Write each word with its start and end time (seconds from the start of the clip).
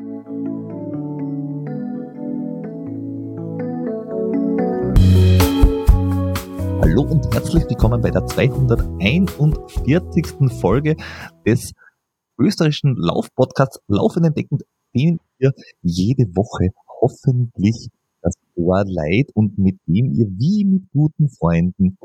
Hallo 0.00 0.16
und 7.02 7.28
herzlich 7.34 7.68
willkommen 7.68 8.00
bei 8.00 8.10
der 8.10 8.24
241. 8.24 10.58
Folge 10.58 10.96
des 11.46 11.74
österreichischen 12.38 12.96
Laufpodcasts 12.96 13.82
Laufen 13.88 14.24
entdeckend, 14.24 14.62
den 14.96 15.20
ihr 15.38 15.52
jede 15.82 16.34
Woche 16.34 16.70
hoffentlich 17.02 17.90
das 18.22 18.32
Ohr 18.54 18.84
leiht 18.86 19.30
und 19.34 19.58
mit 19.58 19.80
dem 19.86 20.14
ihr 20.14 20.28
wie 20.30 20.64
mit 20.64 20.84
guten 20.94 21.28
Freunden 21.28 21.98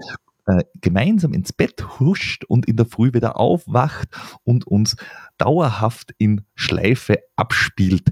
äh, 0.45 0.63
gemeinsam 0.81 1.33
ins 1.33 1.53
Bett 1.53 1.99
huscht 1.99 2.45
und 2.45 2.67
in 2.67 2.77
der 2.77 2.85
Früh 2.85 3.13
wieder 3.13 3.37
aufwacht 3.37 4.09
und 4.43 4.67
uns 4.67 4.95
dauerhaft 5.37 6.13
in 6.17 6.41
Schleife 6.55 7.19
abspielt. 7.35 8.11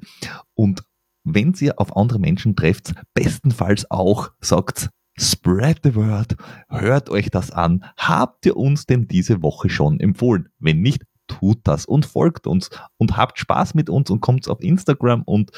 Und 0.53 0.83
wenn 1.23 1.53
ihr 1.59 1.79
auf 1.79 1.95
andere 1.95 2.19
Menschen 2.19 2.55
trefft, 2.55 2.93
bestenfalls 3.13 3.89
auch 3.89 4.31
sagt, 4.41 4.89
spread 5.17 5.81
the 5.83 5.95
word, 5.95 6.35
hört 6.69 7.09
euch 7.09 7.29
das 7.29 7.51
an. 7.51 7.85
Habt 7.97 8.45
ihr 8.45 8.57
uns 8.57 8.85
denn 8.85 9.07
diese 9.07 9.41
Woche 9.41 9.69
schon 9.69 9.99
empfohlen? 9.99 10.49
Wenn 10.59 10.81
nicht, 10.81 11.03
tut 11.27 11.59
das 11.63 11.85
und 11.85 12.05
folgt 12.05 12.47
uns 12.47 12.69
und 12.97 13.17
habt 13.17 13.39
Spaß 13.39 13.73
mit 13.73 13.89
uns 13.89 14.09
und 14.09 14.21
kommt 14.21 14.47
auf 14.47 14.61
Instagram 14.61 15.23
und 15.23 15.51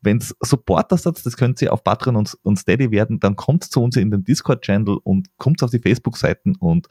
wenn 0.00 0.18
es 0.18 0.34
Supporter 0.40 0.96
seid, 0.96 1.24
das 1.24 1.36
könnt 1.36 1.60
ihr 1.62 1.72
auf 1.72 1.84
Patreon 1.84 2.16
und, 2.16 2.36
und 2.42 2.58
Steady 2.58 2.90
werden, 2.90 3.20
dann 3.20 3.36
kommt 3.36 3.64
zu 3.64 3.82
uns 3.82 3.96
in 3.96 4.10
den 4.10 4.24
Discord-Channel 4.24 4.98
und 5.02 5.28
kommt 5.38 5.62
auf 5.62 5.70
die 5.70 5.78
Facebook-Seiten 5.78 6.56
und 6.56 6.86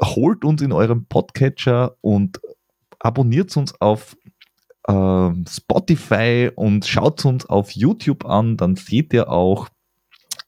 holt 0.00 0.44
uns 0.44 0.62
in 0.62 0.72
eurem 0.72 1.06
Podcatcher 1.06 1.96
und 2.00 2.40
abonniert 2.98 3.56
uns 3.56 3.78
auf 3.80 4.16
äh, 4.88 5.30
Spotify 5.48 6.50
und 6.54 6.86
schaut 6.86 7.24
uns 7.24 7.46
auf 7.46 7.72
YouTube 7.72 8.24
an, 8.24 8.56
dann 8.56 8.76
seht 8.76 9.12
ihr 9.12 9.30
auch, 9.30 9.68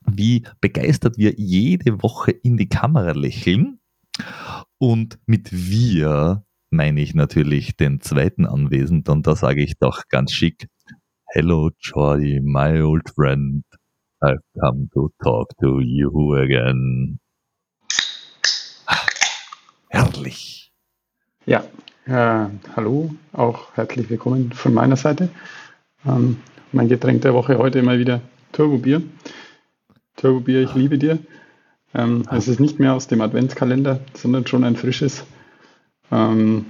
wie 0.07 0.45
begeistert 0.61 1.17
wir 1.17 1.35
jede 1.37 2.03
Woche 2.03 2.31
in 2.31 2.57
die 2.57 2.69
Kamera 2.69 3.13
lächeln. 3.13 3.79
Und 4.79 5.19
mit 5.27 5.51
wir 5.51 6.44
meine 6.75 7.01
ich 7.01 7.15
natürlich 7.15 7.77
den 7.77 8.01
zweiten 8.01 8.47
Anwesenden 8.47 9.13
und 9.13 9.27
da 9.27 9.37
sage 9.37 9.63
ich 9.63 9.79
doch 9.79 10.03
ganz 10.09 10.33
schick, 10.33 10.69
Hello 11.33 11.71
Jordi, 11.81 12.41
my 12.43 12.81
old 12.81 13.09
friend. 13.15 13.65
I've 14.21 14.43
come 14.61 14.89
to 14.95 15.11
talk 15.23 15.49
to 15.61 15.81
you 15.81 16.35
again. 16.35 17.19
Herrlich. 19.89 20.73
Ja, 21.47 21.65
äh, 22.07 22.49
hallo, 22.77 23.15
auch 23.33 23.75
herzlich 23.75 24.11
willkommen 24.11 24.53
von 24.53 24.75
meiner 24.75 24.97
Seite. 24.97 25.29
Ähm, 26.07 26.39
mein 26.73 26.89
Getränk 26.89 27.23
der 27.23 27.35
Woche 27.35 27.59
heute 27.59 27.83
mal 27.83 27.99
wieder 27.99 28.21
Turbo 28.53 28.79
Bier. 28.79 29.03
Turbo 30.17 30.41
Bier, 30.41 30.63
ich 30.63 30.75
liebe 30.75 30.99
dir. 30.99 31.19
Ähm, 31.95 32.25
es 32.31 32.49
ist 32.49 32.61
nicht 32.61 32.81
mehr 32.81 32.95
aus 32.95 33.07
dem 33.07 33.21
Adventskalender, 33.21 34.01
sondern 34.15 34.47
schon 34.47 34.65
ein 34.65 34.77
frisches. 34.77 35.25
Ähm, 36.11 36.67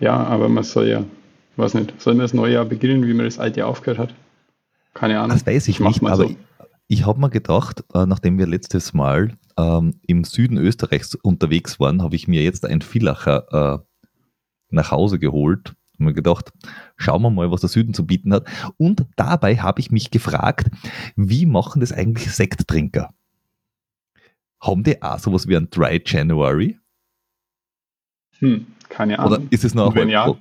ja, 0.00 0.16
aber 0.16 0.48
man 0.48 0.64
soll 0.64 0.88
ja, 0.88 1.04
weiß 1.56 1.74
nicht, 1.74 2.00
soll 2.00 2.14
man 2.14 2.22
das 2.22 2.34
neue 2.34 2.54
Jahr 2.54 2.64
beginnen, 2.64 3.06
wie 3.06 3.14
man 3.14 3.24
das 3.24 3.38
alte 3.38 3.60
Jahr 3.60 3.68
aufgehört 3.68 3.98
hat? 3.98 4.14
Keine 4.94 5.18
Ahnung. 5.18 5.36
Das 5.36 5.46
weiß 5.46 5.68
ich, 5.68 5.80
ich 5.80 5.86
nicht, 5.86 6.02
aber 6.02 6.16
so. 6.16 6.24
ich, 6.24 6.36
ich 6.88 7.06
habe 7.06 7.20
mir 7.20 7.30
gedacht, 7.30 7.84
äh, 7.94 8.04
nachdem 8.06 8.38
wir 8.38 8.46
letztes 8.46 8.92
Mal 8.92 9.36
ähm, 9.56 9.94
im 10.06 10.24
Süden 10.24 10.58
Österreichs 10.58 11.14
unterwegs 11.14 11.80
waren, 11.80 12.02
habe 12.02 12.16
ich 12.16 12.28
mir 12.28 12.42
jetzt 12.42 12.66
ein 12.66 12.82
Villacher 12.82 13.80
äh, 13.80 14.06
nach 14.70 14.90
Hause 14.90 15.18
geholt 15.18 15.74
und 15.98 16.06
mir 16.06 16.14
gedacht, 16.14 16.52
schauen 16.96 17.22
wir 17.22 17.30
mal, 17.30 17.50
was 17.50 17.60
der 17.60 17.70
Süden 17.70 17.94
zu 17.94 18.06
bieten 18.06 18.32
hat. 18.32 18.46
Und 18.76 19.06
dabei 19.16 19.56
habe 19.56 19.80
ich 19.80 19.90
mich 19.90 20.10
gefragt, 20.10 20.70
wie 21.16 21.46
machen 21.46 21.80
das 21.80 21.92
eigentlich 21.92 22.30
Sekttrinker? 22.30 23.10
Haben 24.60 24.84
die 24.84 25.02
auch 25.02 25.18
sowas 25.18 25.48
wie 25.48 25.56
ein 25.56 25.70
Dry 25.70 26.00
January? 26.04 26.78
Hm, 28.38 28.66
keine 28.92 29.18
Ahnung. 29.18 29.32
Oder 29.32 29.42
ist 29.50 29.64
es 29.64 29.74
noch 29.74 29.94
wenn 29.94 30.08
ja, 30.08 30.34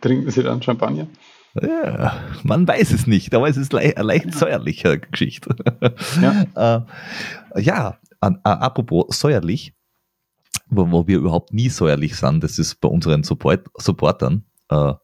trinken 0.00 0.30
sie 0.30 0.42
dann 0.42 0.62
Champagner? 0.62 1.06
Ja, 1.60 2.16
man 2.44 2.66
weiß 2.66 2.92
es 2.92 3.06
nicht, 3.08 3.34
aber 3.34 3.48
es 3.48 3.56
ist 3.56 3.72
le 3.72 3.80
eine 3.80 4.06
leicht 4.06 4.34
säuerliche 4.34 5.00
Geschichte. 5.00 5.56
Ja, 6.22 6.86
äh, 7.56 7.60
ja 7.60 7.98
äh, 8.20 8.30
apropos 8.42 9.18
säuerlich, 9.18 9.74
wo, 10.68 10.90
wo, 10.92 11.08
wir 11.08 11.18
überhaupt 11.18 11.52
nie 11.52 11.68
säuerlich 11.68 12.14
sind, 12.14 12.44
das 12.44 12.58
ist 12.58 12.76
bei 12.80 12.88
unseren 12.88 13.24
Support 13.24 13.66
Supportern. 13.76 14.44
Äh, 14.68 14.94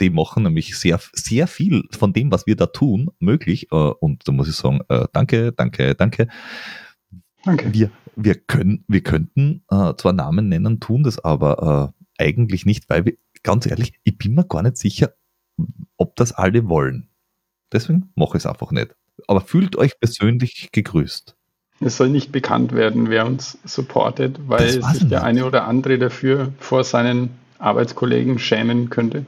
die 0.00 0.10
machen 0.10 0.42
nämlich 0.42 0.78
sehr, 0.78 1.00
sehr 1.14 1.46
viel 1.46 1.82
von 1.90 2.12
dem, 2.12 2.30
was 2.30 2.46
wir 2.46 2.54
da 2.56 2.66
tun, 2.66 3.10
möglich. 3.18 3.68
Äh, 3.72 3.74
und 3.74 4.28
da 4.28 4.32
muss 4.32 4.48
ich 4.48 4.54
sagen, 4.54 4.80
äh, 4.88 5.06
danke, 5.12 5.52
danke, 5.52 5.94
danke. 5.94 6.28
Danke. 7.44 7.72
Wir, 7.72 7.90
wir, 8.18 8.34
können, 8.34 8.84
wir 8.88 9.02
könnten 9.02 9.62
äh, 9.70 9.94
zwar 9.94 10.12
Namen 10.12 10.48
nennen, 10.48 10.80
tun 10.80 11.04
das 11.04 11.22
aber 11.24 11.94
äh, 12.18 12.22
eigentlich 12.22 12.66
nicht, 12.66 12.90
weil 12.90 13.04
wir, 13.04 13.14
ganz 13.42 13.64
ehrlich, 13.66 13.94
ich 14.02 14.18
bin 14.18 14.34
mir 14.34 14.44
gar 14.44 14.62
nicht 14.62 14.76
sicher, 14.76 15.14
ob 15.96 16.16
das 16.16 16.32
alle 16.32 16.68
wollen. 16.68 17.08
Deswegen 17.72 18.10
mache 18.16 18.36
ich 18.36 18.44
es 18.44 18.46
einfach 18.46 18.72
nicht. 18.72 18.96
Aber 19.28 19.40
fühlt 19.40 19.76
euch 19.76 19.98
persönlich 20.00 20.70
gegrüßt. 20.72 21.36
Es 21.80 21.96
soll 21.96 22.08
nicht 22.08 22.32
bekannt 22.32 22.72
werden, 22.72 23.08
wer 23.08 23.24
uns 23.24 23.58
supportet, 23.64 24.40
weil 24.48 24.68
sich 24.68 24.84
nicht. 24.84 25.10
der 25.12 25.22
eine 25.22 25.46
oder 25.46 25.64
andere 25.64 25.98
dafür 25.98 26.52
vor 26.58 26.82
seinen 26.82 27.30
Arbeitskollegen 27.58 28.40
schämen 28.40 28.90
könnte. 28.90 29.26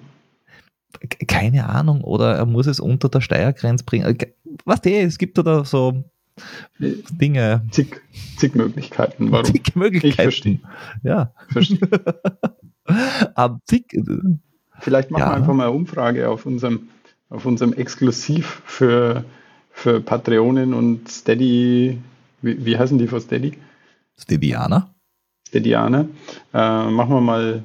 Keine 1.28 1.68
Ahnung, 1.68 2.02
oder 2.02 2.34
er 2.34 2.46
muss 2.46 2.66
es 2.66 2.80
unter 2.80 3.08
der 3.08 3.20
Steuergrenze 3.20 3.84
bringen. 3.84 4.18
Was 4.64 4.80
der, 4.80 5.04
es 5.04 5.18
gibt 5.18 5.38
da 5.38 5.64
so 5.64 6.04
Dinge. 6.78 7.62
Zig, 7.70 8.00
zig 8.36 8.54
Möglichkeiten. 8.54 9.30
Warum? 9.32 9.44
Zig 9.44 9.74
Möglichkeiten. 9.74 10.10
Ich 10.10 10.22
verstehe. 10.22 10.60
Ja. 11.02 11.32
Verstehe. 11.48 11.78
Aber 13.34 13.60
zig. 13.66 13.92
Äh, 13.92 14.02
Vielleicht 14.80 15.10
machen 15.10 15.20
ja. 15.20 15.30
wir 15.30 15.34
einfach 15.34 15.54
mal 15.54 15.68
eine 15.68 15.72
Umfrage 15.72 16.28
auf 16.28 16.46
unserem, 16.46 16.88
auf 17.28 17.44
unserem 17.44 17.72
Exklusiv 17.72 18.62
für, 18.64 19.24
für 19.70 20.00
Patreonen 20.00 20.74
und 20.74 21.08
Steady. 21.08 21.98
Wie, 22.42 22.64
wie 22.64 22.78
heißen 22.78 22.98
die 22.98 23.06
für 23.06 23.20
Steady? 23.20 23.52
Steadyana. 24.18 24.90
Steadyana. 25.48 26.06
Äh, 26.54 26.90
machen 26.90 27.10
wir 27.10 27.20
mal 27.20 27.64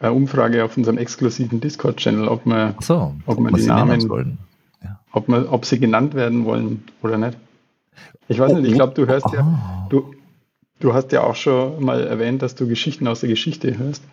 eine 0.00 0.12
Umfrage 0.12 0.64
auf 0.64 0.76
unserem 0.76 0.98
exklusiven 0.98 1.60
Discord-Channel, 1.60 2.26
ob 2.26 2.46
wir, 2.46 2.74
so, 2.80 3.14
ob, 3.26 3.38
wir 3.38 3.52
die 3.52 3.66
Namen, 3.66 4.00
ja. 4.82 5.00
ob, 5.12 5.28
wir, 5.28 5.52
ob 5.52 5.66
sie 5.66 5.78
genannt 5.78 6.14
werden 6.14 6.44
wollen 6.44 6.84
oder 7.02 7.18
nicht. 7.18 7.36
Ich 8.28 8.38
weiß 8.38 8.52
nicht, 8.54 8.68
ich 8.68 8.74
glaube, 8.74 8.94
du 8.94 9.06
hörst 9.06 9.26
ja, 9.32 9.40
ah. 9.40 9.86
du, 9.90 10.14
du 10.78 10.94
hast 10.94 11.12
ja 11.12 11.22
auch 11.22 11.36
schon 11.36 11.84
mal 11.84 12.00
erwähnt, 12.00 12.42
dass 12.42 12.54
du 12.54 12.66
Geschichten 12.66 13.06
aus 13.06 13.20
der 13.20 13.28
Geschichte 13.28 13.76
hörst. 13.78 14.04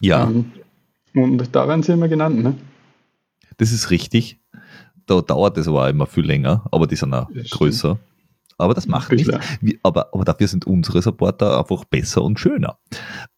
Ja. 0.00 0.24
Ähm, 0.24 0.52
und 1.14 1.54
da 1.54 1.68
werden 1.68 1.82
sie 1.82 1.92
immer 1.92 2.08
genannt, 2.08 2.42
ne? 2.42 2.54
Das 3.56 3.72
ist 3.72 3.90
richtig. 3.90 4.38
Da 5.06 5.20
dauert 5.20 5.56
es 5.56 5.68
aber 5.68 5.88
immer 5.88 6.06
viel 6.06 6.24
länger, 6.24 6.66
aber 6.70 6.86
die 6.86 6.96
sind 6.96 7.14
auch 7.14 7.30
das 7.32 7.50
größer. 7.50 7.96
Stimmt. 7.96 8.16
Aber 8.58 8.74
das 8.74 8.86
macht 8.86 9.12
nichts. 9.12 9.30
Aber, 9.82 10.08
aber 10.12 10.24
dafür 10.24 10.48
sind 10.48 10.66
unsere 10.66 11.02
Supporter 11.02 11.58
einfach 11.58 11.84
besser 11.84 12.22
und 12.22 12.40
schöner. 12.40 12.78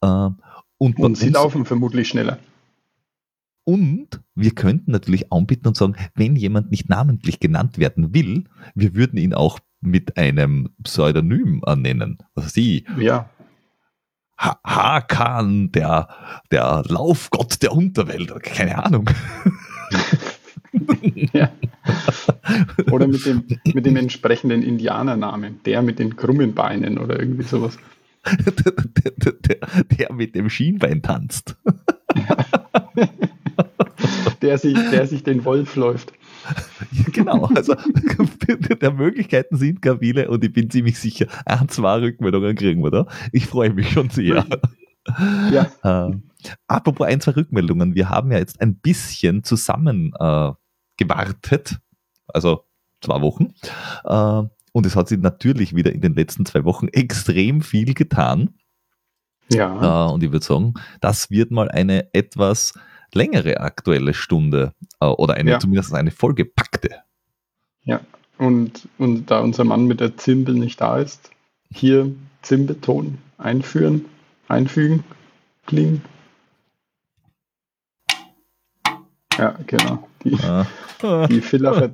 Ähm, 0.03 0.37
und, 0.79 0.99
und 0.99 1.17
sie 1.17 1.31
laufen 1.31 1.65
vermutlich 1.65 2.09
schneller. 2.09 2.39
Und 3.65 4.23
wir 4.35 4.53
könnten 4.53 4.93
natürlich 4.93 5.33
anbieten 5.33 5.69
und 5.69 5.77
sagen, 5.77 5.97
wenn 6.15 6.37
jemand 6.37 6.71
nicht 6.71 6.89
namentlich 6.89 7.41
genannt 7.41 7.79
werden 7.79 8.15
will, 8.15 8.45
wir 8.75 8.95
würden 8.95 9.19
ihn 9.19 9.35
auch 9.35 9.59
mit 9.81 10.16
einem 10.16 10.71
Pseudonym 10.83 11.62
nennen. 11.77 12.19
Also 12.34 12.49
sie. 12.49 12.84
Ja. 12.99 13.28
Ha 14.39 14.61
Hakan, 14.65 15.72
der, 15.72 16.09
der 16.53 16.84
Laufgott 16.87 17.61
der 17.62 17.72
Unterwelt, 17.72 18.33
keine 18.43 18.84
Ahnung. 18.84 19.11
ja. 21.32 21.50
Oder 22.91 23.08
mit 23.08 23.26
dem, 23.26 23.44
mit 23.75 23.85
dem 23.85 23.97
entsprechenden 23.97 24.62
Indianernamen, 24.62 25.61
der 25.64 25.82
mit 25.82 25.99
den 25.99 26.17
krummen 26.17 26.55
Beinen 26.55 26.99
oder 26.99 27.19
irgendwie 27.19 27.43
sowas. 27.43 27.79
der, 28.26 28.73
der, 28.73 29.32
der, 29.32 29.58
der 29.82 30.12
mit 30.12 30.35
dem 30.35 30.50
Schienbein 30.50 31.03
tanzt. 31.03 31.56
der, 34.43 34.58
sich, 34.58 34.76
der 34.91 35.06
sich 35.06 35.25
den 35.25 35.44
Wolf 35.44 35.76
läuft. 35.76 36.12
genau, 37.12 37.45
also 37.47 37.75
der 38.81 38.93
Möglichkeiten 38.93 39.56
sind 39.56 39.83
gar 39.83 39.99
viele 39.99 40.29
und 40.31 40.45
ich 40.45 40.53
bin 40.53 40.71
ziemlich 40.71 40.99
sicher, 40.99 41.27
ein, 41.45 41.69
zwei 41.69 41.99
Rückmeldungen 42.00 42.55
kriegen 42.56 42.83
wir 42.83 42.91
da. 42.91 43.06
Ich 43.33 43.47
freue 43.47 43.73
mich 43.73 43.91
schon 43.91 44.11
sehr. 44.11 44.47
Ja. 45.50 45.71
Äh, 45.83 46.11
apropos 46.69 47.06
ein, 47.06 47.21
zwei 47.21 47.33
Rückmeldungen, 47.33 47.95
wir 47.95 48.11
haben 48.11 48.31
ja 48.31 48.39
jetzt 48.39 48.61
ein 48.61 48.77
bisschen 48.77 49.43
zusammen 49.43 50.12
äh, 50.19 50.53
gewartet, 50.97 51.79
also 52.29 52.65
zwei 53.01 53.21
Wochen. 53.23 53.55
Äh, 54.05 54.43
und 54.73 54.87
es 54.87 54.94
hat 54.94 55.09
sich 55.09 55.19
natürlich 55.19 55.75
wieder 55.75 55.93
in 55.93 56.01
den 56.01 56.15
letzten 56.15 56.47
zwei 56.47 56.65
Wochen 56.65 56.89
extrem 56.89 57.62
viel 57.62 57.94
getan. 57.94 58.55
Ja. 59.51 60.09
Äh, 60.09 60.12
und 60.12 60.23
ich 60.23 60.31
würde 60.31 60.44
sagen, 60.44 60.75
das 61.01 61.31
wird 61.31 61.51
mal 61.51 61.69
eine 61.71 62.12
etwas 62.12 62.75
längere 63.14 63.60
aktuelle 63.60 64.14
Stunde 64.14 64.72
äh, 65.00 65.06
oder 65.06 65.34
eine 65.34 65.52
Ja. 65.52 65.58
zumindest 65.58 65.94
eine 65.94 66.10
vollgepackte. 66.10 66.90
Ja, 67.84 68.00
und, 68.38 68.88
und 68.99 69.26
da 69.31 69.40
unser 69.40 69.64
Mann 69.64 69.87
mit 69.87 70.00
der 70.00 70.16
Zimbel 70.16 70.55
nicht 70.55 70.81
da 70.81 70.99
ist, 70.99 71.31
hier 71.72 72.10
Zimbelton 72.43 73.19
einführen, 73.38 74.05
einfügen, 74.49 75.05
klingen. 75.66 76.02
Ja, 79.38 79.56
genau. 79.66 80.08
Die, 80.25 80.32
Äh, 81.00 81.28
die, 81.28 81.40
Villacher, 81.40 81.90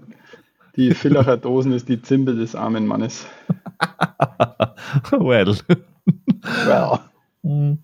die 0.76 0.94
Villacher 0.94 1.36
Dosen 1.36 1.72
ist 1.72 1.88
die 1.90 2.00
Zimbel 2.00 2.36
des 2.36 2.54
armen 2.54 2.86
Mannes. 2.86 3.26
well. 5.10 5.54
Well. 6.64 7.78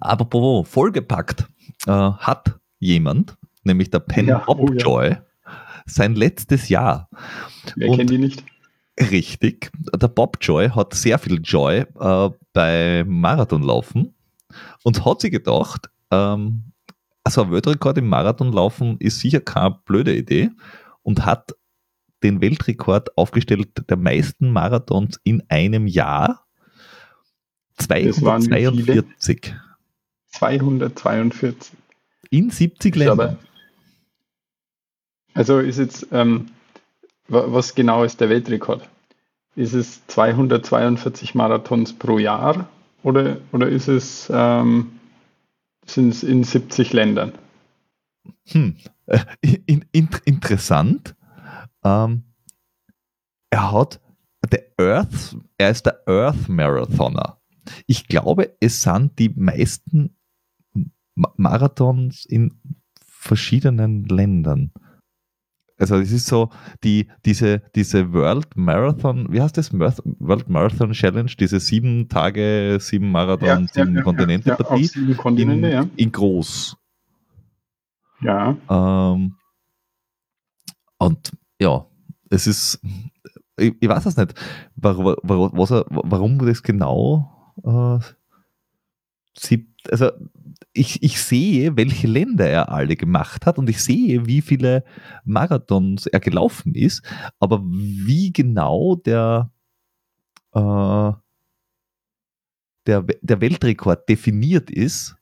Apropos 0.00 0.68
vollgepackt, 0.68 1.48
äh, 1.86 1.90
hat 1.90 2.58
jemand, 2.78 3.36
nämlich 3.64 3.90
der 3.90 4.00
Penn 4.00 4.26
Ja, 4.26 4.44
oh 4.46 4.66
ja. 4.72 5.22
Sein 5.86 6.14
letztes 6.14 6.68
Jahr. 6.68 7.08
Wer 7.76 7.96
kennt 7.96 8.10
die 8.10 8.18
nicht? 8.18 8.44
Richtig. 8.98 9.70
Der 9.98 10.08
Bob 10.08 10.38
Joy 10.40 10.68
hat 10.68 10.94
sehr 10.94 11.18
viel 11.18 11.40
Joy 11.42 11.84
äh, 11.98 12.30
bei 12.52 13.04
Marathonlaufen 13.06 14.14
und 14.82 15.04
hat 15.04 15.20
sich 15.22 15.30
gedacht, 15.30 15.88
ähm, 16.10 16.72
also 17.24 17.42
ein 17.42 17.50
Weltrekord 17.50 17.98
im 17.98 18.08
Marathonlaufen 18.08 18.98
ist 18.98 19.20
sicher 19.20 19.40
keine 19.40 19.78
blöde 19.84 20.14
Idee 20.14 20.50
und 21.02 21.24
hat 21.24 21.54
den 22.22 22.40
Weltrekord 22.40 23.16
aufgestellt 23.16 23.70
der 23.88 23.96
meisten 23.96 24.52
Marathons 24.52 25.18
in 25.24 25.42
einem 25.48 25.86
Jahr. 25.86 26.46
Das 27.76 27.88
waren 27.88 28.42
wie 28.44 28.82
viele? 28.82 29.04
242 29.06 29.54
242. 30.30 31.72
in 32.30 32.50
70 32.50 32.96
Ist 32.96 33.06
aber- 33.08 33.24
Ländern. 33.26 33.38
Also 35.34 35.58
ist 35.60 35.78
jetzt, 35.78 36.08
ähm, 36.12 36.46
wa- 37.28 37.44
was 37.48 37.74
genau 37.74 38.04
ist 38.04 38.20
der 38.20 38.28
Weltrekord? 38.28 38.88
Ist 39.56 39.74
es 39.74 40.06
242 40.06 41.34
Marathons 41.34 41.92
pro 41.92 42.18
Jahr 42.18 42.68
oder, 43.02 43.38
oder 43.52 43.68
ist 43.68 43.88
es, 43.88 44.30
ähm, 44.32 44.98
sind 45.86 46.10
es 46.10 46.22
in 46.22 46.44
70 46.44 46.92
Ländern? 46.92 47.32
Hm. 48.48 48.76
Äh, 49.06 49.24
in, 49.66 49.84
in, 49.92 50.08
interessant. 50.24 51.14
Ähm, 51.84 52.22
er 53.50 53.72
hat 53.72 54.00
der 54.52 54.66
Earth, 54.78 55.36
er 55.58 55.70
ist 55.70 55.86
der 55.86 56.02
Earth 56.06 56.48
Marathoner. 56.48 57.38
Ich 57.86 58.06
glaube, 58.08 58.54
es 58.60 58.82
sind 58.82 59.18
die 59.18 59.28
meisten 59.30 60.16
Marathons 61.36 62.24
in 62.26 62.54
verschiedenen 63.04 64.04
Ländern. 64.04 64.72
Also 65.78 65.96
es 65.96 66.12
ist 66.12 66.26
so, 66.26 66.50
die, 66.84 67.08
diese, 67.24 67.62
diese 67.74 68.12
World 68.12 68.54
Marathon, 68.54 69.32
wie 69.32 69.40
heißt 69.40 69.56
das? 69.56 69.72
World 69.72 70.48
Marathon 70.50 70.92
Challenge, 70.92 71.30
diese 71.38 71.58
sieben 71.58 72.08
Tage, 72.08 72.76
sieben 72.80 73.10
Marathon, 73.10 73.66
sieben 73.72 73.96
ja, 73.96 74.02
Kontinente 74.02 74.50
ja, 74.50 74.56
Partie 74.56 74.84
sieben 74.84 75.16
Kontinente, 75.16 75.68
in, 75.68 75.72
ja. 75.72 75.86
in 75.96 76.12
groß. 76.12 76.76
Ja, 78.20 78.56
Ähm, 78.68 79.36
und 80.98 81.32
ja, 81.58 81.86
es 82.28 82.46
ist, 82.46 82.78
ich, 83.56 83.74
ich 83.80 83.88
weiß 83.88 84.04
es 84.04 84.18
nicht, 84.18 84.34
warum, 84.76 85.16
warum, 85.22 85.50
was 85.54 85.70
er, 85.70 85.86
warum 85.88 86.38
das 86.44 86.62
genau 86.62 87.54
äh, 87.64 87.98
sieb, 89.34 89.74
also 89.90 90.10
ich, 90.72 91.02
ich 91.02 91.20
sehe, 91.20 91.76
welche 91.76 92.06
Länder 92.06 92.48
er 92.48 92.70
alle 92.70 92.96
gemacht 92.96 93.46
hat 93.46 93.58
und 93.58 93.68
ich 93.68 93.82
sehe, 93.82 94.26
wie 94.26 94.40
viele 94.40 94.84
Marathons 95.24 96.06
er 96.06 96.20
gelaufen 96.20 96.74
ist, 96.74 97.02
aber 97.38 97.62
wie 97.64 98.32
genau 98.32 98.96
der, 98.96 99.50
äh, 100.52 101.12
der, 102.86 103.02
der 103.02 103.40
Weltrekord 103.40 104.08
definiert 104.08 104.70
ist, 104.70 105.16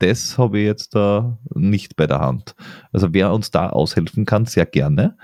das 0.00 0.38
habe 0.38 0.60
ich 0.60 0.66
jetzt 0.66 0.94
da 0.94 1.38
nicht 1.54 1.96
bei 1.96 2.06
der 2.06 2.20
Hand. 2.20 2.54
Also 2.92 3.12
wer 3.12 3.32
uns 3.32 3.50
da 3.50 3.70
aushelfen 3.70 4.26
kann, 4.26 4.46
sehr 4.46 4.66
gerne. 4.66 5.16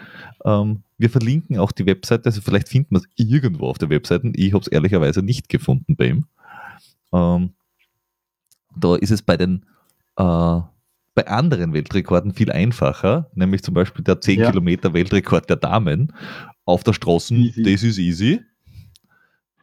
Ähm, 0.44 0.82
wir 0.98 1.10
verlinken 1.10 1.58
auch 1.58 1.70
die 1.70 1.86
Webseite, 1.86 2.26
also 2.26 2.40
vielleicht 2.40 2.68
finden 2.68 2.96
wir 2.96 2.98
es 2.98 3.08
irgendwo 3.14 3.68
auf 3.68 3.78
der 3.78 3.90
Webseite. 3.90 4.32
Ich 4.34 4.52
habe 4.52 4.62
es 4.62 4.68
ehrlicherweise 4.68 5.22
nicht 5.22 5.48
gefunden 5.48 5.96
bei 5.96 6.08
ihm. 6.08 6.26
Ähm, 7.12 7.54
da 8.76 8.96
ist 8.96 9.10
es 9.10 9.22
bei 9.22 9.36
den 9.36 9.64
äh, 10.16 10.60
bei 11.16 11.28
anderen 11.28 11.72
Weltrekorden 11.72 12.34
viel 12.34 12.50
einfacher, 12.50 13.30
nämlich 13.34 13.62
zum 13.62 13.74
Beispiel 13.74 14.02
der 14.04 14.20
10 14.20 14.40
Ja. 14.40 14.50
Kilometer 14.50 14.92
Weltrekord 14.92 15.48
der 15.48 15.56
Damen 15.56 16.12
auf 16.64 16.82
der 16.82 16.92
Straße, 16.92 17.34
Easy. 17.34 17.62
das 17.62 17.82
ist 17.84 17.98
easy. 17.98 18.40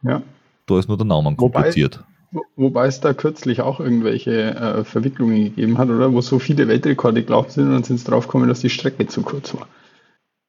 ja. 0.02 0.22
Da 0.66 0.78
ist 0.78 0.88
nur 0.88 0.96
der 0.96 1.06
Wobei- 1.38 1.52
kompliziert. 1.62 2.02
Wo- 2.30 2.44
Wobei 2.56 2.86
es 2.86 3.00
da 3.00 3.12
kürzlich 3.12 3.60
auch 3.60 3.80
irgendwelche 3.80 4.54
äh, 4.54 4.84
Verwicklungen 4.84 5.44
gegeben 5.44 5.76
hat, 5.76 5.90
oder? 5.90 6.12
Wo 6.14 6.22
so 6.22 6.38
viele 6.38 6.66
Weltrekorde 6.68 7.22
gelaufen 7.24 7.50
sind 7.50 7.64
und 7.66 7.72
dann 7.72 7.82
sind 7.84 7.98
sie 7.98 8.06
draufgekommen, 8.06 8.48
dass 8.48 8.60
die 8.60 8.70
Strecke 8.70 9.06
zu 9.06 9.20
kurz 9.22 9.52
war. 9.54 9.66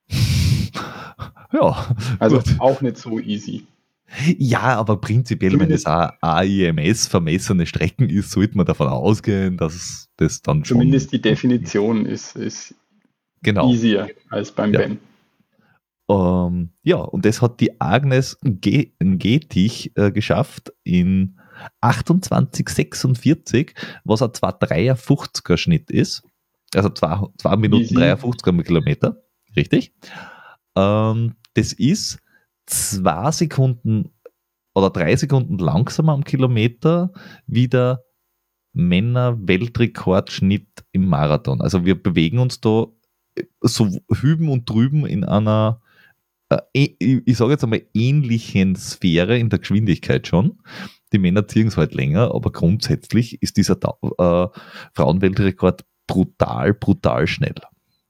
Ja, 1.52 1.86
Also 2.20 2.38
gut. 2.38 2.56
auch 2.60 2.82
nicht 2.82 2.98
so 2.98 3.20
easy. 3.20 3.66
Ja, 4.38 4.78
aber 4.78 4.98
prinzipiell, 4.98 5.60
wenn 5.60 5.72
es 5.72 5.86
AIMS 5.86 7.08
vermessene 7.08 7.66
Strecken 7.66 8.10
ist, 8.10 8.32
sollte 8.32 8.56
man 8.58 8.66
davon 8.66 8.88
ausgehen, 8.88 9.58
dass 9.58 10.10
das 10.18 10.42
dann 10.42 10.64
schon. 10.66 10.78
Zumindest 10.78 11.12
die 11.12 11.22
Definition 11.22 12.06
ist, 12.06 12.36
ist 12.36 12.76
Genau. 13.42 13.72
easier 13.72 14.10
als 14.30 14.52
beim 14.52 14.72
Ja. 14.74 14.80
Ben. 14.82 15.00
Ähm, 16.10 16.70
ja, 16.84 16.98
und 16.98 17.26
das 17.26 17.42
hat 17.42 17.60
die 17.60 17.80
Agnes 17.82 18.38
Ge- 18.44 18.92
Getich 19.00 19.92
äh, 19.96 20.12
geschafft 20.12 20.74
in 20.84 21.40
28,46, 21.82 23.72
was 24.04 24.22
ein 24.22 24.30
2,53er 24.30 25.58
Schnitt 25.58 25.92
ist. 25.92 26.24
Also 26.76 26.90
2, 26.90 27.28
2 27.38 27.56
Minuten 27.58 27.84
Easy. 27.84 27.96
53er 27.98 28.64
Kilometer. 28.64 29.24
Richtig. 29.56 29.94
Ähm, 30.76 31.36
das 31.54 31.74
ist 31.74 32.20
zwei 32.66 33.32
Sekunden 33.32 34.12
oder 34.74 34.90
drei 34.90 35.16
Sekunden 35.16 35.58
langsamer 35.58 36.14
am 36.14 36.24
Kilometer 36.24 37.12
wie 37.48 37.68
der 37.68 38.04
Männer-Weltrekordschnitt 38.74 40.68
im 40.92 41.08
Marathon. 41.08 41.62
Also 41.62 41.86
wir 41.86 42.02
bewegen 42.02 42.40
uns 42.40 42.60
da 42.60 42.88
so 43.62 44.00
hüben 44.12 44.50
und 44.50 44.70
drüben 44.70 45.06
in 45.06 45.24
einer 45.24 45.82
äh, 46.50 46.60
ich, 46.74 46.96
ich 47.00 47.38
sage 47.38 47.52
jetzt 47.52 47.64
einmal 47.64 47.84
ähnlichen 47.94 48.76
Sphäre 48.76 49.38
in 49.38 49.50
der 49.50 49.60
Geschwindigkeit 49.60 50.28
schon. 50.28 50.60
Die 51.12 51.20
Männer 51.20 51.48
ziehen 51.48 51.68
es 51.68 51.78
halt 51.78 51.94
länger, 51.94 52.34
aber 52.34 52.52
grundsätzlich 52.52 53.42
ist 53.42 53.58
dieser 53.58 53.78
äh, 54.18 54.48
Frauenweltrekord 54.94 55.86
brutal, 56.08 56.74
brutal 56.74 57.28
schnell. 57.28 57.56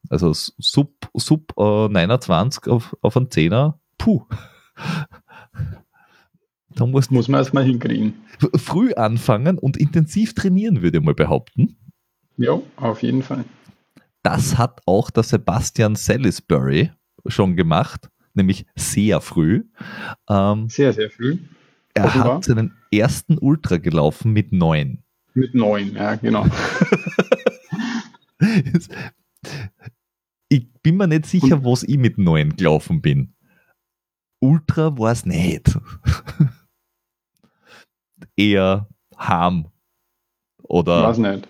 Also 0.10 0.32
sub, 0.34 1.10
sub 1.14 1.54
äh, 1.58 1.90
29 1.90 2.68
auf, 2.68 2.96
auf 3.02 3.18
einen 3.18 3.32
Zehner, 3.32 3.80
puh. 3.98 4.26
Da 6.76 6.88
musst 6.88 7.12
Muss 7.12 7.28
man 7.28 7.38
erstmal 7.40 7.66
hinkriegen. 7.66 8.16
früh 8.56 8.94
anfangen 8.96 9.60
und 9.60 9.78
intensiv 9.78 10.34
trainieren, 10.34 10.82
würde 10.82 10.98
ich 10.98 11.04
mal 11.04 11.14
behaupten. 11.14 11.76
Ja, 12.36 12.60
auf 12.78 13.04
jeden 13.04 13.22
Fall. 13.22 13.46
Das 14.24 14.58
hat 14.58 14.82
auch 14.88 15.12
der 15.12 15.22
Sebastian 15.22 15.96
Salisbury 15.96 16.90
schon 17.28 17.56
gemacht, 17.56 18.10
nämlich 18.34 18.66
sehr 18.76 19.22
früh. 19.22 19.66
Ähm, 20.28 20.68
Sehr, 20.70 20.94
sehr 20.94 21.12
früh. 21.12 21.38
er 21.94 22.06
Offenbar. 22.06 22.36
hat 22.38 22.46
seinen 22.46 22.74
ersten 22.92 23.38
Ultra 23.38 23.78
gelaufen 23.78 24.34
mit 24.34 24.52
neun. 24.52 25.04
Mit 25.36 25.54
neun, 25.54 25.94
ja, 25.96 26.16
genau. 26.16 26.48
ich 30.50 30.72
bin 30.82 30.98
mir 30.98 31.08
nicht 31.08 31.26
sicher, 31.26 31.64
was 31.64 31.84
ich 31.84 31.98
mit 31.98 32.18
neun 32.18 32.56
gelaufen 32.56 33.02
bin. 33.02 33.34
Ultra 34.44 34.98
war 34.98 35.12
es 35.14 35.26
nicht. 35.26 35.80
Eher 38.36 38.88
Ham 39.18 39.68
oder 40.64 41.04
Weiß 41.04 41.18
nicht. 41.18 41.48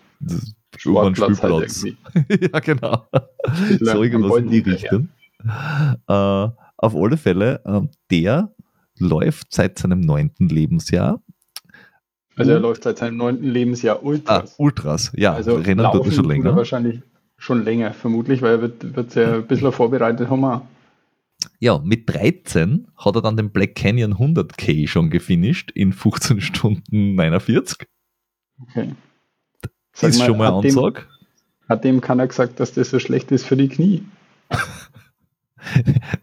Sportplatz 0.77 1.41
halt 1.41 1.71
Spielplatz. 1.71 1.83
irgendwie. 1.83 2.49
ja, 2.53 2.59
genau. 2.59 3.07
So 3.79 4.03
irgendwas 4.03 4.37
in 4.37 4.49
die 4.49 4.59
Richtung. 4.59 5.09
Äh, 6.07 6.47
auf 6.77 6.95
alle 6.95 7.17
Fälle, 7.17 7.61
äh, 7.65 7.81
der 8.11 8.53
läuft 8.99 9.53
seit 9.53 9.79
seinem 9.79 10.01
neunten 10.01 10.49
Lebensjahr. 10.49 11.21
Also 12.35 12.51
er 12.51 12.59
läuft 12.59 12.83
seit 12.83 12.97
seinem 12.97 13.17
neunten 13.17 13.47
Lebensjahr 13.49 13.97
Ah, 13.97 14.01
Ultras. 14.03 14.55
Ultras, 14.57 15.11
ja, 15.15 15.33
also 15.33 15.55
Rennen 15.55 15.89
tut 15.91 16.05
er 16.05 16.11
schon 16.11 16.25
er 16.25 16.29
länger. 16.29 16.55
wahrscheinlich 16.55 17.01
schon 17.37 17.63
länger, 17.63 17.93
vermutlich, 17.93 18.41
weil 18.41 18.51
er 18.55 18.61
wird, 18.61 18.95
wird 18.95 19.15
ja 19.15 19.35
ein 19.35 19.47
bisschen 19.47 19.71
vorbereitet 19.81 20.29
haben. 20.29 20.61
Ja, 21.59 21.79
mit 21.79 22.09
13 22.09 22.87
hat 22.97 23.15
er 23.15 23.21
dann 23.21 23.37
den 23.37 23.51
Black 23.51 23.75
Canyon 23.75 24.15
100k 24.15 24.87
schon 24.87 25.09
gefinisht 25.09 25.71
in 25.71 25.93
15 25.93 26.41
Stunden 26.41 27.15
49. 27.15 27.87
Okay. 28.61 28.93
Sag 29.93 30.09
ist 30.09 30.19
mal, 30.19 30.25
schon 30.25 30.37
mal 30.37 30.47
hat 30.47 30.55
ein 30.55 30.61
dem- 30.61 30.77
Ansag. 30.77 31.07
Hat 31.69 31.83
dem 31.83 32.01
keiner 32.01 32.27
gesagt, 32.27 32.59
dass 32.59 32.73
das 32.73 32.89
so 32.89 32.99
schlecht 32.99 33.31
ist 33.31 33.45
für 33.45 33.57
die 33.57 33.69
Knie? 33.69 34.03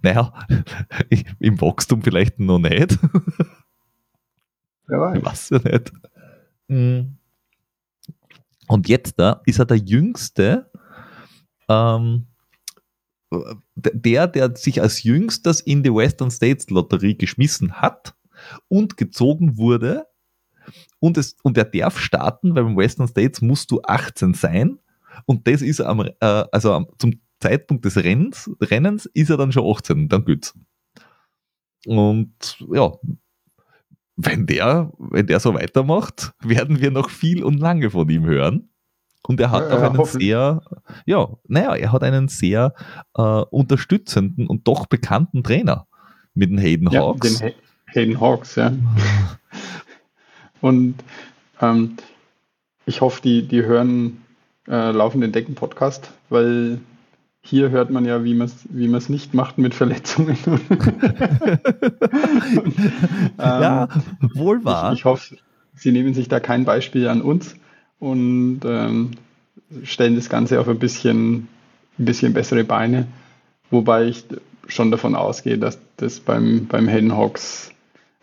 Naja, 0.03 0.35
im 1.39 1.59
Wachstum 1.62 2.03
vielleicht 2.03 2.39
noch 2.41 2.59
nicht. 2.59 2.99
Wer 4.87 5.15
Ich 5.17 5.25
weiß. 5.25 5.50
ja 5.50 5.59
nicht. 5.61 5.93
Mm. 6.69 7.17
Und 8.69 8.89
jetzt 8.89 9.19
da 9.19 9.41
ist 9.47 9.59
er 9.59 9.65
der 9.65 9.79
Jüngste, 9.79 10.71
ähm, 11.69 12.27
der, 13.75 14.26
der 14.26 14.56
sich 14.56 14.80
als 14.82 15.02
Jüngstes 15.02 15.60
in 15.60 15.82
die 15.82 15.94
Western 15.94 16.30
States 16.30 16.70
Lotterie 16.70 17.16
geschmissen 17.16 17.75
hat 17.75 18.14
und 18.68 18.96
gezogen 18.96 19.56
wurde. 19.56 20.06
Und, 20.99 21.16
es, 21.16 21.37
und 21.42 21.56
er 21.56 21.64
darf 21.64 21.99
starten, 21.99 22.54
weil 22.54 22.64
beim 22.64 22.76
Western 22.76 23.08
States 23.08 23.40
musst 23.40 23.70
du 23.70 23.80
18 23.82 24.34
sein. 24.34 24.78
Und 25.26 25.49
das 25.49 25.62
ist 25.62 25.80
am, 25.80 26.00
äh, 26.00 26.10
also 26.20 26.72
am, 26.72 26.87
zum 26.99 27.20
Zeitpunkt 27.40 27.84
des 27.84 27.96
Rennens, 27.96 28.50
Rennens 28.60 29.06
ist 29.06 29.30
er 29.30 29.37
dann 29.37 29.52
schon 29.52 29.68
18, 29.70 30.08
dann 30.08 30.25
geht's. 30.25 30.54
Und 31.87 32.58
ja, 32.70 32.92
wenn 34.16 34.46
der, 34.46 34.92
wenn 34.99 35.26
der 35.26 35.40
so 35.40 35.54
weitermacht, 35.54 36.34
werden 36.42 36.80
wir 36.80 36.90
noch 36.90 37.08
viel 37.08 37.42
und 37.42 37.58
lange 37.58 37.90
von 37.90 38.08
ihm 38.10 38.26
hören. 38.26 38.70
Und 39.27 39.41
er 39.41 39.50
hat 39.50 39.71
Ja, 39.71 39.77
auch 39.77 39.81
ja, 39.83 39.87
einen 39.89 39.99
hoffentlich. 39.99 40.29
sehr, 40.29 40.62
ja, 41.07 41.29
naja, 41.47 41.75
er 41.77 41.93
hat 41.93 42.03
einen 42.03 42.29
sehr 42.29 42.75
äh, 43.17 43.23
unterstützenden 43.23 44.47
und 44.47 44.67
doch 44.67 44.87
bekannten 44.87 45.43
Trainer 45.43 45.87
mit 46.35 46.50
den 46.50 46.59
Hayden 46.59 46.91
Ja, 46.91 47.00
Hawks. 47.00 47.39
den 47.39 47.49
Hay- 47.49 47.55
Hayden 47.95 48.21
Hawks, 48.21 48.57
ja. 48.57 48.73
Und 50.61 50.95
ähm, 51.61 51.97
ich 52.87 53.00
hoffe, 53.00 53.21
die, 53.23 53.47
die 53.49 53.65
hören 53.65 54.23
äh, 54.69 54.91
laufenden 54.91 55.33
Decken-Podcast, 55.33 56.11
weil 56.29 56.81
hier 57.43 57.71
hört 57.71 57.91
man 57.91 58.05
ja, 58.05 58.23
wie 58.25 58.35
man 58.35 58.49
es 58.49 58.57
wie 58.69 58.89
man's 58.89 59.09
nicht 59.09 59.33
macht 59.33 59.57
mit 59.59 59.75
Verletzungen. 59.75 60.37
ja, 63.39 63.89
Ähm, 63.93 64.31
wohl 64.35 64.65
wahr. 64.65 64.93
Ich, 64.93 65.00
ich 65.00 65.05
hoffe, 65.05 65.37
sie 65.75 65.93
nehmen 65.93 66.15
sich 66.15 66.29
da 66.29 66.41
kein 66.41 66.65
Beispiel 66.65 67.09
an 67.09 67.23
uns 67.23 67.57
und 68.00 68.61
ähm, 68.64 69.12
stellen 69.85 70.16
das 70.16 70.28
Ganze 70.28 70.59
auf 70.61 70.69
ein 70.69 70.78
bisschen, 70.78 71.47
ein 71.99 72.04
bisschen 72.04 72.33
bessere 72.33 72.64
Beine. 72.64 73.07
Wobei 73.71 74.07
ich 74.07 74.25
schon 74.66 74.90
davon 74.90 75.14
ausgehe, 75.14 75.59
dass 75.59 75.78
das 75.97 76.19
beim, 76.19 76.66
beim 76.66 76.88
Hayden 76.88 77.16
Hawks 77.16 77.71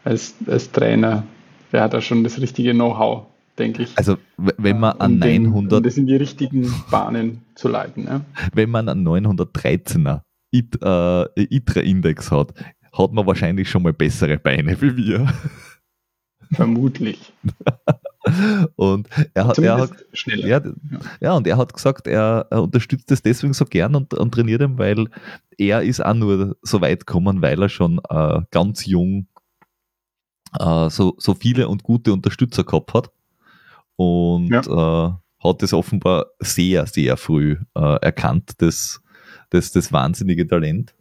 als, 0.03 0.35
als 0.45 0.71
Trainer, 0.71 1.23
der 1.71 1.83
hat 1.83 1.93
da 1.93 2.01
schon 2.01 2.23
das 2.23 2.39
richtige 2.41 2.73
Know-how, 2.73 3.27
denke 3.57 3.83
ich. 3.83 3.97
also, 3.97 4.17
wenn 4.37 4.79
man 4.79 4.97
an 4.99 5.13
um 5.13 5.19
den- 5.21 5.43
900 5.43 5.77
Um 5.77 5.83
das 5.83 5.97
in 5.97 6.07
die 6.07 6.15
richtigen 6.15 6.73
Bahnen 6.91 7.43
zu 7.55 7.67
leiten. 7.69 8.05
Ja? 8.05 8.21
wenn 8.53 8.69
man 8.69 8.89
einen 8.89 9.07
913er 9.07 10.21
IT, 10.51 10.81
äh, 10.81 11.25
ITRA-Index 11.35 12.31
hat, 12.31 12.53
hat 12.93 13.11
man 13.13 13.25
wahrscheinlich 13.27 13.69
schon 13.69 13.83
mal 13.83 13.93
bessere 13.93 14.37
Beine 14.37 14.81
wie 14.81 14.95
wir. 14.97 15.33
Vermutlich. 16.53 17.33
Und 18.75 19.09
er 19.33 19.47
hat, 19.47 19.57
er 19.57 19.77
hat 19.77 19.91
ja, 20.27 20.61
ja, 21.21 21.33
und 21.33 21.47
er 21.47 21.57
hat 21.57 21.73
gesagt, 21.73 22.07
er, 22.07 22.47
er 22.49 22.63
unterstützt 22.63 23.11
es 23.11 23.21
deswegen 23.21 23.53
so 23.53 23.65
gern 23.65 23.95
und, 23.95 24.13
und 24.13 24.33
trainiert 24.33 24.61
ihn, 24.61 24.77
weil 24.77 25.07
er 25.57 25.81
ist 25.81 26.03
auch 26.03 26.13
nur 26.13 26.55
so 26.61 26.81
weit 26.81 27.05
gekommen, 27.05 27.41
weil 27.41 27.61
er 27.61 27.69
schon 27.69 27.99
äh, 28.09 28.41
ganz 28.51 28.85
jung 28.85 29.27
äh, 30.59 30.89
so, 30.89 31.15
so 31.17 31.33
viele 31.33 31.67
und 31.67 31.83
gute 31.83 32.13
Unterstützer 32.13 32.63
gehabt 32.63 32.93
hat. 32.93 33.11
Und 33.95 34.51
äh, 34.53 35.11
hat 35.43 35.63
es 35.63 35.73
offenbar 35.73 36.27
sehr, 36.39 36.85
sehr 36.87 37.17
früh 37.17 37.57
äh, 37.75 37.95
erkannt, 38.01 38.53
das, 38.57 39.01
das, 39.49 39.71
das 39.71 39.91
wahnsinnige 39.91 40.47
Talent. 40.47 40.93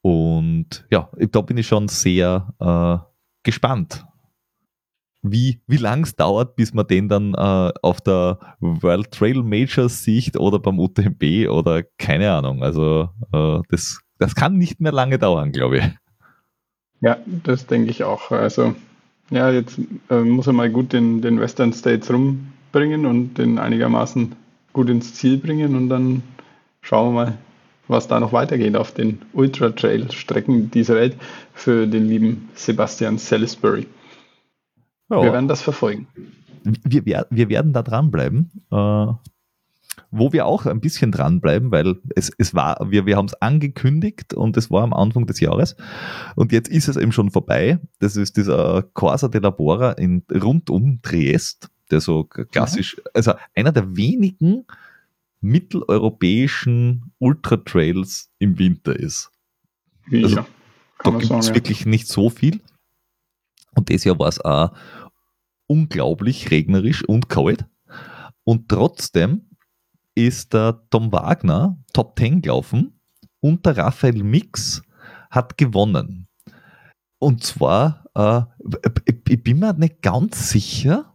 Und 0.00 0.86
ja, 0.90 1.08
da 1.30 1.40
bin 1.40 1.56
ich 1.56 1.66
schon 1.66 1.88
sehr 1.88 2.52
äh, 2.60 2.98
gespannt, 3.42 4.04
wie, 5.24 5.60
wie 5.66 5.78
lang 5.78 6.02
es 6.04 6.14
dauert, 6.14 6.54
bis 6.54 6.74
man 6.74 6.86
den 6.86 7.08
dann 7.08 7.34
äh, 7.34 7.72
auf 7.82 8.00
der 8.02 8.38
World 8.60 9.10
Trail 9.10 9.42
Majors 9.42 10.04
sieht 10.04 10.36
oder 10.36 10.58
beim 10.58 10.78
UTMB 10.78 11.48
oder 11.48 11.82
keine 11.98 12.30
Ahnung. 12.30 12.62
Also 12.62 13.08
äh, 13.32 13.60
das, 13.70 14.00
das 14.18 14.34
kann 14.34 14.58
nicht 14.58 14.80
mehr 14.80 14.92
lange 14.92 15.18
dauern, 15.18 15.50
glaube 15.50 15.78
ich. 15.78 15.84
Ja, 17.00 17.16
das 17.26 17.66
denke 17.66 17.90
ich 17.90 18.04
auch. 18.04 18.30
Also, 18.30 18.74
ja, 19.30 19.50
jetzt 19.50 19.78
äh, 20.10 20.20
muss 20.20 20.46
er 20.46 20.52
mal 20.52 20.70
gut 20.70 20.92
den, 20.92 21.22
den 21.22 21.40
Western 21.40 21.72
States 21.72 22.10
rumbringen 22.10 23.06
und 23.06 23.34
den 23.34 23.58
einigermaßen 23.58 24.34
gut 24.74 24.90
ins 24.90 25.14
Ziel 25.14 25.38
bringen 25.38 25.74
und 25.74 25.88
dann 25.88 26.22
schauen 26.82 27.14
wir 27.14 27.24
mal, 27.24 27.38
was 27.88 28.08
da 28.08 28.20
noch 28.20 28.32
weitergeht 28.32 28.76
auf 28.76 28.92
den 28.92 29.22
Ultra 29.32 29.70
Trail 29.70 30.10
Strecken 30.12 30.70
dieser 30.70 30.96
Welt 30.96 31.16
für 31.54 31.86
den 31.86 32.08
lieben 32.08 32.48
Sebastian 32.54 33.18
Salisbury. 33.18 33.86
Ja, 35.18 35.22
Wir 35.24 35.32
werden 35.32 35.48
das 35.48 35.62
verfolgen. 35.62 36.06
wir, 36.64 37.04
wer- 37.06 37.26
wir 37.30 37.48
werden 37.48 37.72
da 37.72 37.82
dranbleiben. 37.82 38.50
Äh, 38.70 39.06
wo 40.10 40.32
wir 40.32 40.46
auch 40.46 40.66
ein 40.66 40.80
bisschen 40.80 41.12
dranbleiben, 41.12 41.70
weil 41.72 41.96
es, 42.16 42.30
es 42.38 42.54
war, 42.54 42.78
wir, 42.90 43.04
wir 43.06 43.16
haben 43.16 43.26
es 43.26 43.34
angekündigt 43.34 44.32
und 44.34 44.56
es 44.56 44.70
war 44.70 44.82
am 44.82 44.92
Anfang 44.92 45.26
des 45.26 45.38
Jahres 45.40 45.76
und 46.36 46.50
jetzt 46.52 46.68
ist 46.68 46.88
es 46.88 46.96
eben 46.96 47.12
schon 47.12 47.30
vorbei. 47.30 47.78
Das 48.00 48.16
ist 48.16 48.36
dieser 48.36 48.82
Corsa 48.94 49.28
de 49.28 49.40
Labora 49.40 49.92
in, 49.92 50.22
rund 50.32 50.68
um 50.70 51.00
Triest, 51.02 51.68
der 51.90 52.00
so 52.00 52.24
klassisch, 52.24 52.96
also 53.12 53.34
einer 53.54 53.72
der 53.72 53.96
wenigen 53.96 54.66
mitteleuropäischen 55.40 57.12
Ultra-Trails 57.18 58.30
im 58.38 58.58
Winter 58.58 58.94
ist. 58.98 59.30
Also, 60.12 60.36
ja, 60.36 60.46
Da 61.02 61.10
gibt 61.10 61.30
es 61.30 61.48
Ja. 61.48 61.54
wirklich 61.54 61.86
nicht 61.86 62.08
so 62.08 62.30
viel. 62.30 62.60
Und 63.76 63.90
das 63.90 64.04
Jahr 64.04 64.18
war 64.18 64.28
es 64.28 64.40
auch 64.40 64.72
unglaublich 65.66 66.50
regnerisch 66.50 67.04
und 67.04 67.28
kalt. 67.28 67.66
Und 68.44 68.68
trotzdem 68.68 69.50
ist 70.14 70.52
der 70.52 70.82
Tom 70.90 71.12
Wagner 71.12 71.78
Top 71.92 72.18
10 72.18 72.42
gelaufen 72.42 73.00
und 73.40 73.66
der 73.66 73.76
Raphael 73.76 74.22
Mix 74.22 74.82
hat 75.30 75.58
gewonnen. 75.58 76.28
Und 77.18 77.42
zwar, 77.42 78.04
äh, 78.14 78.42
ich 79.28 79.42
bin 79.42 79.58
mir 79.58 79.72
nicht 79.72 80.02
ganz 80.02 80.50
sicher, 80.50 81.14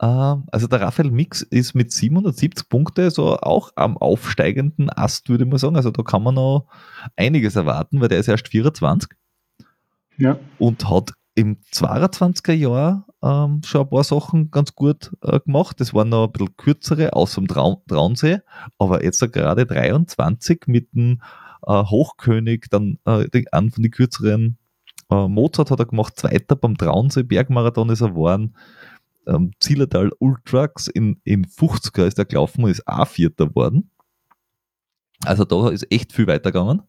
äh, 0.00 0.06
also 0.06 0.66
der 0.68 0.80
Raphael 0.80 1.10
Mix 1.10 1.42
ist 1.42 1.74
mit 1.74 1.92
770 1.92 2.68
Punkte 2.68 3.10
so 3.10 3.36
auch 3.38 3.72
am 3.74 3.96
aufsteigenden 3.96 4.90
Ast, 4.90 5.28
würde 5.28 5.46
mal 5.46 5.58
sagen. 5.58 5.76
Also 5.76 5.90
da 5.90 6.02
kann 6.02 6.22
man 6.22 6.36
noch 6.36 6.68
einiges 7.16 7.56
erwarten, 7.56 8.00
weil 8.00 8.08
der 8.08 8.20
ist 8.20 8.28
erst 8.28 8.48
24 8.48 9.10
Ja, 10.16 10.38
und 10.58 10.88
hat 10.88 11.12
im 11.34 11.58
22er 11.72 12.52
Jahr 12.52 13.06
ähm, 13.22 13.62
schon 13.64 13.82
ein 13.82 13.90
paar 13.90 14.04
Sachen 14.04 14.50
ganz 14.50 14.74
gut 14.74 15.12
äh, 15.22 15.40
gemacht. 15.40 15.80
Das 15.80 15.94
waren 15.94 16.08
noch 16.08 16.26
ein 16.26 16.32
bisschen 16.32 16.56
kürzere, 16.56 17.12
außer 17.12 17.40
dem 17.40 17.48
Trau 17.48 17.82
Traunsee, 17.88 18.40
aber 18.78 19.02
jetzt 19.02 19.20
gerade 19.32 19.66
23 19.66 20.66
mit 20.66 20.92
dem 20.94 21.20
äh, 21.66 21.84
Hochkönig, 21.84 22.66
dann 22.70 22.98
äh, 23.04 23.28
den, 23.28 23.46
einen 23.52 23.70
von 23.70 23.82
den 23.82 23.92
kürzeren 23.92 24.58
äh, 25.10 25.26
Mozart 25.28 25.70
hat 25.70 25.80
er 25.80 25.86
gemacht, 25.86 26.18
zweiter 26.18 26.56
beim 26.56 26.76
Traunsee, 26.76 27.22
Bergmarathon 27.22 27.90
ist 27.90 28.02
er 28.02 28.10
geworden, 28.10 28.54
ähm, 29.26 29.52
Zillertal 29.60 30.10
Ultrax 30.18 30.88
in, 30.88 31.20
in 31.24 31.44
50er 31.46 32.06
ist 32.06 32.18
er 32.18 32.24
gelaufen 32.24 32.64
und 32.64 32.70
ist 32.70 32.86
auch 32.86 33.06
Vierter 33.06 33.48
geworden. 33.48 33.90
Also 35.24 35.44
da 35.44 35.68
ist 35.70 35.90
echt 35.90 36.12
viel 36.12 36.26
weitergegangen. 36.26 36.82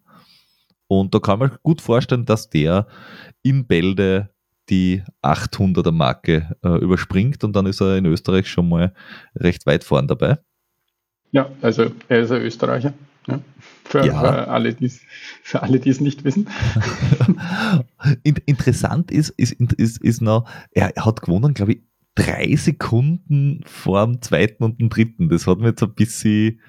Und 0.87 1.13
da 1.13 1.19
kann 1.19 1.39
man 1.39 1.57
gut 1.61 1.81
vorstellen, 1.81 2.25
dass 2.25 2.49
der 2.49 2.87
in 3.43 3.67
Bälde 3.67 4.29
die 4.69 5.03
800er 5.23 5.91
Marke 5.91 6.55
äh, 6.63 6.77
überspringt 6.79 7.43
und 7.43 7.55
dann 7.55 7.65
ist 7.65 7.81
er 7.81 7.97
in 7.97 8.05
Österreich 8.05 8.47
schon 8.47 8.69
mal 8.69 8.93
recht 9.35 9.65
weit 9.65 9.83
vorn 9.83 10.07
dabei. 10.07 10.37
ja, 11.31 11.49
also 11.61 11.91
er 12.07 12.21
ist 12.21 12.31
ein 12.31 12.41
Österreicher. 12.41 12.93
Ja. 13.27 13.39
Für, 13.83 14.05
Ja. 14.05 14.19
für 14.19 14.47
alle, 14.49 14.73
die 15.79 15.89
es 15.89 15.99
nicht 16.01 16.23
wissen. 16.23 16.47
In, 18.23 18.35
interessant 18.45 19.11
ist, 19.11 19.29
ist, 19.31 19.53
ist, 19.53 20.01
ist 20.01 20.21
noch, 20.21 20.49
er 20.71 20.93
hat 20.95 21.21
gewonnen, 21.21 21.53
glaube 21.53 21.73
ich, 21.73 21.81
drei 22.15 22.55
Sekunden 22.55 23.61
vor 23.65 24.05
dem 24.05 24.21
zweiten 24.21 24.63
und 24.63 24.79
dem 24.79 24.89
dritten. 24.89 25.29
Das 25.29 25.47
hat 25.47 25.59
mich 25.59 25.67
jetzt 25.67 25.83
ein 25.83 25.93
bisschen, 25.93 26.59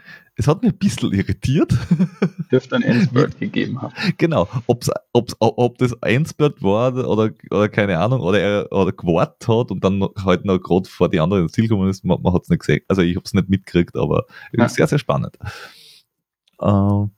es 0.41 0.47
hat 0.49 0.63
mich 0.63 0.73
ein 0.73 0.79
bisschen 0.79 1.13
irritiert. 1.13 1.73
Dürfte 2.51 2.77
ein 2.77 2.83
Endspurt 2.83 3.39
gegeben 3.39 3.81
haben. 3.81 3.93
genau, 4.17 4.49
ob's, 4.67 4.91
ob's, 5.13 5.35
ob 5.39 5.77
das 5.79 6.03
Einspurt 6.03 6.63
war 6.63 6.95
oder, 6.95 7.31
oder 7.51 7.69
keine 7.69 7.99
Ahnung, 7.99 8.21
oder 8.21 8.41
er 8.41 8.73
oder 8.73 8.91
gewartet 8.93 9.47
hat 9.49 9.71
und 9.71 9.85
dann 9.85 10.03
halt 10.25 10.45
noch 10.47 10.59
gerade 10.59 10.89
vor 10.89 11.09
die 11.11 11.21
anderen 11.21 11.43
ins 11.45 11.53
Ziel 11.53 11.69
gekommen 11.69 11.89
ist, 11.91 12.05
man, 12.05 12.21
man 12.23 12.33
hat 12.33 12.43
es 12.45 12.49
nicht 12.49 12.61
gesehen. 12.61 12.81
Also 12.89 13.03
ich 13.03 13.15
habe 13.17 13.25
es 13.25 13.35
nicht 13.35 13.49
mitgekriegt, 13.49 13.97
aber 13.97 14.25
Ja. 14.53 14.69
sehr, 14.69 14.87
sehr 14.87 14.99
spannend. 14.99 15.37
Ähm, 16.61 17.11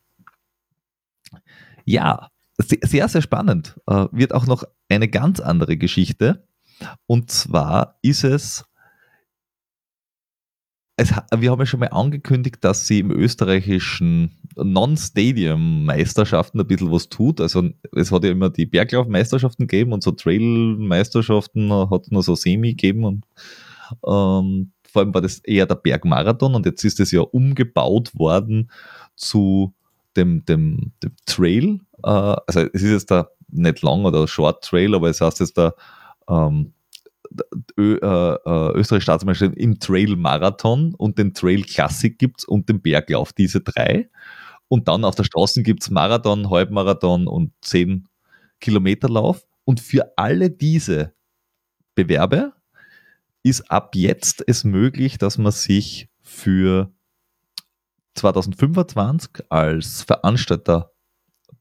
ja, 1.84 2.28
se- 2.58 2.78
sehr, 2.82 3.08
sehr 3.08 3.22
spannend. 3.22 3.78
Äh, 3.86 4.06
wird 4.12 4.34
auch 4.34 4.46
noch 4.46 4.64
eine 4.88 5.08
ganz 5.08 5.40
andere 5.40 5.76
Geschichte. 5.76 6.46
Und 7.06 7.30
zwar 7.30 7.98
ist 8.02 8.24
es 8.24 8.64
es, 11.02 11.12
wir 11.36 11.50
haben 11.50 11.58
ja 11.58 11.66
schon 11.66 11.80
mal 11.80 11.88
angekündigt, 11.88 12.58
dass 12.60 12.86
sie 12.86 13.00
im 13.00 13.10
österreichischen 13.10 14.38
Non-Stadium-Meisterschaften 14.56 16.60
ein 16.60 16.66
bisschen 16.66 16.92
was 16.92 17.08
tut. 17.08 17.40
Also 17.40 17.70
es 17.94 18.12
hat 18.12 18.24
ja 18.24 18.30
immer 18.30 18.50
die 18.50 18.66
Berglauf-Meisterschaften 18.66 19.66
gegeben 19.66 19.92
und 19.92 20.02
so 20.02 20.10
Trail-Meisterschaften 20.12 21.72
hat 21.72 22.02
es 22.02 22.10
nur 22.10 22.22
so 22.22 22.34
Semi 22.34 22.70
gegeben 22.70 23.04
und 23.04 23.24
ähm, 24.06 24.72
vor 24.84 25.02
allem 25.02 25.14
war 25.14 25.22
das 25.22 25.38
eher 25.40 25.66
der 25.66 25.74
Bergmarathon 25.74 26.54
und 26.54 26.64
jetzt 26.66 26.84
ist 26.84 27.00
es 27.00 27.10
ja 27.10 27.22
umgebaut 27.22 28.14
worden 28.14 28.70
zu 29.16 29.74
dem, 30.16 30.44
dem, 30.44 30.92
dem 31.02 31.12
Trail. 31.26 31.80
Äh, 32.04 32.36
also 32.46 32.60
es 32.72 32.82
ist 32.82 32.90
jetzt 32.90 33.10
da 33.10 33.28
nicht 33.48 33.82
lang 33.82 34.04
oder 34.04 34.28
Short 34.28 34.62
Trail, 34.64 34.94
aber 34.94 35.10
es 35.10 35.20
heißt 35.20 35.40
jetzt 35.40 35.58
da 35.58 35.74
ähm, 36.28 36.72
Ö, 37.78 37.98
äh, 38.02 38.34
äh, 38.34 38.72
Österreich 38.78 39.02
Staatsmeisterschaft 39.02 39.58
im 39.58 39.78
Trail 39.78 40.16
Marathon 40.16 40.94
und 40.94 41.18
den 41.18 41.34
Trail 41.34 41.62
Classic 41.62 42.18
gibt 42.18 42.40
es 42.40 42.44
und 42.44 42.68
den 42.68 42.80
Berglauf, 42.82 43.32
diese 43.32 43.60
drei. 43.60 44.08
Und 44.68 44.88
dann 44.88 45.04
auf 45.04 45.14
der 45.14 45.24
Straße 45.24 45.62
gibt 45.62 45.82
es 45.82 45.90
Marathon, 45.90 46.48
Halbmarathon 46.50 47.26
und 47.26 47.52
10 47.60 48.08
Kilometerlauf. 48.60 49.44
Und 49.64 49.80
für 49.80 50.12
alle 50.16 50.50
diese 50.50 51.12
Bewerbe 51.94 52.52
ist 53.42 53.70
ab 53.70 53.94
jetzt 53.94 54.42
es 54.46 54.64
möglich, 54.64 55.18
dass 55.18 55.36
man 55.36 55.52
sich 55.52 56.08
für 56.22 56.92
2025 58.14 59.44
als 59.48 60.02
Veranstalter 60.02 60.92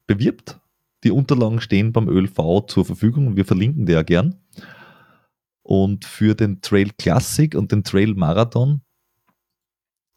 bewirbt. 0.06 0.60
Die 1.04 1.10
Unterlagen 1.10 1.60
stehen 1.60 1.92
beim 1.92 2.08
ÖLV 2.08 2.66
zur 2.66 2.84
Verfügung 2.84 3.26
und 3.26 3.36
wir 3.36 3.44
verlinken 3.44 3.86
die 3.86 3.92
ja 3.92 4.02
gern. 4.02 4.36
Und 5.62 6.04
für 6.04 6.34
den 6.34 6.60
Trail 6.60 6.90
Classic 6.98 7.54
und 7.54 7.72
den 7.72 7.84
Trail 7.84 8.14
Marathon 8.14 8.82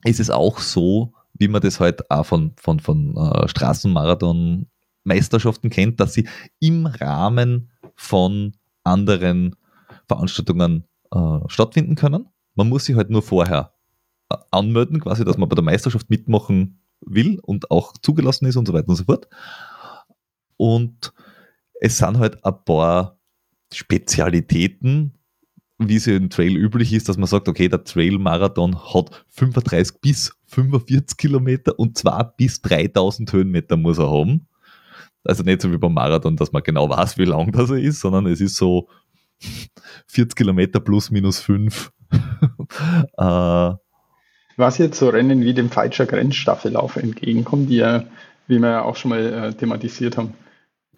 ist 0.03 0.19
es 0.19 0.29
auch 0.29 0.59
so, 0.59 1.13
wie 1.33 1.47
man 1.47 1.61
das 1.61 1.79
halt 1.79 2.09
auch 2.09 2.25
von, 2.25 2.53
von, 2.57 2.79
von 2.79 3.15
äh, 3.17 3.47
Straßenmarathon 3.47 4.67
Meisterschaften 5.03 5.69
kennt, 5.69 5.99
dass 5.99 6.13
sie 6.13 6.27
im 6.59 6.85
Rahmen 6.85 7.71
von 7.95 8.53
anderen 8.83 9.55
Veranstaltungen 10.07 10.85
äh, 11.11 11.39
stattfinden 11.47 11.95
können. 11.95 12.29
Man 12.55 12.69
muss 12.69 12.85
sich 12.85 12.95
halt 12.95 13.09
nur 13.09 13.21
vorher 13.21 13.73
äh, 14.29 14.37
anmelden, 14.51 14.99
quasi, 14.99 15.25
dass 15.25 15.37
man 15.37 15.49
bei 15.49 15.55
der 15.55 15.63
Meisterschaft 15.63 16.09
mitmachen 16.09 16.79
will 17.01 17.39
und 17.41 17.69
auch 17.71 17.93
zugelassen 18.01 18.45
ist 18.45 18.55
und 18.55 18.67
so 18.67 18.73
weiter 18.73 18.89
und 18.89 18.95
so 18.95 19.03
fort. 19.03 19.27
Und 20.57 21.13
es 21.81 21.97
sind 21.97 22.17
halt 22.17 22.43
ein 22.45 22.63
paar 22.65 23.19
Spezialitäten, 23.73 25.17
wie 25.77 25.97
es 25.97 26.07
im 26.07 26.29
Trail 26.29 26.55
üblich 26.55 26.93
ist, 26.93 27.09
dass 27.09 27.17
man 27.17 27.27
sagt, 27.27 27.49
okay, 27.49 27.67
der 27.67 27.83
Trail-Marathon 27.83 28.77
hat 28.93 29.25
35 29.29 29.99
bis 29.99 30.33
45 30.47 31.17
Kilometer 31.17 31.77
und 31.77 31.97
zwar 31.97 32.35
bis 32.37 32.61
3000 32.61 33.31
Höhenmeter 33.31 33.75
muss 33.75 33.97
er 33.97 34.09
haben. 34.09 34.47
Also 35.25 35.43
nicht 35.43 35.61
so 35.61 35.71
wie 35.71 35.77
beim 35.77 35.93
Marathon, 35.93 36.37
dass 36.37 36.51
man 36.51 36.63
genau 36.63 36.89
weiß, 36.89 37.17
wie 37.17 37.25
lang 37.25 37.51
das 37.51 37.71
er 37.71 37.77
ist, 37.77 37.99
sondern 37.99 38.27
es 38.27 38.39
ist 38.39 38.55
so 38.55 38.87
40 40.07 40.35
Kilometer 40.35 40.79
plus 40.79 41.11
minus 41.11 41.39
5. 41.39 41.91
äh, 43.17 43.71
Was 44.55 44.77
jetzt 44.77 44.99
so 44.99 45.09
Rennen 45.09 45.41
wie 45.41 45.53
dem 45.53 45.69
Falscher 45.69 46.05
Grenzstaffellauf 46.05 46.95
entgegenkommt, 46.95 47.69
die 47.69 47.77
ja, 47.77 48.05
wie 48.47 48.59
wir 48.59 48.69
ja 48.69 48.81
auch 48.83 48.95
schon 48.95 49.09
mal 49.09 49.25
äh, 49.25 49.53
thematisiert 49.53 50.17
haben, 50.17 50.35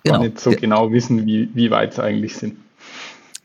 genau. 0.04 0.22
nicht 0.22 0.40
so 0.40 0.52
genau 0.52 0.92
wissen, 0.92 1.26
wie, 1.26 1.50
wie 1.54 1.72
weit 1.72 1.94
sie 1.94 2.04
eigentlich 2.04 2.36
sind. 2.36 2.58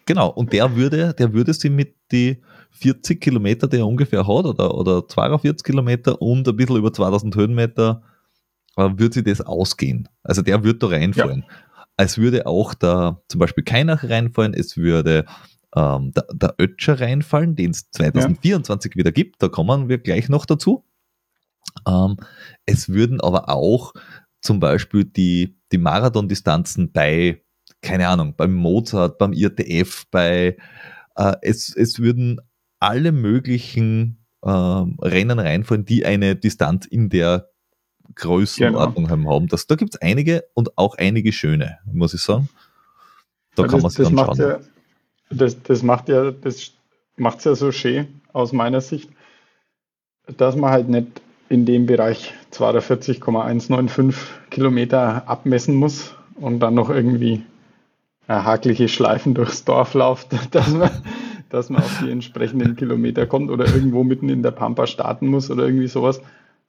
Genau, 0.06 0.28
und 0.28 0.52
der 0.52 0.76
würde, 0.76 1.14
der 1.14 1.32
würde 1.32 1.54
sie 1.54 1.71
mit 1.71 1.94
die 2.11 2.42
40 2.73 3.21
Kilometer, 3.21 3.68
die 3.68 3.78
er 3.78 3.87
ungefähr 3.87 4.26
hat, 4.26 4.44
oder, 4.44 4.75
oder 4.75 5.06
42 5.06 5.64
Kilometer 5.64 6.21
und 6.21 6.49
ein 6.49 6.56
bisschen 6.56 6.76
über 6.76 6.92
2000 6.92 7.37
Höhenmeter, 7.37 8.02
äh, 8.76 8.90
würde 8.97 9.14
sie 9.14 9.23
das 9.23 9.40
ausgehen. 9.40 10.09
Also 10.23 10.42
der 10.42 10.64
würde 10.64 10.78
da 10.78 10.88
reinfallen. 10.88 11.45
Ja. 11.49 11.56
Es 11.97 12.19
würde 12.19 12.47
auch 12.47 12.75
da 12.75 13.21
zum 13.28 13.38
Beispiel 13.38 13.65
keiner 13.65 14.02
reinfallen, 14.02 14.54
es 14.54 14.76
würde 14.76 15.26
ähm, 15.76 16.12
der, 16.12 16.26
der 16.32 16.54
Ötscher 16.58 17.00
reinfallen, 17.00 17.54
den 17.54 17.71
es 17.71 17.91
2024 17.91 18.93
ja. 18.93 18.97
wieder 18.97 19.12
gibt, 19.12 19.43
da 19.43 19.49
kommen 19.49 19.88
wir 19.88 19.99
gleich 19.99 20.28
noch 20.28 20.47
dazu. 20.47 20.84
Ähm, 21.86 22.17
es 22.67 22.88
würden 22.88 23.21
aber 23.21 23.49
auch 23.49 23.93
zum 24.41 24.58
Beispiel 24.58 25.04
die, 25.04 25.56
die 25.71 25.78
Marathondistanzen 25.78 26.93
bei 26.93 27.42
keine 27.82 28.08
Ahnung, 28.08 28.34
beim 28.36 28.54
Mozart, 28.54 29.18
beim 29.18 29.32
IRTF, 29.32 30.06
bei 30.10 30.56
äh, 31.16 31.34
es, 31.42 31.75
es 31.75 31.99
würden 31.99 32.40
alle 32.78 33.12
möglichen 33.12 34.25
äh, 34.42 34.49
Rennen 34.49 35.38
reinfallen, 35.38 35.84
die 35.84 36.06
eine 36.06 36.36
Distanz 36.36 36.86
in 36.86 37.10
der 37.10 37.50
Größenordnung 38.14 39.06
genau. 39.06 39.34
haben. 39.34 39.49
Das, 39.49 39.66
da 39.66 39.75
gibt 39.75 39.95
es 39.95 40.02
einige 40.02 40.45
und 40.54 40.76
auch 40.78 40.97
einige 40.97 41.32
schöne, 41.32 41.78
muss 41.84 42.14
ich 42.14 42.23
sagen. 42.23 42.49
Da 43.54 43.62
ja, 43.62 43.68
kann 43.68 43.82
man 43.82 43.90
sich 43.90 44.04
dann 44.04 44.16
schauen. 44.16 44.38
Ja, 44.38 44.60
das, 45.30 45.62
das 45.62 45.82
macht 45.82 46.08
ja, 46.08 46.30
das 46.30 46.73
macht 47.16 47.45
ja 47.45 47.54
so 47.54 47.73
schön 47.73 48.21
aus 48.32 48.52
meiner 48.52 48.80
Sicht, 48.80 49.10
dass 50.36 50.56
man 50.56 50.71
halt 50.71 50.88
nicht 50.88 51.21
in 51.49 51.66
dem 51.66 51.86
Bereich 51.86 52.32
42,195 52.50 54.16
Kilometer 54.50 55.28
abmessen 55.28 55.75
muss 55.75 56.14
und 56.36 56.60
dann 56.60 56.75
noch 56.75 56.88
irgendwie 56.88 57.45
hakliche 58.28 58.89
Schleifen 58.89 59.35
durchs 59.35 59.65
Dorf 59.65 59.95
läuft, 59.95 60.28
dass 60.52 60.69
man, 60.73 60.91
dass 61.50 61.71
man 61.71 61.82
auf 61.82 62.00
die 62.02 62.11
entsprechenden 62.11 62.76
Kilometer 62.76 63.26
kommt 63.26 63.50
oder 63.50 63.67
irgendwo 63.67 64.04
mitten 64.04 64.28
in 64.28 64.43
der 64.43 64.52
Pampa 64.52 64.87
starten 64.87 65.26
muss 65.28 65.50
oder 65.50 65.65
irgendwie 65.65 65.89
sowas, 65.89 66.21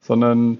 sondern 0.01 0.57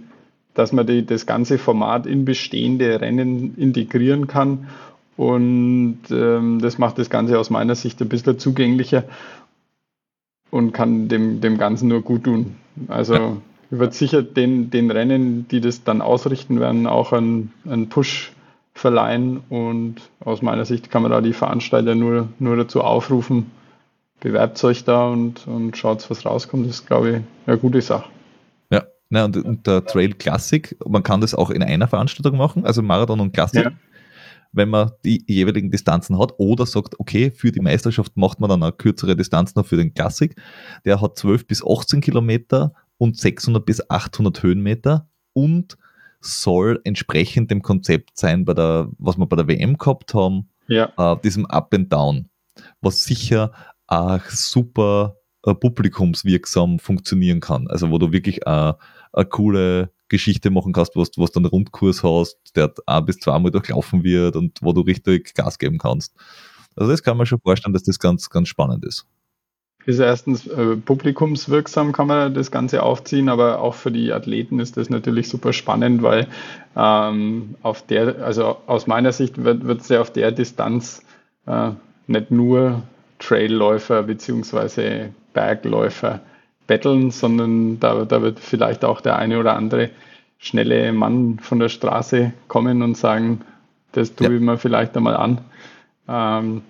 dass 0.54 0.72
man 0.72 0.86
die, 0.86 1.06
das 1.06 1.26
ganze 1.26 1.58
Format 1.58 2.06
in 2.06 2.26
bestehende 2.26 3.02
Rennen 3.02 3.56
integrieren 3.58 4.28
kann. 4.28 4.68
Und 5.16 6.00
ähm, 6.12 6.60
das 6.60 6.78
macht 6.78 6.98
das 6.98 7.10
Ganze 7.10 7.38
aus 7.40 7.50
meiner 7.50 7.76
Sicht 7.76 8.02
ein 8.02 8.10
bisschen 8.10 8.40
zugänglicher 8.40 9.04
und 10.50 10.72
kann 10.72 11.08
dem, 11.08 11.42
dem 11.42 11.58
Ganzen 11.58 11.88
nur 11.88 12.02
gut 12.02 12.24
tun. 12.24 12.56
Also 12.88 13.14
ja. 13.14 13.38
wird 13.70 13.94
sicher 13.94 14.24
den, 14.24 14.70
den 14.70 14.92
Rennen, 14.92 15.48
die 15.48 15.62
das 15.62 15.84
dann 15.84 16.02
ausrichten 16.02 16.60
werden, 16.60 16.88
auch 16.88 17.14
einen, 17.14 17.52
einen 17.68 17.90
Push 17.90 18.32
verleihen. 18.84 19.40
Und 19.50 19.96
aus 20.20 20.42
meiner 20.42 20.66
Sicht 20.66 20.92
kann 20.92 21.04
man 21.04 21.12
da 21.12 21.22
die 21.22 21.32
Veranstalter 21.32 21.96
nur, 21.96 22.28
nur 22.38 22.58
dazu 22.58 22.82
aufrufen, 22.82 23.50
bewerbt 24.20 24.62
euch 24.66 24.84
da 24.84 25.08
und, 25.08 25.48
und 25.48 25.78
schaut, 25.78 26.08
was 26.10 26.26
rauskommt. 26.26 26.68
Das 26.68 26.76
ist, 26.76 26.86
glaube 26.86 27.10
ich, 27.10 27.22
eine 27.48 27.58
gute 27.58 27.82
Sache. 27.82 28.10
Ja, 28.72 28.84
na, 29.10 29.24
und, 29.24 29.38
und, 29.38 29.66
der 29.68 29.86
Trail 29.86 30.14
Classic, 30.14 30.78
man 30.86 31.02
kann 31.02 31.22
das 31.22 31.34
auch 31.34 31.50
in 31.50 31.64
einer 31.64 31.88
Veranstaltung 31.88 32.38
machen, 32.38 32.66
also 32.66 32.82
Marathon 32.82 33.22
und 33.22 33.32
Classic. 33.32 33.64
Ja. 33.64 33.72
Wenn 34.52 34.70
man 34.70 34.92
die 35.06 35.24
jeweiligen 35.28 35.72
Distanzen 35.72 36.20
hat 36.20 36.34
oder 36.38 36.66
sagt, 36.66 37.00
okay, 37.00 37.32
für 37.32 37.54
die 37.54 37.62
Meisterschaft 37.62 38.18
macht 38.18 38.42
man 38.42 38.50
dann 38.50 38.62
eine 38.62 38.74
kürzere 38.74 39.16
Distanz 39.16 39.56
noch 39.56 39.66
für 39.66 39.78
den 39.78 39.94
Classic. 39.94 40.36
Der 40.84 41.02
hat 41.02 41.18
12 41.18 41.48
bis 41.48 41.66
18 41.66 42.02
Kilometer 42.02 42.74
und 42.98 43.18
600 43.18 43.66
bis 43.66 43.90
800 43.90 44.44
Höhenmeter 44.44 45.08
und 45.32 45.78
soll 46.26 46.82
entsprechend 46.84 47.52
dem 47.52 47.62
Konzept 47.62 48.18
sein, 48.18 48.46
bei 48.46 48.54
der, 48.54 48.90
was 48.98 49.18
wir 49.18 49.26
bei 49.26 49.36
der 49.36 49.48
WM 49.48 49.78
gehabt 49.78 50.14
haben, 50.14 50.50
ja. 50.68 50.92
äh, 50.98 51.18
diesem 51.22 51.46
Up 51.48 51.74
and 51.74 51.92
Down, 51.92 52.30
was 52.82 53.04
sicher 53.04 53.52
auch 53.88 54.24
super 54.30 55.18
äh, 55.46 55.54
publikumswirksam 55.54 56.80
funktionieren 56.80 57.40
kann. 57.40 57.68
Also 57.68 57.92
wo 57.92 57.98
du 57.98 58.12
wirklich 58.12 58.46
äh, 58.46 58.74
eine 59.14 59.26
coole 59.30 59.92
Geschichte 60.08 60.50
machen 60.50 60.74
kannst, 60.74 60.96
wo 60.96 61.04
du 61.04 61.26
einen 61.36 61.46
Rundkurs 61.46 62.04
hast, 62.04 62.38
der 62.56 62.74
ein 62.86 63.06
bis 63.06 63.18
zweimal 63.18 63.52
durchlaufen 63.52 64.04
wird 64.04 64.36
und 64.36 64.60
wo 64.62 64.74
du 64.74 64.82
richtig 64.82 65.34
Gas 65.34 65.60
geben 65.60 65.78
kannst. 65.78 66.16
Also 66.76 66.92
das 66.92 67.04
kann 67.04 67.18
man 67.18 67.26
schon 67.26 67.40
vorstellen, 67.40 67.74
dass 67.74 67.84
das 67.84 68.00
ganz, 68.00 68.30
ganz 68.30 68.48
spannend 68.48 68.86
ist 68.86 69.08
ist 69.86 70.00
erstens 70.00 70.48
äh, 70.48 70.76
publikumswirksam, 70.78 71.92
kann 71.92 72.08
man 72.08 72.34
das 72.34 72.52
Ganze 72.52 72.84
aufziehen, 72.84 73.30
aber 73.30 73.60
auch 73.60 73.74
für 73.74 73.92
die 73.92 74.14
Athleten 74.14 74.60
ist 74.60 74.78
das 74.78 74.90
natürlich 74.90 75.30
super 75.30 75.54
spannend, 75.54 76.04
weil 76.04 76.28
ähm, 76.76 77.56
auf 77.62 77.86
der, 77.86 78.24
also 78.24 78.58
aus 78.68 78.88
meiner 78.88 79.12
Sicht 79.12 79.44
wird, 79.44 79.66
wird 79.66 79.82
es 79.82 79.90
ja 79.90 80.02
auf 80.02 80.12
der 80.12 80.32
Distanz 80.32 81.04
äh, 81.46 81.72
nicht 82.08 82.32
nur 82.32 82.84
Trailläufer 83.20 84.04
bzw. 84.04 85.10
Bergläufer 85.34 86.22
betteln, 86.68 87.12
sondern 87.12 87.80
da, 87.80 88.06
da 88.06 88.22
wird 88.22 88.40
vielleicht 88.40 88.86
auch 88.86 89.02
der 89.02 89.18
eine 89.18 89.40
oder 89.40 89.56
andere 89.56 89.90
schnelle 90.38 90.92
Mann 90.94 91.40
von 91.40 91.60
der 91.60 91.70
Straße 91.70 92.34
kommen 92.48 92.82
und 92.82 92.96
sagen, 92.98 93.42
das 93.92 94.16
tue 94.16 94.28
ja. 94.28 94.34
ich 94.34 94.42
mir 94.42 94.58
vielleicht 94.58 94.96
einmal 94.96 95.16
an. 95.16 95.42
Ähm, 96.08 96.62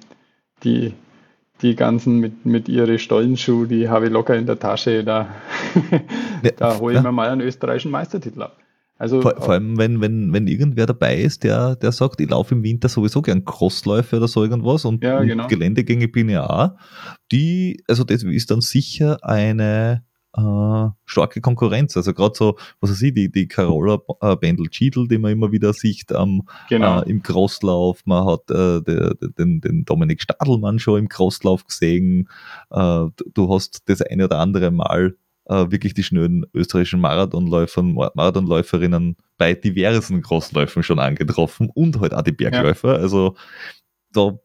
die 0.63 0.93
die 1.63 1.75
ganzen 1.75 2.19
mit, 2.19 2.45
mit 2.45 2.69
ihren 2.69 2.99
Stollenschuh, 2.99 3.65
die 3.65 3.89
habe 3.89 4.05
ich 4.07 4.11
locker 4.11 4.35
in 4.35 4.45
der 4.45 4.59
Tasche, 4.59 5.03
da, 5.03 5.29
da 6.57 6.77
hole 6.79 6.93
ich 6.93 6.97
ja. 6.97 7.03
mir 7.03 7.11
mal 7.11 7.29
einen 7.29 7.41
österreichischen 7.41 7.91
Meistertitel 7.91 8.43
ab. 8.43 8.57
Also, 8.97 9.21
vor, 9.21 9.35
vor, 9.37 9.53
allem, 9.53 9.77
wenn, 9.77 10.01
wenn, 10.01 10.31
wenn 10.31 10.47
irgendwer 10.47 10.85
dabei 10.85 11.17
ist, 11.17 11.43
der, 11.43 11.75
der 11.75 11.91
sagt, 11.91 12.21
ich 12.21 12.29
laufe 12.29 12.53
im 12.53 12.63
Winter 12.63 12.87
sowieso 12.89 13.21
gern 13.21 13.43
Crossläufe 13.43 14.17
oder 14.17 14.27
so 14.27 14.43
irgendwas 14.43 14.85
und, 14.85 15.03
ja, 15.03 15.21
genau. 15.23 15.43
und 15.43 15.49
Geländegänge 15.49 16.07
bin 16.07 16.29
ja 16.29 16.47
auch, 16.47 16.71
die, 17.31 17.83
also 17.87 18.03
das 18.03 18.23
ist 18.23 18.51
dann 18.51 18.61
sicher 18.61 19.17
eine, 19.23 20.03
äh, 20.35 20.89
starke 21.05 21.41
Konkurrenz. 21.41 21.95
Also 21.95 22.13
gerade 22.13 22.35
so, 22.35 22.57
was 22.79 22.91
weiß 22.91 23.01
ich, 23.03 23.13
die, 23.13 23.31
die 23.31 23.47
Carola 23.47 23.99
äh, 24.21 24.35
Bendel 24.35 24.69
Cheadle, 24.69 25.07
die 25.07 25.17
man 25.17 25.31
immer 25.31 25.51
wieder 25.51 25.73
sieht 25.73 26.11
ähm, 26.11 26.43
genau. 26.69 27.01
äh, 27.01 27.09
im 27.09 27.21
Crosslauf. 27.21 28.01
Man 28.05 28.25
hat 28.25 28.49
äh, 28.49 28.81
de, 28.81 29.15
de, 29.15 29.29
den, 29.37 29.61
den 29.61 29.85
Dominik 29.85 30.21
Stadelmann 30.21 30.79
schon 30.79 30.99
im 30.99 31.09
Crosslauf 31.09 31.65
gesehen. 31.65 32.29
Äh, 32.71 33.05
du 33.33 33.53
hast 33.53 33.83
das 33.85 34.01
eine 34.01 34.25
oder 34.25 34.39
andere 34.39 34.71
Mal 34.71 35.15
äh, 35.45 35.71
wirklich 35.71 35.93
die 35.93 36.03
schnellen 36.03 36.45
österreichischen 36.53 37.01
Marathonläufern, 37.01 37.93
Marathonläuferinnen 37.93 39.17
bei 39.37 39.53
diversen 39.53 40.21
Crossläufen 40.21 40.83
schon 40.83 40.99
angetroffen 40.99 41.69
und 41.73 41.99
halt 41.99 42.13
auch 42.13 42.21
die 42.21 42.31
Bergläufer. 42.31 42.95
Ja. 42.95 42.99
Also 42.99 43.35
da, 44.13 44.37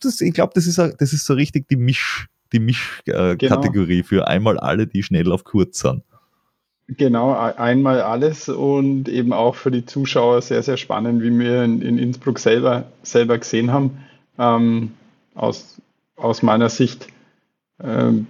das, 0.00 0.20
ich 0.20 0.34
glaube, 0.34 0.52
das 0.54 0.66
ist, 0.66 0.78
das 0.78 1.12
ist 1.12 1.24
so 1.24 1.34
richtig 1.34 1.68
die 1.68 1.76
Misch, 1.76 2.28
die 2.52 2.60
Mischkategorie 2.60 3.96
genau. 3.98 4.06
für 4.06 4.28
einmal 4.28 4.58
alle, 4.58 4.86
die 4.86 5.02
schnell 5.02 5.30
auf 5.32 5.44
kurz 5.44 5.80
sind. 5.80 6.02
Genau, 6.88 7.32
einmal 7.32 8.00
alles 8.00 8.48
und 8.48 9.08
eben 9.08 9.32
auch 9.32 9.54
für 9.54 9.70
die 9.70 9.86
Zuschauer 9.86 10.42
sehr, 10.42 10.62
sehr 10.64 10.76
spannend, 10.76 11.22
wie 11.22 11.38
wir 11.38 11.62
in, 11.62 11.82
in 11.82 11.98
Innsbruck 11.98 12.40
selber, 12.40 12.86
selber 13.04 13.38
gesehen 13.38 13.72
haben. 13.72 13.98
Ähm, 14.38 14.92
aus, 15.36 15.80
aus 16.16 16.42
meiner 16.42 16.68
Sicht 16.68 17.06
ähm, 17.82 18.26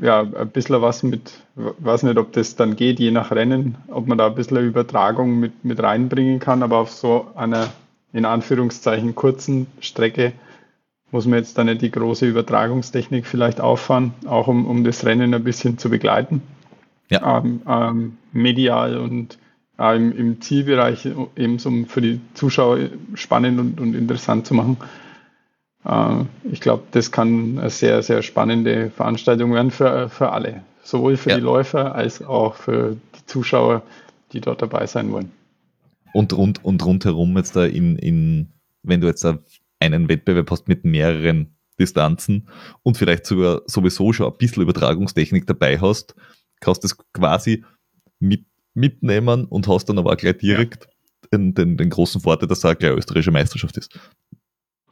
ja, 0.00 0.20
ein 0.22 0.48
bisschen 0.48 0.80
was 0.80 1.02
mit, 1.02 1.32
weiß 1.54 2.04
nicht, 2.04 2.16
ob 2.16 2.32
das 2.32 2.56
dann 2.56 2.76
geht, 2.76 2.98
je 2.98 3.10
nach 3.10 3.30
Rennen, 3.30 3.76
ob 3.88 4.06
man 4.06 4.18
da 4.18 4.28
ein 4.28 4.34
bisschen 4.34 4.56
Übertragung 4.56 5.38
mit, 5.38 5.64
mit 5.64 5.82
reinbringen 5.82 6.38
kann, 6.38 6.62
aber 6.62 6.78
auf 6.78 6.90
so 6.90 7.28
einer 7.34 7.68
in 8.12 8.24
Anführungszeichen 8.24 9.14
kurzen 9.14 9.66
Strecke 9.80 10.32
muss 11.10 11.26
man 11.26 11.38
jetzt 11.38 11.58
da 11.58 11.64
nicht 11.64 11.82
die 11.82 11.90
große 11.90 12.26
Übertragungstechnik 12.26 13.26
vielleicht 13.26 13.60
auffahren, 13.60 14.14
auch 14.26 14.48
um, 14.48 14.66
um 14.66 14.84
das 14.84 15.04
Rennen 15.04 15.34
ein 15.34 15.44
bisschen 15.44 15.78
zu 15.78 15.90
begleiten. 15.90 16.42
Ja. 17.10 17.38
Ähm, 17.38 17.62
ähm, 17.66 18.16
medial 18.32 18.96
und 18.98 19.38
äh, 19.78 19.96
im, 19.96 20.16
im, 20.16 20.40
Zielbereich 20.40 21.06
eben 21.36 21.58
um 21.64 21.86
für 21.86 22.00
die 22.00 22.20
Zuschauer 22.34 22.90
spannend 23.14 23.58
und, 23.58 23.80
und 23.80 23.94
interessant 23.94 24.46
zu 24.46 24.54
machen. 24.54 24.76
Äh, 25.84 26.24
ich 26.50 26.60
glaube, 26.60 26.84
das 26.92 27.10
kann 27.10 27.58
eine 27.58 27.70
sehr, 27.70 28.02
sehr 28.02 28.22
spannende 28.22 28.90
Veranstaltung 28.90 29.52
werden 29.52 29.72
für, 29.72 30.08
für 30.08 30.30
alle. 30.30 30.62
Sowohl 30.82 31.16
für 31.16 31.30
ja. 31.30 31.36
die 31.36 31.42
Läufer 31.42 31.94
als 31.94 32.22
auch 32.22 32.54
für 32.54 32.96
die 33.16 33.26
Zuschauer, 33.26 33.82
die 34.32 34.40
dort 34.40 34.62
dabei 34.62 34.86
sein 34.86 35.10
wollen. 35.10 35.32
Und, 36.12 36.32
rund, 36.32 36.64
und 36.64 36.84
rundherum 36.84 37.36
jetzt 37.36 37.56
da 37.56 37.64
in, 37.64 37.96
in, 37.96 38.48
wenn 38.82 39.00
du 39.00 39.06
jetzt 39.06 39.24
da 39.24 39.38
einen 39.80 40.08
Wettbewerb 40.08 40.50
hast 40.50 40.68
mit 40.68 40.84
mehreren 40.84 41.56
Distanzen 41.78 42.48
und 42.82 42.96
vielleicht 42.96 43.26
sogar 43.26 43.62
sowieso 43.66 44.12
schon 44.12 44.30
ein 44.30 44.38
bisschen 44.38 44.62
Übertragungstechnik 44.62 45.46
dabei 45.46 45.80
hast, 45.80 46.14
kannst 46.60 46.84
du 46.84 46.88
das 46.88 46.96
quasi 47.12 47.64
mit, 48.20 48.44
mitnehmen 48.74 49.46
und 49.46 49.66
hast 49.66 49.86
dann 49.86 49.98
aber 49.98 50.12
auch 50.12 50.16
gleich 50.16 50.38
direkt 50.38 50.84
ja. 50.84 51.38
den, 51.38 51.54
den, 51.54 51.76
den, 51.76 51.90
großen 51.90 52.20
Vorteil, 52.20 52.48
dass 52.48 52.58
es 52.58 52.64
auch 52.64 52.78
gleich 52.78 52.92
österreichische 52.92 53.30
Meisterschaft 53.30 53.76
ist. 53.78 53.98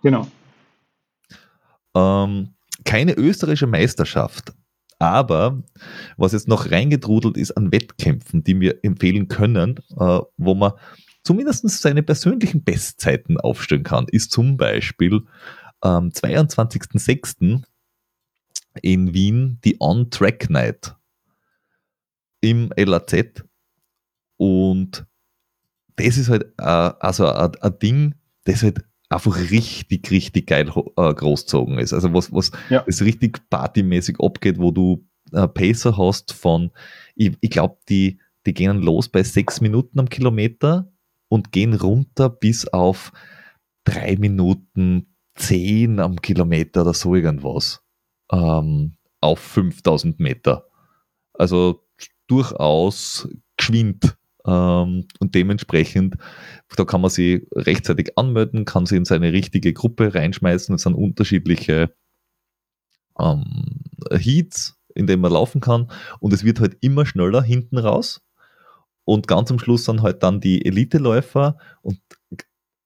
Genau. 0.02 0.26
Ähm, 1.94 2.54
keine 2.84 3.14
österreichische 3.14 3.66
Meisterschaft, 3.66 4.52
aber 4.98 5.62
was 6.16 6.32
jetzt 6.32 6.48
noch 6.48 6.70
reingetrudelt 6.70 7.36
ist 7.36 7.52
an 7.52 7.70
Wettkämpfen, 7.70 8.42
die 8.42 8.58
wir 8.60 8.82
empfehlen 8.82 9.28
können, 9.28 9.78
äh, 9.98 10.20
wo 10.36 10.54
man 10.54 10.72
zumindest 11.28 11.68
seine 11.68 12.02
persönlichen 12.02 12.64
Bestzeiten 12.64 13.38
aufstellen 13.38 13.82
kann, 13.82 14.06
ist 14.10 14.32
zum 14.32 14.56
Beispiel 14.56 15.26
am 15.82 16.08
22.06. 16.08 17.62
in 18.80 19.12
Wien 19.12 19.58
die 19.62 19.76
On-Track 19.78 20.48
Night 20.48 20.96
im 22.40 22.72
LAZ. 22.74 23.44
Und 24.38 25.04
das 25.96 26.16
ist 26.16 26.30
halt 26.30 26.44
äh, 26.56 26.62
also 26.62 27.30
ein, 27.30 27.52
ein 27.60 27.78
Ding, 27.78 28.14
das 28.44 28.62
halt 28.62 28.78
einfach 29.10 29.36
richtig, 29.50 30.10
richtig 30.10 30.46
geil 30.46 30.72
äh, 30.96 31.12
großzogen 31.12 31.78
ist. 31.78 31.92
Also 31.92 32.14
was, 32.14 32.32
was 32.32 32.52
ja. 32.70 32.84
das 32.86 33.02
richtig 33.02 33.50
partymäßig 33.50 34.16
abgeht, 34.18 34.58
wo 34.58 34.70
du 34.70 35.06
äh, 35.32 35.46
Pacer 35.46 35.98
hast 35.98 36.32
von, 36.32 36.70
ich, 37.16 37.36
ich 37.42 37.50
glaube, 37.50 37.76
die, 37.90 38.18
die 38.46 38.54
gehen 38.54 38.80
los 38.80 39.10
bei 39.10 39.22
sechs 39.22 39.60
Minuten 39.60 40.00
am 40.00 40.08
Kilometer 40.08 40.90
und 41.28 41.52
gehen 41.52 41.74
runter 41.74 42.28
bis 42.28 42.66
auf 42.68 43.12
drei 43.84 44.16
Minuten 44.16 45.14
zehn 45.34 46.00
am 46.00 46.20
Kilometer 46.20 46.82
oder 46.82 46.94
so 46.94 47.14
irgendwas 47.14 47.82
ähm, 48.32 48.96
auf 49.20 49.38
5000 49.38 50.20
Meter. 50.20 50.66
Also 51.32 51.84
durchaus 52.26 53.28
geschwind. 53.56 54.16
Ähm, 54.46 55.06
und 55.18 55.34
dementsprechend, 55.34 56.16
da 56.76 56.84
kann 56.84 57.00
man 57.00 57.10
sie 57.10 57.46
rechtzeitig 57.52 58.16
anmelden, 58.16 58.64
kann 58.64 58.86
sie 58.86 58.96
in 58.96 59.04
seine 59.04 59.32
richtige 59.32 59.72
Gruppe 59.72 60.14
reinschmeißen. 60.14 60.74
Es 60.74 60.82
sind 60.82 60.94
unterschiedliche 60.94 61.94
ähm, 63.18 63.80
Heats, 64.10 64.78
in 64.94 65.06
denen 65.06 65.22
man 65.22 65.32
laufen 65.32 65.60
kann. 65.60 65.90
Und 66.20 66.32
es 66.32 66.44
wird 66.44 66.60
halt 66.60 66.76
immer 66.80 67.04
schneller 67.04 67.42
hinten 67.42 67.78
raus. 67.78 68.20
Und 69.08 69.26
ganz 69.26 69.50
am 69.50 69.58
Schluss 69.58 69.86
sind 69.86 70.02
halt 70.02 70.22
dann 70.22 70.38
die 70.38 70.66
Elite-Läufer 70.66 71.56
und, 71.80 71.98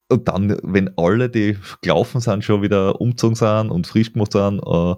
und 0.08 0.28
dann, 0.28 0.56
wenn 0.62 0.96
alle, 0.96 1.28
die 1.28 1.58
gelaufen 1.80 2.20
sind, 2.20 2.44
schon 2.44 2.62
wieder 2.62 3.00
umgezogen 3.00 3.34
sind 3.34 3.70
und 3.72 3.88
frisch 3.88 4.12
gemacht 4.12 4.30
sind, 4.30 4.60
äh, 4.64 4.94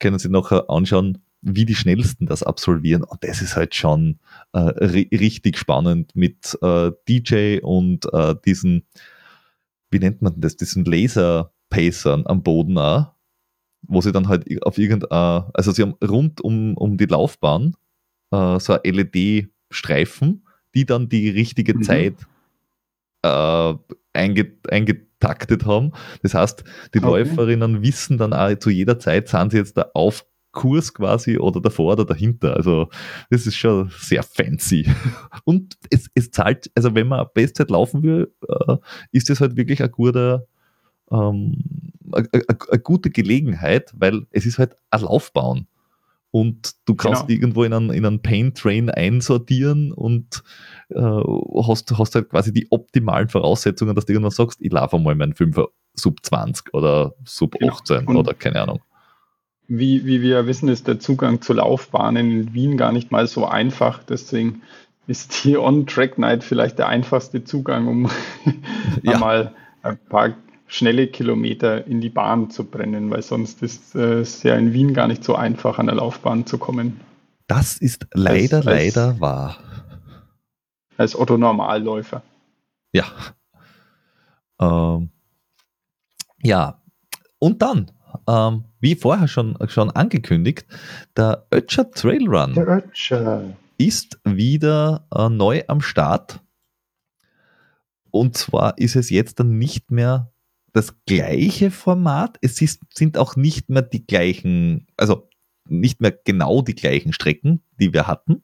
können 0.00 0.18
sie 0.18 0.30
nachher 0.30 0.68
anschauen, 0.68 1.22
wie 1.42 1.64
die 1.64 1.76
Schnellsten 1.76 2.26
das 2.26 2.42
absolvieren. 2.42 3.04
Und 3.04 3.22
das 3.22 3.40
ist 3.40 3.54
halt 3.54 3.76
schon 3.76 4.18
äh, 4.52 4.58
richtig 4.58 5.58
spannend 5.58 6.16
mit 6.16 6.58
äh, 6.60 6.90
DJ 7.08 7.60
und 7.62 8.12
äh, 8.12 8.34
diesen, 8.44 8.84
wie 9.92 10.00
nennt 10.00 10.22
man 10.22 10.40
das, 10.40 10.56
diesen 10.56 10.84
Laser-Pacern 10.84 12.26
am 12.26 12.42
Boden 12.42 12.78
auch, 12.78 13.12
wo 13.82 14.00
sie 14.00 14.10
dann 14.10 14.26
halt 14.26 14.44
auf 14.66 14.76
irgendein, 14.78 15.08
also 15.54 15.70
sie 15.70 15.82
haben 15.82 15.94
rund 16.04 16.40
um, 16.40 16.76
um 16.76 16.96
die 16.96 17.06
Laufbahn 17.06 17.76
äh, 18.32 18.58
so 18.58 18.72
ein 18.72 18.80
LED-Streifen 18.82 20.43
die 20.74 20.84
dann 20.84 21.08
die 21.08 21.30
richtige 21.30 21.74
mhm. 21.74 21.82
Zeit 21.82 22.14
äh, 23.22 23.74
eingetaktet 24.12 25.64
haben. 25.64 25.92
Das 26.22 26.34
heißt, 26.34 26.64
die 26.94 26.98
okay. 26.98 27.06
Läuferinnen 27.06 27.82
wissen 27.82 28.18
dann 28.18 28.32
auch 28.32 28.54
zu 28.58 28.70
jeder 28.70 28.98
Zeit, 28.98 29.28
sind 29.28 29.52
sie 29.52 29.58
jetzt 29.58 29.76
da 29.76 29.90
auf 29.94 30.24
Kurs 30.52 30.94
quasi 30.94 31.36
oder 31.36 31.60
davor 31.60 31.92
oder 31.92 32.04
dahinter. 32.06 32.56
Also 32.56 32.88
das 33.28 33.46
ist 33.46 33.56
schon 33.56 33.90
sehr 33.98 34.22
fancy. 34.22 34.88
Und 35.44 35.76
es, 35.90 36.08
es 36.14 36.30
zahlt, 36.30 36.70
also 36.74 36.94
wenn 36.94 37.08
man 37.08 37.26
Bestzeit 37.34 37.70
laufen 37.70 38.02
will, 38.02 38.32
äh, 38.48 38.76
ist 39.12 39.28
das 39.28 39.40
halt 39.40 39.56
wirklich 39.56 39.82
ein 39.82 39.90
guter, 39.90 40.46
ähm, 41.10 41.62
eine, 42.12 42.28
eine, 42.70 42.80
gute 42.80 43.10
Gelegenheit, 43.10 43.92
weil 43.96 44.26
es 44.30 44.46
ist 44.46 44.58
halt 44.58 44.76
ein 44.90 45.00
Laufbahn 45.00 45.66
und 46.34 46.72
du 46.84 46.96
kannst 46.96 47.28
genau. 47.28 47.32
irgendwo 47.32 47.62
in 47.62 47.72
einen, 47.72 47.90
in 47.90 48.04
einen 48.04 48.20
Paint 48.20 48.58
Train 48.58 48.90
einsortieren 48.90 49.92
und 49.92 50.42
äh, 50.88 51.00
hast, 51.00 51.96
hast 51.96 52.16
halt 52.16 52.28
quasi 52.28 52.52
die 52.52 52.66
optimalen 52.72 53.28
Voraussetzungen, 53.28 53.94
dass 53.94 54.06
du 54.06 54.14
irgendwann 54.14 54.32
sagst, 54.32 54.60
ich 54.60 54.72
laufe 54.72 54.98
mal 54.98 55.14
meinen 55.14 55.34
5er 55.34 55.68
Sub 55.94 56.18
20 56.24 56.74
oder 56.74 57.14
Sub 57.24 57.54
18 57.62 58.06
genau. 58.06 58.18
oder 58.18 58.34
keine 58.34 58.62
Ahnung. 58.62 58.80
Wie, 59.68 60.06
wie 60.06 60.22
wir 60.22 60.48
wissen, 60.48 60.68
ist 60.68 60.88
der 60.88 60.98
Zugang 60.98 61.40
zur 61.40 61.54
Laufbahn 61.54 62.16
in 62.16 62.52
Wien 62.52 62.76
gar 62.76 62.90
nicht 62.90 63.12
mal 63.12 63.28
so 63.28 63.46
einfach. 63.46 64.02
Deswegen 64.02 64.62
ist 65.06 65.44
die 65.44 65.56
On-Track-Night 65.56 66.42
vielleicht 66.42 66.80
der 66.80 66.88
einfachste 66.88 67.44
Zugang, 67.44 67.86
um 67.86 68.10
ja. 69.02 69.18
mal 69.18 69.54
ein 69.82 69.98
paar 70.08 70.34
schnelle 70.74 71.06
Kilometer 71.06 71.86
in 71.86 72.00
die 72.00 72.08
Bahn 72.08 72.50
zu 72.50 72.64
brennen, 72.64 73.08
weil 73.10 73.22
sonst 73.22 73.62
ist 73.62 73.94
es 73.94 74.42
ja 74.42 74.56
in 74.56 74.72
Wien 74.72 74.92
gar 74.92 75.06
nicht 75.06 75.22
so 75.22 75.36
einfach, 75.36 75.78
an 75.78 75.86
der 75.86 75.94
Laufbahn 75.94 76.46
zu 76.46 76.58
kommen. 76.58 77.00
Das 77.46 77.76
ist 77.76 78.06
leider, 78.12 78.56
als, 78.58 78.66
als, 78.66 78.76
leider 78.96 79.20
wahr. 79.20 79.56
Als 80.96 81.16
Otto 81.16 81.38
Normalläufer. 81.38 82.22
Ja. 82.92 83.04
Ähm, 84.60 85.10
ja, 86.42 86.82
und 87.38 87.62
dann, 87.62 87.92
ähm, 88.26 88.64
wie 88.80 88.96
vorher 88.96 89.28
schon, 89.28 89.56
schon 89.68 89.90
angekündigt, 89.90 90.66
der 91.16 91.46
Ötscher 91.52 91.90
Trail 91.92 92.26
Run 92.28 92.54
der 92.54 92.66
Ötscher. 92.66 93.44
ist 93.78 94.18
wieder 94.24 95.06
äh, 95.14 95.28
neu 95.28 95.62
am 95.68 95.80
Start. 95.80 96.40
Und 98.10 98.36
zwar 98.36 98.76
ist 98.78 98.96
es 98.96 99.10
jetzt 99.10 99.38
dann 99.38 99.58
nicht 99.58 99.90
mehr 99.90 100.33
das 100.74 100.92
gleiche 101.06 101.70
Format. 101.70 102.36
Es 102.42 102.60
ist, 102.60 102.82
sind 102.92 103.16
auch 103.16 103.36
nicht 103.36 103.70
mehr 103.70 103.82
die 103.82 104.06
gleichen, 104.06 104.86
also 104.96 105.28
nicht 105.66 106.00
mehr 106.00 106.10
genau 106.10 106.60
die 106.60 106.74
gleichen 106.74 107.12
Strecken, 107.14 107.62
die 107.80 107.94
wir 107.94 108.06
hatten, 108.06 108.42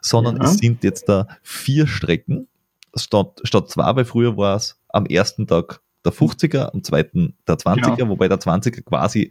sondern 0.00 0.36
ja. 0.36 0.44
es 0.44 0.58
sind 0.58 0.82
jetzt 0.84 1.08
da 1.08 1.26
vier 1.42 1.86
Strecken 1.86 2.48
statt, 2.94 3.40
statt 3.42 3.68
zwei, 3.68 3.94
weil 3.96 4.04
früher 4.04 4.36
war 4.36 4.56
es 4.56 4.80
am 4.88 5.04
ersten 5.04 5.46
Tag 5.46 5.82
der 6.04 6.12
50er, 6.12 6.72
am 6.72 6.84
zweiten 6.84 7.36
der 7.46 7.56
20er, 7.56 7.96
genau. 7.96 8.10
wobei 8.10 8.28
der 8.28 8.38
20er 8.38 8.82
quasi 8.82 9.30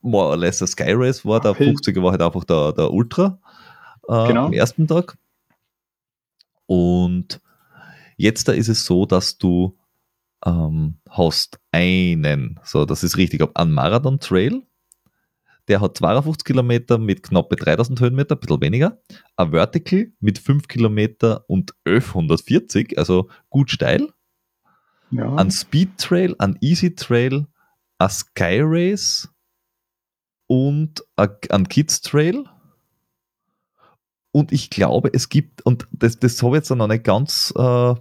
more 0.00 0.30
or 0.30 0.36
less 0.36 0.60
a 0.60 0.66
Sky 0.66 0.92
Race 0.92 1.24
war, 1.24 1.40
der 1.40 1.52
50er 1.52 2.02
war 2.02 2.10
halt 2.10 2.22
einfach 2.22 2.44
der, 2.44 2.72
der 2.72 2.92
Ultra. 2.92 3.38
äh, 4.08 4.26
Genau. 4.26 4.46
am 4.46 4.52
ersten 4.52 4.86
Tag. 4.88 5.16
Und 6.66 7.40
jetzt 8.16 8.48
da 8.48 8.52
ist 8.52 8.68
es 8.68 8.84
so, 8.84 9.06
dass 9.06 9.38
du 9.38 9.76
ähm, 10.44 10.98
hast 11.08 11.58
einen, 11.72 12.60
so 12.64 12.84
das 12.84 13.02
ist 13.02 13.16
richtig, 13.16 13.42
einen 13.54 13.72
Marathon 13.72 14.20
Trail, 14.20 14.62
der 15.68 15.80
hat 15.80 15.96
52 15.96 16.44
Kilometer 16.44 16.98
mit 16.98 17.22
knappe 17.22 17.56
3000 17.56 18.00
Höhenmeter, 18.00 18.36
ein 18.36 18.40
bisschen 18.40 18.60
weniger. 18.60 18.98
Ein 19.36 19.50
Vertical 19.50 20.12
mit 20.20 20.38
5 20.38 20.68
Kilometer 20.68 21.44
und 21.48 21.74
1140, 21.86 22.98
also 22.98 23.30
gut 23.48 23.70
steil. 23.70 24.12
Ja. 25.10 25.34
Ein 25.36 25.50
Speed 25.50 25.96
Trail, 25.98 26.34
ein 26.38 26.58
Easy 26.60 26.94
Trail, 26.94 27.46
ein 27.98 28.10
Sky 28.10 28.60
Race 28.62 29.28
und 30.46 31.02
ein, 31.16 31.30
ein 31.50 31.68
Kids 31.68 32.02
Trail. 32.02 32.44
Und 34.32 34.52
ich 34.52 34.68
glaube, 34.68 35.10
es 35.14 35.28
gibt, 35.28 35.64
und 35.64 35.86
das, 35.92 36.18
das 36.18 36.42
habe 36.42 36.56
ich 36.56 36.60
jetzt 36.60 36.70
noch 36.70 36.88
nicht 36.88 37.04
ganz 37.04 37.54
äh, 37.56 37.94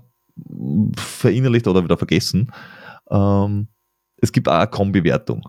verinnerlicht 0.98 1.68
oder 1.68 1.84
wieder 1.84 1.98
vergessen, 1.98 2.52
ähm, 3.10 3.68
es 4.18 4.32
gibt 4.32 4.48
auch 4.48 4.54
eine 4.54 4.68
Kombi-Wertung. 4.68 5.44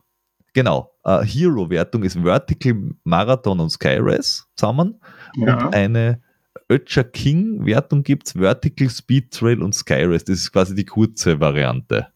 Genau, 0.52 0.92
eine 1.02 1.24
Hero-Wertung 1.24 2.02
ist 2.04 2.18
Vertical 2.18 2.90
Marathon 3.04 3.60
und 3.60 3.70
Sky 3.70 3.96
Race 4.00 4.46
zusammen 4.56 5.00
ja. 5.36 5.66
und 5.66 5.74
eine 5.74 6.20
Ötscher 6.70 7.04
King-Wertung 7.04 8.02
gibt 8.04 8.26
es 8.28 8.32
Vertical 8.34 8.88
Speed 8.88 9.32
Trail 9.32 9.62
und 9.62 9.74
Sky 9.74 10.04
Race. 10.04 10.24
Das 10.24 10.38
ist 10.38 10.52
quasi 10.52 10.74
die 10.74 10.84
kurze 10.84 11.40
Variante. 11.40 12.06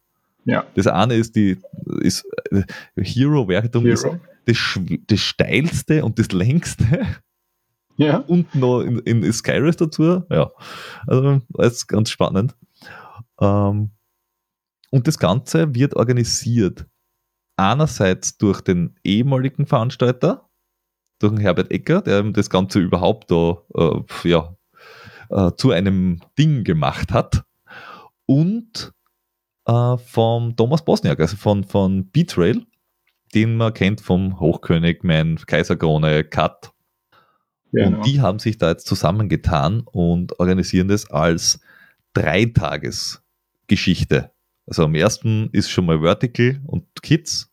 ja. 0.44 0.64
Das 0.74 0.86
eine 0.86 1.14
ist 1.14 1.34
die 1.36 1.58
ist, 2.00 2.24
äh, 2.50 2.62
Hero-Wertung 2.96 3.86
ist 3.86 4.04
Hero. 4.04 4.20
das, 4.46 4.56
schw- 4.56 5.00
das 5.06 5.20
steilste 5.20 6.04
und 6.04 6.18
das 6.18 6.30
längste 6.32 6.84
Ja. 7.98 8.18
und 8.26 8.54
noch 8.54 8.80
in, 8.80 9.00
in 9.00 9.32
Sky 9.32 9.58
Race 9.58 9.76
dazu. 9.76 10.24
Ja, 10.30 10.50
also 11.06 11.40
das 11.50 11.74
ist 11.74 11.86
ganz 11.86 12.10
spannend. 12.10 12.56
Ähm, 13.40 13.90
und 14.90 15.06
das 15.06 15.18
Ganze 15.18 15.74
wird 15.74 15.94
organisiert 15.94 16.86
einerseits 17.56 18.38
durch 18.38 18.60
den 18.62 18.96
ehemaligen 19.04 19.66
Veranstalter, 19.66 20.48
durch 21.18 21.34
den 21.34 21.40
Herbert 21.40 21.70
Ecker, 21.70 22.00
der 22.00 22.22
das 22.22 22.48
Ganze 22.48 22.78
überhaupt 22.78 23.30
da 23.30 23.58
äh, 23.74 24.28
ja, 24.28 24.56
äh, 25.28 25.52
zu 25.56 25.72
einem 25.72 26.20
Ding 26.38 26.64
gemacht 26.64 27.12
hat, 27.12 27.44
und 28.26 28.92
äh, 29.66 29.96
vom 29.96 30.54
Thomas 30.54 30.84
Bosniak, 30.84 31.18
also 31.18 31.36
von, 31.36 31.64
von 31.64 32.06
B-Trail, 32.10 32.64
den 33.34 33.56
man 33.56 33.74
kennt 33.74 34.00
vom 34.00 34.38
Hochkönig, 34.38 35.02
mein 35.02 35.36
Kaiserkrone, 35.36 36.24
Cut. 36.24 36.72
Genau. 37.72 37.98
Und 37.98 38.06
die 38.06 38.20
haben 38.20 38.38
sich 38.38 38.58
da 38.58 38.70
jetzt 38.70 38.86
zusammengetan 38.86 39.80
und 39.80 40.38
organisieren 40.40 40.88
das 40.88 41.10
als 41.10 41.60
Dreitagesgeschichte. 42.14 44.30
Also 44.66 44.84
am 44.84 44.94
ersten 44.94 45.48
ist 45.52 45.70
schon 45.70 45.86
mal 45.86 46.00
Vertical 46.00 46.60
und 46.66 46.84
Kids, 47.02 47.50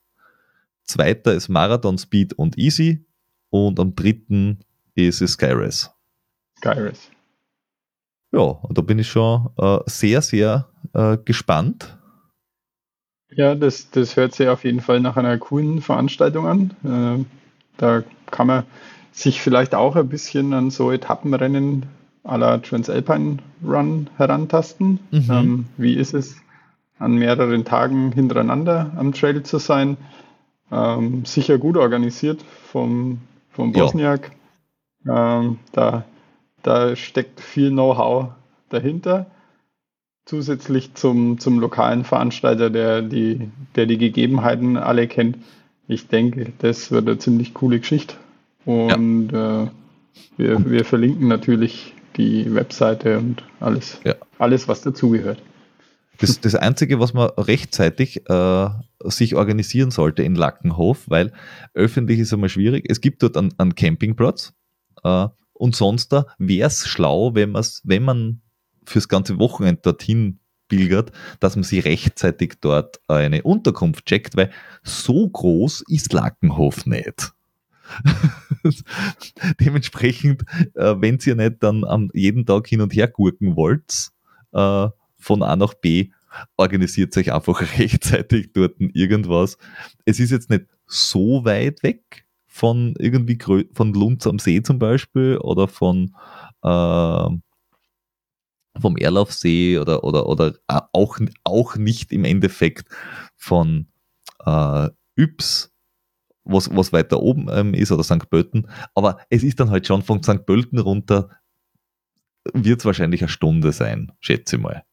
zweiter 0.83 1.33
ist 1.33 1.49
Marathon, 1.49 1.97
Speed 1.97 2.33
und 2.33 2.57
Easy 2.57 3.05
und 3.49 3.79
am 3.79 3.95
dritten 3.95 4.59
ist 4.95 5.21
es 5.21 5.33
Sky 5.33 5.51
Race. 5.51 5.91
Gyrus. 6.61 7.11
Ja, 8.31 8.41
und 8.41 8.77
da 8.77 8.81
bin 8.81 8.99
ich 8.99 9.07
schon 9.07 9.49
äh, 9.57 9.79
sehr, 9.85 10.21
sehr 10.21 10.67
äh, 10.93 11.17
gespannt. 11.23 11.97
Ja, 13.29 13.55
das, 13.55 13.89
das 13.91 14.15
hört 14.15 14.33
sich 14.33 14.47
auf 14.47 14.63
jeden 14.63 14.81
Fall 14.81 14.99
nach 14.99 15.17
einer 15.17 15.37
coolen 15.37 15.81
Veranstaltung 15.81 16.47
an. 16.47 16.71
Äh, 16.83 17.25
da 17.77 18.03
kann 18.31 18.47
man 18.47 18.63
sich 19.15 19.41
vielleicht 19.41 19.73
auch 19.73 19.95
ein 19.95 20.09
bisschen 20.09 20.53
an 20.53 20.69
so 20.69 20.91
Etappenrennen 20.91 21.85
à 22.23 22.37
la 22.37 22.57
Transalpine 22.57 23.37
Run 23.65 24.09
herantasten. 24.17 24.99
Mhm. 25.11 25.31
Ähm, 25.31 25.65
wie 25.77 25.95
ist 25.95 26.13
es, 26.13 26.35
an 26.99 27.15
mehreren 27.15 27.65
Tagen 27.65 28.11
hintereinander 28.11 28.91
am 28.97 29.13
Trail 29.13 29.41
zu 29.43 29.57
sein? 29.57 29.97
Ähm, 30.71 31.25
sicher 31.25 31.57
gut 31.57 31.77
organisiert 31.77 32.43
vom, 32.71 33.19
vom 33.51 33.73
Ja. 33.73 33.83
Bosniak. 33.83 34.31
Ähm, 35.07 35.59
da, 35.71 36.03
da 36.63 36.95
steckt 36.95 37.39
viel 37.39 37.69
Know-how 37.71 38.29
dahinter 38.69 39.27
zusätzlich 40.25 40.95
zum, 40.95 41.37
zum 41.39 41.59
lokalen 41.59 42.03
Veranstalter, 42.03 42.69
der 42.69 43.01
die, 43.03 43.49
der 43.75 43.85
die 43.85 43.99
Gegebenheiten 43.99 44.75
alle 44.75 45.07
kennt. 45.07 45.37
Ich 45.87 46.07
denke, 46.07 46.51
das 46.57 46.91
wird 46.91 47.07
eine 47.07 47.19
ziemlich 47.19 47.53
coole 47.53 47.79
Geschichte. 47.79 48.15
Und 48.65 49.29
äh, 49.29 49.67
wir, 50.37 50.69
wir 50.69 50.85
verlinken 50.85 51.27
natürlich 51.27 51.93
die 52.17 52.53
Webseite 52.53 53.19
und 53.19 53.43
alles, 53.59 53.99
Ja. 54.03 54.15
alles 54.39 54.67
was 54.67 54.81
dazugehört. 54.81 55.41
Das, 56.19 56.39
das 56.39 56.55
Einzige, 56.55 56.99
was 56.99 57.13
man 57.13 57.29
rechtzeitig 57.37 58.29
äh, 58.29 58.69
sich 59.03 59.35
organisieren 59.35 59.91
sollte 59.91 60.23
in 60.23 60.35
Lackenhof, 60.35 61.09
weil 61.09 61.33
öffentlich 61.73 62.19
ist 62.19 62.33
einmal 62.33 62.49
schwierig. 62.49 62.85
Es 62.89 63.01
gibt 63.01 63.21
dort 63.21 63.35
einen, 63.35 63.53
einen 63.57 63.75
Campingplatz 63.75 64.53
äh, 65.03 65.27
und 65.53 65.75
sonst 65.75 66.13
da 66.13 66.25
wäre 66.37 66.67
es 66.67 66.87
schlau, 66.87 67.35
wenn, 67.35 67.51
man's, 67.51 67.81
wenn 67.83 68.03
man 68.03 68.41
fürs 68.85 69.09
ganze 69.09 69.39
Wochenende 69.39 69.81
dorthin 69.81 70.39
pilgert, 70.69 71.11
dass 71.41 71.55
man 71.55 71.63
sich 71.63 71.83
rechtzeitig 71.85 72.55
dort 72.61 72.99
eine 73.07 73.43
Unterkunft 73.43 74.05
checkt, 74.05 74.37
weil 74.37 74.51
so 74.83 75.27
groß 75.27 75.83
ist 75.89 76.13
Lackenhof 76.13 76.85
nicht. 76.85 77.33
Dementsprechend, 79.59 80.43
äh, 80.75 80.95
wenn 80.99 81.19
ihr 81.25 81.35
nicht 81.35 81.55
dann 81.61 81.83
am 81.83 82.09
jeden 82.13 82.45
Tag 82.45 82.67
hin 82.67 82.81
und 82.81 82.93
her 82.93 83.07
gurken 83.07 83.55
wollt, 83.55 84.09
äh, 84.53 84.87
von 85.17 85.43
A 85.43 85.55
nach 85.55 85.73
B, 85.73 86.09
organisiert 86.57 87.15
euch 87.17 87.33
einfach 87.33 87.61
rechtzeitig 87.79 88.51
dort 88.53 88.75
irgendwas. 88.79 89.57
Es 90.05 90.19
ist 90.19 90.31
jetzt 90.31 90.49
nicht 90.49 90.65
so 90.87 91.45
weit 91.45 91.83
weg 91.83 92.25
von 92.47 92.93
irgendwie 92.99 93.35
grö- 93.35 93.67
von 93.73 93.93
Lunds 93.93 94.27
am 94.27 94.39
See 94.39 94.61
zum 94.61 94.79
Beispiel 94.79 95.37
oder 95.37 95.67
von 95.67 96.15
äh, 96.63 97.29
vom 98.79 98.97
Erlaufsee 98.97 99.79
oder, 99.79 100.03
oder, 100.03 100.27
oder 100.27 100.53
auch, 100.67 101.17
auch 101.43 101.75
nicht 101.77 102.11
im 102.11 102.25
Endeffekt 102.25 102.89
von 103.37 103.87
äh, 104.45 104.89
Yps, 105.17 105.71
was, 106.45 106.69
was 106.75 106.93
weiter 106.93 107.21
oben 107.21 107.47
ähm, 107.51 107.73
ist, 107.73 107.91
oder 107.91 108.03
St. 108.03 108.29
Pölten. 108.29 108.69
Aber 108.93 109.19
es 109.29 109.43
ist 109.43 109.59
dann 109.59 109.71
halt 109.71 109.85
schon 109.87 110.03
von 110.03 110.23
St. 110.23 110.45
Pölten 110.45 110.79
runter, 110.79 111.29
wird 112.53 112.79
es 112.79 112.85
wahrscheinlich 112.85 113.21
eine 113.21 113.29
Stunde 113.29 113.71
sein, 113.71 114.11
schätze 114.19 114.55
ich 114.55 114.61
mal. 114.61 114.83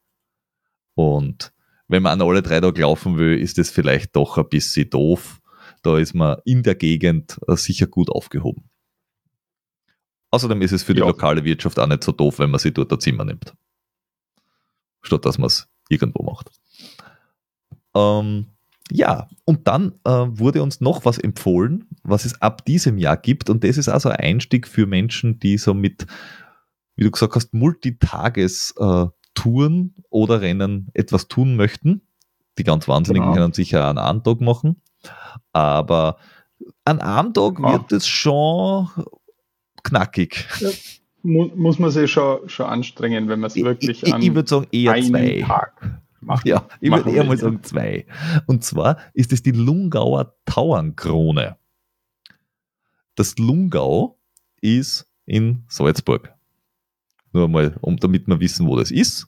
Und 0.94 1.52
wenn 1.88 2.02
man 2.02 2.20
an 2.20 2.26
alle 2.26 2.42
drei 2.42 2.60
Tage 2.60 2.80
laufen 2.80 3.18
will, 3.18 3.38
ist 3.38 3.58
das 3.58 3.70
vielleicht 3.70 4.16
doch 4.16 4.38
ein 4.38 4.48
bisschen 4.48 4.88
doof. 4.90 5.40
Da 5.82 5.98
ist 5.98 6.14
man 6.14 6.38
in 6.44 6.62
der 6.62 6.74
Gegend 6.74 7.38
äh, 7.48 7.56
sicher 7.56 7.86
gut 7.86 8.08
aufgehoben. 8.10 8.70
Außerdem 10.30 10.62
ist 10.62 10.72
es 10.72 10.82
für 10.82 10.94
die 10.94 11.00
Ja. 11.00 11.06
lokale 11.06 11.44
Wirtschaft 11.44 11.78
auch 11.78 11.86
nicht 11.86 12.02
so 12.04 12.12
doof, 12.12 12.38
wenn 12.38 12.50
man 12.50 12.60
sich 12.60 12.72
dort 12.72 12.90
ein 12.92 13.00
Zimmer 13.00 13.24
nimmt. 13.24 13.54
Statt 15.02 15.24
dass 15.26 15.36
man 15.36 15.48
es 15.48 15.68
irgendwo 15.88 16.22
macht. 16.22 16.50
Ähm, 17.94 18.46
ja, 18.94 19.28
und 19.44 19.66
dann 19.68 19.92
äh, 20.04 20.10
wurde 20.10 20.62
uns 20.62 20.80
noch 20.80 21.04
was 21.06 21.16
empfohlen, 21.18 21.86
was 22.02 22.24
es 22.26 22.40
ab 22.42 22.64
diesem 22.66 22.98
Jahr 22.98 23.16
gibt. 23.16 23.48
Und 23.48 23.64
das 23.64 23.78
ist 23.78 23.88
also 23.88 24.08
ein 24.10 24.16
Einstieg 24.16 24.66
für 24.68 24.86
Menschen, 24.86 25.38
die 25.38 25.56
so 25.58 25.72
mit, 25.72 26.06
wie 26.96 27.04
du 27.04 27.10
gesagt 27.10 27.34
hast, 27.34 27.54
Multitages-Touren 27.54 29.94
oder 30.10 30.40
Rennen 30.40 30.88
etwas 30.94 31.28
tun 31.28 31.56
möchten. 31.56 32.02
Die 32.58 32.64
ganz 32.64 32.88
Wahnsinnigen 32.88 33.28
Genau. 33.28 33.36
können 33.44 33.54
sicher 33.54 33.88
einen 33.88 33.98
Armtag 33.98 34.40
machen. 34.40 34.82
Aber 35.52 36.16
an 36.84 37.00
einem 37.00 37.32
Tag 37.32 37.58
Ja. 37.60 37.72
wird 37.72 37.92
es 37.92 38.06
schon 38.06 38.88
knackig. 39.82 40.46
Mu 41.22 41.46
muss 41.54 41.78
man 41.78 41.90
sich 41.90 42.10
schon, 42.10 42.48
schon 42.48 42.66
anstrengen, 42.66 43.28
wenn 43.28 43.40
man 43.40 43.48
es 43.48 43.56
Ich, 43.56 43.64
wirklich 43.64 44.02
ich, 44.02 44.12
an 44.12 44.22
ich 44.22 44.34
würde 44.34 44.48
sagen 44.48 44.66
eher 44.72 44.92
einem 44.92 45.06
zwei. 45.06 45.44
Tag 45.46 46.00
macht. 46.22 46.46
Ja, 46.46 46.68
ich 46.80 46.90
würde 46.90 47.10
eher 47.10 47.24
mal 47.24 47.36
ja. 47.36 47.42
sagen 47.42 47.62
zwei. 47.62 48.06
Und 48.46 48.64
zwar 48.64 48.98
ist 49.14 49.32
es 49.32 49.42
die 49.42 49.52
Lungauer 49.52 50.34
Tauernkrone. 50.44 51.56
Das 53.14 53.36
Lungau 53.38 54.18
ist 54.60 55.06
in 55.26 55.64
Salzburg. 55.68 56.34
Nur 57.32 57.48
mal, 57.48 57.76
um, 57.80 57.96
damit 57.96 58.26
wir 58.28 58.40
wissen, 58.40 58.66
wo 58.66 58.76
das 58.76 58.90
ist. 58.90 59.26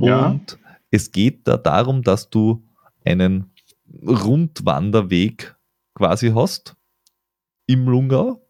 Ja. 0.00 0.28
Und 0.28 0.58
es 0.90 1.10
geht 1.12 1.46
da 1.46 1.56
darum, 1.56 2.02
dass 2.02 2.30
du 2.30 2.64
einen 3.04 3.50
Rundwanderweg 4.06 5.56
quasi 5.94 6.30
hast 6.30 6.76
im 7.66 7.86
Lungau. 7.86 8.42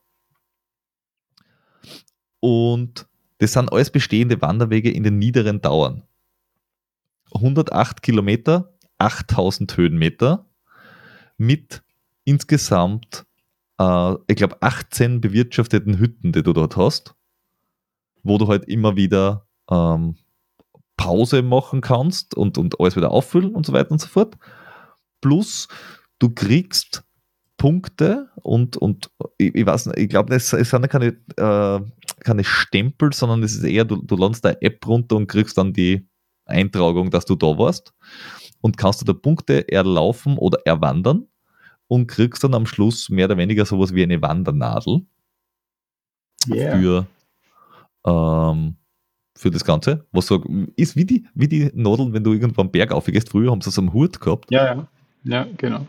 Und 2.40 3.06
das 3.38 3.52
sind 3.52 3.72
alles 3.72 3.90
bestehende 3.90 4.40
Wanderwege 4.40 4.90
in 4.90 5.02
den 5.02 5.18
niederen 5.18 5.60
Dauern. 5.60 6.02
108 7.38 8.02
Kilometer, 8.02 8.74
8000 8.98 9.76
Höhenmeter 9.76 10.46
mit 11.36 11.82
insgesamt, 12.24 13.26
äh, 13.78 14.14
ich 14.26 14.36
glaube, 14.36 14.60
18 14.60 15.20
bewirtschafteten 15.20 15.98
Hütten, 15.98 16.32
die 16.32 16.42
du 16.42 16.52
dort 16.52 16.76
hast. 16.76 17.14
wo 18.24 18.36
du 18.38 18.48
halt 18.48 18.64
immer 18.66 18.96
wieder 18.96 19.46
ähm, 19.70 20.16
Pause 20.96 21.42
machen 21.42 21.80
kannst 21.80 22.34
und, 22.36 22.58
und 22.58 22.80
alles 22.80 22.96
wieder 22.96 23.12
auffüllen 23.12 23.54
und 23.54 23.64
so 23.64 23.72
weiter 23.72 23.92
und 23.92 24.00
so 24.00 24.08
fort. 24.08 24.36
Plus, 25.20 25.68
du 26.18 26.30
kriegst 26.30 27.04
Punkte 27.56 28.30
und, 28.42 28.76
und 28.76 29.10
ich, 29.36 29.54
ich 29.54 29.66
weiß 29.66 29.86
nicht, 29.86 29.98
ich 29.98 30.08
glaube, 30.08 30.34
es, 30.34 30.50
sind 30.50 30.88
keine, 30.88 31.16
äh, 31.36 31.80
keine 32.20 32.44
Stempel, 32.44 33.12
sondern 33.12 33.42
es 33.42 33.54
ist 33.54 33.64
eher, 33.64 33.84
du, 33.84 33.96
du 33.96 34.16
landest 34.16 34.46
eine 34.46 34.60
App 34.62 34.86
runter 34.86 35.16
und 35.16 35.26
kriegst 35.28 35.58
dann 35.58 35.72
die 35.72 36.07
Eintragung, 36.48 37.10
dass 37.10 37.24
du 37.24 37.34
da 37.34 37.46
warst 37.58 37.92
und 38.60 38.76
kannst 38.76 39.00
du 39.00 39.04
da 39.04 39.12
Punkte 39.12 39.68
erlaufen 39.70 40.38
oder 40.38 40.58
erwandern 40.64 41.26
und 41.86 42.06
kriegst 42.06 42.44
dann 42.44 42.54
am 42.54 42.66
Schluss 42.66 43.08
mehr 43.08 43.26
oder 43.26 43.36
weniger 43.36 43.64
sowas 43.64 43.94
wie 43.94 44.02
eine 44.02 44.20
Wandernadel 44.20 45.02
yeah. 46.48 46.76
für, 46.76 47.06
ähm, 48.06 48.76
für 49.36 49.50
das 49.50 49.64
Ganze. 49.64 50.06
Was 50.12 50.26
so 50.26 50.42
ist 50.76 50.96
wie 50.96 51.04
die, 51.04 51.26
wie 51.34 51.48
die 51.48 51.70
Nadeln, 51.74 52.12
wenn 52.12 52.24
du 52.24 52.32
irgendwo 52.32 52.60
am 52.60 52.70
Berg 52.70 52.92
aufgehst. 52.92 53.30
Früher 53.30 53.50
haben 53.50 53.60
sie 53.60 53.70
so 53.70 53.80
einen 53.80 53.92
Hut 53.92 54.20
gehabt. 54.20 54.50
Ja, 54.50 54.74
ja. 54.74 54.88
Ja, 55.24 55.46
genau. 55.56 55.86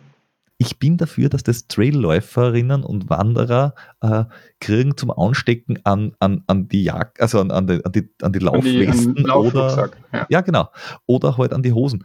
Ich 0.61 0.77
bin 0.77 0.97
dafür, 0.97 1.29
dass 1.29 1.41
das 1.41 1.67
Trailläuferinnen 1.67 2.83
und 2.83 3.09
Wanderer 3.09 3.75
äh, 4.01 4.25
kriegen 4.59 4.97
zum 4.97 5.09
Anstecken 5.09 5.79
an, 5.85 6.11
an, 6.19 6.43
an 6.47 6.67
die 6.67 6.83
Jagd, 6.83 7.21
also 7.21 7.39
an, 7.39 7.49
an, 7.49 7.65
die, 7.65 7.83
an, 7.83 7.91
die, 7.93 8.09
an 8.21 8.33
die 8.33 8.39
Laufwesten 8.39 9.17
an 9.17 9.23
die, 9.23 9.31
oder 9.31 9.89
ja. 10.11 10.27
ja. 10.29 10.41
genau. 10.41 10.69
Oder 11.05 11.37
halt 11.37 11.53
an 11.53 11.63
die 11.63 11.71
Hosen 11.71 12.03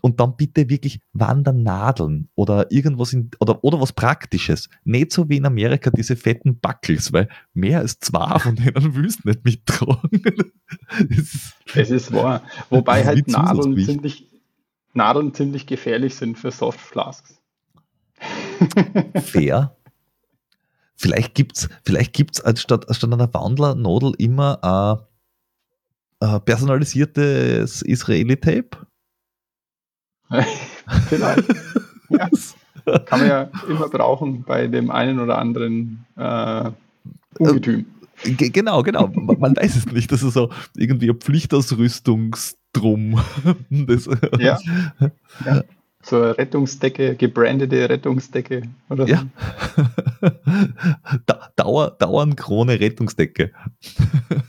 und 0.00 0.20
dann 0.20 0.36
bitte 0.36 0.68
wirklich 0.68 1.00
Wandernadeln 1.12 2.28
oder 2.34 2.70
irgendwas 2.70 3.12
in, 3.12 3.30
oder, 3.40 3.62
oder 3.64 3.80
was 3.80 3.92
Praktisches. 3.92 4.68
Nicht 4.84 5.12
so 5.12 5.28
wie 5.28 5.36
in 5.36 5.46
Amerika 5.46 5.90
diese 5.90 6.16
fetten 6.16 6.58
Buckles, 6.60 7.12
weil 7.12 7.28
mehr 7.52 7.80
als 7.80 7.98
zwei 7.98 8.38
von 8.38 8.56
denen 8.56 8.74
willst 8.94 9.24
du 9.24 9.28
nicht 9.28 9.44
mittragen. 9.44 10.22
es 11.74 11.90
ist 11.90 12.12
wahr. 12.12 12.42
Wobei 12.70 13.04
halt 13.04 13.28
Nadeln 13.28 13.76
ziemlich, 13.84 14.28
Nadeln 14.94 15.34
ziemlich 15.34 15.66
gefährlich 15.66 16.14
sind 16.14 16.38
für 16.38 16.50
Soft 16.50 16.80
Flasks. 16.80 17.37
Fair. 19.22 19.74
Vielleicht 20.96 21.34
gibt's, 21.34 21.68
vielleicht 21.84 22.12
gibt's 22.12 22.40
anstatt, 22.40 22.88
anstatt 22.88 23.12
einer 23.12 23.32
Wandlernadel 23.32 24.14
immer 24.18 25.06
ein, 26.20 26.28
ein 26.28 26.44
personalisiertes 26.44 27.82
Israeli-Tape. 27.82 28.70
Vielleicht. 31.08 31.48
ja. 32.10 32.28
Kann 33.04 33.20
man 33.20 33.28
ja 33.28 33.50
immer 33.68 33.88
brauchen 33.88 34.42
bei 34.44 34.66
dem 34.66 34.90
einen 34.90 35.20
oder 35.20 35.38
anderen 35.38 36.06
äh, 36.16 36.70
Ungetüm. 37.38 37.86
Äh, 38.24 38.32
genau, 38.32 38.82
genau. 38.82 39.08
Man 39.08 39.56
weiß 39.56 39.76
es 39.76 39.86
nicht. 39.86 40.10
Das 40.10 40.22
ist 40.22 40.34
so 40.34 40.50
irgendwie 40.76 41.10
ein 41.10 41.18
Pflichtausrüstungsdrum. 41.18 43.20
Das, 43.70 44.08
ja. 44.38 44.58
ja. 45.44 45.62
So 46.02 46.16
eine 46.16 46.38
Rettungsdecke, 46.38 47.16
gebrandete 47.16 47.88
Rettungsdecke 47.88 48.62
oder 48.88 49.06
so. 49.06 49.12
Ja. 49.12 49.26
Dauer, 51.56 51.96
Dauernkrone 51.98 52.78
Rettungsdecke. 52.78 53.50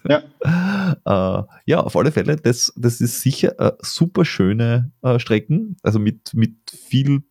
Ja. 0.07 0.23
äh, 1.41 1.43
ja, 1.65 1.79
auf 1.79 1.95
alle 1.95 2.12
Fälle, 2.12 2.35
das, 2.35 2.71
das 2.75 3.01
ist 3.01 3.21
sicher 3.21 3.59
äh, 3.59 3.71
super 3.79 4.25
schöne 4.25 4.91
äh, 5.01 5.19
Strecken. 5.19 5.77
Also 5.81 5.97
mit, 5.97 6.33
mit 6.35 6.55
viel 6.69 7.23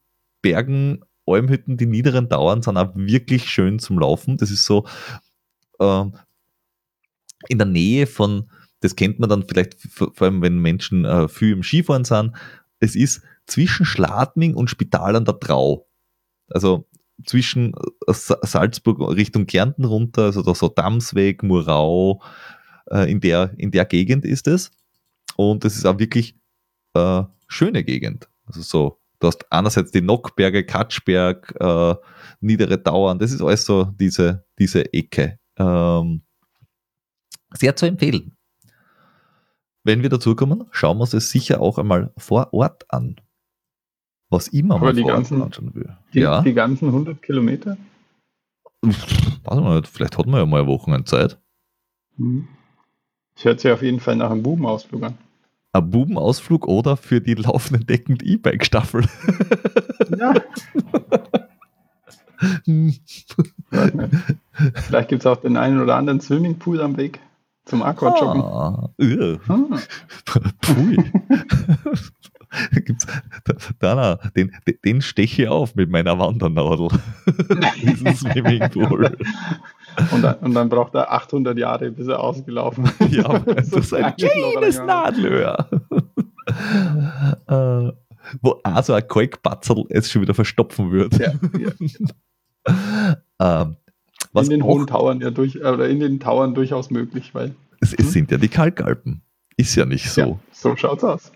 Bergen, 0.42 1.04
Almhütten, 1.26 1.76
die 1.76 1.86
niederen 1.86 2.28
Dauern 2.28 2.62
sind 2.62 2.76
auch 2.76 2.92
wirklich 2.94 3.48
schön 3.48 3.78
zum 3.78 3.98
Laufen. 3.98 4.36
Das 4.36 4.50
ist 4.50 4.64
so 4.64 4.86
äh, 5.78 6.04
in 7.48 7.58
der 7.58 7.66
Nähe 7.66 8.06
von, 8.06 8.50
das 8.80 8.96
kennt 8.96 9.20
man 9.20 9.28
dann 9.28 9.44
vielleicht 9.46 9.76
vor 9.90 10.12
allem, 10.20 10.42
wenn 10.42 10.58
Menschen 10.58 11.04
äh, 11.04 11.28
viel 11.28 11.52
im 11.52 11.62
Skifahren 11.62 12.04
sind. 12.04 12.32
Es 12.80 12.96
ist 12.96 13.22
zwischen 13.48 13.84
Schladming 13.84 14.54
und 14.54 14.70
Spital 14.70 15.16
an 15.16 15.24
der 15.24 15.40
Trau. 15.40 15.88
Also 16.48 16.88
zwischen 17.26 17.74
äh, 18.06 18.12
Salzburg 18.12 19.00
Richtung 19.16 19.46
Kärnten 19.46 19.84
runter, 19.84 20.24
also 20.24 20.42
da 20.42 20.54
so 20.54 20.68
Damsweg, 20.68 21.42
Murau, 21.42 22.22
äh, 22.90 23.10
in, 23.10 23.20
der, 23.20 23.52
in 23.56 23.70
der 23.70 23.84
Gegend 23.84 24.24
ist 24.24 24.46
es. 24.46 24.70
Und 25.36 25.64
es 25.64 25.76
ist 25.76 25.86
auch 25.86 25.98
wirklich 25.98 26.36
äh, 26.94 27.22
schöne 27.48 27.84
Gegend. 27.84 28.28
Also 28.46 28.62
so, 28.62 29.00
du 29.18 29.26
hast 29.26 29.50
einerseits 29.50 29.90
die 29.90 30.00
Nockberge, 30.00 30.64
Katschberg, 30.64 31.54
äh, 31.58 31.94
Niedere 32.40 32.78
Dauern, 32.78 33.18
das 33.18 33.32
ist 33.32 33.42
alles 33.42 33.64
so 33.64 33.84
diese, 33.84 34.44
diese 34.58 34.92
Ecke. 34.92 35.38
Ähm, 35.56 36.22
sehr 37.54 37.74
zu 37.74 37.86
empfehlen. 37.86 38.36
Wenn 39.84 40.02
wir 40.02 40.10
dazukommen, 40.10 40.66
schauen 40.70 40.98
wir 40.98 41.02
uns 41.02 41.10
das 41.10 41.30
sicher 41.30 41.60
auch 41.60 41.78
einmal 41.78 42.12
vor 42.16 42.52
Ort 42.52 42.84
an. 42.92 43.16
Was 44.30 44.48
immer 44.48 44.74
Aber 44.74 44.86
mal 44.86 44.92
die 44.94 45.04
ganzen, 45.04 45.40
anschauen 45.40 45.74
will. 45.74 45.88
Die, 46.12 46.20
ja? 46.20 46.42
die 46.42 46.52
ganzen 46.52 46.88
100 46.88 47.22
Kilometer? 47.22 47.76
Warte 49.44 49.60
mal, 49.62 49.82
vielleicht 49.84 50.18
hat 50.18 50.26
man 50.26 50.40
ja 50.40 50.46
mal 50.46 50.60
eine 50.60 50.68
Woche 50.68 51.04
Zeit. 51.04 51.38
Hm. 52.16 52.46
Das 53.34 53.44
hört 53.44 53.60
sich 53.60 53.70
auf 53.70 53.82
jeden 53.82 54.00
Fall 54.00 54.16
nach 54.16 54.30
einem 54.30 54.42
Bubenausflug 54.42 55.02
an. 55.02 55.14
Ein 55.72 55.90
Bubenausflug 55.90 56.66
oder 56.66 56.96
für 56.96 57.20
die 57.20 57.34
laufenden 57.34 57.86
deckend 57.86 58.22
E-Bike-Staffel. 58.22 59.04
Ja. 60.18 60.34
Vielleicht 64.74 65.08
gibt 65.08 65.22
es 65.22 65.26
auch 65.26 65.36
den 65.36 65.56
einen 65.56 65.80
oder 65.80 65.96
anderen 65.96 66.20
Swimmingpool 66.20 66.80
am 66.80 66.96
Weg 66.96 67.20
zum 67.64 67.82
Aquajoggen. 67.82 68.42
Ah, 68.42 68.90
ah. 69.48 69.78
Pui. 70.60 71.12
Gibt's, 72.72 73.06
Dana, 73.78 74.16
den, 74.36 74.52
den 74.84 75.02
steche 75.02 75.42
ich 75.42 75.48
auf 75.48 75.74
mit 75.74 75.90
meiner 75.90 76.18
Wandernadel. 76.18 76.88
Dieses 77.82 78.20
Swimmingpool. 78.20 79.16
Und 80.12 80.22
dann, 80.22 80.34
und 80.36 80.54
dann 80.54 80.68
braucht 80.68 80.94
er 80.94 81.12
800 81.12 81.58
Jahre, 81.58 81.90
bis 81.90 82.08
er 82.08 82.20
ausgelaufen 82.20 82.84
ist. 83.00 83.12
Ja, 83.12 83.38
das 83.40 83.68
ist 83.68 83.92
ein 83.94 84.14
kleines 84.16 84.78
Nadelöhr. 84.78 85.68
äh, 87.48 87.92
wo 88.42 88.60
auch 88.62 88.82
so 88.82 88.94
ein 88.94 89.06
Kalkbatzel 89.06 89.84
es 89.90 90.10
schon 90.10 90.22
wieder 90.22 90.34
verstopfen 90.34 90.90
wird. 90.90 91.18
Ja, 91.18 91.32
ja. 93.38 93.62
ähm, 93.64 93.76
in 94.34 94.50
den 94.50 94.62
hohen 94.62 94.86
Tauern 94.86 95.20
ja 95.20 95.30
durch, 95.30 95.58
oder 95.58 95.88
in 95.88 96.00
den 96.00 96.20
Tauern 96.20 96.54
durchaus 96.54 96.90
möglich, 96.90 97.34
weil. 97.34 97.54
Es, 97.80 97.92
es 97.92 98.06
hm? 98.06 98.10
sind 98.10 98.30
ja 98.30 98.38
die 98.38 98.48
Kalkalpen. 98.48 99.22
Ist 99.56 99.74
ja 99.74 99.84
nicht 99.84 100.10
so. 100.10 100.20
Ja, 100.20 100.38
so 100.52 100.76
schaut's 100.76 101.04
aus. 101.04 101.32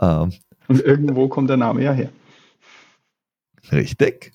Ähm, 0.00 0.32
Und 0.68 0.80
irgendwo 0.80 1.28
kommt 1.28 1.50
der 1.50 1.56
Name 1.56 1.82
ja 1.82 1.92
her. 1.92 2.10
Richtig. 3.72 4.32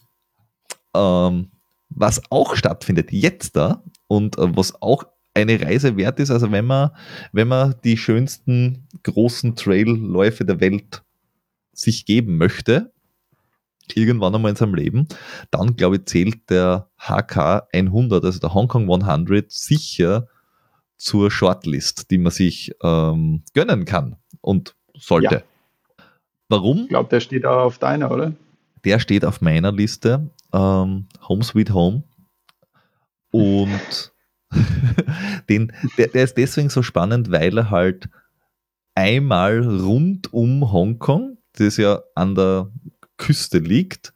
Ähm, 0.95 1.51
was 1.89 2.21
auch 2.31 2.55
stattfindet 2.55 3.11
jetzt 3.11 3.55
da 3.55 3.83
und 4.07 4.37
äh, 4.37 4.55
was 4.55 4.81
auch 4.81 5.03
eine 5.33 5.61
Reise 5.61 5.95
wert 5.97 6.19
ist, 6.19 6.31
also 6.31 6.51
wenn 6.51 6.65
man, 6.65 6.91
wenn 7.31 7.47
man 7.47 7.75
die 7.83 7.97
schönsten 7.97 8.87
großen 9.03 9.55
Trailläufe 9.55 10.45
der 10.45 10.59
Welt 10.59 11.03
sich 11.71 12.05
geben 12.05 12.37
möchte, 12.37 12.91
irgendwann 13.93 14.35
einmal 14.35 14.51
in 14.51 14.55
seinem 14.55 14.75
Leben, 14.75 15.07
dann 15.51 15.75
glaube 15.75 15.97
ich, 15.97 16.05
zählt 16.05 16.49
der 16.49 16.89
HK 16.99 17.67
100, 17.73 18.23
also 18.23 18.39
der 18.39 18.53
Hong 18.53 18.67
Kong 18.67 18.91
100, 18.91 19.51
sicher 19.51 20.27
zur 20.97 21.31
Shortlist, 21.31 22.11
die 22.11 22.17
man 22.17 22.31
sich 22.31 22.71
ähm, 22.83 23.43
gönnen 23.53 23.85
kann 23.85 24.17
und 24.41 24.75
sollte. 24.99 25.35
Ja. 25.35 26.05
Warum? 26.49 26.83
Ich 26.83 26.89
glaube, 26.89 27.09
der 27.09 27.19
steht 27.19 27.45
auch 27.45 27.63
auf 27.63 27.77
deiner, 27.77 28.11
oder? 28.11 28.33
Der 28.83 28.99
steht 28.99 29.25
auf 29.25 29.41
meiner 29.41 29.71
Liste. 29.71 30.29
Ähm, 30.53 31.07
Home 31.27 31.43
Sweet 31.43 31.71
Home. 31.71 32.03
Und 33.31 34.11
den, 35.49 35.71
der, 35.97 36.07
der 36.07 36.23
ist 36.23 36.37
deswegen 36.37 36.69
so 36.69 36.81
spannend, 36.81 37.31
weil 37.31 37.57
er 37.57 37.69
halt 37.69 38.09
einmal 38.95 39.61
rund 39.61 40.33
um 40.33 40.71
Hongkong, 40.71 41.37
das 41.53 41.77
ja 41.77 42.01
an 42.15 42.35
der 42.35 42.71
Küste 43.17 43.59
liegt, 43.59 44.13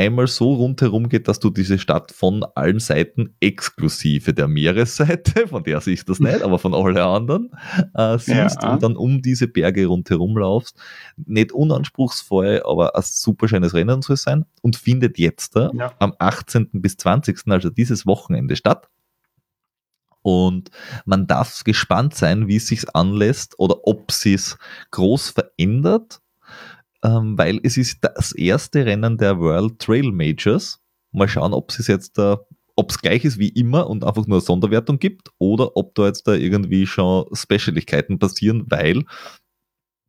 einmal 0.00 0.26
so 0.26 0.54
rundherum 0.54 1.08
geht, 1.08 1.28
dass 1.28 1.40
du 1.40 1.50
diese 1.50 1.78
Stadt 1.78 2.10
von 2.10 2.42
allen 2.54 2.80
Seiten 2.80 3.34
exklusive 3.40 4.32
der 4.32 4.48
Meeresseite, 4.48 5.46
von 5.48 5.62
der 5.62 5.80
siehst 5.80 6.08
du 6.08 6.12
das 6.12 6.20
nicht, 6.20 6.42
aber 6.42 6.58
von 6.58 6.74
allen 6.74 6.96
anderen, 6.96 7.50
äh, 7.94 8.18
siehst 8.18 8.62
ja. 8.62 8.72
und 8.72 8.82
dann 8.82 8.96
um 8.96 9.20
diese 9.20 9.46
Berge 9.46 9.86
rundherum 9.86 10.36
laufst. 10.38 10.78
Nicht 11.16 11.52
unanspruchsvoll, 11.52 12.62
aber 12.64 12.96
ein 12.96 13.02
super 13.04 13.46
schönes 13.46 13.74
Rennen 13.74 14.00
soll 14.02 14.14
es 14.14 14.22
sein 14.22 14.46
und 14.62 14.76
findet 14.76 15.18
jetzt 15.18 15.54
da 15.54 15.70
ja. 15.74 15.92
am 15.98 16.14
18. 16.18 16.70
bis 16.72 16.96
20., 16.96 17.42
also 17.48 17.68
dieses 17.68 18.06
Wochenende 18.06 18.56
statt. 18.56 18.88
Und 20.22 20.70
man 21.04 21.26
darf 21.26 21.62
gespannt 21.64 22.14
sein, 22.14 22.48
wie 22.48 22.56
es 22.56 22.66
sich 22.66 22.94
anlässt 22.94 23.58
oder 23.58 23.86
ob 23.86 24.12
sie 24.12 24.34
es 24.34 24.58
groß 24.90 25.30
verändert 25.30 26.20
ähm, 27.04 27.38
weil 27.38 27.60
es 27.62 27.76
ist 27.76 27.98
das 28.02 28.32
erste 28.32 28.84
Rennen 28.84 29.16
der 29.18 29.38
World 29.38 29.78
Trail 29.78 30.12
Majors. 30.12 30.80
Mal 31.12 31.28
schauen, 31.28 31.52
ob 31.52 31.70
es 31.70 31.86
jetzt 31.86 32.18
da, 32.18 32.40
ob 32.76 32.90
es 32.90 32.98
gleich 32.98 33.24
ist 33.24 33.38
wie 33.38 33.48
immer 33.48 33.88
und 33.88 34.04
einfach 34.04 34.26
nur 34.26 34.38
eine 34.38 34.44
Sonderwertung 34.44 34.98
gibt 34.98 35.30
oder 35.38 35.76
ob 35.76 35.94
da 35.94 36.06
jetzt 36.06 36.26
da 36.26 36.34
irgendwie 36.34 36.86
schon 36.86 37.26
Specialigkeiten 37.34 38.18
passieren, 38.18 38.64
weil 38.68 39.04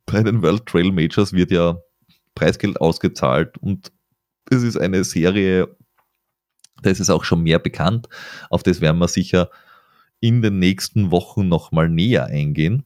bei 0.05 0.21
den 0.23 0.41
World 0.41 0.65
Trail 0.65 0.91
Majors 0.91 1.33
wird 1.33 1.51
ja 1.51 1.77
Preisgeld 2.35 2.79
ausgezahlt 2.79 3.57
und 3.57 3.91
es 4.49 4.63
ist 4.63 4.77
eine 4.77 5.03
Serie, 5.03 5.75
da 6.81 6.89
ist 6.89 7.09
auch 7.09 7.23
schon 7.23 7.43
mehr 7.43 7.59
bekannt. 7.59 8.09
Auf 8.49 8.63
das 8.63 8.81
werden 8.81 8.99
wir 8.99 9.07
sicher 9.07 9.49
in 10.19 10.41
den 10.41 10.59
nächsten 10.59 11.11
Wochen 11.11 11.47
nochmal 11.47 11.89
näher 11.89 12.25
eingehen, 12.25 12.83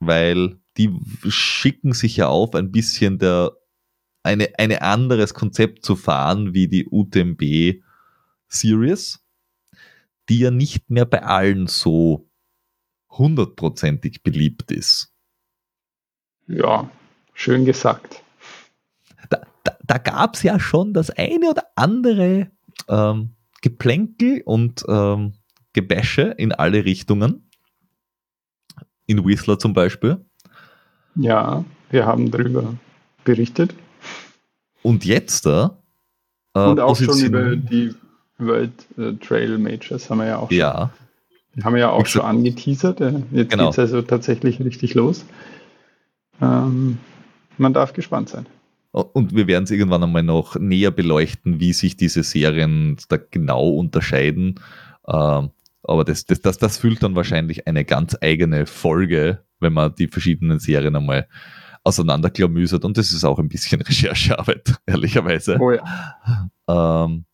weil 0.00 0.61
die 0.76 0.90
schicken 1.28 1.92
sich 1.92 2.16
ja 2.16 2.28
auf, 2.28 2.54
ein 2.54 2.72
bisschen 2.72 3.18
der, 3.18 3.52
eine, 4.22 4.48
eine 4.58 4.82
anderes 4.82 5.34
Konzept 5.34 5.84
zu 5.84 5.96
fahren 5.96 6.54
wie 6.54 6.68
die 6.68 6.86
UTMB 6.90 7.82
Series, 8.48 9.24
die 10.28 10.38
ja 10.38 10.50
nicht 10.50 10.90
mehr 10.90 11.04
bei 11.04 11.22
allen 11.22 11.66
so 11.66 12.28
hundertprozentig 13.10 14.22
beliebt 14.22 14.70
ist. 14.72 15.12
Ja, 16.46 16.90
schön 17.34 17.64
gesagt. 17.64 18.22
Da, 19.30 19.42
da, 19.64 19.76
da 19.84 19.98
gab 19.98 20.34
es 20.34 20.42
ja 20.42 20.58
schon 20.58 20.92
das 20.92 21.10
eine 21.10 21.50
oder 21.50 21.64
andere 21.76 22.50
ähm, 22.88 23.36
Geplänkel 23.60 24.42
und 24.44 24.84
ähm, 24.88 25.34
Gebäsche 25.72 26.34
in 26.36 26.52
alle 26.52 26.84
Richtungen. 26.84 27.48
In 29.06 29.24
Whistler 29.24 29.58
zum 29.58 29.72
Beispiel. 29.72 30.24
Ja, 31.14 31.64
wir 31.90 32.06
haben 32.06 32.30
darüber 32.30 32.74
berichtet. 33.24 33.74
Und 34.82 35.04
jetzt 35.04 35.46
da. 35.46 35.78
Äh, 36.54 36.60
und 36.60 36.80
auch 36.80 36.98
Position 36.98 37.18
schon 37.18 37.26
über 37.26 37.56
die 37.56 37.94
World 38.38 38.72
äh, 38.98 39.12
Trail 39.14 39.58
Majors 39.58 40.10
haben 40.10 40.18
wir 40.18 40.26
ja 40.26 40.38
auch 40.38 40.48
schon. 40.50 40.58
Ja. 40.58 40.90
Die 41.54 41.62
haben 41.62 41.74
wir 41.74 41.80
ja 41.80 41.90
auch 41.90 42.06
schon 42.06 42.22
angeteasert. 42.22 43.00
Äh, 43.00 43.22
jetzt 43.30 43.50
genau. 43.50 43.66
geht 43.66 43.72
es 43.72 43.78
also 43.78 44.02
tatsächlich 44.02 44.60
richtig 44.60 44.94
los. 44.94 45.24
Ähm, 46.40 46.98
man 47.58 47.72
darf 47.74 47.92
gespannt 47.92 48.30
sein. 48.30 48.46
Und 48.92 49.34
wir 49.34 49.46
werden 49.46 49.64
es 49.64 49.70
irgendwann 49.70 50.02
einmal 50.02 50.22
noch 50.22 50.56
näher 50.56 50.90
beleuchten, 50.90 51.60
wie 51.60 51.72
sich 51.72 51.96
diese 51.96 52.22
Serien 52.22 52.98
da 53.08 53.16
genau 53.16 53.70
unterscheiden. 53.70 54.60
Ähm, 55.08 55.50
aber 55.82 56.04
das, 56.04 56.26
das, 56.26 56.40
das, 56.42 56.58
das 56.58 56.76
füllt 56.76 57.02
dann 57.02 57.14
wahrscheinlich 57.14 57.66
eine 57.66 57.84
ganz 57.84 58.16
eigene 58.20 58.66
Folge, 58.66 59.42
wenn 59.62 59.72
man 59.72 59.94
die 59.94 60.08
verschiedenen 60.08 60.58
Serien 60.58 60.96
einmal 60.96 61.28
auseinanderklamüsert. 61.84 62.84
Und 62.84 62.96
das 62.96 63.12
ist 63.12 63.24
auch 63.24 63.38
ein 63.38 63.48
bisschen 63.48 63.80
Recherchearbeit, 63.82 64.74
ehrlicherweise. 64.86 65.58
Oh 65.58 65.72
ja. 65.72 66.50
Ähm, 66.68 67.24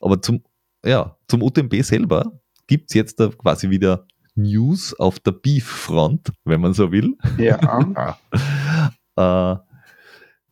aber 0.00 0.20
zum, 0.20 0.42
ja, 0.84 1.16
zum 1.28 1.42
UTMB 1.42 1.82
selber 1.82 2.32
gibt 2.66 2.90
es 2.90 2.94
jetzt 2.94 3.20
da 3.20 3.28
quasi 3.28 3.70
wieder 3.70 4.06
News 4.34 4.94
auf 4.98 5.20
der 5.20 5.32
Beef-Front, 5.32 6.32
wenn 6.44 6.60
man 6.60 6.72
so 6.72 6.90
will. 6.90 7.16
Ja. 7.38 8.16
äh, 9.16 9.56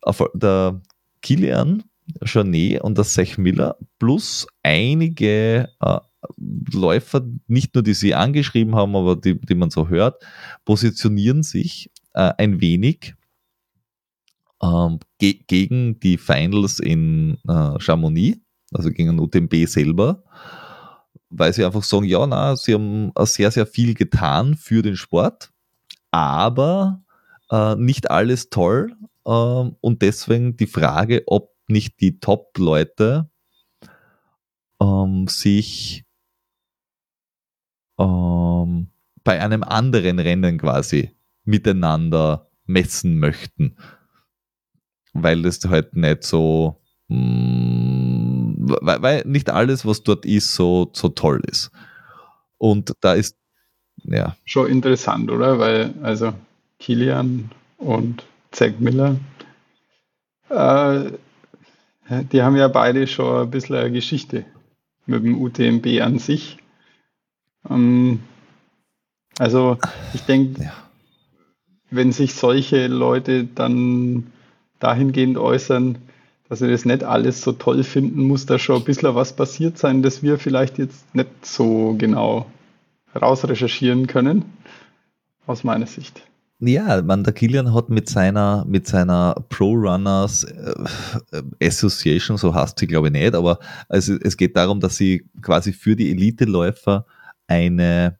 auf 0.03 0.23
der 0.33 0.81
Kilian 1.21 1.83
Jornet 2.23 2.81
und 2.81 2.97
der 2.97 3.05
Sech 3.05 3.37
Miller 3.37 3.77
plus 3.99 4.47
einige 4.63 5.69
äh, 5.79 5.99
Läufer, 6.73 7.25
nicht 7.47 7.73
nur 7.75 7.83
die 7.83 7.93
sie 7.93 8.15
angeschrieben 8.15 8.75
haben, 8.75 8.95
aber 8.95 9.15
die, 9.15 9.39
die 9.39 9.55
man 9.55 9.69
so 9.69 9.89
hört, 9.89 10.23
positionieren 10.65 11.43
sich 11.43 11.91
äh, 12.13 12.31
ein 12.37 12.61
wenig 12.61 13.15
ähm, 14.61 14.99
ge 15.17 15.39
gegen 15.47 15.99
die 15.99 16.17
Finals 16.17 16.79
in 16.79 17.37
äh, 17.47 17.79
Chamonix, 17.79 18.39
also 18.73 18.89
gegen 18.91 19.19
UTMB 19.19 19.67
selber, 19.67 20.23
weil 21.29 21.53
sie 21.53 21.65
einfach 21.65 21.83
sagen, 21.83 22.05
ja, 22.05 22.25
na, 22.27 22.55
sie 22.55 22.73
haben 22.73 23.11
sehr, 23.21 23.51
sehr 23.51 23.65
viel 23.65 23.93
getan 23.93 24.55
für 24.55 24.81
den 24.81 24.95
Sport, 24.95 25.51
aber 26.11 27.03
äh, 27.49 27.75
nicht 27.75 28.11
alles 28.11 28.49
toll 28.49 28.95
ähm, 29.25 29.75
und 29.81 30.01
deswegen 30.01 30.57
die 30.57 30.67
Frage, 30.67 31.23
ob 31.27 31.51
nicht 31.67 32.01
die 32.01 32.19
Top-Leute 32.19 33.29
ähm, 34.81 35.27
sich 35.27 36.05
ähm, 38.03 38.87
bei 39.23 39.41
einem 39.41 39.63
anderen 39.63 40.19
Rennen 40.19 40.57
quasi 40.57 41.11
miteinander 41.43 42.47
messen 42.65 43.19
möchten. 43.19 43.77
Weil 45.13 45.41
das 45.41 45.59
halt 45.65 45.95
nicht 45.95 46.23
so, 46.23 46.81
mh, 47.07 47.17
mm, 47.17 48.41
weil, 48.81 49.01
weil, 49.01 49.23
nicht 49.25 49.49
alles, 49.49 49.85
was 49.85 50.03
dort 50.03 50.25
ist, 50.25 50.53
so, 50.55 50.89
so 50.93 51.09
toll 51.09 51.41
ist. 51.47 51.71
Und 52.57 52.93
da 53.01 53.13
ist, 53.13 53.37
ja. 54.03 54.35
Schon 54.45 54.69
interessant, 54.69 55.29
oder? 55.31 55.59
Weil, 55.59 55.93
also 56.01 56.33
Kilian 56.79 57.51
und 57.77 58.23
Zack 58.51 58.79
Miller, 58.79 59.17
äh, 60.49 61.11
die 62.31 62.41
haben 62.41 62.55
ja 62.55 62.67
beide 62.67 63.07
schon 63.07 63.43
ein 63.43 63.51
bisschen 63.51 63.77
eine 63.77 63.91
Geschichte 63.91 64.45
mit 65.05 65.23
dem 65.23 65.41
UTMB 65.41 66.01
an 66.01 66.19
sich. 66.19 66.57
Ähm, 67.69 68.19
also 69.37 69.77
ich 70.13 70.21
denke, 70.21 70.63
ja. 70.63 70.73
wenn 71.89 72.11
sich 72.11 72.33
solche 72.35 72.87
Leute 72.87 73.45
dann 73.45 74.27
dahingehend 74.79 75.37
äußern, 75.37 75.97
dass 76.49 76.59
sie 76.59 76.69
das 76.69 76.85
nicht 76.85 77.03
alles 77.03 77.41
so 77.41 77.53
toll 77.53 77.83
finden, 77.83 78.23
muss 78.23 78.45
da 78.45 78.59
schon 78.59 78.77
ein 78.77 78.83
bisschen 78.83 79.15
was 79.15 79.33
passiert 79.35 79.77
sein, 79.77 80.01
dass 80.03 80.21
wir 80.21 80.37
vielleicht 80.37 80.77
jetzt 80.77 81.15
nicht 81.15 81.45
so 81.45 81.95
genau 81.97 82.45
rausrecherchieren 83.19 84.07
können, 84.07 84.45
aus 85.45 85.63
meiner 85.63 85.87
Sicht. 85.87 86.23
Ja, 86.59 87.01
man, 87.01 87.23
der 87.23 87.33
Kilian 87.33 87.73
hat 87.73 87.89
mit 87.89 88.07
seiner, 88.07 88.65
mit 88.67 88.85
seiner 88.85 89.33
Pro 89.49 89.73
Runners 89.73 90.43
äh, 90.43 91.41
Association, 91.63 92.37
so 92.37 92.53
heißt 92.53 92.77
sie 92.77 92.85
glaube 92.85 93.07
ich 93.07 93.13
nicht, 93.13 93.33
aber 93.33 93.57
also 93.89 94.13
es 94.21 94.37
geht 94.37 94.55
darum, 94.55 94.79
dass 94.79 94.95
sie 94.95 95.25
quasi 95.41 95.73
für 95.73 95.95
die 95.95 96.11
Elite-Läufer 96.11 97.05
eine, 97.51 98.17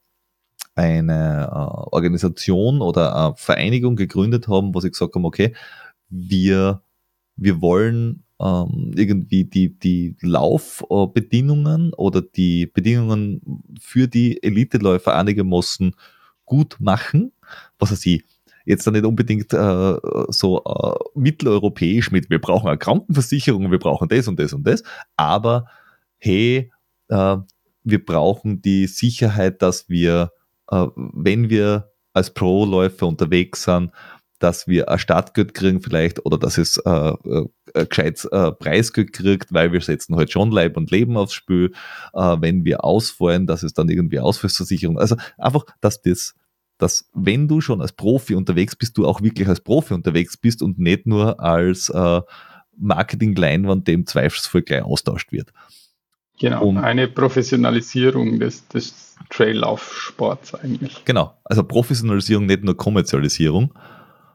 eine 0.76 1.50
äh, 1.50 1.56
Organisation 1.96 2.82
oder 2.82 3.16
eine 3.16 3.36
Vereinigung 3.38 3.96
gegründet 3.96 4.48
haben, 4.48 4.76
wo 4.76 4.80
sie 4.82 4.92
gesagt 4.92 5.16
haben, 5.16 5.26
okay, 5.26 5.56
wir, 6.10 6.82
wir 7.38 7.62
wollen 7.62 8.24
ähm, 8.42 8.92
irgendwie 8.96 9.46
die, 9.46 9.80
die 9.80 10.18
Laufbedingungen 10.22 11.94
oder 11.94 12.22
die 12.22 12.66
Bedingungen 12.66 13.64
für 13.80 14.08
die 14.08 14.44
Eliteläufer 14.44 15.16
einigermaßen 15.16 15.96
gut 16.46 16.78
machen, 16.80 17.32
was 17.80 17.90
sie 18.02 18.26
jetzt 18.66 18.86
dann 18.86 18.94
nicht 18.94 19.06
unbedingt 19.06 19.54
äh, 19.54 19.96
so 20.30 20.64
äh, 20.64 21.20
mitteleuropäisch 21.20 22.12
mit, 22.12 22.30
wir 22.30 22.40
brauchen 22.42 22.68
eine 22.68 22.78
Krankenversicherung, 22.78 23.72
wir 23.72 23.80
brauchen 23.80 24.10
das 24.10 24.28
und 24.28 24.40
das 24.40 24.54
und 24.54 24.68
das, 24.68 24.84
aber 25.16 25.68
hey, 26.18 26.72
äh, 27.08 27.38
wir 27.84 28.04
brauchen 28.04 28.62
die 28.62 28.88
Sicherheit, 28.88 29.62
dass 29.62 29.90
wir, 29.90 30.32
äh, 30.70 30.88
wenn 30.96 31.50
wir 31.50 31.92
als 32.14 32.34
Pro-Läufer 32.34 33.08
unterwegs 33.08 33.64
sind, 33.64 33.92
dass 34.40 34.68
wir 34.68 34.90
ein 34.90 35.00
Startgeld 35.00 35.54
kriegen 35.54 35.82
vielleicht 35.82 36.26
oder 36.26 36.38
dass 36.38 36.58
es 36.58 36.78
äh, 36.78 36.90
äh, 36.90 37.46
ein 37.76 37.88
gescheites 37.88 38.26
äh, 38.26 38.52
Preisgeld 38.52 39.14
kriegt, 39.14 39.54
weil 39.54 39.72
wir 39.72 39.82
setzen 39.82 40.16
halt 40.16 40.32
schon 40.32 40.52
Leib 40.52 40.78
und 40.78 40.92
Leben 40.92 41.16
aufs 41.16 41.34
Spiel. 41.34 41.72
Äh, 42.14 42.38
wenn 42.40 42.66
wir 42.66 42.84
ausfallen, 42.84 43.46
dass 43.46 43.64
es 43.64 43.74
dann 43.74 43.90
irgendwie 43.90 44.20
Ausfallversicherung. 44.20 44.98
Also 44.98 45.16
einfach, 45.38 45.66
dass 45.80 46.02
das 46.02 46.34
dass 46.78 47.08
wenn 47.14 47.48
du 47.48 47.62
schon 47.62 47.80
als 47.80 47.92
Profi 47.92 48.34
unterwegs 48.34 48.76
bist, 48.76 48.98
du 48.98 49.06
auch 49.06 49.22
wirklich 49.22 49.48
als 49.48 49.60
Profi 49.60 49.94
unterwegs 49.94 50.36
bist 50.36 50.64
und 50.64 50.80
nicht 50.80 51.06
nur 51.06 51.40
als 51.40 51.90
äh, 51.90 52.22
Marketing-Leinwand, 52.76 53.88
dem 53.88 54.08
Zweifelsfall 54.08 54.64
gleich 54.64 54.82
austauscht 54.82 55.32
wird. 55.32 55.54
Genau, 56.42 56.66
und, 56.66 56.80
eine 56.80 57.08
Professionalisierung 57.08 58.40
des, 58.40 58.68
des 58.68 59.16
Traillaufsports 59.30 60.56
eigentlich. 60.56 61.06
Genau, 61.06 61.38
also 61.44 61.64
Professionalisierung, 61.64 62.48
nicht 62.48 62.64
nur 62.64 62.76
Kommerzialisierung. 62.76 63.72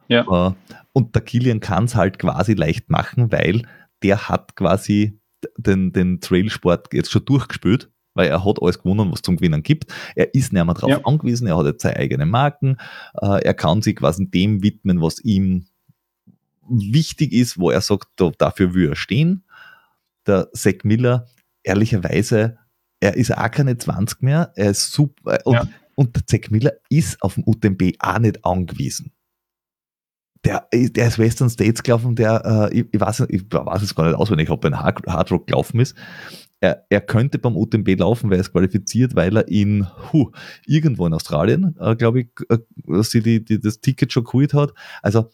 Ja. 0.06 0.50
Äh, 0.50 0.74
und 0.92 1.16
der 1.16 1.22
Kilian 1.22 1.58
kann 1.58 1.86
es 1.86 1.96
halt 1.96 2.20
quasi 2.20 2.54
leicht 2.54 2.90
machen, 2.90 3.32
weil 3.32 3.62
der 4.04 4.28
hat 4.28 4.54
quasi 4.54 5.18
den, 5.56 5.92
den 5.92 6.20
Trailsport 6.20 6.94
jetzt 6.94 7.10
schon 7.10 7.24
durchgespielt 7.24 7.90
weil 8.14 8.30
er 8.30 8.46
hat 8.46 8.62
alles 8.62 8.78
gewonnen, 8.78 9.12
was 9.12 9.20
zum 9.20 9.36
Gewinnen 9.36 9.62
gibt. 9.62 9.92
Er 10.14 10.34
ist 10.34 10.50
nicht 10.50 10.64
mehr 10.64 10.74
darauf 10.74 10.88
ja. 10.88 11.00
angewiesen, 11.04 11.46
er 11.46 11.58
hat 11.58 11.66
jetzt 11.66 11.82
seine 11.82 11.96
eigenen 11.96 12.30
Marken, 12.30 12.78
äh, 13.20 13.44
er 13.44 13.52
kann 13.52 13.82
sich 13.82 13.94
quasi 13.94 14.26
dem 14.30 14.62
widmen, 14.62 15.02
was 15.02 15.20
ihm 15.20 15.66
wichtig 16.66 17.34
ist, 17.34 17.58
wo 17.58 17.70
er 17.70 17.82
sagt, 17.82 18.08
dafür 18.38 18.72
will 18.72 18.88
er 18.88 18.96
stehen. 18.96 19.44
Der 20.26 20.50
Zack 20.54 20.86
Miller, 20.86 21.26
ehrlicherweise, 21.66 22.58
er 23.00 23.16
ist 23.16 23.36
auch 23.36 23.50
keine 23.50 23.76
20 23.76 24.22
mehr, 24.22 24.52
er 24.56 24.70
ist 24.70 24.92
super 24.92 25.38
und, 25.44 25.54
ja. 25.54 25.68
und 25.94 26.16
der 26.16 26.26
Zack 26.26 26.50
Miller 26.50 26.72
ist 26.88 27.20
auf 27.22 27.34
dem 27.34 27.44
UTMB 27.46 27.94
auch 27.98 28.18
nicht 28.18 28.44
angewiesen 28.44 29.12
der, 30.46 30.68
der 30.72 31.08
ist 31.08 31.18
Western 31.18 31.50
States 31.50 31.82
gelaufen, 31.82 32.14
der, 32.14 32.70
äh, 32.70 32.78
ich, 32.78 32.86
ich, 32.92 33.00
weiß, 33.00 33.26
ich 33.28 33.42
weiß 33.50 33.82
es 33.82 33.94
gar 33.94 34.06
nicht 34.06 34.16
auswendig, 34.16 34.50
ob 34.50 34.64
er 34.64 34.70
ein 34.70 34.80
Hard, 34.80 35.06
Hard 35.06 35.32
Rock 35.32 35.48
gelaufen 35.48 35.80
ist, 35.80 35.96
er, 36.60 36.86
er 36.88 37.00
könnte 37.00 37.38
beim 37.38 37.56
UTMB 37.56 37.98
laufen, 37.98 38.30
weil 38.30 38.38
er 38.38 38.42
ist 38.42 38.52
qualifiziert, 38.52 39.14
weil 39.14 39.36
er 39.36 39.48
in 39.48 39.86
huh, 40.12 40.30
irgendwo 40.64 41.06
in 41.06 41.14
Australien, 41.14 41.76
äh, 41.80 41.96
glaube 41.96 42.20
ich, 42.20 42.28
äh, 42.48 42.58
sie 43.02 43.20
die, 43.20 43.44
die, 43.44 43.60
das 43.60 43.80
Ticket 43.80 44.12
schon 44.12 44.24
geholt 44.24 44.54
hat. 44.54 44.72
Also 45.02 45.30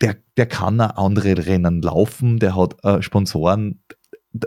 der, 0.00 0.16
der 0.36 0.46
kann 0.46 0.80
auch 0.80 0.96
andere 0.96 1.46
Rennen 1.46 1.82
laufen, 1.82 2.38
der 2.38 2.56
hat 2.56 2.82
äh, 2.82 3.02
Sponsoren, 3.02 3.82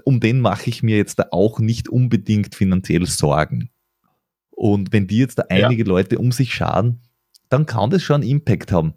um 0.06 0.20
den 0.20 0.40
mache 0.40 0.70
ich 0.70 0.84
mir 0.84 0.98
jetzt 0.98 1.20
da 1.20 1.28
auch 1.32 1.60
nicht 1.60 1.90
unbedingt 1.90 2.56
finanziell 2.56 3.06
Sorgen. 3.06 3.70
Und 4.50 4.94
wenn 4.94 5.08
die 5.08 5.18
jetzt 5.18 5.40
da 5.40 5.46
einige 5.50 5.84
ja. 5.84 5.90
Leute 5.90 6.20
um 6.20 6.32
sich 6.32 6.54
schaden, 6.54 7.02
dann 7.50 7.66
kann 7.66 7.90
das 7.90 8.04
schon 8.04 8.22
einen 8.22 8.30
Impact 8.30 8.72
haben. 8.72 8.94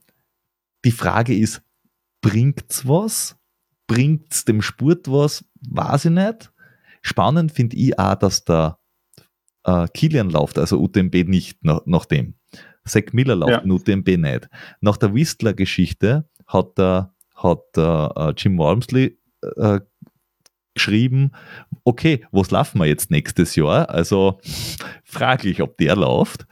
Die 0.85 0.93
Frage 0.93 1.37
ist, 1.37 1.63
bringt's 2.21 2.87
was? 2.87 3.37
Bringt's 3.87 4.45
dem 4.45 4.63
Sport 4.63 5.11
was? 5.11 5.45
Weiß 5.69 6.05
ich 6.05 6.11
nicht. 6.11 6.53
Spannend 7.03 7.53
finde 7.53 7.77
ich 7.77 7.99
auch, 7.99 8.15
dass 8.17 8.45
der 8.45 8.79
äh, 9.65 9.87
Kilian 9.93 10.31
läuft, 10.31 10.59
also 10.59 10.81
UTMB 10.81 11.29
nicht 11.29 11.65
nach, 11.65 11.83
nach 11.87 12.05
dem. 12.05 12.35
Zack 12.85 13.13
Miller 13.13 13.35
läuft 13.35 13.67
ja. 13.67 13.73
UTMB 13.73 14.17
nicht. 14.17 14.49
Nach 14.81 14.97
der 14.97 15.13
Whistler-Geschichte 15.13 16.29
hat 16.47 16.79
der, 16.79 17.15
hat 17.35 17.63
der 17.75 18.13
äh, 18.17 18.35
Jim 18.37 18.59
Walmsley 18.59 19.19
äh, 19.57 19.81
geschrieben, 20.77 21.33
okay, 21.85 22.25
was 22.31 22.51
laufen 22.51 22.79
wir 22.79 22.87
jetzt 22.87 23.11
nächstes 23.11 23.57
Jahr? 23.57 23.91
Also 23.91 24.39
fraglich, 25.05 25.61
ob 25.61 25.77
der 25.79 25.97
läuft, 25.97 26.47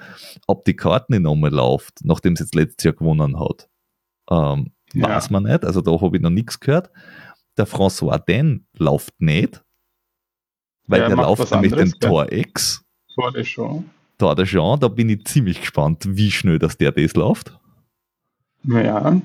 ob 0.47 0.65
die 0.65 0.75
Karten 0.75 1.23
nochmal 1.23 1.53
läuft, 1.53 2.01
nachdem 2.03 2.37
sie 2.37 2.45
jetzt 2.45 2.55
letztes 2.55 2.85
Jahr 2.85 2.95
gewonnen 2.95 3.39
hat. 3.39 3.69
Ähm, 4.31 4.73
ja. 4.93 5.09
Weiß 5.09 5.31
man 5.31 5.45
nicht, 5.45 5.65
also 5.65 5.81
da 5.81 5.93
habe 6.01 6.17
ich 6.17 6.23
noch 6.23 6.31
nichts 6.31 6.61
gehört. 6.61 6.91
Der 7.57 7.67
François 7.67 8.19
Den 8.19 8.67
läuft 8.77 9.21
nicht, 9.21 9.63
weil 10.87 11.01
der, 11.01 11.09
der 11.09 11.17
läuft 11.17 11.51
nämlich 11.51 11.73
den 11.73 11.93
Tor 11.93 12.31
X. 12.33 12.85
Tor 13.15 13.33
de 13.33 13.43
Jean. 13.43 13.91
Tor 14.19 14.35
de 14.35 14.45
Jean, 14.45 14.79
da 14.79 14.89
bin 14.89 15.09
ich 15.09 15.25
ziemlich 15.25 15.61
gespannt, 15.61 16.05
wie 16.09 16.31
schnell 16.31 16.59
dass 16.59 16.77
der 16.77 16.93
das 16.93 17.15
läuft. 17.15 17.59
Naja. 18.63 19.21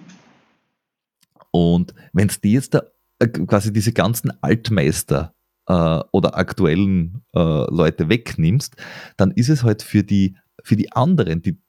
Und 1.52 1.94
wenn 2.14 2.30
es 2.30 2.42
die 2.42 2.54
jetzt 2.54 2.74
da, 2.74 2.84
quasi 3.20 3.74
diese 3.74 3.94
ganzen 3.94 4.32
Altmeister 4.42 5.34
äh, 5.68 6.00
oder 6.12 6.38
aktuellen 6.38 7.24
äh, 7.34 7.40
Leute 7.40 8.10
wegnimmst, 8.10 8.76
dann 9.18 9.32
ist 9.32 9.50
es 9.50 9.64
halt 9.64 9.84
für 9.84 10.04
die, 10.04 10.36
für 10.64 10.76
die 10.76 10.92
anderen, 10.92 11.42
die 11.42 11.62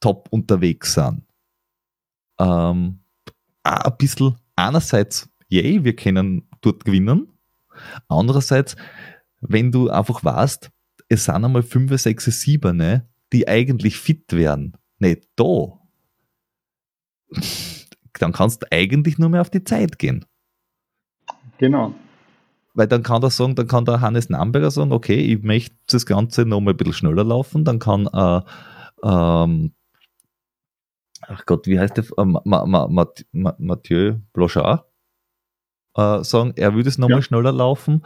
top 0.00 0.28
unterwegs 0.30 0.94
sind, 0.94 1.22
ähm, 2.38 3.00
ein 3.62 3.96
bisschen 3.98 4.36
einerseits, 4.54 5.28
yay, 5.48 5.82
wir 5.84 5.96
können 5.96 6.48
dort 6.60 6.84
gewinnen, 6.84 7.32
andererseits, 8.08 8.76
wenn 9.40 9.72
du 9.72 9.88
einfach 9.88 10.22
weißt, 10.24 10.70
es 11.08 11.24
sind 11.24 11.44
einmal 11.44 11.62
5, 11.62 12.00
6, 12.00 12.24
7, 12.24 12.76
ne, 12.76 13.08
die 13.32 13.48
eigentlich 13.48 13.96
fit 13.96 14.32
wären, 14.32 14.76
nicht 14.98 15.28
da, 15.36 15.80
dann 18.18 18.32
kannst 18.32 18.62
du 18.62 18.66
eigentlich 18.70 19.18
nur 19.18 19.28
mehr 19.28 19.40
auf 19.40 19.50
die 19.50 19.64
Zeit 19.64 19.98
gehen. 19.98 20.24
Genau. 21.58 21.94
Weil 22.74 22.86
dann 22.86 23.02
kann 23.02 23.22
der 23.22 23.30
sagen, 23.30 23.54
dann 23.54 23.68
kann 23.68 23.86
der 23.86 24.00
Hannes 24.00 24.28
Namberger 24.28 24.70
sagen, 24.70 24.92
okay, 24.92 25.16
ich 25.16 25.42
möchte 25.42 25.76
das 25.90 26.04
Ganze 26.04 26.44
noch 26.44 26.60
mal 26.60 26.72
ein 26.72 26.76
bisschen 26.76 26.92
schneller 26.92 27.24
laufen, 27.24 27.64
dann 27.64 27.78
kann 27.78 28.06
äh, 28.12 28.40
ähm, 29.02 29.72
ach 31.22 31.46
Gott, 31.46 31.66
wie 31.66 31.78
heißt 31.78 31.96
der? 31.96 32.04
Äh, 32.18 32.24
Ma, 32.24 32.42
Ma, 32.44 32.86
Ma, 32.88 33.54
Mathieu 33.58 34.16
Blochard 34.32 34.84
äh, 35.96 36.22
sagen, 36.22 36.52
er 36.56 36.74
würde 36.74 36.88
es 36.88 36.98
nochmal 36.98 37.18
ja. 37.18 37.22
schneller 37.22 37.52
laufen, 37.52 38.02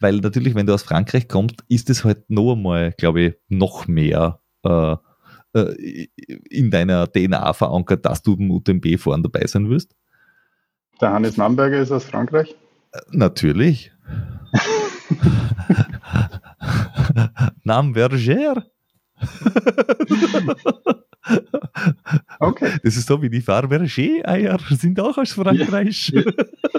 weil 0.00 0.18
natürlich, 0.18 0.54
wenn 0.54 0.66
du 0.66 0.74
aus 0.74 0.82
Frankreich 0.82 1.28
kommst, 1.28 1.64
ist 1.68 1.90
es 1.90 2.04
halt 2.04 2.28
noch 2.30 2.52
einmal, 2.52 2.92
glaube 2.92 3.20
ich, 3.20 3.34
noch 3.48 3.88
mehr 3.88 4.40
äh, 4.64 4.96
äh 5.54 6.06
in 6.48 6.70
deiner 6.70 7.10
DNA 7.10 7.52
verankert, 7.52 8.06
dass 8.06 8.22
du 8.22 8.34
im 8.34 8.50
UTMB 8.50 8.98
fahren 8.98 9.22
dabei 9.22 9.46
sein 9.46 9.68
wirst. 9.68 9.94
Der 11.00 11.12
Hannes 11.12 11.36
Namberger 11.36 11.80
ist 11.80 11.90
aus 11.90 12.04
Frankreich? 12.04 12.54
Natürlich. 13.10 13.92
Namberger. 17.64 18.64
Okay. 22.40 22.72
Das 22.82 22.96
ist 22.96 23.06
so 23.06 23.22
wie 23.22 23.30
die 23.30 23.40
Fabergé-Eier 23.40 24.58
sind 24.70 24.98
auch 25.00 25.16
aus 25.16 25.32
Frankreich. 25.32 26.10
Hier, 26.12 26.24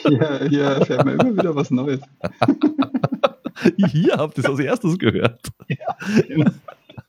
hier, 0.03 0.47
hier 0.49 0.63
erfährt 0.63 1.05
man 1.05 1.19
immer 1.19 1.37
wieder 1.37 1.55
was 1.55 1.71
Neues. 1.71 2.01
Hier 3.77 4.15
habt 4.17 4.37
ihr 4.37 4.43
es 4.43 4.49
als 4.49 4.59
erstes 4.59 4.97
gehört. 4.97 5.47
Ja, 5.69 5.95
genau. 6.27 6.51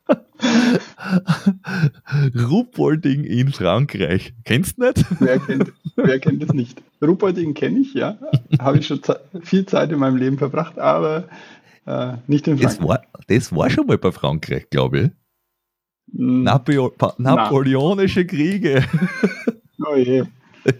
Ruppolding 2.34 3.24
in 3.24 3.52
Frankreich. 3.52 4.34
Kennst 4.44 4.78
du 4.78 4.86
nicht? 4.86 5.04
Wer 5.20 5.38
kennt, 5.38 5.72
wer 5.96 6.18
kennt 6.18 6.42
das 6.42 6.52
nicht? 6.52 6.82
Ruppolding 7.02 7.54
kenne 7.54 7.80
ich, 7.80 7.94
ja. 7.94 8.18
Habe 8.58 8.78
ich 8.78 8.86
schon 8.86 9.00
viel 9.42 9.66
Zeit 9.66 9.92
in 9.92 9.98
meinem 9.98 10.16
Leben 10.16 10.38
verbracht, 10.38 10.78
aber 10.78 11.28
äh, 11.86 12.14
nicht 12.26 12.46
in 12.46 12.58
Frankreich. 12.58 12.78
Das 12.78 12.86
war, 12.86 13.02
das 13.26 13.54
war 13.54 13.70
schon 13.70 13.86
mal 13.86 13.98
bei 13.98 14.12
Frankreich, 14.12 14.68
glaube 14.70 15.00
ich. 15.00 15.10
Mm. 16.12 16.42
Napio 16.42 16.92
Napoleonische 17.18 18.26
Kriege. 18.26 18.84
Oh 19.86 19.96
je. 19.96 20.24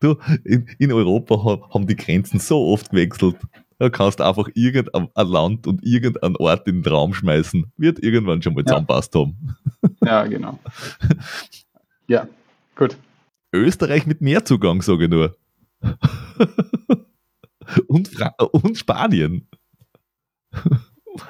Du, 0.00 0.16
in, 0.44 0.66
in 0.78 0.92
Europa 0.92 1.68
haben 1.74 1.86
die 1.86 1.96
Grenzen 1.96 2.38
so 2.38 2.68
oft 2.68 2.90
gewechselt. 2.90 3.36
Da 3.80 3.88
kannst 3.88 4.20
du 4.20 4.24
einfach 4.24 4.46
irgendein 4.52 5.08
Land 5.14 5.66
und 5.66 5.82
irgendeinen 5.82 6.36
Ort 6.36 6.68
in 6.68 6.82
den 6.82 6.92
Raum 6.92 7.14
schmeißen. 7.14 7.72
Wird 7.78 8.02
irgendwann 8.02 8.42
schon 8.42 8.52
mal 8.52 8.60
ja. 8.60 8.66
zusammenpasst 8.66 9.14
haben. 9.14 9.56
Ja, 10.02 10.26
genau. 10.26 10.58
Ja, 12.06 12.28
gut. 12.74 12.96
Österreich 13.52 14.06
mit 14.06 14.20
mehr 14.20 14.44
Zugang, 14.44 14.82
sage 14.82 15.04
ich 15.04 15.10
nur. 15.10 15.36
und, 17.86 18.08
Fra 18.08 18.34
und 18.52 18.76
Spanien. 18.76 19.48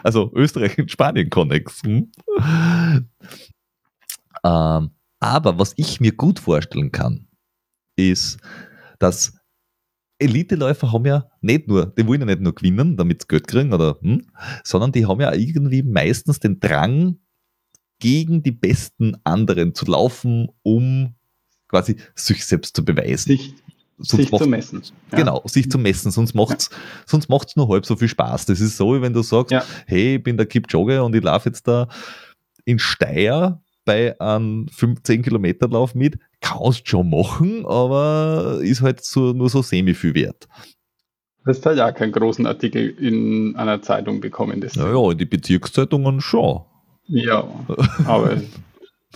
Also 0.02 0.32
Österreich 0.34 0.78
und 0.78 0.90
Spanien 0.90 1.30
Connex. 1.30 1.82
Hm? 1.84 2.10
Ähm, 4.42 4.90
aber 5.20 5.58
was 5.58 5.74
ich 5.76 6.00
mir 6.00 6.12
gut 6.12 6.40
vorstellen 6.40 6.90
kann, 6.90 7.28
ist, 7.96 8.40
dass 8.98 9.39
Elite-Läufer 10.20 10.92
haben 10.92 11.06
ja 11.06 11.26
nicht 11.40 11.66
nur, 11.66 11.86
die 11.86 12.06
wollen 12.06 12.20
ja 12.20 12.26
nicht 12.26 12.40
nur 12.40 12.54
gewinnen, 12.54 12.96
damit 12.96 13.22
sie 13.22 13.28
Geld 13.28 13.48
kriegen, 13.48 13.72
oder, 13.72 13.98
hm, 14.00 14.26
sondern 14.64 14.92
die 14.92 15.06
haben 15.06 15.20
ja 15.20 15.32
irgendwie 15.32 15.82
meistens 15.82 16.38
den 16.40 16.60
Drang, 16.60 17.16
gegen 18.00 18.42
die 18.42 18.50
besten 18.50 19.16
anderen 19.24 19.74
zu 19.74 19.84
laufen, 19.84 20.48
um 20.62 21.14
quasi 21.68 21.96
sich 22.16 22.44
selbst 22.44 22.74
zu 22.74 22.84
beweisen. 22.84 23.28
Sich, 23.28 23.54
sich 23.98 24.30
zu 24.30 24.46
messen. 24.48 24.82
Ja. 25.12 25.18
Genau, 25.18 25.42
sich 25.44 25.70
zu 25.70 25.78
messen, 25.78 26.10
sonst 26.10 26.34
macht's, 26.34 26.70
ja. 26.72 26.78
sonst 27.06 27.28
macht's 27.28 27.54
nur 27.54 27.68
halb 27.68 27.86
so 27.86 27.94
viel 27.94 28.08
Spaß. 28.08 28.46
Das 28.46 28.60
ist 28.60 28.76
so, 28.76 28.94
wie 28.96 29.02
wenn 29.02 29.12
du 29.12 29.22
sagst, 29.22 29.52
ja. 29.52 29.62
hey, 29.86 30.16
ich 30.16 30.22
bin 30.22 30.36
der 30.36 30.46
Kipchoge 30.46 31.02
und 31.04 31.14
ich 31.14 31.22
laufe 31.22 31.50
jetzt 31.50 31.68
da 31.68 31.88
in 32.64 32.78
Steyr 32.78 33.60
bei 33.90 34.20
einem 34.20 34.68
15 34.68 35.22
Kilometer 35.22 35.66
Lauf 35.66 35.96
mit, 35.96 36.16
kannst 36.40 36.88
schon 36.88 37.10
machen, 37.10 37.66
aber 37.66 38.60
ist 38.62 38.82
halt 38.82 39.02
so, 39.02 39.32
nur 39.32 39.50
so 39.50 39.62
semi 39.62 39.94
viel 39.94 40.14
wert. 40.14 40.46
Du 41.42 41.50
hast 41.50 41.66
halt 41.66 41.78
ja 41.78 41.90
keinen 41.90 42.12
großen 42.12 42.46
Artikel 42.46 42.88
in 42.88 43.56
einer 43.56 43.82
Zeitung 43.82 44.20
bekommen. 44.20 44.60
Deswegen. 44.60 44.86
Naja, 44.86 45.10
in 45.10 45.18
die 45.18 45.24
Bezirkszeitungen 45.24 46.20
schon. 46.20 46.60
Ja, 47.08 47.48
aber 48.06 48.40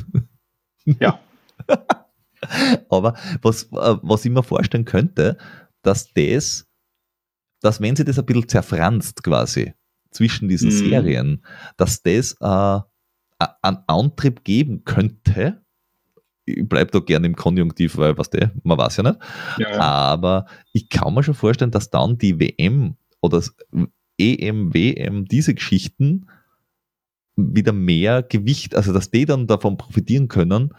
ja. 0.85 1.21
aber 2.89 3.15
was, 3.43 3.63
äh, 3.71 3.97
was 4.03 4.25
ich 4.25 4.33
mir 4.33 4.43
vorstellen 4.43 4.85
könnte, 4.85 5.39
dass 5.83 6.13
das, 6.15 6.67
dass 7.61 7.81
wenn 7.81 7.95
sie 7.95 8.05
das 8.05 8.19
ein 8.19 8.27
bisschen 8.27 8.49
zerfranst 8.49 9.23
quasi 9.23 9.75
zwischen 10.11 10.49
diesen 10.49 10.71
mm. 10.71 10.89
Serien, 10.89 11.45
dass 11.77 12.03
das 12.03 12.37
äh, 12.41 12.81
einen 13.63 13.79
Antrieb 13.87 14.45
geben 14.45 14.85
könnte, 14.85 15.65
ich 16.47 16.69
bleibe 16.69 16.91
da 16.91 16.99
gerne 17.01 17.27
im 17.27 17.37
Konjunktiv, 17.37 17.97
weil 17.97 18.19
was 18.19 18.31
der, 18.31 18.53
man 18.63 18.79
weiß 18.79 18.99
ja 18.99 19.03
nicht. 19.05 19.19
Ja. 19.59 19.81
Aber 19.81 20.47
ich 20.73 20.89
kann 20.89 21.15
mir 21.15 21.23
schon 21.23 21.35
vorstellen, 21.35 21.71
dass 21.71 21.91
dann 21.91 22.19
die 22.19 22.39
WM 22.39 22.97
oder 23.21 23.43
EM, 24.19 24.75
WM, 24.75 25.25
diese 25.25 25.55
Geschichten 25.55 26.29
wieder 27.37 27.73
mehr 27.73 28.23
Gewicht, 28.23 28.77
also 28.77 28.93
dass 28.93 29.11
die 29.11 29.25
dann 29.25 29.47
davon 29.47 29.77
profitieren 29.77 30.29
können, 30.29 30.75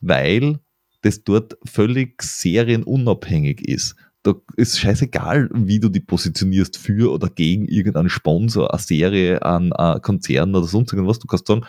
weil 0.00 0.60
das 1.02 1.22
dort 1.24 1.58
völlig 1.64 2.22
serienunabhängig 2.22 3.66
ist. 3.68 3.94
Da 4.22 4.34
ist 4.56 4.78
scheißegal, 4.78 5.48
wie 5.52 5.80
du 5.80 5.88
die 5.88 6.00
positionierst 6.00 6.76
für 6.76 7.12
oder 7.12 7.28
gegen 7.28 7.66
irgendeinen 7.66 8.08
Sponsor, 8.08 8.72
eine 8.72 8.82
Serie, 8.82 9.42
einen, 9.42 9.72
einen 9.72 10.02
Konzern 10.02 10.54
oder 10.54 10.66
sonst 10.66 10.92
irgendwas. 10.92 11.18
Du 11.18 11.26
kannst 11.28 11.46
sagen, 11.46 11.64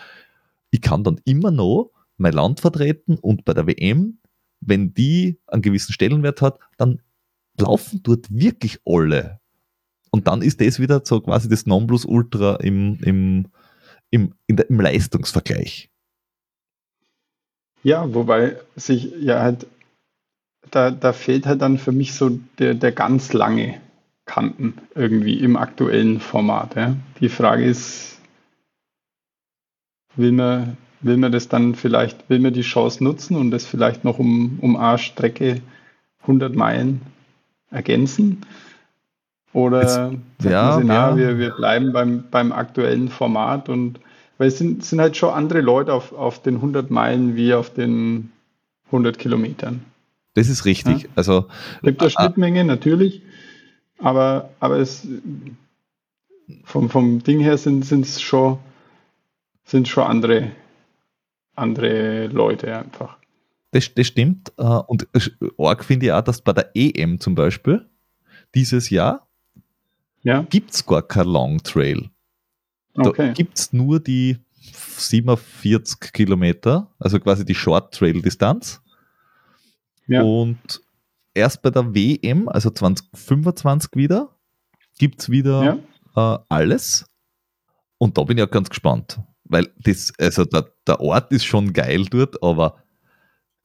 ich 0.72 0.82
kann 0.82 1.04
dann 1.04 1.20
immer 1.26 1.52
noch 1.52 1.92
mein 2.18 2.34
Land 2.34 2.60
vertreten 2.60 3.18
und 3.18 3.46
bei 3.46 3.54
der 3.54 3.68
WM, 3.68 4.20
wenn 4.62 4.94
die 4.94 5.40
einen 5.48 5.62
gewissen 5.62 5.94
Stellenwert 5.94 6.42
hat, 6.42 6.60
dann 6.78 7.02
laufen 7.58 8.02
dort 8.04 8.28
wirklich 8.30 8.80
alle. 8.86 9.40
und 10.12 10.28
dann 10.28 10.42
ist 10.42 10.60
das 10.60 10.80
wieder 10.80 11.02
so 11.04 11.22
quasi 11.22 11.48
das 11.50 11.66
Nonplusultra 11.66 12.56
im, 12.58 12.98
im, 13.04 13.48
im, 14.10 14.34
der, 14.50 14.70
im 14.70 14.80
Leistungsvergleich. 14.80 15.90
Ja, 17.84 18.14
wobei 18.14 18.58
sich 18.76 19.14
ja 19.20 19.42
halt, 19.42 19.68
da, 20.72 20.92
da 20.92 21.14
fehlt 21.14 21.46
halt 21.46 21.62
dann 21.62 21.78
für 21.78 21.92
mich 21.92 22.14
so 22.14 22.40
der, 22.58 22.74
der 22.74 22.92
ganz 22.92 23.34
lange 23.34 23.80
Kanten 24.26 24.76
irgendwie 24.96 25.40
im 25.40 25.58
aktuellen 25.58 26.20
Format. 26.20 26.76
Ja. 26.76 26.96
Die 27.20 27.30
Frage 27.30 27.66
ist, 27.66 28.19
will 30.16 30.32
man, 30.32 30.78
will 31.02 31.18
man 31.18 31.32
das 31.32 31.48
dann 31.48 31.76
vielleicht, 31.76 32.30
will 32.30 32.40
man 32.40 32.54
die 32.54 32.62
Chance 32.62 33.04
nutzen 33.04 33.36
und 33.36 33.52
das 33.52 33.66
vielleicht 33.66 34.04
noch 34.04 34.20
um, 34.20 34.60
um 34.62 34.76
eine 34.76 34.98
Strecke 34.98 35.62
100 36.22 36.56
Meilen 36.56 37.02
ergänzen? 37.72 38.42
Oder 39.52 39.88
sagen 39.88 40.24
ja, 40.44 40.78
sie, 40.78 40.84
na, 40.84 41.10
ja. 41.10 41.18
wir, 41.18 41.40
wir 41.40 41.50
bleiben 41.52 41.92
beim, 41.92 42.24
beim 42.30 42.52
aktuellen 42.52 43.10
Format 43.10 43.68
und 43.70 44.00
weil 44.38 44.48
es 44.48 44.58
sind, 44.58 44.86
sind 44.86 45.02
halt 45.02 45.18
schon 45.18 45.34
andere 45.34 45.62
Leute 45.62 45.94
auf, 45.94 46.14
auf 46.14 46.42
den 46.42 46.56
100 46.56 46.90
Meilen 46.90 47.36
wie 47.36 47.54
auf 47.54 47.74
den 47.74 48.32
100 48.88 49.20
Kilometern. 49.20 49.84
Das 50.34 50.50
ist 50.50 50.66
richtig. 50.66 51.04
Ja? 51.04 51.10
Also, 51.16 51.46
gibt 51.84 52.02
eine 52.02 52.10
Schnittmenge, 52.10 52.64
natürlich, 52.64 53.22
aber, 53.98 54.50
aber 54.60 54.78
es, 54.78 55.06
vom, 56.64 56.90
vom 56.90 57.22
Ding 57.22 57.40
her 57.40 57.58
sind 57.58 57.92
es 57.92 58.22
schon, 58.22 58.60
sind 59.70 59.88
schon 59.88 60.04
andere, 60.04 60.52
andere 61.56 62.28
Leute 62.28 62.76
einfach. 62.76 63.18
Das, 63.72 63.94
das 63.94 64.08
stimmt. 64.08 64.52
Äh, 64.58 64.64
und 64.64 65.08
arg 65.58 65.86
finde 65.86 66.08
ich 66.08 66.12
auch, 66.12 66.22
dass 66.22 66.42
bei 66.42 66.54
der 66.54 66.72
EM 66.74 67.20
zum 67.20 67.36
Beispiel 67.36 67.88
dieses 68.56 68.90
Jahr 68.90 69.28
ja. 70.24 70.42
gibt 70.50 70.74
es 70.74 70.86
gar 70.86 71.04
kein 71.04 71.28
Long 71.28 71.62
Trail. 71.62 72.10
Da 72.96 73.10
okay. 73.10 73.34
gibt 73.34 73.60
es 73.60 73.72
nur 73.72 74.00
die 74.00 74.38
47 74.74 76.12
Kilometer, 76.12 76.92
also 77.00 77.20
quasi 77.20 77.46
die 77.46 77.56
Short 77.56 77.94
Trail 77.94 78.22
Distanz. 78.22 78.82
Ja. 80.08 80.24
Und 80.24 80.82
erst 81.36 81.62
bei 81.62 81.70
der 81.70 81.94
WM, 81.94 82.50
also 82.50 82.72
2025 82.72 83.92
wieder, 83.94 84.36
gibt 84.98 85.22
es 85.22 85.30
wieder 85.30 85.80
ja. 86.16 86.36
äh, 86.36 86.40
alles. 86.50 87.06
Und 88.00 88.18
da 88.18 88.24
bin 88.24 88.38
ich 88.38 88.44
auch 88.44 88.52
ganz 88.52 88.70
gespannt. 88.70 89.20
Weil 89.50 89.68
das, 89.78 90.14
also 90.18 90.46
der, 90.46 90.72
der 90.88 91.02
Ort 91.02 91.32
ist 91.32 91.46
schon 91.46 91.74
geil 91.74 92.06
dort, 92.06 92.42
aber 92.42 92.78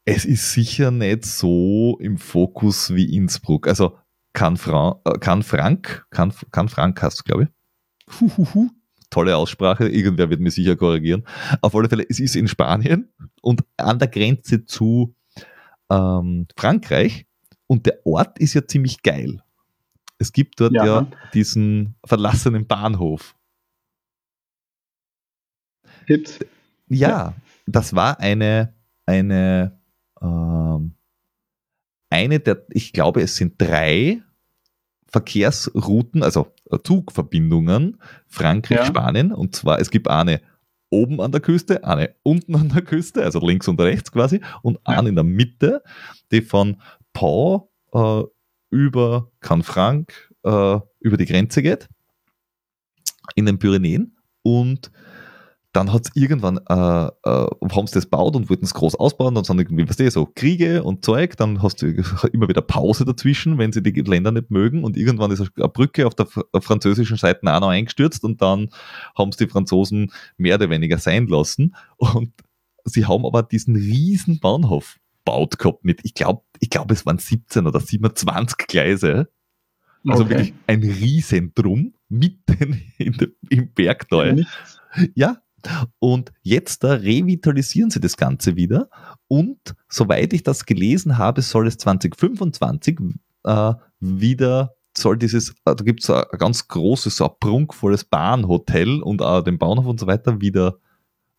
es 0.05 0.25
ist 0.25 0.53
sicher 0.53 0.91
nicht 0.91 1.25
so 1.25 1.99
im 2.01 2.19
Fokus 2.19 2.95
wie 2.95 3.15
Innsbruck. 3.17 3.69
Also 3.69 3.97
kann, 4.33 4.57
äh, 4.57 5.19
kann 5.19 5.43
Frank, 5.43 6.07
kann, 6.11 6.33
kann 6.51 6.69
Frank 6.69 7.01
hast 7.03 7.25
glaube 7.25 7.45
ich. 7.45 8.21
Huhuhu. 8.21 8.71
Tolle 9.11 9.37
Aussprache, 9.37 9.89
irgendwer 9.89 10.29
wird 10.29 10.41
mir 10.41 10.51
sicher 10.51 10.75
korrigieren. 10.75 11.25
Auf 11.61 11.75
alle 11.77 11.89
Fälle, 11.89 12.05
es 12.09 12.19
ist 12.19 12.35
in 12.35 12.49
Spanien 12.49 13.09
und 13.43 13.63
an 13.77 13.99
der 13.99 14.09
Grenze 14.09 14.65
zu 14.65 15.15
ähm, 15.91 16.49
Frankreich 16.57 17.27
und 17.67 17.87
der 17.87 18.05
Ort 18.05 18.39
ist 18.39 18.55
ja 18.55 18.67
ziemlich 18.67 19.03
geil. 19.03 19.41
Es 20.19 20.33
gibt 20.33 20.61
dort 20.61 20.73
ja, 20.73 20.85
ja 20.85 21.07
diesen 21.33 21.95
verlassenen 22.05 22.67
Bahnhof. 22.67 23.37
Ja, 26.89 27.09
ja, 27.09 27.35
das 27.67 27.95
war 27.95 28.21
eine, 28.21 28.75
eine 29.07 29.79
ähm, 30.21 30.95
eine 32.15 32.41
der, 32.41 32.65
ich 32.71 32.93
glaube, 32.93 33.23
es 33.23 33.37
sind 33.37 33.55
drei 33.59 34.23
Verkehrsrouten, 35.09 36.23
also 36.23 36.53
Zugverbindungen 36.83 37.99
Frankreich, 38.27 38.79
ja. 38.79 38.87
Spanien. 38.87 39.33
Und 39.33 39.55
zwar, 39.55 39.81
es 39.81 39.91
gibt 39.91 40.09
eine 40.09 40.41
oben 40.91 41.21
an 41.21 41.33
der 41.33 41.41
Küste, 41.41 41.85
eine 41.85 42.15
unten 42.23 42.55
an 42.55 42.69
der 42.69 42.83
Küste, 42.83 43.25
also 43.25 43.45
links 43.45 43.69
und 43.69 43.81
rechts 43.81 44.13
quasi, 44.13 44.41
und 44.63 44.79
ja. 44.87 44.99
eine 44.99 45.09
in 45.09 45.15
der 45.17 45.25
Mitte, 45.25 45.83
die 46.31 46.43
von 46.43 46.81
Pau 47.13 47.71
äh, 47.93 48.23
über 48.71 49.31
Canfranc 49.41 50.13
äh, 50.45 50.79
über 51.01 51.17
die 51.17 51.27
Grenze 51.27 51.63
geht, 51.63 51.89
in 53.35 53.47
den 53.47 53.59
Pyrenäen. 53.59 54.17
Und 54.43 54.91
dann 55.75 55.93
hat 55.93 56.07
es 56.07 56.13
irgendwann, 56.15 56.59
äh, 56.69 57.07
äh, 57.07 57.47
haben 57.73 57.87
sie 57.89 57.95
das 57.95 58.07
baut 58.07 58.37
und 58.37 58.49
wollten 58.49 58.65
es 58.65 58.75
groß 58.75 58.95
ausbauen, 58.95 59.35
dann 59.35 59.43
sind 59.43 59.59
irgendwie, 59.59 59.89
was 59.89 59.97
du, 59.97 60.09
so 60.09 60.25
Kriege 60.25 60.85
und 60.85 61.05
Zeug, 61.05 61.37
dann 61.37 61.63
hast 61.63 61.83
du 61.83 61.87
immer 62.33 62.49
wieder 62.49 62.63
Pause 62.63 63.05
dazwischen, 63.05 63.59
wenn 63.59 63.73
sie 63.73 63.83
die 63.83 63.91
Länder 64.01 64.31
nicht 64.31 64.53
mögen 64.53 64.85
und 64.85 64.97
irgendwann 64.97 65.33
ist 65.33 65.41
eine 65.41 65.69
Brücke 65.69 66.07
auf 66.07 66.15
der 66.15 66.29
französischen 66.61 67.17
Seite 67.17 67.41
auch 67.53 67.61
noch 67.61 67.69
eingestürzt 67.69 68.23
und 68.23 68.41
dann 68.41 68.69
haben 69.19 69.31
es 69.31 69.37
die 69.37 69.49
Franzosen 69.49 70.13
mehr 70.37 70.55
oder 70.55 70.71
weniger 70.71 70.99
sein 70.99 71.27
lassen 71.27 71.75
und 71.97 72.33
sie 72.85 73.07
haben 73.07 73.27
aber 73.27 73.43
diesen 73.43 73.75
riesen 73.75 74.39
Bahnhof 74.39 75.01
baut 75.25 75.59
gehabt 75.59 75.85
mit, 75.85 76.01
ich 76.05 76.15
glaube, 76.15 76.43
ich 76.61 76.71
glaube, 76.71 76.95
es 76.95 77.05
waren 77.05 77.19
17 77.19 77.67
oder 77.67 77.81
27 77.81 78.59
Gleise. 78.69 79.29
Also 80.07 80.25
okay. 80.25 80.31
wirklich 80.31 80.55
ein 80.67 80.83
Riesendrum 80.83 81.95
mitten 82.09 82.83
de, 82.99 83.33
im 83.49 83.73
Bergtal. 83.73 84.47
Ja, 85.15 85.39
und 85.99 86.33
jetzt 86.43 86.85
da 86.85 86.93
revitalisieren 86.93 87.91
sie 87.91 88.01
das 88.01 88.17
Ganze 88.17 88.57
wieder. 88.57 88.89
Und 89.29 89.75
soweit 89.89 90.33
ich 90.33 90.43
das 90.43 90.67
gelesen 90.67 91.19
habe, 91.19 91.43
soll 91.43 91.67
es 91.67 91.79
2025 91.79 93.01
äh, 93.45 93.75
wieder 94.01 94.75
soll 94.97 95.19
dieses, 95.19 95.51
äh, 95.51 95.55
da 95.65 95.75
gibt 95.75 96.03
es 96.03 96.11
ein 96.11 96.25
ganz 96.39 96.69
großes, 96.69 97.17
so 97.17 97.25
ein 97.27 97.35
prunkvolles 97.41 98.05
Bahnhotel 98.05 99.03
und 99.03 99.23
auch 99.23 99.43
den 99.43 99.59
Bahnhof 99.59 99.87
und 99.87 100.01
so 100.01 100.07
weiter 100.07 100.41
wieder, 100.41 100.79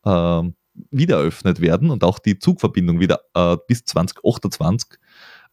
äh, 0.04 0.44
wieder 0.92 1.18
eröffnet 1.18 1.62
werden 1.62 1.90
und 1.90 2.04
auch 2.04 2.20
die 2.20 2.38
Zugverbindung 2.38 3.00
wieder 3.00 3.22
äh, 3.34 3.58
bis 3.68 3.86
2028 3.86 5.00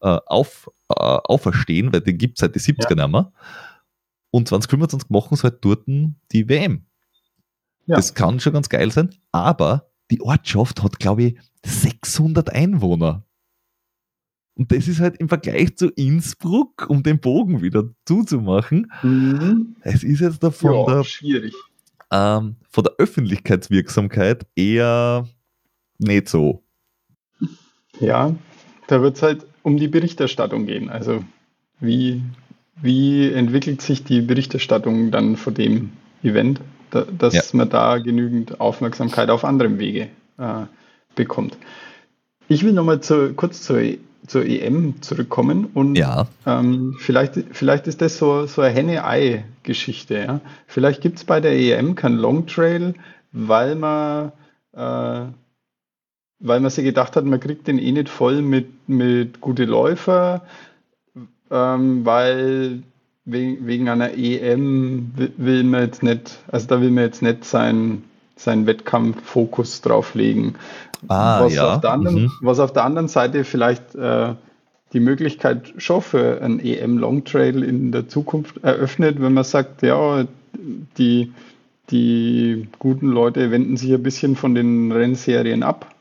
äh, 0.01 0.19
auf, 0.27 0.69
äh, 0.89 0.95
auferstehen, 0.95 1.93
weil 1.93 2.01
den 2.01 2.19
gibt 2.19 2.39
es 2.39 2.41
seit 2.41 2.55
den 2.55 2.63
70er 2.63 2.97
ja. 2.99 3.07
nicht 3.07 3.13
mehr. 3.13 3.33
Und 4.31 4.49
2025 4.49 5.11
machen 5.11 5.37
sie 5.37 5.43
halt 5.45 5.65
dort 5.65 5.87
die 5.87 6.49
WM. 6.49 6.87
Ja. 7.87 7.97
Das 7.97 8.15
kann 8.15 8.41
schon 8.41 8.53
ganz 8.53 8.69
geil 8.69 8.91
sein, 8.91 9.11
aber 9.33 9.91
die 10.11 10.21
Ortschaft 10.21 10.83
hat, 10.83 10.99
glaube 10.99 11.23
ich, 11.25 11.39
600 11.65 12.51
Einwohner. 12.51 13.25
Und 14.55 14.71
das 14.71 14.87
ist 14.87 15.01
halt 15.01 15.17
im 15.17 15.29
Vergleich 15.29 15.77
zu 15.77 15.89
Innsbruck, 15.89 16.87
um 16.89 17.03
den 17.03 17.19
Bogen 17.19 17.63
wieder 17.63 17.89
zuzumachen, 18.05 18.93
mhm. 19.03 19.77
es 19.81 20.05
ist 20.05 20.21
jetzt 20.21 20.43
davon 20.43 20.75
ja, 20.75 20.97
der, 20.97 21.05
schwierig. 21.05 21.55
Ähm, 22.11 22.57
von 22.69 22.85
der 22.85 22.93
Öffentlichkeitswirksamkeit 22.99 24.47
eher 24.55 25.27
nicht 25.99 26.29
so. 26.29 26.63
Ja, 27.99 28.35
da 28.89 29.01
wird 29.01 29.17
es 29.17 29.23
halt 29.23 29.47
um 29.63 29.79
die 29.79 29.89
Berichterstattung 29.89 30.67
gehen. 30.67 30.91
Also 30.91 31.25
wie, 31.81 32.23
wie 32.81 33.33
entwickelt 33.33 33.81
sich 33.81 34.05
die 34.05 34.21
Berichterstattung 34.21 35.11
dann 35.11 35.37
vor 35.37 35.53
dem 35.53 35.93
Event? 36.23 36.61
Da, 36.93 37.05
dass 37.19 37.35
ja. 37.35 37.43
man 37.53 37.69
da 37.69 37.99
genügend 37.99 38.61
Aufmerksamkeit 38.61 39.31
auf 39.31 39.45
anderem 39.45 39.79
Wege 39.79 40.09
äh, 40.39 40.67
bekommt. 41.15 41.57
Ich 42.49 42.65
will 42.65 42.73
nochmal 42.73 43.01
zu, 43.01 43.33
kurz 43.35 43.63
zur, 43.63 43.81
zur 44.27 44.45
EM 44.45 45.01
zurückkommen 45.01 45.67
und 45.73 45.97
ja. 45.97 46.27
ähm, 46.47 46.97
vielleicht, 46.99 47.35
vielleicht 47.53 47.87
ist 47.87 48.03
das 48.03 48.19
so, 48.19 48.47
so 48.47 48.63
eine 48.63 48.75
Henne-Ei-Geschichte. 48.75 50.15
Ja? 50.15 50.41
Vielleicht 50.67 51.01
gibt 51.01 51.19
es 51.19 51.25
bei 51.25 51.41
der 51.41 51.53
EM 51.53 51.95
kein 51.95 52.17
Long 52.17 52.47
Trail, 52.47 52.95
weil 53.33 53.75
man, 53.75 54.33
äh, 54.75 55.27
weil 56.41 56.61
man 56.61 56.71
sich 56.71 56.85
gedacht 56.85 57.17
hat, 57.17 57.25
man 57.25 57.41
kriegt 57.41 57.67
den 57.69 57.79
eh 57.79 57.93
nicht 57.93 58.11
voll 58.11 58.43
mit, 58.43 58.89
mit 58.89 59.41
gute 59.41 59.65
Läufer, 59.65 60.43
ähm, 61.51 62.05
weil 62.05 62.83
wegen, 63.25 63.67
wegen 63.67 63.89
einer 63.89 64.13
EM 64.15 65.13
will 65.37 65.65
man 65.65 65.83
jetzt 65.83 66.03
nicht, 66.03 66.39
also 66.51 66.67
da 66.67 66.81
will 66.81 66.91
man 66.91 67.05
jetzt 67.05 67.23
nicht 67.23 67.45
seinen 67.45 68.05
sein 68.37 68.67
Wettkampffokus 68.67 69.81
drauflegen. 69.83 70.57
Ah, 71.09 71.45
was, 71.45 71.55
ja. 71.55 71.75
auf 71.75 71.81
der 71.81 71.93
anderen, 71.93 72.23
mhm. 72.23 72.33
was 72.41 72.61
auf 72.61 72.73
der 72.73 72.85
anderen 72.85 73.09
Seite 73.09 73.45
vielleicht 73.45 73.95
äh, 73.95 74.35
die 74.93 75.01
Möglichkeit 75.01 75.73
schon 75.79 76.03
für 76.03 76.43
ein 76.43 76.61
EM 76.61 76.99
Long 76.99 77.25
Trail 77.25 77.63
in 77.63 77.93
der 77.93 78.09
Zukunft 78.09 78.63
eröffnet, 78.63 79.21
wenn 79.21 79.33
man 79.33 79.45
sagt, 79.45 79.83
ja, 79.83 80.25
die, 80.99 81.33
die 81.91 82.69
guten 82.79 83.09
Leute 83.09 83.51
wenden 83.51 83.77
sich 83.77 83.93
ein 83.93 84.03
bisschen 84.03 84.37
von 84.37 84.55
den 84.55 84.93
Rennserien 84.93 85.63
ab 85.63 85.95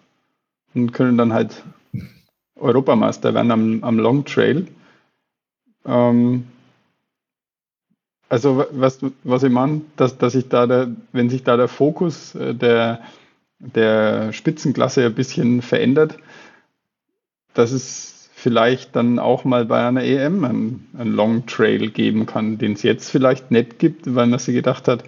und 0.74 0.92
können 0.92 1.18
dann 1.18 1.34
halt 1.34 1.64
Europameister 2.60 3.34
werden 3.34 3.52
am, 3.52 3.84
am 3.84 3.98
Long 3.98 4.26
Trail. 4.26 4.68
Ähm, 5.86 6.46
also 8.32 8.66
was, 8.72 9.00
was 9.26 9.44
ich 9.44 9.52
meine, 9.52 9.82
dass, 9.98 10.18
dass 10.18 10.36
ich 10.36 10.48
da, 10.48 10.66
der, 10.66 10.90
wenn 11.12 11.30
sich 11.30 11.44
da 11.44 11.58
der 11.58 11.68
Fokus 11.68 12.34
äh, 12.34 12.56
der, 12.56 13.02
der 13.60 14.32
Spitzenklasse 14.32 15.06
ein 15.06 15.14
bisschen 15.14 15.62
verändert, 15.62 16.16
dass 17.54 17.74
es 17.74 18.30
vielleicht 18.34 18.96
dann 18.96 19.20
auch 19.20 19.44
mal 19.44 19.66
bei 19.66 19.86
einer 19.86 20.04
EM 20.04 20.46
einen, 20.46 20.88
einen 20.98 21.14
Long 21.14 21.46
Trail 21.46 21.90
geben 21.90 22.26
kann, 22.26 22.58
den 22.58 22.72
es 22.72 22.84
jetzt 22.84 23.10
vielleicht 23.10 23.52
nicht 23.52 23.80
gibt, 23.80 24.16
weil 24.16 24.28
man 24.28 24.40
sich 24.40 24.56
gedacht 24.56 24.88
hat, 24.88 25.04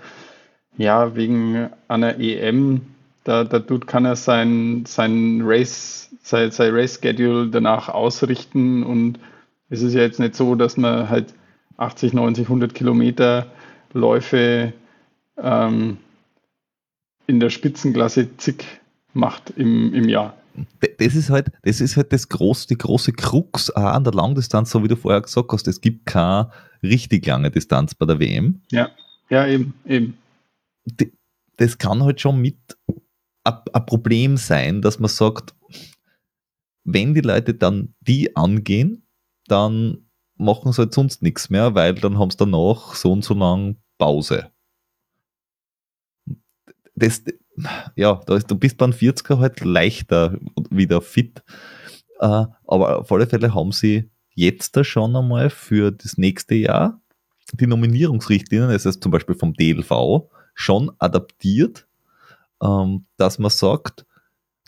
ja, 0.76 1.16
wegen 1.16 1.70
einer 1.88 2.20
EM, 2.20 2.82
da, 3.24 3.46
da 3.46 3.60
tut, 3.60 3.88
kann 3.88 4.04
er 4.04 4.18
sein, 4.18 4.84
sein 4.86 5.44
Race, 5.46 6.10
sein, 6.24 6.52
sein 6.52 6.76
Race 6.76 7.00
Schedule 7.02 7.48
danach 7.48 7.88
ausrichten. 7.88 8.84
Und 8.84 9.18
es 9.70 9.82
ist 9.82 9.94
ja 9.94 10.02
jetzt 10.02 10.20
nicht 10.20 10.36
so, 10.36 10.56
dass 10.56 10.76
man 10.76 11.10
halt 11.10 11.34
80, 11.78 12.14
90, 12.14 12.46
100 12.46 12.74
Kilometer 12.74 13.48
Läufe 13.94 14.74
ähm, 15.38 15.98
in 17.28 17.40
der 17.40 17.50
Spitzenklasse 17.50 18.38
zig 18.38 18.66
macht 19.14 19.52
im, 19.52 19.94
im 19.94 20.10
Jahr. 20.10 20.36
Das 21.00 21.16
ist 21.16 21.30
halt, 21.30 21.52
das 21.64 21.82
ist 21.82 21.98
halt 21.98 22.14
das 22.14 22.30
große, 22.30 22.68
die 22.68 22.78
große 22.78 23.14
Krux 23.14 23.72
auch 23.72 23.84
an 23.84 24.04
der 24.04 24.14
Langdistanz, 24.14 24.70
so 24.70 24.84
wie 24.84 24.88
du 24.88 24.96
vorher 24.96 25.22
gesagt 25.22 25.52
hast. 25.52 25.68
Es 25.68 25.82
gibt 25.82 26.06
keine 26.06 26.52
richtig 26.84 27.26
lange 27.26 27.50
Distanz 27.50 27.96
bei 27.96 28.06
der 28.06 28.20
WM. 28.20 28.62
Ja, 28.72 28.92
ja, 29.30 29.48
eben, 29.48 29.74
eben. 29.86 30.18
Das 31.58 31.78
kann 31.78 32.04
halt 32.04 32.22
schon 32.22 32.40
mit 32.40 32.58
ein 33.44 33.86
Problem 33.86 34.38
sein, 34.38 34.82
dass 34.82 35.00
man 35.00 35.10
sagt, 35.10 35.56
wenn 36.84 37.14
die 37.14 37.22
Leute 37.22 37.54
dann 37.54 37.96
die 38.02 38.36
angehen, 38.36 39.08
dann 39.48 40.03
machen 40.44 40.72
sie 40.72 40.82
halt 40.82 40.94
sonst 40.94 41.22
nichts 41.22 41.50
mehr, 41.50 41.76
weil 41.76 41.96
dann 41.96 42.20
haben 42.20 42.32
sie 42.32 42.38
danach 42.38 42.96
so 42.96 43.12
und 43.12 43.24
so 43.24 43.34
lang 43.34 43.78
Pause. 43.98 44.52
Das, 46.96 47.24
ja, 47.96 48.22
da 48.26 48.36
ist, 48.36 48.52
du 48.52 48.56
bist 48.56 48.78
beim 48.78 48.92
40er 48.92 49.40
halt 49.40 49.64
leichter 49.64 50.38
wieder 50.70 51.02
fit. 51.02 51.44
Äh, 52.20 52.46
aber 52.68 53.00
auf 53.00 53.12
alle 53.12 53.28
Fälle 53.28 53.54
haben 53.54 53.72
sie 53.72 54.10
jetzt 54.36 54.76
da 54.78 54.84
schon 54.84 55.16
einmal 55.16 55.50
für 55.50 55.92
das 55.92 56.18
nächste 56.18 56.56
Jahr 56.56 57.02
die 57.54 57.68
Nominierungsrichtlinien, 57.68 58.70
das 58.70 58.86
heißt 58.86 59.04
zum 59.04 59.12
Beispiel 59.12 59.36
vom 59.36 59.54
DLV, 59.54 60.30
schon 60.56 60.92
adaptiert, 60.98 61.88
ähm, 62.62 63.06
dass 63.18 63.40
man 63.40 63.52
sagt, 63.52 64.06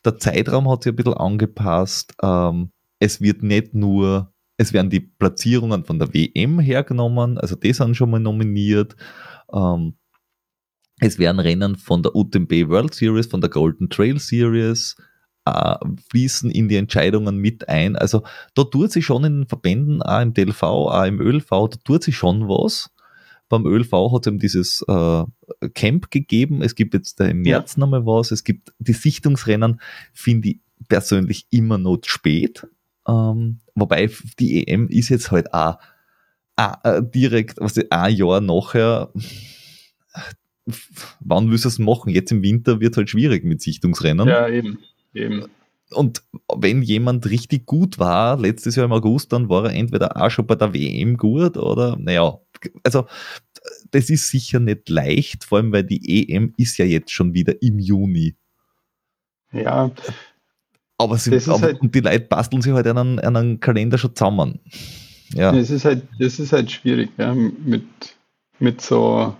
der 0.04 0.18
Zeitraum 0.18 0.70
hat 0.70 0.84
sich 0.84 0.94
ein 0.94 0.96
bisschen 0.96 1.14
angepasst. 1.14 2.14
Ähm, 2.22 2.72
es 3.00 3.22
wird 3.22 3.44
nicht 3.44 3.74
nur, 3.74 4.32
es 4.58 4.74
werden 4.74 4.90
die 4.90 5.02
Platzierungen 5.02 5.84
von 5.84 6.00
der 6.00 6.14
WM 6.14 6.60
hergenommen, 6.60 7.38
also 7.38 7.56
die 7.56 7.74
sind 7.74 7.96
schon 7.96 8.12
mal 8.12 8.20
nominiert. 8.20 8.96
Ähm, 9.52 9.96
es 11.00 11.20
werden 11.20 11.40
Rennen 11.40 11.76
von 11.76 12.04
der 12.04 12.16
UTMB 12.16 12.70
World 12.70 12.94
Series, 12.94 13.28
von 13.28 13.42
der 13.42 13.50
Golden 13.50 13.90
Trail 13.90 14.18
Series, 14.18 14.96
äh, 15.46 15.76
fließen 16.10 16.50
in 16.50 16.70
die 16.70 16.78
Entscheidungen 16.78 17.38
mit 17.38 17.68
ein. 17.68 17.96
Also 17.96 18.24
da 18.54 18.64
tut 18.64 18.92
sich 18.92 19.06
schon 19.06 19.26
in 19.26 19.40
den 19.42 19.48
Verbänden, 19.48 20.02
auch 20.02 20.22
im 20.22 20.34
DLV, 20.34 20.64
auch 20.64 21.04
im 21.04 21.20
ÖLV, 21.20 21.50
da 21.50 21.78
tut 21.84 22.04
sich 22.04 22.16
schon 22.16 22.48
was. 22.48 22.92
Beim 23.50 23.66
ÖLV 23.66 23.92
hat 24.12 24.26
es 24.26 24.28
eben 24.28 24.40
dieses 24.40 24.84
äh, 24.88 25.24
Camp 25.76 26.10
gegeben. 26.10 26.62
Es 26.62 26.74
gibt 26.74 26.94
jetzt 26.94 27.20
im 27.20 27.42
März 27.42 27.76
ja. 27.76 27.82
nochmal 27.82 28.06
was. 28.06 28.32
Es 28.32 28.44
gibt 28.44 28.74
die 28.80 28.94
Sichtungsrennen, 28.94 29.80
finde 30.14 30.50
ich 30.50 30.60
persönlich 30.88 31.46
immer 31.52 31.78
noch 31.78 32.00
spät. 32.06 32.68
Ähm, 33.08 33.60
wobei 33.76 34.10
die 34.40 34.68
EM 34.68 34.88
ist 34.90 35.10
jetzt 35.10 35.32
halt 35.32 35.54
auch, 35.54 35.78
auch 36.56 36.76
äh, 36.84 37.02
direkt, 37.04 37.60
was 37.60 37.78
ich, 37.78 37.92
ein 37.92 38.16
Jahr 38.16 38.42
nachher 38.42 39.12
wann 41.20 41.52
willst 41.52 41.66
du 41.66 41.70
es 41.70 41.80
machen? 41.80 42.10
Jetzt 42.10 42.32
im 42.32 42.42
Winter 42.42 42.80
wird 42.80 42.94
es 42.94 42.98
halt 42.98 43.10
schwierig 43.10 43.44
mit 43.44 43.62
Sichtungsrennen. 43.62 44.28
Ja, 44.28 44.48
eben. 44.48 44.80
eben. 45.14 45.46
Und 45.92 46.24
wenn 46.56 46.82
jemand 46.82 47.30
richtig 47.30 47.66
gut 47.66 48.00
war, 48.00 48.40
letztes 48.40 48.76
Jahr 48.76 48.86
im 48.86 48.92
August, 48.92 49.32
dann 49.32 49.50
war 49.50 49.66
er 49.66 49.74
entweder 49.74 50.18
auch 50.18 50.32
schon 50.32 50.48
bei 50.48 50.56
der 50.56 50.74
WM 50.74 51.16
gut 51.18 51.58
oder, 51.58 51.96
naja, 51.98 52.40
also 52.84 53.06
das 53.92 54.10
ist 54.10 54.30
sicher 54.30 54.60
nicht 54.60 54.90
leicht, 54.90 55.44
vor 55.44 55.60
allem 55.60 55.72
weil 55.72 55.84
die 55.84 56.30
EM 56.30 56.54
ist 56.58 56.78
ja 56.78 56.86
jetzt 56.86 57.12
schon 57.12 57.34
wieder 57.34 57.62
im 57.62 57.78
Juni. 57.78 58.36
Ja. 59.52 59.92
Aber, 60.98 61.18
sie, 61.18 61.36
aber 61.36 61.62
halt, 61.62 61.82
und 61.82 61.94
die 61.94 62.00
Leute 62.00 62.22
basteln 62.22 62.62
sich 62.62 62.72
halt 62.72 62.88
einen, 62.88 63.20
einen 63.20 63.60
Kalender 63.60 63.98
schon 63.98 64.16
zusammen. 64.16 64.60
Ja. 65.34 65.52
Das 65.52 65.70
ist 65.70 65.86
halt, 65.86 66.04
das 66.20 66.40
ist 66.40 66.54
halt 66.54 66.72
schwierig, 66.72 67.10
ja, 67.18 67.34
mit, 67.34 67.84
mit 68.60 68.82
so 68.82 69.36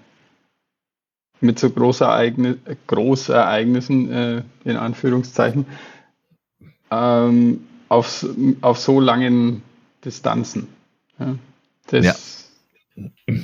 mit 1.42 1.60
so 1.60 1.70
Großereignis, 1.70 2.58
Großereignissen, 2.88 4.12
äh, 4.12 4.44
in 4.64 4.78
Anführungszeichen, 4.78 5.66
ähm, 6.92 7.66
auf, 7.90 8.26
auf 8.62 8.80
so 8.80 9.00
langen 9.00 9.62
Distanzen. 10.04 10.68
Ja. 11.20 11.36
Das, 11.88 12.50
ja. 12.96 13.36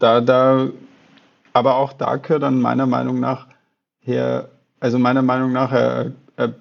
Da, 0.00 0.20
da, 0.20 0.68
aber 1.52 1.76
auch 1.76 1.92
da 1.92 2.16
gehört 2.16 2.42
dann 2.42 2.60
meiner 2.60 2.86
Meinung 2.86 3.20
nach 3.20 3.48
her, 4.00 4.48
also 4.80 4.98
meiner 4.98 5.22
Meinung 5.22 5.52
nach 5.52 5.72
eine, 5.72 6.14
eine 6.36 6.54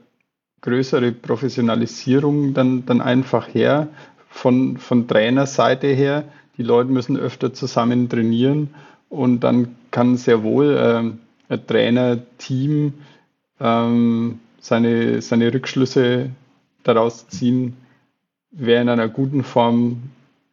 größere 0.63 1.11
Professionalisierung 1.11 2.53
dann, 2.53 2.85
dann 2.85 3.01
einfach 3.01 3.53
her 3.53 3.89
von, 4.29 4.77
von 4.77 5.07
Trainerseite 5.07 5.87
her. 5.87 6.23
Die 6.57 6.63
Leute 6.63 6.89
müssen 6.89 7.17
öfter 7.17 7.53
zusammen 7.53 8.09
trainieren 8.09 8.73
und 9.09 9.41
dann 9.41 9.75
kann 9.91 10.17
sehr 10.17 10.41
wohl 10.41 10.75
ähm, 10.79 11.19
ein 11.49 11.67
Trainer-Team 11.67 12.93
ähm, 13.59 14.39
seine, 14.59 15.21
seine 15.21 15.53
Rückschlüsse 15.53 16.29
daraus 16.83 17.27
ziehen, 17.27 17.75
wer 18.51 18.81
in 18.81 18.89
einer 18.89 19.09
guten 19.09 19.43
Form 19.43 20.03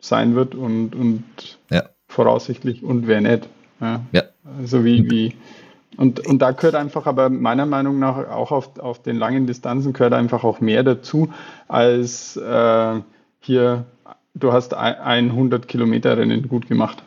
sein 0.00 0.34
wird 0.34 0.54
und, 0.54 0.94
und 0.94 1.24
ja. 1.70 1.84
voraussichtlich 2.08 2.82
und 2.82 3.06
wer 3.06 3.20
nicht. 3.20 3.48
Ja. 3.80 4.04
ja. 4.12 4.22
Also 4.58 4.84
wie, 4.84 5.08
wie 5.10 5.34
und, 6.00 6.26
und 6.26 6.38
da 6.40 6.52
gehört 6.52 6.74
einfach 6.76 7.06
aber 7.06 7.28
meiner 7.28 7.66
Meinung 7.66 7.98
nach 7.98 8.16
auch 8.30 8.52
auf, 8.52 8.78
auf 8.78 9.02
den 9.02 9.16
langen 9.16 9.46
Distanzen 9.46 9.92
gehört 9.92 10.14
einfach 10.14 10.44
auch 10.44 10.60
mehr 10.60 10.82
dazu, 10.82 11.30
als 11.68 12.36
äh, 12.36 13.00
hier, 13.40 13.84
du 14.32 14.52
hast 14.52 14.72
ein 14.72 15.30
100 15.30 15.68
Kilometer 15.68 16.16
Rennen 16.16 16.48
gut 16.48 16.68
gemacht. 16.68 17.02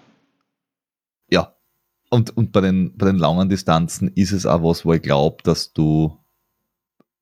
Und, 2.13 2.37
und 2.37 2.51
bei, 2.51 2.61
den, 2.61 2.95
bei 2.95 3.07
den 3.07 3.17
langen 3.17 3.49
Distanzen 3.49 4.07
ist 4.09 4.33
es 4.33 4.45
auch 4.45 4.61
was, 4.61 4.85
wo 4.85 4.93
ich 4.93 5.01
glaube, 5.01 5.37
dass 5.41 5.73
du, 5.73 6.15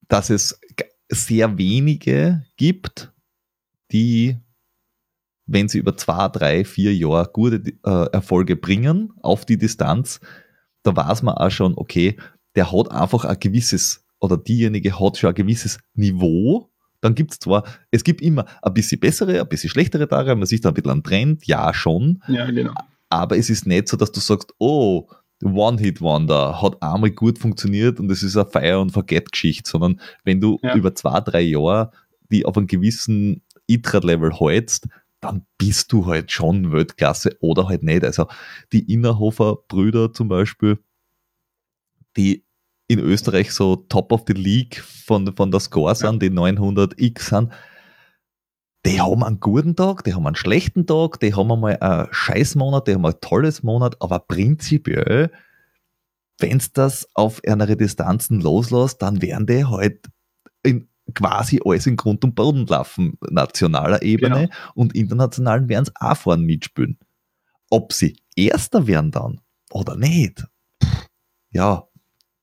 dass 0.10 0.30
es 0.30 0.60
sehr 1.08 1.58
wenige 1.58 2.46
gibt, 2.58 3.14
die, 3.94 4.36
wenn 5.46 5.70
sie 5.70 5.78
über 5.78 5.96
zwei, 5.96 6.28
drei, 6.28 6.66
vier 6.66 6.94
Jahre 6.94 7.30
gute 7.32 7.64
äh, 7.86 8.12
Erfolge 8.12 8.58
bringen 8.58 9.14
auf 9.22 9.46
die 9.46 9.58
Distanz, 9.58 10.20
da 10.84 10.96
weiß 10.96 11.24
man 11.24 11.36
auch 11.36 11.52
schon, 11.52 11.74
okay, 11.76 12.18
der 12.56 12.72
hat 12.72 12.92
einfach 12.92 13.26
ein 13.26 13.40
gewisses, 13.40 14.04
oder 14.20 14.38
diejenige 14.38 15.00
hat 15.00 15.18
schon 15.18 15.30
ein 15.30 15.36
gewisses 15.36 15.80
Niveau. 15.94 16.70
Dann 17.02 17.16
gibt 17.16 17.32
es 17.32 17.40
zwar, 17.40 17.64
es 17.90 18.04
gibt 18.04 18.22
immer 18.22 18.46
ein 18.62 18.74
bisschen 18.74 19.00
bessere, 19.00 19.42
ein 19.42 19.50
bisschen 19.50 19.70
schlechtere 19.70 20.08
Tage, 20.08 20.36
man 20.36 20.46
sieht 20.46 20.66
da 20.66 20.70
ein 20.70 20.76
bisschen 20.76 20.92
einen 20.92 21.04
Trend, 21.04 21.48
ja 21.48 21.74
schon. 21.74 22.22
Ja, 22.28 22.50
genau 22.50 22.74
aber 23.12 23.38
es 23.38 23.50
ist 23.50 23.68
nicht 23.68 23.88
so, 23.88 23.98
dass 23.98 24.12
du 24.12 24.20
sagst, 24.20 24.54
oh, 24.58 25.08
One-Hit-Wonder 25.44 26.62
hat 26.62 26.82
einmal 26.82 27.12
gut 27.12 27.40
funktioniert 27.40 28.00
und 28.00 28.10
es 28.12 28.24
ist 28.24 28.38
eine 28.38 28.46
Fire- 28.50 28.80
und 28.80 28.92
Forget-Geschichte, 28.92 29.70
sondern 29.70 30.00
wenn 30.24 30.40
du 30.40 30.60
ja. 30.64 30.76
über 30.76 30.96
zwei, 30.96 31.20
drei 31.20 31.42
Jahre 31.42 31.92
die 32.32 32.46
auf 32.46 32.56
einem 32.56 32.68
gewissen 32.68 33.42
ITRA-Level 33.68 34.32
hältst, 34.40 34.88
dann 35.22 35.46
bist 35.58 35.92
du 35.94 36.08
halt 36.08 36.32
schon 36.32 36.72
Weltklasse 36.72 37.38
oder 37.40 37.68
halt 37.68 37.84
nicht. 37.84 38.04
Also 38.04 38.28
die 38.74 38.92
Innerhofer 38.92 39.58
Brüder 39.68 40.12
zum 40.12 40.28
Beispiel, 40.28 40.80
die 42.18 42.44
in 42.88 43.00
Österreich 43.00 43.54
so 43.54 43.76
Top 43.76 44.12
of 44.12 44.24
the 44.28 44.34
League 44.34 44.82
von, 44.82 45.34
von 45.36 45.52
der 45.52 45.62
Score 45.62 45.96
sind, 45.96 46.22
die 46.22 46.30
900x 46.30 47.30
sind, 47.30 47.54
die 48.86 49.00
haben 49.00 49.24
einen 49.24 49.40
guten 49.40 49.76
Tag, 49.76 50.04
die 50.04 50.14
haben 50.14 50.26
einen 50.26 50.36
schlechten 50.36 50.88
Tag, 50.88 51.20
die 51.20 51.36
haben 51.36 51.52
einmal 51.52 51.78
einen 51.78 52.08
Scheißmonat, 52.12 52.88
die 52.88 52.96
haben 52.96 53.06
ein 53.06 53.22
tolles 53.22 53.62
Monat, 53.62 53.96
aber 54.02 54.20
prinzipiell, 54.20 55.32
wenn 56.40 56.58
es 56.58 56.74
das 56.74 57.08
auf 57.14 57.42
einer 57.46 57.68
Distanzen 57.76 58.42
loslässt, 58.42 59.02
dann 59.02 59.22
werden 59.22 59.46
die 59.46 59.66
halt 59.66 60.10
in 60.64 60.88
quasi 61.14 61.60
alles 61.64 61.88
in 61.88 61.96
Grund 61.98 62.24
und 62.24 62.36
Boden 62.36 62.66
laufen, 62.68 63.18
nationaler 63.30 64.02
Ebene 64.02 64.48
genau. 64.48 64.54
und 64.76 64.96
internationalen 64.96 65.70
werden 65.70 65.86
es 65.86 65.94
auch 66.02 66.18
vorne 66.18 66.44
mitspielen. 66.44 66.98
Ob 67.70 67.94
sie 67.94 68.18
Erster 68.36 68.88
werden 68.88 69.12
dann 69.12 69.42
oder 69.72 69.96
nicht, 69.96 70.46
ja. 71.52 71.88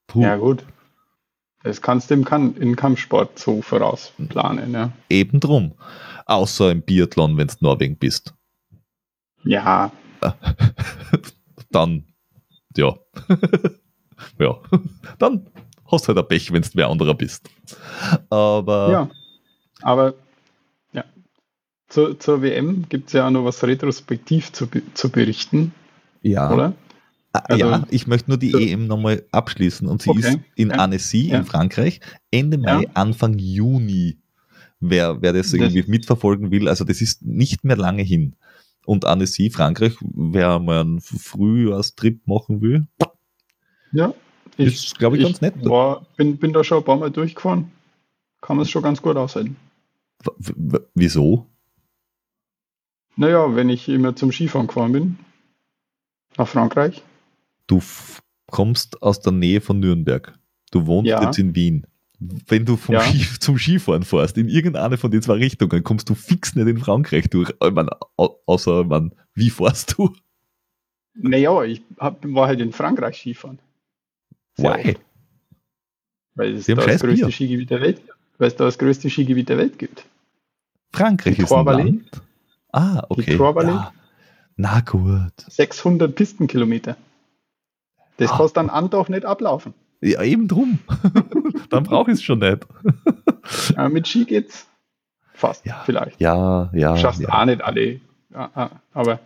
Puh. 0.07 0.23
Ja, 0.23 0.37
gut. 0.37 0.64
Das 1.62 1.83
kannst 1.83 2.11
du 2.11 2.14
im, 2.14 2.25
im 2.57 2.77
Kampfsport 2.77 3.39
so 3.39 3.62
vorausplanen, 3.62 4.73
ja. 4.73 4.93
Eben 5.09 5.41
drum. 5.41 5.75
Außer 6.27 6.71
im 6.71 6.83
Biathlon, 6.83 7.37
wenn 7.37 7.49
du 7.49 7.55
Norwegen 7.61 7.97
bist. 7.97 8.35
Ja. 9.45 9.91
Dann, 11.71 12.05
ja. 12.77 12.95
ja. 14.39 14.57
Dann 15.19 15.51
hast 15.91 16.05
du 16.05 16.09
halt 16.09 16.18
ein 16.18 16.28
Pech, 16.28 16.53
wenn 16.53 16.62
du 16.62 16.68
wer 16.74 16.89
anderer 16.89 17.14
bist. 17.14 17.49
Aber. 18.30 18.91
Ja. 18.91 19.11
Aber, 19.82 20.14
ja. 20.93 21.05
zur, 21.89 22.18
zur 22.18 22.43
WM 22.43 22.86
gibt 22.89 23.09
es 23.09 23.12
ja 23.12 23.26
auch 23.26 23.30
noch 23.30 23.45
was 23.45 23.62
retrospektiv 23.62 24.53
zu, 24.53 24.68
zu 24.95 25.11
berichten. 25.11 25.72
Ja. 26.22 26.53
Oder? 26.53 26.72
Ah, 27.32 27.41
Also- 27.49 27.64
ja, 27.66 27.86
ich 27.91 28.07
möchte 28.07 28.30
nur 28.30 28.39
die 28.39 28.51
So. 28.51 28.59
EM 28.59 28.86
nochmal 28.86 29.24
abschließen 29.32 29.86
und 29.86 30.03
sie 30.03 30.11
Okay, 30.11 30.20
ist 30.20 30.39
in 30.57 30.70
ja, 30.70 30.76
Annecy 30.76 31.28
ja. 31.28 31.39
in 31.39 31.45
Frankreich 31.45 32.01
Ende 32.30 32.59
Mai, 32.59 32.82
Ja. 32.82 32.91
Anfang 32.95 33.39
Juni. 33.39 34.18
Wer, 34.80 35.20
wer 35.22 35.32
das 35.32 35.51
Das- 35.51 35.55
irgendwie 35.55 35.84
mitverfolgen 35.91 36.51
will, 36.51 36.68
also 36.68 36.84
das 36.84 37.01
ist 37.01 37.22
nicht 37.24 37.64
mehr 37.64 37.76
lange 37.76 38.03
hin. 38.03 38.34
Und 38.86 39.05
Annecy, 39.05 39.51
Frankreich, 39.51 39.95
wer 40.01 40.59
mal 40.59 40.80
einen 40.80 41.01
Frühjahrstrip 41.01 42.26
machen 42.26 42.61
will, 42.62 42.86
Ja. 43.93 44.14
Ist, 44.57 44.99
glaub 44.99 45.15
ich, 45.15 45.23
ganz 45.23 45.41
nett. 45.41 45.55
War, 45.65 46.07
bin, 46.17 46.37
bin 46.39 46.53
da 46.53 46.65
schon 46.65 46.79
ein 46.79 46.85
paar 46.85 46.97
Mal 46.97 47.11
durchgefahren. 47.11 47.71
Kann 48.41 48.57
man 48.57 48.65
es 48.65 48.71
schon 48.71 48.83
ganz 48.83 49.01
gut 49.03 49.17
aushalten. 49.17 49.57
w- 50.39 50.79
wieso? 50.95 51.47
Naja, 53.17 53.55
wenn 53.57 53.69
ich 53.69 53.89
immer 53.89 54.15
zum 54.15 54.31
Skifahren 54.33 54.67
gefahren 54.69 54.93
bin, 54.93 55.19
nach 56.37 56.49
Frankreich, 56.49 57.03
Du 57.67 57.83
kommst 58.51 59.03
aus 59.03 59.21
der 59.21 59.33
Nähe 59.33 59.61
von 59.61 59.79
Nürnberg. 59.79 60.39
Du 60.71 60.87
wohnst 60.87 61.09
Ja. 61.11 61.23
jetzt 61.23 61.39
in 61.39 61.55
Wien. 61.55 61.87
Wenn 62.19 62.65
du 62.65 62.77
vom 62.77 62.95
Ja. 62.95 63.03
Ski, 63.03 63.19
zum 63.41 63.59
Skifahren 63.59 64.05
fährst, 64.05 64.39
in 64.39 64.49
irgendeine 64.49 64.97
von 64.97 65.11
den 65.11 65.21
zwei 65.21 65.35
Richtungen, 65.35 65.85
kommst 65.85 66.09
du 66.09 66.15
fix 66.15 66.55
nicht 66.55 66.67
in 66.67 66.79
Frankreich 66.79 67.29
durch. 67.29 67.51
Ich 67.51 67.73
mein, 67.73 67.89
au- 68.17 68.41
außer, 68.47 68.85
man, 68.85 69.15
wie 69.35 69.51
fährst 69.51 69.97
du? 69.99 70.15
naja, 71.15 71.63
ich 71.65 71.83
hab, 71.99 72.25
war 72.33 72.47
halt 72.47 72.61
in 72.61 72.73
Frankreich 72.73 73.19
Skifahren. 73.19 73.59
Why? 74.59 74.97
Weil 76.35 76.55
es 76.55 76.67
da 76.67 76.75
das 76.75 77.01
größte 77.01 77.07
Bier. 77.27 77.33
Skigebiet 77.33 77.71
der 77.71 77.81
Welt 77.81 78.01
Weil 78.39 78.49
es 78.49 78.57
da 78.57 78.65
das 78.65 78.79
größte 78.79 79.11
Skigebiet 79.11 79.49
der 79.49 79.59
Welt 79.59 79.79
gibt. 79.79 80.05
Frankreich 80.93 81.37
Die 81.37 81.43
ist 81.43 81.53
ein. 81.53 81.65
Land. 81.67 82.11
Ah, 82.73 83.03
okay. 83.09 83.37
Ja. 83.37 83.93
Na 84.57 84.81
gut. 84.81 85.33
600 85.49 86.15
Pistenkilometer. 86.15 86.97
Das 88.19 88.31
Ah. 88.33 88.37
kannst 88.39 88.57
dann 88.57 88.71
Andach 88.71 89.09
nicht 89.09 89.25
ablaufen. 89.25 89.75
Ja, 90.01 90.23
eben 90.23 90.47
drum. 90.49 90.79
Dann 91.71 91.83
brauche 91.85 92.11
ich 92.13 92.19
es 92.19 92.23
schon 92.23 92.39
nicht. 92.39 92.67
Äh, 93.77 93.89
mit 93.89 94.07
Ski 94.07 94.25
geht's 94.25 94.67
fast, 95.35 95.65
Ja. 95.67 95.83
vielleicht. 95.85 96.21
Ja, 96.21 96.71
ja. 96.73 96.97
Schaffst 96.97 97.21
ja. 97.21 97.29
auch 97.31 97.45
nicht 97.45 97.63
alle. 97.63 98.01
Ja, 98.33 98.81
aber 98.93 99.19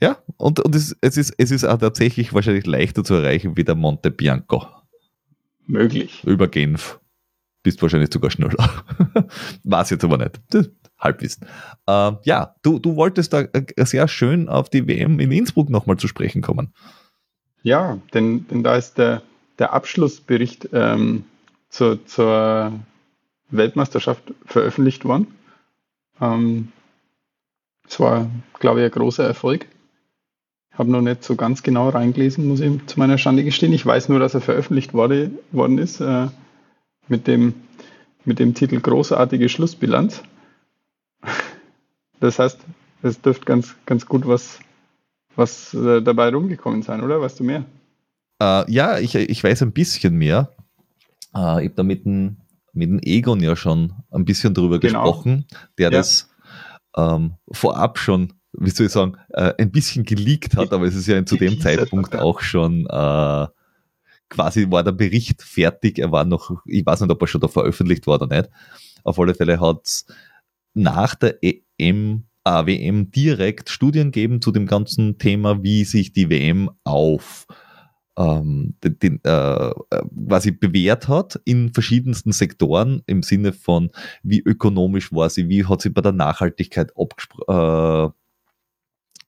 Ja, 0.00 0.18
und, 0.36 0.60
und 0.60 0.74
es, 0.74 0.96
es, 1.00 1.16
ist, 1.16 1.34
es 1.38 1.50
ist 1.50 1.64
auch 1.64 1.78
tatsächlich 1.78 2.32
wahrscheinlich 2.32 2.66
leichter 2.66 3.04
zu 3.04 3.14
erreichen 3.14 3.56
wie 3.56 3.64
der 3.64 3.74
Monte 3.74 4.10
Bianco 4.10 4.66
möglich. 5.66 6.22
über 6.24 6.48
Genf. 6.48 7.00
Bist 7.62 7.80
wahrscheinlich 7.80 8.12
sogar 8.12 8.30
schneller. 8.30 8.84
Weiß 9.64 9.90
jetzt 9.90 10.04
aber 10.04 10.18
nicht. 10.18 10.40
Das, 10.50 10.68
Halbwissen. 10.98 11.46
Ähm, 11.86 12.18
ja, 12.24 12.54
du, 12.62 12.78
du 12.78 12.96
wolltest 12.96 13.32
da 13.32 13.40
äh, 13.40 13.64
sehr 13.84 14.08
schön 14.08 14.48
auf 14.48 14.70
die 14.70 14.86
WM 14.86 15.20
in 15.20 15.32
Innsbruck 15.32 15.70
nochmal 15.70 15.96
zu 15.96 16.08
sprechen 16.08 16.42
kommen. 16.42 16.72
Ja, 17.62 17.98
denn, 18.12 18.46
denn 18.48 18.62
da 18.62 18.76
ist 18.76 18.98
der, 18.98 19.22
der 19.58 19.72
Abschlussbericht 19.72 20.68
ähm, 20.72 21.24
zur, 21.68 22.04
zur 22.06 22.72
Weltmeisterschaft 23.50 24.34
veröffentlicht 24.46 25.04
worden. 25.04 25.34
Ähm, 26.20 26.72
es 27.86 28.00
war, 28.00 28.30
glaube 28.58 28.80
ich, 28.80 28.86
ein 28.86 28.90
großer 28.90 29.24
Erfolg. 29.24 29.66
Ich 30.74 30.78
habe 30.78 30.90
noch 30.90 31.00
nicht 31.02 31.22
so 31.22 31.36
ganz 31.36 31.62
genau 31.62 31.88
reingelesen, 31.88 32.48
muss 32.48 32.58
ich 32.58 32.84
zu 32.86 32.98
meiner 32.98 33.16
Schande 33.16 33.44
gestehen. 33.44 33.72
Ich 33.72 33.86
weiß 33.86 34.08
nur, 34.08 34.18
dass 34.18 34.34
er 34.34 34.40
veröffentlicht 34.40 34.92
wurde, 34.92 35.30
worden 35.52 35.78
ist 35.78 36.00
äh, 36.00 36.26
mit, 37.06 37.28
dem, 37.28 37.54
mit 38.24 38.40
dem 38.40 38.54
Titel 38.54 38.80
Großartige 38.80 39.48
Schlussbilanz. 39.48 40.22
Das 42.18 42.40
heißt, 42.40 42.58
es 43.02 43.20
dürfte 43.20 43.44
ganz, 43.44 43.76
ganz 43.86 44.06
gut 44.06 44.26
was, 44.26 44.58
was 45.36 45.74
äh, 45.74 46.02
dabei 46.02 46.30
rumgekommen 46.30 46.82
sein, 46.82 47.02
oder? 47.02 47.20
Weißt 47.20 47.38
du 47.38 47.44
mehr? 47.44 47.64
Äh, 48.42 48.70
ja, 48.72 48.98
ich, 48.98 49.14
ich 49.14 49.44
weiß 49.44 49.62
ein 49.62 49.72
bisschen 49.72 50.16
mehr. 50.16 50.50
Äh, 51.36 51.62
ich 51.64 51.68
habe 51.68 51.74
da 51.76 51.82
mit 51.84 52.04
dem, 52.04 52.38
mit 52.72 52.88
dem 52.88 52.98
Egon 53.00 53.40
ja 53.40 53.54
schon 53.54 53.92
ein 54.10 54.24
bisschen 54.24 54.54
drüber 54.54 54.80
Genau. 54.80 55.04
gesprochen, 55.04 55.46
der 55.78 55.92
Ja. 55.92 55.98
das 55.98 56.30
ähm, 56.96 57.34
vorab 57.52 57.98
schon, 57.98 58.32
wie 58.58 58.70
soll 58.70 58.86
ich 58.86 58.92
sagen, 58.92 59.16
äh, 59.30 59.52
ein 59.58 59.70
bisschen 59.70 60.04
geleakt 60.04 60.56
hat, 60.56 60.72
aber 60.72 60.86
es 60.86 60.94
ist 60.94 61.06
ja 61.06 61.24
zu 61.24 61.36
dem 61.36 61.60
Zeitpunkt 61.60 62.14
auch 62.16 62.40
schon 62.40 62.86
äh, 62.86 63.46
quasi 64.28 64.70
war 64.70 64.82
der 64.82 64.92
Bericht 64.92 65.42
fertig. 65.42 65.98
Er 65.98 66.12
war 66.12 66.24
noch, 66.24 66.50
ich 66.66 66.84
weiß 66.84 67.00
nicht, 67.00 67.10
ob 67.10 67.20
er 67.20 67.26
schon 67.26 67.40
da 67.40 67.48
veröffentlicht 67.48 68.06
war 68.06 68.20
oder 68.20 68.34
nicht. 68.34 68.50
Auf 69.02 69.18
alle 69.18 69.34
Fälle 69.34 69.60
hat 69.60 69.80
es 69.84 70.06
nach 70.74 71.14
der 71.14 71.38
EM, 71.42 72.24
äh, 72.44 72.66
WM 72.66 73.10
direkt 73.10 73.70
Studien 73.70 74.10
gegeben 74.10 74.40
zu 74.40 74.50
dem 74.50 74.66
ganzen 74.66 75.18
Thema, 75.18 75.62
wie 75.62 75.84
sich 75.84 76.12
die 76.12 76.30
WM 76.30 76.70
auf 76.84 77.46
ähm, 78.16 78.74
den, 78.82 78.98
den, 78.98 79.20
äh, 79.24 79.70
äh, 79.70 79.72
quasi 80.28 80.52
bewährt 80.52 81.08
hat 81.08 81.40
in 81.44 81.72
verschiedensten 81.72 82.32
Sektoren 82.32 83.02
im 83.06 83.22
Sinne 83.22 83.52
von, 83.52 83.90
wie 84.22 84.40
ökonomisch 84.40 85.12
war 85.12 85.30
sie, 85.30 85.48
wie 85.48 85.64
hat 85.64 85.82
sie 85.82 85.90
bei 85.90 86.00
der 86.00 86.12
Nachhaltigkeit 86.12 86.92
abgespr- 86.96 88.08
äh, 88.08 88.12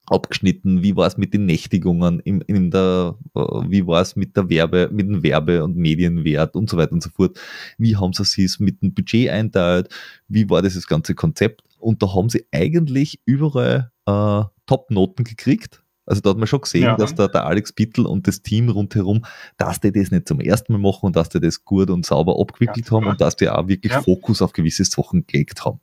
abgeschnitten, 0.08 0.82
wie 0.82 0.96
war 0.96 1.06
es 1.06 1.16
mit 1.16 1.34
den 1.34 1.46
Nächtigungen, 1.46 2.20
in, 2.20 2.40
in 2.42 2.70
der, 2.70 3.16
äh, 3.34 3.40
wie 3.40 3.86
war 3.86 4.00
es 4.02 4.16
mit 4.16 4.36
der 4.36 4.48
Werbe, 4.48 4.88
mit 4.92 5.06
dem 5.08 5.22
Werbe- 5.22 5.64
und 5.64 5.76
Medienwert 5.76 6.54
und 6.56 6.70
so 6.70 6.76
weiter 6.76 6.92
und 6.92 7.02
so 7.02 7.10
fort. 7.10 7.38
Wie 7.78 7.96
haben 7.96 8.12
sie 8.12 8.44
es 8.44 8.60
mit 8.60 8.82
dem 8.82 8.94
Budget 8.94 9.30
einteilt? 9.30 9.88
Wie 10.28 10.48
war 10.48 10.62
dieses 10.62 10.86
ganze 10.86 11.14
Konzept? 11.14 11.62
Und 11.78 12.02
da 12.02 12.14
haben 12.14 12.28
sie 12.28 12.46
eigentlich 12.52 13.20
überall 13.26 13.90
äh, 14.06 14.42
Top-Noten 14.66 15.24
gekriegt. 15.24 15.82
Also 16.08 16.20
da 16.20 16.30
hat 16.30 16.38
man 16.38 16.46
schon 16.46 16.60
gesehen, 16.60 16.84
Ja. 16.84 16.96
dass 16.96 17.16
da 17.16 17.26
der 17.26 17.44
Alex 17.46 17.72
Bittel 17.72 18.06
und 18.06 18.28
das 18.28 18.40
Team 18.42 18.68
rundherum, 18.68 19.24
dass 19.56 19.80
die 19.80 19.90
das 19.90 20.12
nicht 20.12 20.28
zum 20.28 20.38
ersten 20.40 20.72
Mal 20.72 20.78
machen 20.78 21.06
und 21.06 21.16
dass 21.16 21.28
die 21.30 21.40
das 21.40 21.64
gut 21.64 21.90
und 21.90 22.06
sauber 22.06 22.38
abgewickelt 22.40 22.86
Ganz 22.86 22.90
haben 22.92 23.06
und 23.08 23.20
dass 23.20 23.34
die 23.34 23.48
auch 23.48 23.66
wirklich 23.66 23.92
Ja. 23.92 24.02
Fokus 24.02 24.40
auf 24.40 24.52
gewisse 24.52 24.84
Sachen 24.84 25.26
gelegt 25.26 25.64
haben. 25.64 25.80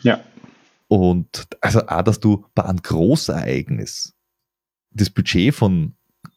Ja, 0.00 0.20
Und 0.88 1.48
also 1.60 1.86
auch, 1.86 2.02
dass 2.02 2.20
du 2.20 2.46
bei 2.54 2.64
einem 2.64 2.82
Großereignis 2.82 4.14
das 4.90 5.10
Budget 5.10 5.54
von 5.54 5.96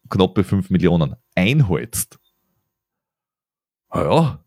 knappe 0.10 0.44
5 0.44 0.70
Millionen 0.70 1.16
einhältst. 1.36 2.20
Na 3.94 4.04
ja, 4.04 4.46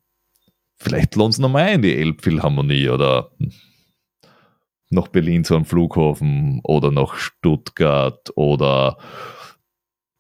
vielleicht 0.77 1.17
lassen 1.17 1.33
sie 1.33 1.43
nochmal 1.43 1.73
in 1.73 1.83
die 1.83 1.97
Elbphilharmonie 1.97 2.89
oder 2.89 3.31
nach 4.91 5.09
Berlin 5.09 5.45
zu 5.45 5.55
einem 5.55 5.65
Flughafen 5.65 6.61
oder 6.65 6.91
nach 6.91 7.15
Stuttgart 7.15 8.31
oder 8.37 8.99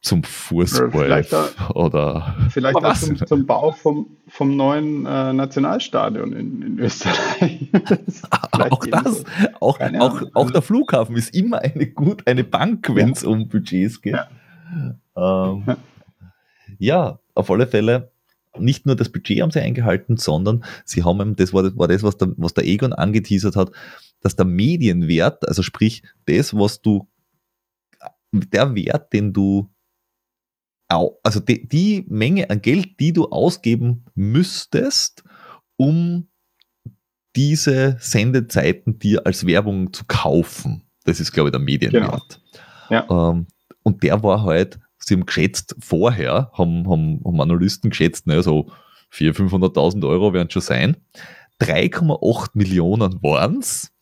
zum 0.02 0.24
Fußball 0.24 0.90
vielleicht 0.90 1.32
auch- 1.32 1.70
oder 1.76 2.36
vielleicht 2.50 2.76
auch 2.76 2.94
zum, 2.94 3.24
zum 3.24 3.46
Bau 3.46 3.70
vom, 3.70 4.16
vom 4.28 4.56
neuen 4.56 5.06
äh, 5.06 5.32
Nationalstadion 5.32 6.32
in, 6.32 6.62
in 6.62 6.78
Österreich. 6.80 7.70
Vielleicht 7.72 8.72
auch 8.72 8.86
das, 8.86 9.24
auch, 9.60 9.80
auch, 9.80 10.22
auch 10.34 10.50
der 10.50 10.62
Flughafen 10.62 11.16
ist 11.16 11.34
immer 11.34 11.60
eine 11.60 11.86
gut, 11.86 12.26
eine 12.26 12.42
Bank, 12.44 12.90
wenn 12.94 13.12
es 13.12 13.22
um 13.22 13.48
Budgets 13.48 14.02
geht. 14.02 14.14
Ja. 14.14 14.28
Ähm, 15.16 15.64
Ja. 15.66 15.76
ja, 16.78 17.18
auf 17.34 17.50
alle 17.50 17.66
Fälle. 17.66 18.10
Nicht 18.58 18.84
nur 18.84 18.96
das 18.96 19.08
Budget 19.08 19.40
haben 19.40 19.50
sie 19.50 19.60
eingehalten, 19.60 20.16
sondern 20.18 20.64
sie 20.84 21.04
haben, 21.04 21.36
das 21.36 21.54
war, 21.54 21.62
das 21.62 21.78
war 21.78 21.88
das, 21.88 22.02
was 22.02 22.18
der, 22.18 22.32
was 22.36 22.52
der 22.54 22.64
Egon 22.66 22.92
angeteasert 22.92 23.56
hat, 23.56 23.70
dass 24.20 24.36
der 24.36 24.44
Medienwert, 24.46 25.48
also 25.48 25.62
sprich, 25.62 26.02
das, 26.26 26.52
was 26.54 26.82
du, 26.82 27.08
der 28.32 28.74
Wert, 28.74 29.12
den 29.12 29.32
du, 29.32 29.70
also 31.22 31.40
die, 31.40 31.68
die 31.68 32.04
Menge 32.08 32.50
an 32.50 32.60
Geld, 32.60 32.98
die 33.00 33.12
du 33.12 33.26
ausgeben 33.26 34.04
müsstest, 34.14 35.22
um 35.76 36.28
diese 37.36 37.96
Sendezeiten 38.00 38.98
dir 38.98 39.26
als 39.26 39.46
Werbung 39.46 39.92
zu 39.92 40.04
kaufen. 40.06 40.82
Das 41.04 41.20
ist, 41.20 41.32
glaube 41.32 41.48
ich, 41.48 41.52
der 41.52 41.60
Medienwert. 41.60 42.40
Ja. 42.90 43.06
Ähm, 43.10 43.46
und 43.82 44.02
der 44.02 44.22
war 44.22 44.42
halt, 44.42 44.78
sie 44.98 45.14
haben 45.14 45.26
geschätzt 45.26 45.74
vorher, 45.80 46.50
haben, 46.52 46.88
haben, 46.88 47.20
haben 47.24 47.40
Analysten 47.40 47.90
geschätzt, 47.90 48.26
naja, 48.26 48.42
so 48.42 48.70
400.000, 49.12 49.50
500.000 49.50 50.08
Euro 50.08 50.32
werden 50.32 50.50
schon 50.50 50.62
sein. 50.62 50.96
3,8 51.60 52.50
Millionen 52.54 53.22
waren's. 53.22 53.92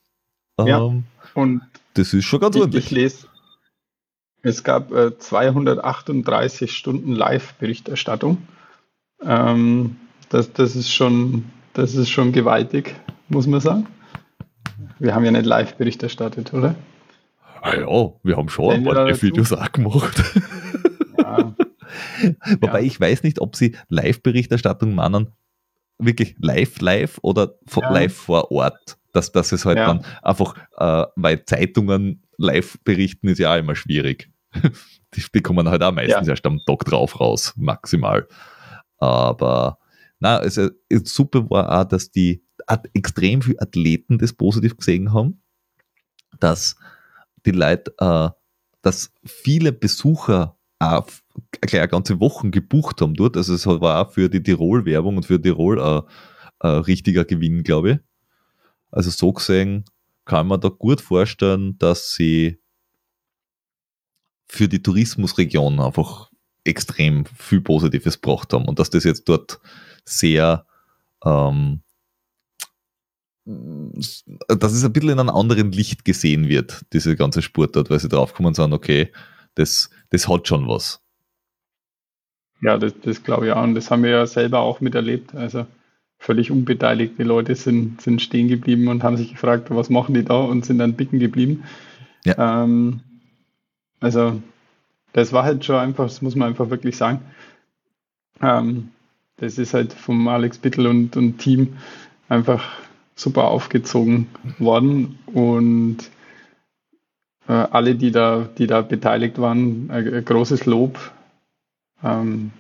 Ja. 0.59 0.87
Ähm, 0.87 1.05
Und 1.35 1.63
das 1.95 2.13
ist 2.15 2.25
schon 2.25 2.41
ganz 2.41 2.57
ich, 2.57 2.61
ich 2.61 2.63
ordentlich. 2.63 2.91
lese, 2.91 3.27
es 4.43 4.65
gab 4.65 4.93
äh, 4.93 5.17
238 5.19 6.73
Stunden 6.73 7.13
Live-Berichterstattung. 7.15 8.39
Ähm, 9.23 9.97
das, 10.29 10.53
das, 10.53 10.77
ist 10.77 10.93
schon, 10.93 11.45
das 11.75 11.95
ist 11.95 12.11
schon 12.11 12.33
gewaltig, 12.33 12.95
muss 13.29 13.47
man 13.47 13.61
sagen. 13.61 13.87
Wir 14.99 15.15
haben 15.15 15.25
ja 15.25 15.31
nicht 15.31 15.47
live 15.47 15.75
Bericht 15.77 16.03
erstattet, 16.03 16.53
oder? 16.53 16.75
Ah 17.63 17.75
ja, 17.75 18.13
wir 18.23 18.37
haben 18.37 18.49
schon 18.49 18.71
ein 18.71 18.85
paar? 18.85 19.23
Videos 19.23 19.53
auch 19.53 19.73
gemacht. 19.73 20.23
Ja, 21.17 21.55
Wobei 22.61 22.81
Ja. 22.81 22.87
ich 22.87 23.01
weiß 23.01 23.23
nicht, 23.23 23.41
ob 23.41 23.57
sie 23.57 23.77
Live-Berichterstattung 23.89 24.95
meinen, 24.95 25.33
wirklich 25.99 26.37
live, 26.39 26.81
live 26.81 27.19
oder 27.23 27.55
Ja. 27.77 27.93
live 27.93 28.15
vor 28.15 28.51
Ort. 28.51 28.97
Dass, 29.13 29.33
dass 29.33 29.51
es 29.51 29.65
halt 29.65 29.79
dann 29.79 30.05
einfach, 30.23 30.55
äh, 30.79 31.05
weil 31.17 31.45
Zeitungen 31.45 32.23
live 32.37 32.79
berichten 32.85 33.27
ist 33.27 33.39
ja 33.39 33.53
auch 33.53 33.59
immer 33.59 33.75
schwierig. 33.75 34.30
Die 35.15 35.23
bekommen 35.33 35.69
halt 35.69 35.83
auch 35.83 35.93
meistens 35.93 36.27
Ja. 36.27 36.33
erst 36.33 36.47
am 36.47 36.61
Tag 36.67 36.85
drauf 36.85 37.19
raus, 37.19 37.53
maximal. 37.57 38.27
Aber 38.99 39.79
na, 40.21 40.37
also 40.39 40.69
super 41.05 41.49
war 41.51 41.81
auch, 41.81 41.85
dass 41.85 42.11
die 42.11 42.45
extrem 42.93 43.43
viele 43.43 43.61
Athleten 43.61 44.19
das 44.19 44.33
positiv 44.33 44.77
gesehen 44.77 45.13
haben, 45.13 45.43
dass 46.39 46.77
die 47.47 47.51
Leute, 47.53 47.93
äh, 47.99 48.29
dass 48.83 49.11
viele 49.25 49.73
Besucher 49.73 50.57
auch 50.79 51.07
gleich 51.61 51.91
ganze 51.91 52.21
Wochen 52.21 52.51
gebucht 52.51 53.01
haben 53.01 53.15
dort. 53.15 53.37
Also 53.37 53.55
es 53.55 53.67
war 53.67 54.07
auch 54.07 54.13
für 54.13 54.29
die 54.29 54.43
Tirol-Werbung 54.43 55.17
und 55.17 55.27
für 55.27 55.41
Tirol 55.41 55.81
ein, 55.81 56.03
ein 56.61 56.79
richtiger 56.83 57.25
Gewinn, 57.25 57.63
glaube 57.63 57.91
ich. 57.93 57.99
Also 58.91 59.11
so 59.11 59.33
gesehen 59.33 59.85
kann 60.25 60.47
man 60.47 60.61
da 60.61 60.69
gut 60.69 61.01
vorstellen, 61.01 61.77
dass 61.79 62.15
sie 62.15 62.60
für 64.51 64.69
die 64.69 64.83
Tourismusregion 64.83 65.81
einfach 65.81 66.31
extrem 66.65 67.25
viel 67.25 67.61
Positives 67.61 68.21
gebracht 68.21 68.53
haben 68.53 68.67
und 68.67 68.79
dass 68.79 68.91
das 68.91 69.05
jetzt 69.05 69.29
dort 69.29 69.61
sehr 70.05 70.67
ähm, 71.25 71.83
dass 73.45 74.73
es 74.73 74.85
ein 74.85 74.93
bisschen 74.93 75.11
in 75.11 75.21
einem 75.21 75.31
anderen 75.31 75.73
Licht 75.73 76.05
gesehen 76.05 76.49
wird, 76.49 76.85
diese 76.93 77.17
ganze 77.17 77.43
Sportart, 77.43 77.91
weil 77.91 77.99
sie 77.99 78.09
draufkommen 78.09 78.49
und 78.49 78.55
sagen, 78.55 78.73
okay, 78.73 79.11
das, 79.55 79.91
das 80.11 80.29
hat 80.29 80.47
schon 80.47 80.69
was. 80.69 81.01
Ja, 82.63 82.77
das, 82.77 82.93
das 83.03 83.23
glaube 83.23 83.47
ich 83.47 83.53
auch. 83.53 83.63
Und 83.63 83.75
das 83.75 83.91
haben 83.91 84.03
wir 84.03 84.11
ja 84.11 84.27
selber 84.27 84.61
auch 84.61 84.81
miterlebt. 84.81 85.35
Also 85.35 85.67
völlig 86.19 86.51
unbeteiligte 86.51 87.23
Leute 87.23 87.55
sind, 87.55 88.01
sind 88.01 88.21
stehen 88.21 88.49
geblieben 88.49 88.89
und 88.89 89.03
haben 89.03 89.17
sich 89.17 89.31
gefragt, 89.33 89.69
was 89.71 89.91
machen 89.91 90.15
die 90.15 90.25
da 90.25 90.39
und 90.39 90.65
sind 90.65 90.79
dann 90.79 90.95
bicken 90.95 91.19
geblieben. 91.19 91.65
Ja. 92.25 92.63
Ähm, 92.65 93.01
also 94.01 94.41
das 95.15 95.33
war 95.33 95.45
halt 95.45 95.65
schon 95.65 95.77
einfach, 95.77 96.05
das 96.07 96.23
muss 96.23 96.37
man 96.37 96.49
einfach 96.51 96.71
wirklich 96.71 96.97
sagen. 96.97 97.21
Ähm, 98.43 98.91
das 99.37 99.59
ist 99.59 99.75
halt 99.75 99.93
vom 99.93 100.27
Alex 100.29 100.59
Bittel 100.59 100.87
und, 100.87 101.17
und 101.17 101.39
Team 101.39 101.77
einfach 102.29 102.65
super 103.17 103.45
aufgezogen 103.49 104.29
worden 104.59 105.19
und 105.27 105.99
äh, 107.49 107.53
alle, 107.53 107.95
die 107.95 108.11
da, 108.11 108.49
die 108.59 108.67
da 108.67 108.83
beteiligt 108.83 109.39
waren, 109.39 109.91
ein, 109.91 110.15
ein 110.15 110.25
großes 110.25 110.67
Lob 110.67 110.99
ähm, 112.03 112.51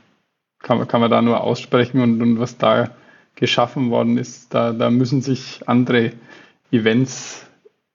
kann, 0.60 0.78
man- 0.78 0.88
kann 0.88 1.00
man 1.02 1.10
da 1.10 1.22
nur 1.22 1.42
aussprechen 1.42 2.00
und, 2.02 2.22
und 2.22 2.40
was 2.40 2.58
da 2.58 2.90
geschaffen 3.36 3.90
worden 3.90 4.18
ist, 4.18 4.54
da, 4.54 4.72
da 4.72 4.90
müssen 4.90 5.22
sich 5.22 5.62
andere 5.68 6.12
Events 6.72 7.46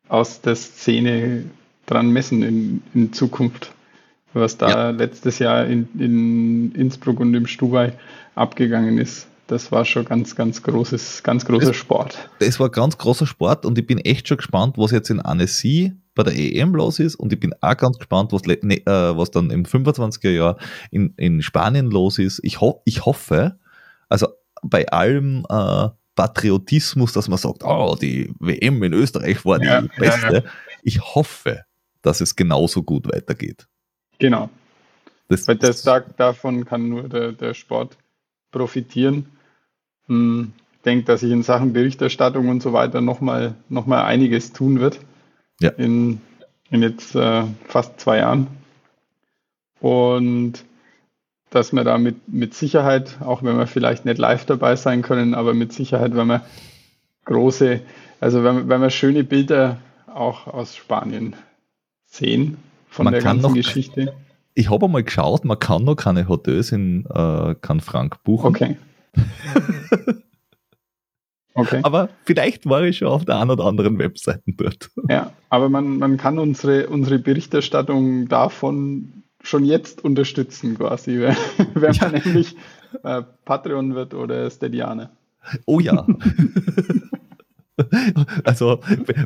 aus 0.09 0.41
der 0.41 0.55
Szene 0.55 1.45
dran 1.85 2.09
messen 2.11 2.41
in, 2.43 2.81
in 2.93 3.13
Zukunft. 3.13 3.71
Was 4.33 4.57
da 4.57 4.69
Ja. 4.69 4.89
letztes 4.89 5.39
Jahr 5.39 5.65
in, 5.65 5.87
in 5.97 6.71
Innsbruck 6.73 7.19
und 7.21 7.33
im 7.33 7.47
Stubai 7.47 7.93
abgegangen 8.35 8.97
ist, 8.97 9.27
das 9.47 9.71
war 9.71 9.85
schon 9.85 10.03
ganz, 10.05 10.35
ganz 10.35 10.61
großes, 10.63 11.23
ganz 11.23 11.45
großer 11.45 11.67
Das- 11.67 11.75
Sport. 11.75 12.29
Das 12.39 12.59
war 12.59 12.67
ein 12.67 12.71
ganz 12.71 12.97
großer 12.97 13.27
Sport 13.27 13.65
und 13.65 13.77
ich 13.77 13.85
bin 13.87 13.99
echt 13.99 14.27
schon 14.27 14.37
gespannt, 14.37 14.77
was 14.77 14.91
jetzt 14.91 15.09
in 15.09 15.21
Annecy 15.21 15.93
bei 16.15 16.23
der 16.23 16.35
EM 16.35 16.73
los 16.75 16.99
ist 16.99 17.15
und 17.15 17.31
ich 17.31 17.39
bin 17.39 17.53
auch 17.61 17.77
ganz 17.77 17.97
gespannt, 17.97 18.33
was, 18.33 18.41
ne, 18.43 18.77
äh, 18.85 19.17
was 19.17 19.31
dann 19.31 19.51
im 19.51 19.63
25er 19.65 20.29
Jahr 20.31 20.57
in, 20.91 21.13
in 21.17 21.41
Spanien 21.41 21.89
los 21.91 22.17
ist. 22.19 22.39
Ich, 22.43 22.59
ho 22.59 22.81
ich 22.85 23.05
hoffe, 23.05 23.57
also 24.09 24.27
bei 24.63 24.87
allem 24.89 25.45
äh, 25.49 25.89
Patriotismus, 26.15 27.13
dass 27.13 27.27
man 27.29 27.37
sagt, 27.37 27.63
oh, 27.63 27.95
die 28.01 28.33
WM 28.39 28.81
in 28.83 28.93
Österreich 28.93 29.45
war 29.45 29.59
die 29.59 29.65
Ja, 29.67 29.81
ja, 29.81 29.87
beste, 29.97 30.43
ich 30.83 31.01
hoffe, 31.01 31.63
dass 32.05 32.21
es 32.21 32.35
genauso 32.35 32.83
gut 32.83 33.07
weitergeht. 33.11 33.67
Genau. 34.19 34.49
Das, 35.27 35.47
Weil 35.47 35.55
das, 35.55 35.81
da, 35.81 36.01
davon 36.01 36.65
kann 36.65 36.87
nur 36.87 37.09
der, 37.09 37.31
der 37.31 37.55
Sport 37.55 37.97
profitieren. 38.51 39.25
Hm, 40.07 40.53
Ich 40.75 40.81
denke, 40.83 41.05
dass 41.05 41.21
sich 41.21 41.31
in 41.31 41.41
Sachen 41.41 41.73
Berichterstattung 41.73 42.47
und 42.47 42.61
so 42.61 42.73
weiter 42.73 43.01
nochmal 43.01 43.55
noch 43.69 43.87
mal 43.87 44.03
einiges 44.03 44.53
tun 44.53 44.79
wird. 44.79 44.99
Ja. 45.59 45.71
In, 45.71 46.21
in 46.69 46.83
jetzt 46.83 47.15
äh, 47.15 47.43
fast 47.67 47.99
zwei 47.99 48.17
Jahren. 48.17 48.47
Und 49.79 50.63
dass 51.49 51.73
wir 51.73 51.83
da 51.83 51.97
mit, 51.97 52.27
mit 52.27 52.53
Sicherheit, 52.53 53.17
auch 53.21 53.41
wenn 53.41 53.57
wir 53.57 53.65
vielleicht 53.65 54.05
nicht 54.05 54.19
live 54.19 54.45
dabei 54.45 54.75
sein 54.75 55.01
können, 55.01 55.33
aber 55.33 55.53
mit 55.53 55.73
Sicherheit, 55.73 56.15
wenn 56.15 56.27
wir 56.27 56.45
große, 57.25 57.81
also 58.19 58.43
wenn, 58.43 58.69
wenn 58.69 58.81
wir 58.81 58.89
schöne 58.91 59.23
Bilder 59.23 59.79
auch 60.05 60.47
aus 60.47 60.75
Spanien 60.75 61.35
sehen 62.15 62.57
von 62.89 63.03
Man 63.05 63.13
der 63.13 63.21
ganzen 63.21 63.41
noch- 63.43 63.53
Geschichte. 63.53 64.13
ich 64.53 64.69
habe 64.69 64.85
einmal 64.85 65.03
geschaut, 65.03 65.43
man 65.45 65.59
kann 65.59 65.83
noch 65.83 65.95
keine 65.95 66.27
Hotels 66.27 66.71
in 66.71 67.05
äh, 67.13 67.55
Canfranc 67.61 68.23
buchen. 68.23 68.47
Okay. 68.47 68.77
Okay. 71.57 71.79
Aber 71.83 72.09
vielleicht 72.25 72.67
war 72.67 72.83
ich 72.83 72.97
schon 72.97 73.07
auf 73.07 73.23
der 73.23 73.39
einen 73.39 73.49
oder 73.51 73.63
anderen 73.63 73.97
Webseiten 73.97 74.55
dort. 74.57 74.89
Ja, 75.09 75.31
aber 75.49 75.69
man, 75.69 75.99
man 75.99 76.17
kann 76.17 76.37
unsere, 76.37 76.87
unsere 76.89 77.17
Berichterstattung 77.17 78.27
davon 78.27 79.23
schon 79.41 79.63
jetzt 79.63 80.03
unterstützen, 80.03 80.77
quasi, 80.77 81.17
wenn, 81.21 81.35
wenn 81.75 81.95
man 81.95 82.11
nämlich 82.11 82.57
äh, 83.03 83.21
Patreon 83.45 83.95
wird 83.95 84.13
oder 84.13 84.49
Stediane. 84.51 85.11
Oh 85.65 85.79
ja. 85.79 86.05
Also, 88.43 88.79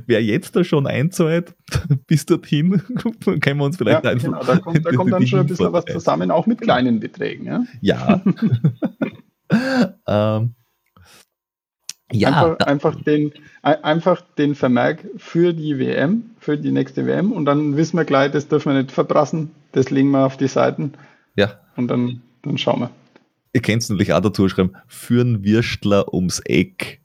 wer 0.05 0.23
jetzt 0.23 0.55
da 0.55 0.63
schon 0.63 0.87
einzahlt, 0.87 1.55
bis 2.07 2.25
dorthin, 2.25 2.81
können 3.41 3.57
wir 3.59 3.65
uns 3.65 3.77
vielleicht 3.77 4.03
Ja, 4.03 4.11
einfach. 4.11 4.25
genau, 4.25 4.43
da 4.43 4.57
kommt, 4.57 4.85
da 4.85 4.91
kommt 4.91 5.11
dann 5.13 5.27
schon 5.27 5.39
ein 5.41 5.47
bisschen 5.47 5.73
was 5.73 5.85
zusammen, 5.85 6.31
auch 6.31 6.45
mit 6.47 6.61
kleinen 6.61 6.99
Beträgen. 6.99 7.45
Ja? 7.45 7.63
Ja. 7.81 8.21
ähm, 10.07 10.55
ja, 12.11 12.29
einfach, 12.55 12.65
einfach, 12.65 13.03
den, 13.03 13.31
ein- 13.61 13.83
einfach 13.83 14.21
den 14.37 14.55
Vermerk 14.55 15.05
für 15.17 15.53
die 15.53 15.77
WM, 15.77 16.31
für 16.39 16.57
die 16.57 16.71
nächste 16.71 17.05
WM 17.05 17.31
und 17.31 17.45
dann 17.45 17.77
wissen 17.77 17.97
wir 17.97 18.05
gleich, 18.05 18.31
das 18.31 18.47
dürfen 18.47 18.73
wir 18.73 18.81
nicht 18.81 18.91
verbrassen, 18.91 19.51
das 19.73 19.89
legen 19.91 20.09
wir 20.11 20.25
auf 20.25 20.37
die 20.37 20.47
Seiten 20.47 20.93
ja. 21.35 21.59
und 21.75 21.87
dann, 21.87 22.21
dann 22.41 22.57
schauen 22.57 22.79
wir. 22.81 22.89
Ihr 23.53 23.61
könnt 23.61 23.81
es 23.81 23.89
natürlich 23.89 24.13
auch 24.13 24.19
dazu 24.21 24.47
schreiben, 24.47 24.73
führen 24.87 25.43
Würstler 25.43 26.13
ums 26.13 26.39
Eck. 26.45 27.01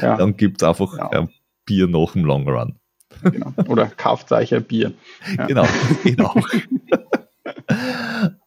Ja. 0.00 0.16
Dann 0.18 0.36
gibt 0.36 0.60
es 0.62 0.68
einfach 0.68 0.96
Ja. 0.96 1.08
ein 1.10 1.28
Bier 1.64 1.86
nach 1.86 2.12
dem 2.12 2.24
Long 2.24 2.48
Run. 2.48 2.78
Genau. 3.22 3.52
Oder 3.68 3.86
kauft 3.86 4.32
euch 4.32 4.52
ein 4.54 4.64
Bier. 4.64 4.92
Ja. 5.36 5.46
Genau, 5.46 5.62
auch. 6.24 6.36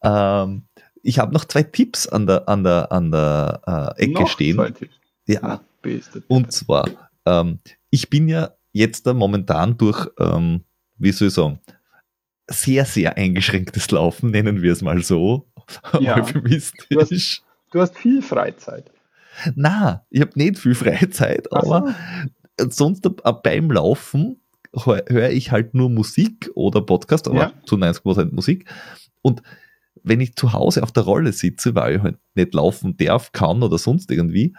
ähm, 0.04 0.64
ich 1.04 1.20
habe 1.20 1.34
noch 1.34 1.46
zwei 1.46 1.64
Tipps 1.64 2.08
an 2.08 2.28
der, 2.28 2.50
an 2.50 2.64
der, 2.64 2.92
an 2.92 3.12
der 3.12 3.94
äh, 3.98 4.04
Ecke 4.04 4.14
Noch 4.22 4.28
stehen. 4.30 4.56
zwei 4.56 4.72
Tipps. 4.72 4.96
Ja, 5.28 5.62
Beste. 5.82 6.24
und 6.28 6.52
zwar, 6.52 6.86
ähm, 7.26 7.60
ich 7.90 8.10
bin 8.10 8.28
ja 8.28 8.52
jetzt 8.74 9.08
da 9.08 9.14
momentan 9.14 9.78
durch, 9.78 10.08
ähm, 10.20 10.62
wie 10.98 11.12
soll 11.12 11.30
ich 11.30 11.34
sagen, 11.34 11.60
sehr, 12.50 12.86
sehr 12.86 13.18
eingeschränktes 13.18 13.90
Laufen, 13.92 14.32
nennen 14.32 14.62
wir 14.62 14.72
es 14.72 14.82
mal 14.82 15.02
so, 15.02 15.48
Ja. 16.00 16.18
euphemistisch. 16.18 17.42
Du 17.72 17.82
hast 17.82 17.98
viel 17.98 18.22
Freizeit. 18.22 18.92
Na, 19.56 20.06
ich 20.10 20.22
habe 20.22 20.32
nicht 20.36 20.60
viel 20.60 20.76
Freizeit, 20.76 21.48
Ach 21.52 21.64
so. 21.64 21.74
aber 21.74 21.96
sonst 22.70 23.06
äh, 23.06 23.10
beim 23.44 23.70
Laufen 23.72 24.40
höre 24.74 25.30
ich 25.32 25.52
halt 25.52 25.74
nur 25.74 25.90
Musik 25.90 26.50
oder 26.56 26.82
Podcast, 26.82 27.28
aber 27.28 27.40
Ja. 27.40 27.54
zu 27.66 27.76
90% 27.76 28.34
Musik. 28.34 28.66
Und 29.22 29.42
wenn 30.04 30.22
ich 30.22 30.36
zu 30.36 30.54
Hause 30.54 30.84
auf 30.84 30.92
der 30.92 31.04
Rolle 31.04 31.34
sitze, 31.34 31.74
weil 31.76 31.96
ich 31.96 32.02
halt 32.02 32.18
nicht 32.36 32.54
laufen 32.54 32.96
darf, 32.98 33.32
kann 33.32 33.64
oder 33.64 33.78
sonst 33.78 34.12
irgendwie, 34.12 34.56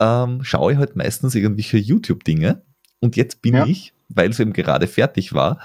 ähm, 0.00 0.42
schaue 0.42 0.72
ich 0.72 0.78
halt 0.78 0.96
meistens 0.96 1.34
irgendwelche 1.34 1.76
YouTube-Dinge. 1.76 2.62
Und 3.00 3.16
jetzt 3.16 3.42
bin 3.42 3.54
Ja. 3.54 3.66
ich, 3.66 3.92
weil 4.08 4.30
es 4.30 4.40
eben 4.40 4.52
gerade 4.52 4.86
fertig 4.86 5.32
war, 5.34 5.60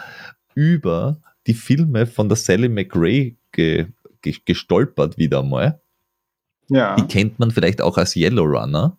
über 0.56 1.22
die 1.46 1.54
Filme 1.54 2.08
von 2.08 2.28
der 2.28 2.38
Sally 2.38 2.70
McRae 2.70 3.36
ge 3.52 3.88
ge 4.22 4.36
gestolpert 4.44 5.18
wieder 5.18 5.44
mal. 5.44 5.80
Ja. 6.70 6.96
Die 6.96 7.06
kennt 7.06 7.38
man 7.38 7.52
vielleicht 7.52 7.82
auch 7.82 7.98
als 7.98 8.16
Yellow 8.16 8.44
Runner, 8.44 8.98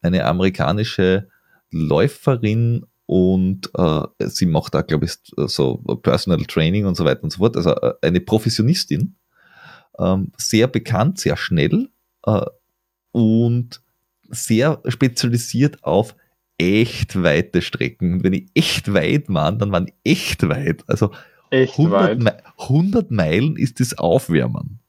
eine 0.00 0.24
amerikanische 0.24 1.28
Läuferin 1.70 2.86
und 3.04 3.70
äh, 3.74 4.02
sie 4.20 4.46
macht 4.46 4.74
da, 4.74 4.82
glaube 4.82 5.06
ich, 5.06 5.12
so 5.50 5.76
Personal 6.02 6.44
Training 6.44 6.86
und 6.86 6.96
so 6.96 7.04
weiter 7.04 7.24
und 7.24 7.32
so 7.32 7.38
fort. 7.38 7.56
Also 7.56 7.74
äh, 7.74 7.94
eine 8.02 8.20
Professionistin, 8.20 9.16
ähm, 9.98 10.32
sehr 10.36 10.66
bekannt, 10.66 11.18
sehr 11.18 11.36
schnell 11.36 11.88
äh, 12.24 12.46
und 13.12 13.82
sehr 14.30 14.80
spezialisiert 14.86 15.82
auf 15.84 16.14
echt 16.58 17.22
weite 17.22 17.62
Strecken. 17.62 18.14
Und 18.14 18.24
wenn 18.24 18.32
ich 18.32 18.50
echt 18.54 18.92
weit 18.92 19.28
meine, 19.28 19.58
dann 19.58 19.72
waren 19.72 19.86
die 19.86 19.94
echt 20.04 20.48
weit. 20.48 20.84
Also 20.86 21.12
Echt 21.50 21.78
100, 21.78 22.00
weit. 22.00 22.18
Me 22.18 22.36
100 22.58 23.10
Meilen 23.10 23.56
ist 23.56 23.80
das 23.80 23.96
Aufwärmen. 23.96 24.80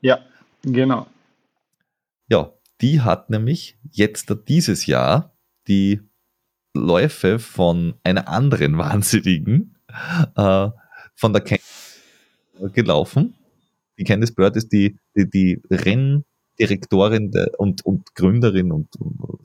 Ja, 0.00 0.20
genau. 0.62 1.06
Ja, 2.28 2.52
die 2.80 3.00
hat 3.00 3.30
nämlich 3.30 3.78
jetzt 3.90 4.34
dieses 4.48 4.86
Jahr 4.86 5.36
die 5.68 6.00
Läufe 6.74 7.38
von 7.38 7.94
einer 8.02 8.28
anderen 8.28 8.78
Wahnsinnigen, 8.78 9.76
äh, 10.36 10.68
von 11.14 11.32
der 11.32 11.42
Ken 11.42 11.58
gelaufen. 12.72 13.34
Die 13.98 14.04
Candice 14.04 14.34
Bird 14.34 14.56
ist 14.56 14.72
die, 14.72 14.98
die, 15.14 15.28
die 15.28 15.62
Renndirektorin 16.58 17.32
und, 17.58 17.84
und 17.84 18.14
Gründerin 18.14 18.72
und, 18.72 18.88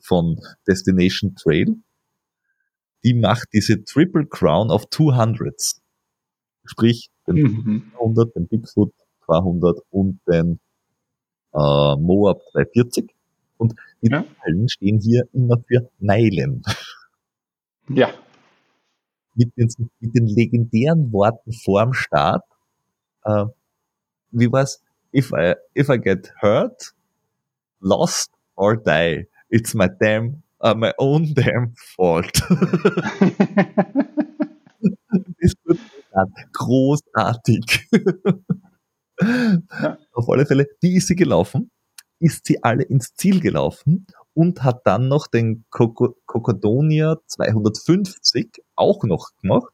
von 0.00 0.40
Destination 0.66 1.34
Trail. 1.34 1.76
Die 3.04 3.14
macht 3.14 3.48
diese 3.52 3.84
Triple 3.84 4.26
Crown 4.26 4.70
of 4.70 4.86
200s. 4.86 5.80
Sprich, 6.64 7.10
den 7.26 7.36
mhm. 7.36 7.92
100, 7.94 8.36
den 8.36 8.46
Bigfoot 8.46 8.92
200 9.26 9.80
und 9.90 10.20
den 10.28 10.60
äh, 11.52 11.96
Moab 11.96 12.40
340. 12.52 13.10
Und 13.58 13.74
die 14.02 14.10
ja. 14.10 14.24
Zahlen 14.40 14.68
stehen 14.68 15.00
hier 15.00 15.28
immer 15.32 15.58
für 15.66 15.90
Meilen. 15.98 16.62
Ja. 17.88 18.12
Mit 19.34 19.56
den, 19.56 19.68
mit 20.00 20.14
den 20.14 20.26
legendären 20.26 21.12
Worten 21.12 21.52
vorm 21.52 21.92
Start. 21.94 22.44
Äh, 23.24 23.46
wie 24.30 24.50
war's? 24.50 24.82
If 25.14 25.32
I, 25.32 25.54
if 25.76 25.88
I 25.88 25.98
get 25.98 26.32
hurt, 26.40 26.94
lost 27.82 28.30
or 28.56 28.76
die, 28.76 29.26
it's 29.50 29.74
my 29.74 29.88
damn, 30.00 30.42
uh, 30.62 30.74
my 30.74 30.92
own 30.98 31.34
damn 31.34 31.74
fault. 31.76 32.32
das 35.40 35.54
wird 35.64 35.80
großartig. 36.52 37.88
Ja. 39.20 39.98
Auf 40.12 40.28
alle 40.28 40.46
Fälle, 40.46 40.66
wie 40.80 40.96
ist 40.96 41.08
sie 41.08 41.16
gelaufen? 41.16 41.70
Ist 42.18 42.46
sie 42.46 42.62
alle 42.62 42.84
ins 42.84 43.14
Ziel 43.14 43.40
gelaufen 43.40 44.06
und 44.34 44.62
hat 44.62 44.86
dann 44.86 45.08
noch 45.08 45.26
den 45.26 45.64
Cocodonia 45.70 47.16
250 47.26 48.62
auch 48.76 49.04
noch 49.04 49.30
gemacht. 49.40 49.72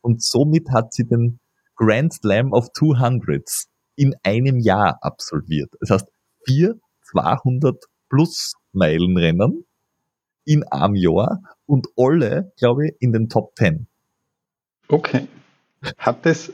Und 0.00 0.22
somit 0.22 0.70
hat 0.70 0.92
sie 0.92 1.06
den 1.06 1.38
Grand 1.76 2.12
Slam 2.12 2.52
of 2.52 2.68
200s 2.72 3.66
in 3.96 4.14
einem 4.22 4.58
Jahr 4.58 4.98
absolviert. 5.02 5.72
Das 5.80 5.90
heißt, 5.90 6.08
vier 6.44 6.78
200 7.10 7.84
plus 8.08 8.54
Meilenrennen 8.72 9.64
in 10.44 10.64
einem 10.64 10.94
Jahr 10.94 11.42
und 11.66 11.88
alle, 11.96 12.52
glaube 12.56 12.88
ich, 12.88 12.94
in 13.00 13.12
den 13.12 13.28
Top 13.28 13.52
10. 13.56 13.86
Okay. 14.88 15.28
Hat 15.98 16.26
das 16.26 16.52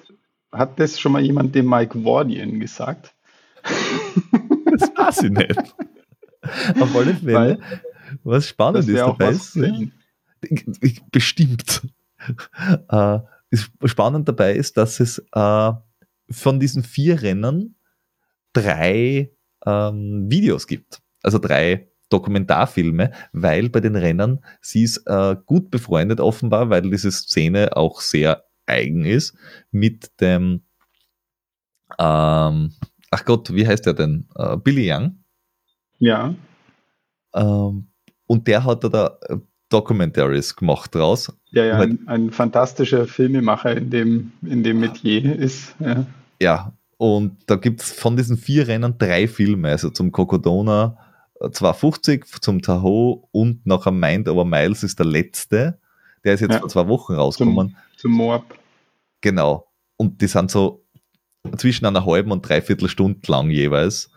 hat 0.57 0.79
das 0.81 0.99
schon 0.99 1.13
mal 1.13 1.23
jemand 1.23 1.55
dem 1.55 1.69
Mike 1.69 2.05
Wardian 2.05 2.61
gesagt? 2.61 3.15
das 3.63 4.91
weiß 4.97 5.23
ich 5.25 5.31
nicht. 5.31 5.59
Auf 6.81 6.95
alle 6.97 7.15
Fälle, 7.15 7.35
Weil, 7.35 7.59
was 8.23 8.47
spannend 8.47 8.89
ist 8.89 8.97
dabei 8.97 9.31
ist, 9.31 9.59
bestimmt. 11.11 11.83
Äh, 12.89 13.19
spannend 13.85 14.29
dabei 14.29 14.55
ist, 14.55 14.77
dass 14.77 15.01
es 15.01 15.19
äh, 15.33 15.73
von 16.31 16.61
diesen 16.61 16.83
vier 16.83 17.23
Rennen 17.23 17.77
drei 18.53 19.31
ähm, 19.67 20.27
Videos 20.31 20.67
gibt. 20.67 21.01
Also 21.23 21.39
drei 21.39 21.89
Dokumentarfilme, 22.09 23.13
weil 23.33 23.69
bei 23.69 23.81
den 23.81 23.97
Rennen 23.97 24.45
sie 24.61 24.85
ist 24.85 24.99
äh, 25.07 25.37
gut 25.45 25.71
befreundet 25.71 26.21
offenbar, 26.21 26.71
weil 26.71 26.83
diese 26.83 27.11
Szene 27.11 27.77
auch 27.77 28.01
sehr 28.01 28.45
eigen 28.67 29.05
ist 29.05 29.37
mit 29.71 30.21
dem, 30.21 30.63
ähm, 31.99 32.73
ach 33.11 33.25
Gott, 33.25 33.53
wie 33.53 33.67
heißt 33.67 33.87
der 33.87 33.95
denn? 33.95 34.29
Äh, 34.37 34.57
Billy 34.57 34.93
Young. 34.93 35.25
Ja. 35.99 36.35
Ähm, 37.35 37.89
und 38.27 38.47
der 38.47 38.65
hat 38.65 38.85
da 38.85 39.19
äh, 39.23 39.39
Documentaries 39.69 40.55
gemacht 40.55 40.95
draus. 40.95 41.37
Ja, 41.51 41.65
ja, 41.65 41.79
ein, 41.81 42.07
ein, 42.07 42.31
fantastischer 42.31 43.07
Filmemacher 43.07 43.77
in 43.77 43.91
dem, 43.91 44.33
in 44.43 44.63
dem 44.63 44.79
Metier 44.79 45.37
ist. 45.37 45.75
Ja, 45.81 46.07
ja 46.41 46.76
und 46.99 47.39
da 47.47 47.57
gibt 47.57 47.83
es 47.83 47.93
von 47.93 48.17
diesen 48.17 48.37
vier 48.37 48.69
Rennen 48.69 48.97
drei 48.99 49.29
Filme, 49.29 49.71
also 49.71 49.91
zum 49.91 50.13
Cocodona 50.13 50.97
250, 51.41 52.23
äh, 52.23 52.41
zum 52.41 52.63
Tahoe 52.63 53.23
und 53.33 53.67
nachher 53.67 53.93
Mind 53.93 54.29
Over 54.29 54.45
Miles 54.45 54.83
ist 54.83 54.99
der 54.99 55.07
letzte. 55.07 55.79
Der 56.25 56.35
ist 56.35 56.41
jetzt 56.41 56.53
ja. 56.53 56.61
vor 56.61 56.69
zwei 56.69 56.89
Wochen 56.89 57.15
rausgekommen. 57.15 57.71
Zum, 57.71 57.97
zum 57.97 58.11
Moab. 58.13 58.59
Genau. 59.21 59.69
Und 59.97 60.21
die 60.21 60.27
sind 60.27 60.51
so 60.51 60.85
zwischen 61.57 61.87
einer 61.87 62.07
halben 62.07 62.33
und 62.33 62.49
dreiviertel 62.49 62.89
Stunde 62.89 63.21
lang 63.31 63.51
jeweils 63.51 64.11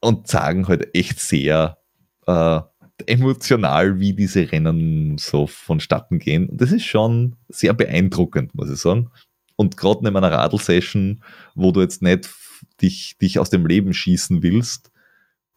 und 0.00 0.28
sagen 0.28 0.68
halt 0.68 0.94
echt 0.94 1.18
sehr 1.18 1.78
äh, 2.26 2.60
emotional, 3.06 3.98
wie 3.98 4.14
diese 4.14 4.50
Rennen 4.52 5.18
so 5.18 5.46
vonstatten 5.46 6.18
gehen. 6.18 6.48
Und 6.48 6.60
das 6.60 6.72
ist 6.72 6.84
schon 6.84 7.36
sehr 7.48 7.74
beeindruckend, 7.74 8.54
muss 8.54 8.70
ich 8.70 8.78
sagen. 8.78 9.10
Und 9.56 9.76
gerade 9.76 10.06
in 10.06 10.16
einer 10.16 10.30
Radl-Session, 10.30 11.22
wo 11.54 11.72
du 11.72 11.80
jetzt 11.80 12.02
nicht 12.02 12.28
dich, 12.80 13.16
dich 13.18 13.38
aus 13.38 13.50
dem 13.50 13.66
Leben 13.66 13.94
schießen 13.94 14.42
willst, 14.42 14.90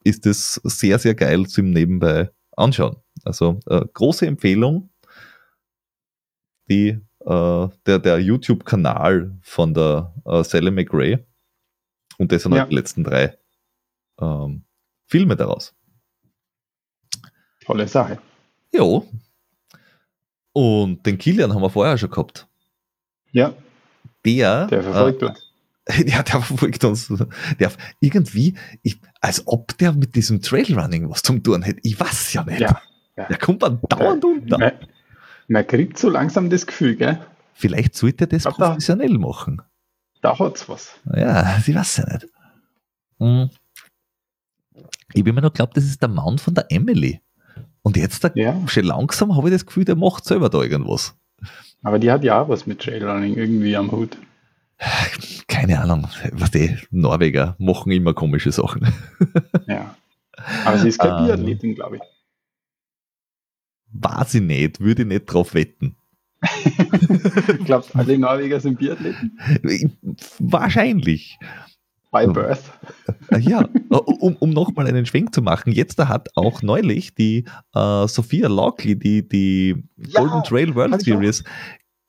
ist 0.03 0.25
es 0.25 0.55
sehr, 0.63 0.99
sehr 0.99 1.15
geil 1.15 1.45
zum 1.47 1.71
Nebenbei 1.71 2.31
anschauen. 2.55 2.97
Also 3.23 3.59
äh, 3.67 3.81
große 3.93 4.25
Empfehlung 4.25 4.89
die, 6.69 6.99
äh, 7.25 7.67
der, 7.85 7.99
der 7.99 8.19
YouTube-Kanal 8.19 9.37
von 9.41 9.73
der 9.73 10.13
äh, 10.25 10.43
Sally 10.43 10.71
McRae. 10.71 11.25
Und 12.17 12.31
das 12.31 12.43
sind 12.43 12.53
ja. 12.53 12.61
halt 12.61 12.71
die 12.71 12.75
letzten 12.75 13.03
drei 13.03 13.37
ähm, 14.19 14.63
Filme 15.07 15.35
daraus. 15.35 15.73
Tolle 17.65 17.87
Sache. 17.87 18.19
Jo. 18.73 19.07
Und 20.53 21.05
den 21.05 21.17
Kilian 21.17 21.53
haben 21.53 21.61
wir 21.61 21.69
vorher 21.69 21.97
schon 21.97 22.09
gehabt. 22.09 22.47
Ja. 23.31 23.53
Der, 24.25 24.67
der 24.67 24.83
verfolgt 24.83 25.21
äh, 25.21 25.25
uns. 25.25 25.45
Ja, 26.05 26.21
der 26.21 26.41
verfolgt 26.41 26.83
uns. 26.83 27.11
Der, 27.59 27.71
irgendwie, 27.99 28.53
ich, 28.83 28.99
als 29.21 29.47
ob 29.47 29.75
der 29.79 29.93
mit 29.93 30.15
diesem 30.15 30.41
Trailrunning 30.41 31.09
was 31.09 31.23
zum 31.23 31.41
tun 31.41 31.63
hätte. 31.63 31.79
Ich 31.83 31.99
weiß 31.99 32.33
ja 32.33 32.43
nicht. 32.43 32.59
Ja, 32.59 32.81
ja. 33.17 33.25
Der 33.25 33.37
kommt 33.37 33.63
dann 33.63 33.79
dauernd 33.89 34.23
unter. 34.23 34.73
Man 35.47 35.65
kriegt 35.65 35.97
so 35.97 36.09
langsam 36.09 36.49
das 36.51 36.67
Gefühl, 36.67 36.95
gell? 36.95 37.19
Vielleicht 37.53 37.95
sollte 37.95 38.25
er 38.25 38.27
das 38.27 38.45
Aber 38.45 38.67
professionell 38.67 39.13
da, 39.13 39.17
machen. 39.17 39.61
Da 40.21 40.37
hat's 40.37 40.69
was. 40.69 40.93
Ja, 41.13 41.59
sie 41.59 41.73
weiß 41.73 41.97
ja 41.97 42.13
nicht. 42.13 42.27
Hm. 43.19 43.49
Ich 45.13 45.23
bin 45.23 45.33
mir 45.33 45.41
noch 45.41 45.53
glaubt, 45.53 45.75
das 45.75 45.85
ist 45.85 46.01
der 46.01 46.09
Mann 46.09 46.37
von 46.37 46.53
der 46.53 46.67
Emily. 46.69 47.19
Und 47.81 47.97
jetzt, 47.97 48.23
da, 48.23 48.31
ja. 48.35 48.55
schon 48.67 48.83
langsam 48.83 49.35
habe 49.35 49.49
ich 49.49 49.55
das 49.55 49.65
Gefühl, 49.65 49.85
der 49.85 49.95
macht 49.95 50.25
selber 50.25 50.49
da 50.49 50.61
irgendwas. 50.61 51.15
Aber 51.81 51.99
die 51.99 52.11
hat 52.11 52.23
ja 52.23 52.41
auch 52.41 52.49
was 52.49 52.67
mit 52.67 52.81
Trailrunning 52.81 53.35
irgendwie 53.35 53.75
am 53.75 53.91
Hut. 53.91 54.17
Keine 55.47 55.79
Ahnung. 55.79 56.07
Was 56.31 56.51
die 56.51 56.77
Norweger 56.91 57.55
machen 57.57 57.91
immer 57.91 58.13
komische 58.13 58.51
Sachen. 58.51 58.93
Ja. 59.67 59.95
Aber 60.65 60.77
sie 60.77 60.89
ist 60.89 60.99
keine 60.99 61.25
Biathletin, 61.25 61.75
glaube 61.75 61.97
ich. 61.97 62.01
Weiß 63.91 64.35
ich 64.35 64.41
nicht, 64.41 64.79
würde 64.79 65.01
ich 65.01 65.07
nicht 65.07 65.25
drauf 65.25 65.53
wetten. 65.53 65.95
Glaubst 67.65 67.93
du, 67.93 67.99
alle 67.99 68.17
Norweger 68.17 68.59
sind 68.59 68.79
Biathleten? 68.79 69.37
Wahrscheinlich. 70.39 71.37
By 72.11 72.27
birth. 72.27 72.71
Ja, 73.39 73.69
um, 73.89 74.35
um 74.39 74.49
nochmal 74.49 74.87
einen 74.87 75.05
Schwenk 75.05 75.33
zu 75.33 75.41
machen, 75.43 75.71
jetzt 75.71 75.99
hat 75.99 76.29
auch 76.35 76.63
neulich 76.63 77.13
die 77.13 77.45
äh, 77.75 78.07
Sophia 78.07 78.47
Lockley, 78.47 78.97
die 78.97 79.27
die 79.27 79.83
ja, 79.97 80.21
Golden 80.21 80.43
Trail 80.43 80.75
World 80.75 81.01
Series 81.01 81.43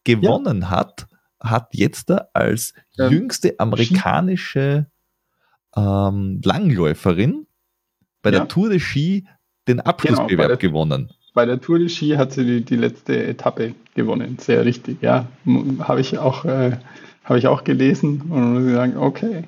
gewonnen 0.04 0.62
ja. 0.62 0.70
hat, 0.70 1.06
hat 1.38 1.68
jetzt 1.72 2.10
als 2.34 2.72
ähm, 2.98 3.12
jüngste 3.12 3.60
amerikanische 3.60 4.86
ähm, 5.76 6.40
Langläuferin 6.42 7.46
bei 8.22 8.30
der 8.30 8.48
Tour 8.48 8.70
de 8.70 8.80
Ski 8.80 9.26
den 9.68 9.80
Abschlussbewerb 9.80 10.58
genau, 10.58 10.72
gewonnen 10.72 11.10
bei 11.34 11.46
der 11.46 11.60
Tour 11.60 11.78
de 11.78 11.88
Ski 11.88 12.10
hat 12.16 12.32
sie 12.32 12.44
die, 12.44 12.64
die 12.64 12.76
letzte 12.76 13.26
Etappe 13.26 13.74
gewonnen. 13.94 14.38
Sehr 14.38 14.64
richtig, 14.64 15.02
ja. 15.02 15.26
Habe 15.80 16.00
ich, 16.00 16.18
auch, 16.18 16.44
äh, 16.44 16.72
hab 17.24 17.36
ich 17.36 17.46
auch 17.46 17.64
gelesen 17.64 18.22
und 18.28 18.54
muss 18.54 18.66
ich 18.66 18.74
sagen, 18.74 18.96
okay. 18.96 19.44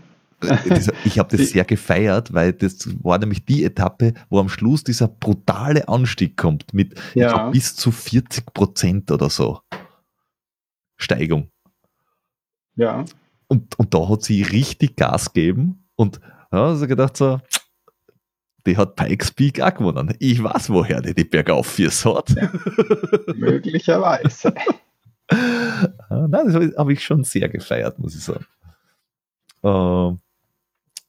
Ich 1.05 1.19
habe 1.19 1.37
das 1.37 1.51
sehr 1.51 1.65
gefeiert, 1.65 2.33
weil 2.33 2.53
das 2.53 2.89
war 3.03 3.19
nämlich 3.19 3.45
die 3.45 3.65
Etappe, 3.65 4.15
wo 4.29 4.39
am 4.41 4.49
Schluss 4.49 4.85
dieser 4.85 5.09
brutale 5.09 5.89
Anstieg 5.89 6.37
kommt 6.37 6.73
mit 6.75 6.95
ja. 7.15 7.33
glaub, 7.33 7.53
bis 7.53 7.77
zu 7.77 7.91
40 7.91 8.53
Prozent 8.53 9.11
oder 9.11 9.31
so 9.31 9.61
Steigung. 10.97 11.51
Ja. 12.77 13.05
Und, 13.49 13.79
und 13.79 13.93
da 13.93 14.09
hat 14.09 14.23
sie 14.23 14.43
richtig 14.43 14.97
Gas 14.97 15.33
gegeben 15.33 15.85
und 15.97 16.21
ja, 16.53 16.67
also 16.67 16.87
gedacht 16.87 17.17
so, 17.17 17.41
die 18.67 18.77
hat 18.77 18.97
Pikes 18.97 19.31
Peak 19.33 19.61
auch 19.61 19.75
gewonnen. 19.75 20.15
Ich 20.19 20.43
weiß, 20.43 20.71
woher 20.71 21.01
die 21.01 21.15
die 21.15 21.25
Bergauffürs 21.25 22.05
hat. 22.05 22.31
Ja, 22.31 22.51
möglicherweise. 23.35 24.55
Ah, 26.11 26.27
nein, 26.29 26.47
das 26.47 26.55
habe 26.55 26.75
hab 26.77 26.89
ich 26.91 27.03
schon 27.03 27.25
sehr 27.25 27.49
gefeiert, 27.49 27.99
muss 27.99 28.15
ich 28.15 28.23
sagen. 28.23 28.45
Äh, 29.63 30.19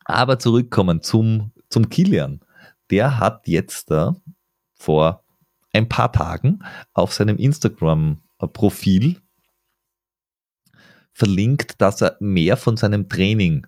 aber 0.05 0.39
zurückkommen 0.39 1.01
zum, 1.01 1.51
zum 1.69 1.89
Kilian. 1.89 2.41
Der 2.89 3.19
hat 3.19 3.47
jetzt 3.47 3.91
da 3.91 4.15
vor 4.73 5.23
ein 5.71 5.89
paar 5.89 6.11
Tagen 6.11 6.59
auf 6.93 7.13
seinem 7.13 7.37
Instagram-Profil 7.37 9.19
verlinkt, 11.11 11.81
dass 11.81 12.01
er 12.01 12.17
mehr 12.19 12.57
von 12.57 12.77
seinem 12.77 13.09
Training 13.09 13.67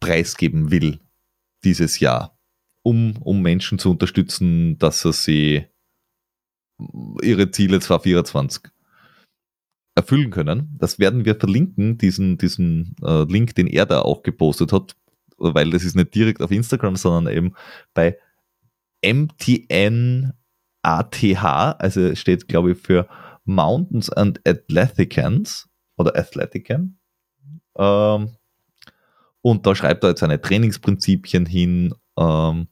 preisgeben 0.00 0.70
will 0.70 1.00
dieses 1.64 2.00
Jahr, 2.00 2.38
um, 2.82 3.16
um 3.20 3.42
Menschen 3.42 3.78
zu 3.78 3.90
unterstützen, 3.90 4.78
dass 4.78 5.02
sie 5.02 5.66
ihre 7.22 7.50
Ziele 7.50 7.80
2024 7.80 8.70
erfüllen 9.96 10.30
können. 10.30 10.76
Das 10.78 10.98
werden 10.98 11.24
wir 11.24 11.34
verlinken, 11.34 11.98
diesen, 11.98 12.38
diesen 12.38 12.94
äh, 13.02 13.24
Link, 13.24 13.54
den 13.56 13.66
er 13.66 13.84
da 13.84 14.02
auch 14.02 14.22
gepostet 14.22 14.72
hat, 14.72 14.94
weil 15.38 15.70
das 15.70 15.84
ist 15.84 15.96
nicht 15.96 16.14
direkt 16.14 16.42
auf 16.42 16.50
Instagram, 16.50 16.96
sondern 16.96 17.34
eben 17.34 17.54
bei 17.94 18.18
MTN 19.04 20.32
ATH, 20.82 21.44
also 21.78 22.14
steht, 22.14 22.48
glaube 22.48 22.72
ich, 22.72 22.78
für 22.78 23.08
Mountains 23.44 24.10
and 24.10 24.40
Athleticans 24.46 25.68
oder 25.96 26.16
Athletican. 26.16 26.98
Ähm, 27.76 28.36
und 29.40 29.66
da 29.66 29.74
schreibt 29.74 30.04
er 30.04 30.10
jetzt 30.10 30.20
seine 30.20 30.40
Trainingsprinzipien 30.40 31.46
hin, 31.46 31.94
ähm, 32.18 32.68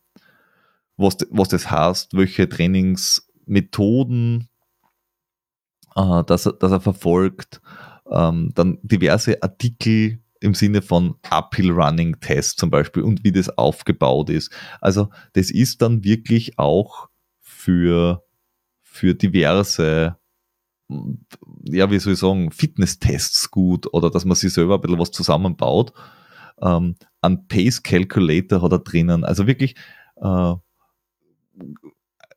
was, 0.97 1.19
was 1.31 1.49
das 1.49 1.71
heißt, 1.71 2.17
welche 2.17 2.49
Trainingsmethoden 2.49 4.49
äh, 5.97 6.25
dass, 6.25 6.47
er, 6.47 6.53
dass 6.53 6.73
er 6.73 6.81
verfolgt, 6.81 7.61
ähm, 8.11 8.53
dann 8.55 8.79
diverse 8.83 9.43
Artikel 9.43 10.21
im 10.41 10.55
Sinne 10.55 10.83
von 10.83 11.17
Uphill 11.31 11.71
Running 11.71 12.21
Test 12.21 12.59
zum 12.59 12.71
Beispiel 12.71 13.03
und 13.03 13.25
wie 13.25 13.33
das 13.33 13.49
aufgebaut 13.51 14.31
ist. 14.31 14.53
Also 14.81 15.11
das 15.33 15.51
ist 15.51 15.83
dann 15.83 16.05
wirklich 16.05 16.59
auch 16.59 17.09
für, 17.41 18.23
für 18.83 19.15
diverse 19.15 20.17
ja, 21.65 21.91
wie 21.91 21.99
soll 21.99 22.13
ich 22.13 22.19
sagen, 22.19 22.51
Fitnesstests 22.51 23.51
gut 23.51 23.93
oder 23.93 24.11
dass 24.11 24.25
man 24.25 24.37
sich 24.37 24.53
selber 24.53 24.77
ein 24.77 24.81
bisschen 24.81 24.99
was 24.99 25.11
zusammenbaut. 25.11 25.93
Ähm, 26.61 26.97
ein 27.21 27.49
Pace 27.49 27.83
Calculator 27.83 28.63
hat 28.63 28.73
er 28.73 28.79
drinnen. 28.79 29.25
Also 29.25 29.47
wirklich 29.47 29.75
äh, 30.17 30.55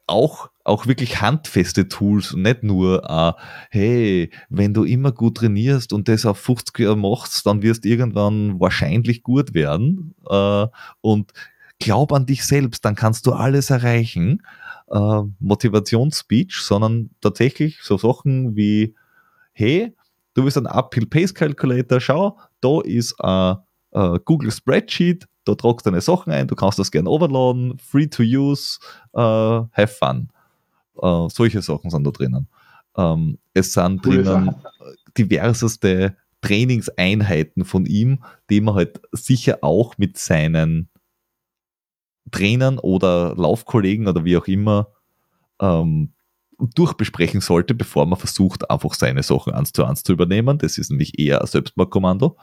auch, 0.08 0.50
auch 0.70 0.88
wirklich 0.88 1.22
handfeste 1.22 1.88
Tools 1.88 2.34
und 2.34 2.44
nicht 2.44 2.64
nur, 2.64 3.04
äh, 3.10 3.34
hey, 3.70 4.32
wenn 4.50 4.74
du 4.74 4.84
immer 4.84 5.12
gut 5.12 5.38
trainierst 5.38 5.92
und 5.92 6.08
das 6.08 6.26
auf 6.26 6.38
50 6.40 6.80
Jahre 6.80 6.98
machst, 6.98 7.46
dann 7.46 7.62
wirst 7.62 7.84
du 7.84 7.90
irgendwann 7.90 8.60
wahrscheinlich 8.60 9.24
gut 9.24 9.54
werden 9.54 10.16
äh, 10.30 10.68
und 11.02 11.34
glaub 11.80 12.14
an 12.14 12.26
dich 12.26 12.46
selbst, 12.46 12.86
dann 12.86 12.96
kannst 12.96 13.26
du 13.26 13.34
alles 13.34 13.70
erreichen. 13.70 14.44
Äh, 14.92 15.22
Motivationsspeech, 15.40 16.56
sondern 16.62 17.10
tatsächlich 17.22 17.80
so 17.82 17.98
Sachen 17.98 18.56
wie, 18.56 18.96
hey, 19.52 19.96
du 20.34 20.46
bist 20.46 20.58
ein 20.58 20.68
Uphill 20.68 21.06
Pace 21.06 21.34
Calculator, 21.34 22.00
schau, 22.00 22.38
da 22.62 22.82
ist 22.82 23.16
ein 23.20 23.58
Google 24.24 24.52
Spreadsheet, 24.52 25.28
da 25.46 25.56
tragst 25.56 25.88
deine 25.88 26.02
Sachen 26.02 26.32
ein, 26.32 26.48
du 26.48 26.56
kannst 26.56 26.78
das 26.78 26.92
gerne 26.92 27.10
overladen, 27.10 27.78
free 27.80 28.06
to 28.06 28.22
use, 28.22 28.78
uh, 29.16 29.66
have 29.74 29.88
fun. 29.88 30.30
Uh, 31.02 31.30
solche 31.30 31.62
Sachen 31.62 31.90
sind 31.90 32.06
da 32.06 32.12
drinnen. 32.12 32.48
Ähm, 32.98 33.38
es 33.54 33.74
sind 33.74 34.04
Coole 34.04 34.24
drinnen 34.24 34.56
diverseste 35.18 36.16
Trainingseinheiten 36.42 37.66
von 37.66 37.86
ihm, 37.86 38.24
die 38.50 38.62
man 38.62 38.76
halt 38.76 39.02
sicher 39.12 39.60
auch 39.62 39.98
mit 39.98 40.18
seinen 40.18 40.90
Trainern 42.32 42.80
oder 42.80 43.36
Laufkollegen 43.36 44.08
oder 44.08 44.24
wie 44.24 44.38
auch 44.38 44.48
immer 44.48 44.90
ähm, 45.60 46.14
durchbesprechen 46.58 47.42
sollte, 47.42 47.74
bevor 47.74 48.06
man 48.06 48.20
versucht, 48.20 48.70
einfach 48.70 48.94
seine 48.94 49.24
Sachen 49.24 49.54
eins 49.54 49.72
zu 49.72 49.84
eins 49.86 50.04
zu 50.04 50.14
übernehmen. 50.14 50.58
Das 50.58 50.78
ist 50.78 50.92
nämlich 50.92 51.18
eher 51.20 51.42
ein 51.42 51.48
Selbstmordkommando. 51.48 52.38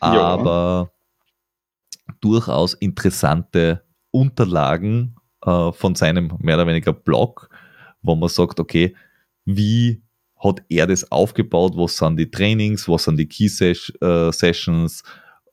Aber 0.00 0.92
durchaus 2.20 2.74
interessante 2.74 3.84
Unterlagen 4.10 5.16
äh, 5.42 5.72
von 5.72 5.94
seinem 5.94 6.32
mehr 6.38 6.56
oder 6.56 6.66
weniger 6.66 6.92
Blog, 6.92 7.48
wo 8.04 8.14
man 8.14 8.28
sagt, 8.28 8.60
okay, 8.60 8.94
wie 9.44 10.02
hat 10.38 10.62
er 10.68 10.86
das 10.86 11.10
aufgebaut, 11.10 11.72
was 11.76 11.96
sind 11.96 12.18
die 12.18 12.30
Trainings, 12.30 12.88
was 12.88 13.04
sind 13.04 13.16
die 13.18 13.26
Key 13.26 13.46
äh, 13.46 14.32
Sessions, 14.32 15.02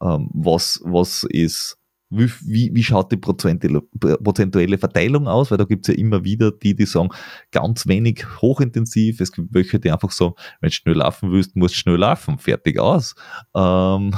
ähm, 0.02 0.30
was, 0.34 0.82
was 0.84 1.24
ist, 1.30 1.78
wie, 2.10 2.30
wie, 2.42 2.76
wie 2.76 2.84
schaut 2.84 3.12
die 3.12 3.18
prozentuelle 3.18 4.78
Verteilung 4.78 5.30
aus, 5.30 5.50
weil 5.50 5.58
da 5.58 5.64
gibt 5.64 5.88
es 5.88 5.96
ja 5.96 6.00
immer 6.00 6.26
wieder 6.26 6.52
die, 6.52 6.76
die 6.76 6.86
sagen, 6.86 7.10
ganz 7.52 7.88
wenig 7.88 8.26
hochintensiv, 8.42 9.22
es 9.22 9.32
gibt 9.32 9.54
welche, 9.54 9.80
die 9.80 9.92
einfach 9.92 10.12
sagen, 10.12 10.34
wenn 10.60 10.70
du 10.70 10.74
schnell 10.74 10.96
laufen 10.96 11.32
willst, 11.32 11.56
musst 11.56 11.76
du 11.76 11.80
schnell 11.80 11.96
laufen, 11.96 12.38
fertig 12.38 12.78
aus. 12.80 13.16
Ähm, 13.56 14.14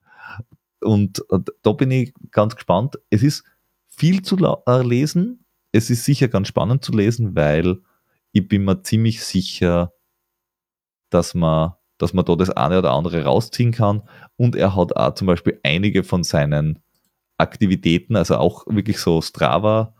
und 0.80 1.22
da 1.62 1.72
bin 1.72 1.90
ich 1.90 2.14
ganz 2.30 2.54
gespannt. 2.54 2.96
Es 3.10 3.22
ist 3.22 3.44
viel 3.88 4.22
zu 4.22 4.38
äh, 4.66 4.82
lesen. 4.82 5.39
Es 5.72 5.90
ist 5.90 6.04
sicher 6.04 6.28
ganz 6.28 6.48
spannend 6.48 6.84
zu 6.84 6.92
lesen, 6.92 7.36
weil 7.36 7.78
ich 8.32 8.46
bin 8.48 8.64
mir 8.64 8.82
ziemlich 8.82 9.22
sicher, 9.22 9.92
dass 11.10 11.34
man, 11.34 11.74
dass 11.98 12.12
man 12.12 12.24
da 12.24 12.36
das 12.36 12.50
eine 12.50 12.78
oder 12.78 12.92
andere 12.92 13.24
rausziehen 13.24 13.72
kann. 13.72 14.02
Und 14.36 14.56
er 14.56 14.74
hat 14.76 14.96
auch 14.96 15.14
zum 15.14 15.26
Beispiel 15.26 15.60
einige 15.62 16.02
von 16.04 16.24
seinen 16.24 16.80
Aktivitäten, 17.38 18.16
also 18.16 18.36
auch 18.36 18.66
wirklich 18.66 18.98
so 18.98 19.20
Strava 19.22 19.94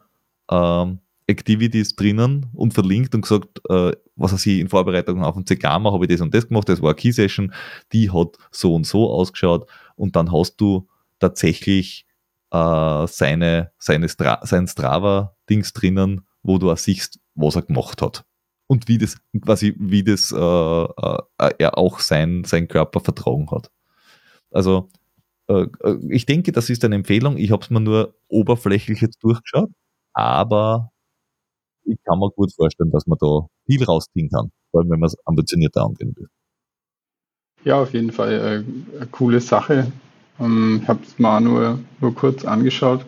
ähm, 0.51 1.01
Activities 1.27 1.95
drinnen 1.95 2.47
und 2.55 2.75
verlinkt 2.75 3.15
und 3.15 3.23
gesagt, 3.23 3.61
äh, 3.69 3.93
was 4.17 4.33
er 4.33 4.39
sich 4.39 4.59
in 4.59 4.69
Vorbereitung 4.69 5.25
auf 5.25 5.37
den 5.37 5.59
mache, 5.63 5.95
habe 5.95 6.05
ich 6.05 6.11
das 6.11 6.21
und 6.21 6.35
das 6.35 6.49
gemacht, 6.49 6.69
das 6.69 6.83
war 6.83 6.91
eine 6.91 6.97
Key 6.97 7.13
Session, 7.13 7.55
die 7.93 8.11
hat 8.11 8.37
so 8.51 8.75
und 8.75 8.87
so 8.87 9.11
ausgeschaut 9.11 9.69
und 9.95 10.17
dann 10.17 10.33
hast 10.33 10.61
du 10.61 10.89
tatsächlich 11.21 12.05
äh, 12.51 13.07
seine, 13.07 13.73
seine 13.79 14.09
Stra 14.09 14.41
sein 14.45 14.67
Strava-Dings 14.67 15.73
drinnen, 15.73 16.27
wo 16.43 16.59
du 16.59 16.71
auch 16.71 16.79
siehst, 16.79 17.21
was 17.35 17.57
er 17.57 17.63
gemacht 17.63 18.03
hat. 18.03 18.25
Und 18.67 18.87
wie 18.89 18.99
das, 18.99 19.17
quasi, 19.43 19.75
wie 19.79 20.05
das 20.05 20.31
äh, 20.33 20.37
äh, 20.37 21.55
er 21.59 21.77
auch 21.77 21.99
sein, 21.99 22.45
sein 22.45 22.69
Körper 22.69 23.01
vertragen 23.01 23.51
hat. 23.51 23.71
Also 24.51 24.89
äh, 25.49 25.67
äh, 25.83 25.99
ich 26.09 26.27
denke, 26.27 26.53
das 26.53 26.71
ist 26.71 26.85
eine 26.85 26.95
Empfehlung. 26.95 27.37
Ich 27.37 27.51
habe 27.51 27.63
es 27.63 27.71
mir 27.71 27.81
nur 27.81 28.15
oberflächlich 28.29 29.01
jetzt 29.01 29.23
durchgeschaut, 29.23 29.71
aber 30.13 30.93
ich 31.85 31.99
kann 32.05 32.19
mir 32.21 32.31
gut 32.31 32.53
vorstellen, 32.55 32.93
dass 32.93 33.07
man 33.07 33.19
da 33.21 33.47
viel 33.67 33.83
rausziehen 33.85 34.29
kann, 34.29 34.53
vor 34.71 34.81
allem 34.81 34.91
wenn 34.91 35.01
man 35.01 35.09
es 35.09 35.17
ambitionierter 35.25 35.83
angehen 35.83 36.15
will. 36.17 36.29
Ja, 37.65 37.83
auf 37.83 37.93
jeden 37.93 38.13
Fall 38.13 38.33
äh, 38.33 38.97
eine 38.97 39.07
coole 39.11 39.41
Sache. 39.41 39.91
Ähm, 40.41 40.81
ich 40.83 40.89
habe 40.89 41.01
es 41.07 41.19
mal 41.19 41.41
nur, 41.41 41.79
nur 42.01 42.15
kurz 42.15 42.45
angeschaut, 42.45 43.05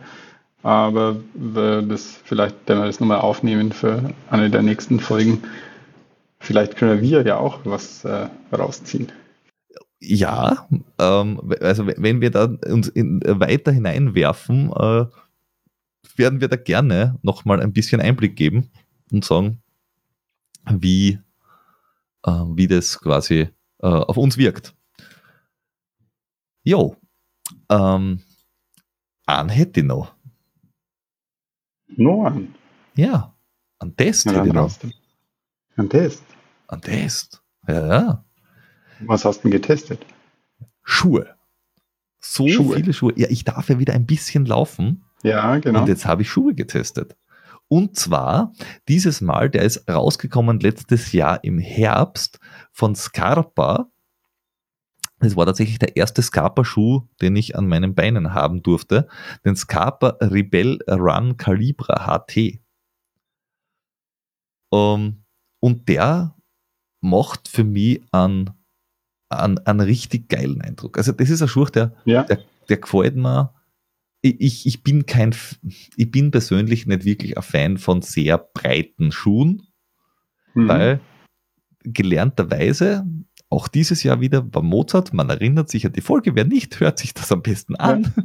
aber 0.62 1.16
das 1.34 2.20
vielleicht, 2.24 2.56
wenn 2.66 2.78
wir 2.78 2.86
das 2.86 3.00
nochmal 3.00 3.20
aufnehmen 3.20 3.72
für 3.72 4.12
eine 4.30 4.48
der 4.50 4.62
nächsten 4.62 5.00
Folgen, 5.00 5.42
vielleicht 6.38 6.76
können 6.76 7.00
wir 7.02 7.26
ja 7.26 7.38
auch 7.38 7.60
was 7.64 8.04
äh, 8.04 8.28
rausziehen. 8.52 9.10
Ja, 10.00 10.68
ähm, 10.98 11.52
also 11.60 11.86
wenn 11.86 12.20
wir 12.20 12.30
da 12.30 12.44
uns 12.44 12.88
in, 12.88 13.20
weiter 13.24 13.70
hineinwerfen, 13.70 14.72
äh, 14.72 15.06
werden 16.16 16.40
wir 16.40 16.48
da 16.48 16.56
gerne 16.56 17.18
nochmal 17.22 17.60
ein 17.60 17.72
bisschen 17.72 18.00
Einblick 18.00 18.36
geben 18.36 18.70
und 19.12 19.24
sagen, 19.24 19.62
wie, 20.68 21.20
äh, 22.24 22.30
wie 22.30 22.66
das 22.66 22.98
quasi 22.98 23.48
äh, 23.78 23.86
auf 23.86 24.16
uns 24.16 24.36
wirkt. 24.36 24.74
Jo, 26.64 26.96
ähm, 27.72 28.20
einen 29.26 29.48
hätte 29.48 29.80
ich 29.80 29.86
noch. 29.86 30.14
Noch 31.88 32.26
einen? 32.26 32.54
Ja, 32.94 33.34
einen 33.78 33.96
Test 33.96 34.26
ja, 34.26 34.32
hätte 34.32 34.48
ich 34.48 34.52
noch. 34.54 34.70
Ein 35.76 35.88
Test? 35.88 36.22
Ein 36.68 36.80
Test, 36.80 37.42
ja, 37.66 37.86
ja. 37.86 38.24
Was 39.00 39.24
hast 39.24 39.38
du 39.38 39.42
denn 39.48 39.52
getestet? 39.52 40.04
Schuhe. 40.82 41.34
So 42.20 42.46
Schuhe. 42.48 42.76
viele 42.76 42.92
Schuhe. 42.92 43.12
Ja, 43.16 43.28
ich 43.30 43.44
darf 43.44 43.68
ja 43.68 43.78
wieder 43.78 43.94
ein 43.94 44.06
bisschen 44.06 44.46
laufen. 44.46 45.04
Ja, 45.22 45.58
genau. 45.58 45.80
Und 45.80 45.88
jetzt 45.88 46.06
habe 46.06 46.22
ich 46.22 46.30
Schuhe 46.30 46.54
getestet. 46.54 47.16
Und 47.68 47.96
zwar 47.96 48.52
dieses 48.88 49.20
Mal, 49.20 49.50
der 49.50 49.62
ist 49.62 49.88
rausgekommen 49.88 50.60
letztes 50.60 51.12
Jahr 51.12 51.42
im 51.42 51.58
Herbst 51.58 52.38
von 52.70 52.94
Scarpa. 52.94 53.90
Es 55.22 55.36
war 55.36 55.46
tatsächlich 55.46 55.78
der 55.78 55.96
erste 55.96 56.22
Scarpa-Schuh, 56.22 57.08
den 57.20 57.36
ich 57.36 57.56
an 57.56 57.68
meinen 57.68 57.94
Beinen 57.94 58.34
haben 58.34 58.62
durfte. 58.62 59.08
Den 59.44 59.56
Scarpa 59.56 60.16
Rebel 60.20 60.78
Run 60.88 61.36
Calibra 61.36 62.06
HT. 62.06 62.60
Um, 64.70 65.24
und 65.60 65.88
der 65.88 66.34
macht 67.00 67.48
für 67.48 67.64
mich 67.64 68.02
einen, 68.10 68.50
einen, 69.28 69.58
einen 69.58 69.80
richtig 69.80 70.28
geilen 70.28 70.60
Eindruck. 70.62 70.98
Also 70.98 71.12
das 71.12 71.30
ist 71.30 71.42
ein 71.42 71.48
Schuh, 71.48 71.66
der, 71.66 71.94
ja. 72.04 72.24
der, 72.24 72.40
der 72.68 72.76
gefällt 72.78 73.16
mir 73.16 73.54
ich, 74.22 74.66
ich 74.66 74.82
bin 74.82 75.04
kein, 75.04 75.34
ich 75.96 76.10
bin 76.10 76.30
persönlich 76.30 76.86
nicht 76.86 77.04
wirklich 77.04 77.36
ein 77.36 77.42
Fan 77.42 77.78
von 77.78 78.02
sehr 78.02 78.38
breiten 78.38 79.10
Schuhen, 79.10 79.66
mhm. 80.54 80.68
weil 80.68 81.00
gelernterweise 81.82 83.04
auch 83.52 83.68
dieses 83.68 84.02
Jahr 84.02 84.20
wieder 84.20 84.40
bei 84.40 84.62
Mozart, 84.62 85.12
man 85.12 85.28
erinnert 85.28 85.68
sich 85.68 85.84
an 85.84 85.92
die 85.92 86.00
Folge, 86.00 86.34
wer 86.34 86.44
nicht, 86.44 86.80
hört 86.80 86.98
sich 86.98 87.12
das 87.12 87.30
am 87.30 87.42
besten 87.42 87.76
an. 87.76 88.12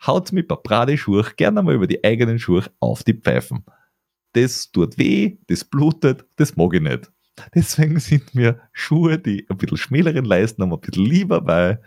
Ja. 0.00 0.06
Haut 0.06 0.32
mit 0.32 0.48
Paprade 0.48 0.96
Schuhe 0.96 1.22
gerne 1.36 1.62
mal 1.62 1.74
über 1.74 1.86
die 1.86 2.02
eigenen 2.02 2.38
Schuhe 2.38 2.64
auf 2.80 3.04
die 3.04 3.12
Pfeifen. 3.12 3.66
Das 4.32 4.72
tut 4.72 4.96
weh, 4.96 5.36
das 5.46 5.62
blutet, 5.62 6.24
das 6.36 6.56
mag 6.56 6.72
ich 6.72 6.80
nicht. 6.80 7.12
Deswegen 7.54 8.00
sind 8.00 8.34
mir 8.34 8.58
Schuhe, 8.72 9.18
die 9.18 9.44
ein 9.50 9.58
bisschen 9.58 9.76
schmäleren 9.76 10.24
leisten, 10.24 10.62
haben 10.62 10.72
ein 10.72 10.80
bisschen 10.80 11.04
lieber, 11.04 11.46
weil 11.46 11.82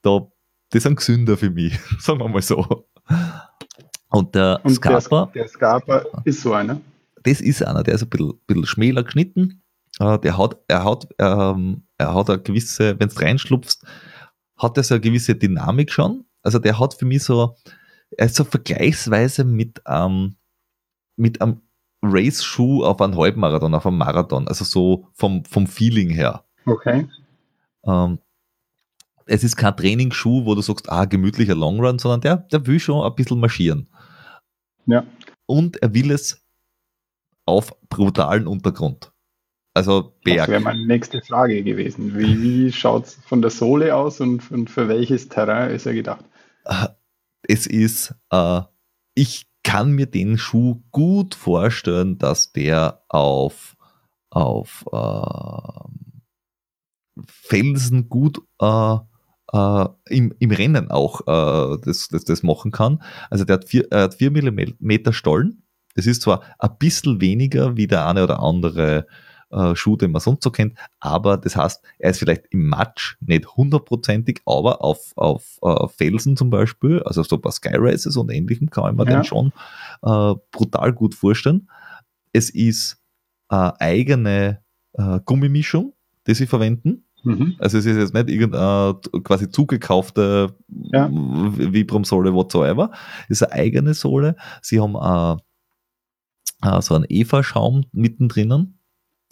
da 0.00 0.26
die 0.72 0.80
sind 0.80 0.96
gesünder 0.96 1.36
für 1.36 1.50
mich, 1.50 1.78
sagen 1.98 2.20
wir 2.20 2.28
mal 2.28 2.40
so. 2.40 2.86
Und 4.08 4.34
der 4.34 4.60
Und 4.62 4.74
Scarpa. 4.74 5.26
Der, 5.34 5.42
der 5.42 5.48
Scarpa 5.50 6.06
ist 6.24 6.40
so 6.40 6.54
einer. 6.54 6.80
Das 7.24 7.42
ist 7.42 7.62
einer, 7.62 7.82
der 7.82 7.96
ist 7.96 8.04
ein 8.04 8.08
bisschen, 8.08 8.32
bisschen 8.46 8.64
schmäler 8.64 9.02
geschnitten. 9.02 9.60
Uh, 10.00 10.16
der 10.16 10.38
hat, 10.38 10.56
er 10.66 10.84
hat, 10.84 11.06
ähm, 11.18 11.82
er 12.00 12.14
hat 12.14 12.30
eine 12.30 12.40
gewisse, 12.40 12.98
wenn 12.98 13.08
du 13.08 13.16
reinschlupfst, 13.16 13.84
hat 14.56 14.76
er 14.76 14.82
so 14.82 14.94
eine 14.94 15.00
gewisse 15.00 15.34
Dynamik 15.34 15.92
schon. 15.92 16.24
Also 16.42 16.58
der 16.58 16.78
hat 16.78 16.94
für 16.94 17.04
mich 17.04 17.24
so, 17.24 17.56
er 18.16 18.26
ist 18.26 18.36
so 18.36 18.44
vergleichsweise 18.44 19.44
mit, 19.44 19.82
ähm, 19.86 20.36
mit 21.16 21.40
einem 21.40 21.60
Race-Schuh 22.02 22.84
auf 22.84 23.00
einem 23.00 23.16
Halbmarathon, 23.16 23.74
auf 23.74 23.86
einem 23.86 23.98
Marathon. 23.98 24.48
Also 24.48 24.64
so 24.64 25.08
vom, 25.12 25.44
vom 25.44 25.66
Feeling 25.66 26.08
her. 26.08 26.44
Okay. 26.64 27.06
Ähm, 27.84 28.18
es 29.26 29.44
ist 29.44 29.56
kein 29.56 29.76
Trainingsschuh, 29.76 30.44
wo 30.46 30.54
du 30.54 30.62
sagst, 30.62 30.90
ah, 30.90 31.04
gemütlicher 31.04 31.54
Longrun, 31.54 31.98
sondern 31.98 32.20
der, 32.22 32.36
der 32.36 32.66
will 32.66 32.80
schon 32.80 33.04
ein 33.04 33.14
bisschen 33.14 33.38
marschieren. 33.38 33.88
Ja. 34.86 35.04
Und 35.46 35.80
er 35.82 35.92
will 35.92 36.10
es 36.10 36.42
auf 37.44 37.74
brutalen 37.88 38.46
Untergrund. 38.46 39.09
Also 39.80 40.12
Berg. 40.24 40.40
Das 40.40 40.48
wäre 40.48 40.60
meine 40.60 40.86
nächste 40.86 41.22
Frage 41.22 41.62
gewesen. 41.62 42.18
Wie, 42.18 42.42
wie 42.42 42.70
schaut 42.70 43.06
es 43.06 43.14
von 43.14 43.40
der 43.40 43.50
Sohle 43.50 43.96
aus 43.96 44.20
und, 44.20 44.50
und, 44.50 44.68
für 44.68 44.88
welches 44.88 45.30
Terrain 45.30 45.70
ist 45.70 45.86
er 45.86 45.94
gedacht? 45.94 46.22
Es 47.48 47.66
ist, 47.66 48.14
äh, 48.30 48.60
ich 49.14 49.46
kann 49.62 49.92
mir 49.92 50.04
den 50.04 50.36
Schuh 50.36 50.82
gut 50.90 51.34
vorstellen, 51.34 52.18
dass 52.18 52.52
der 52.52 53.02
auf, 53.08 53.74
auf 54.28 54.84
äh, 54.92 55.88
Felsen 57.26 58.10
gut 58.10 58.42
äh, 58.60 58.96
äh, 59.54 59.86
im, 60.10 60.34
im 60.38 60.50
Rennen 60.50 60.90
auch 60.90 61.22
äh, 61.22 61.78
das, 61.86 62.08
das, 62.08 62.24
das 62.26 62.42
machen 62.42 62.70
kann. 62.70 63.02
Also 63.30 63.46
der 63.46 63.54
hat 63.54 63.64
4 63.64 63.90
äh, 63.90 64.10
vier 64.10 64.30
Millimeter 64.30 65.14
Stollen. 65.14 65.62
Das 65.94 66.06
ist 66.06 66.20
zwar 66.20 66.42
ein 66.58 66.76
bisschen 66.78 67.22
weniger 67.22 67.78
wie 67.78 67.86
der 67.86 68.06
eine 68.06 68.24
oder 68.24 68.40
andere 68.40 69.06
äh, 69.50 69.74
Schuh, 69.74 69.96
den 69.96 70.12
man 70.12 70.20
sonst 70.20 70.42
so 70.42 70.50
kennt, 70.50 70.74
aber 71.00 71.36
das 71.36 71.56
heißt, 71.56 71.82
er 71.98 72.10
ist 72.10 72.18
vielleicht 72.18 72.46
im 72.50 72.68
Matsch 72.68 73.16
nicht 73.20 73.56
hundertprozentig, 73.56 74.40
aber 74.46 74.82
auf, 74.82 75.12
auf 75.16 75.58
äh, 75.62 75.88
Felsen 75.88 76.36
zum 76.36 76.50
Beispiel, 76.50 77.02
also 77.02 77.22
so 77.22 77.38
bei 77.38 77.50
Sky 77.50 77.74
Races 77.74 78.16
und 78.16 78.30
ähnlichem 78.30 78.70
kann 78.70 78.96
man 78.96 79.08
ja. 79.08 79.18
den 79.18 79.24
schon 79.24 79.52
äh, 80.02 80.34
brutal 80.50 80.92
gut 80.92 81.14
vorstellen. 81.14 81.68
Es 82.32 82.50
ist 82.50 82.98
eine 83.48 83.80
eigene 83.80 84.62
äh, 84.92 85.20
Gummimischung, 85.24 85.94
die 86.26 86.34
sie 86.34 86.46
verwenden. 86.46 87.04
Mhm. 87.22 87.56
Also 87.58 87.78
es 87.78 87.86
ist 87.86 87.96
jetzt 87.96 88.14
nicht 88.14 88.30
irgendeine 88.30 88.98
quasi 89.22 89.50
zugekaufte 89.50 90.54
ja. 90.68 91.08
Vibram-Sohle 91.10 92.32
whatsoever. 92.32 92.90
Es 93.28 93.42
ist 93.42 93.50
eine 93.50 93.60
eigene 93.60 93.94
Sohle. 93.94 94.36
Sie 94.62 94.80
haben 94.80 94.94
äh, 94.94 95.36
äh, 96.62 96.82
so 96.82 96.94
einen 96.94 97.06
Eva-Schaum 97.08 97.84
mittendrin. 97.92 98.74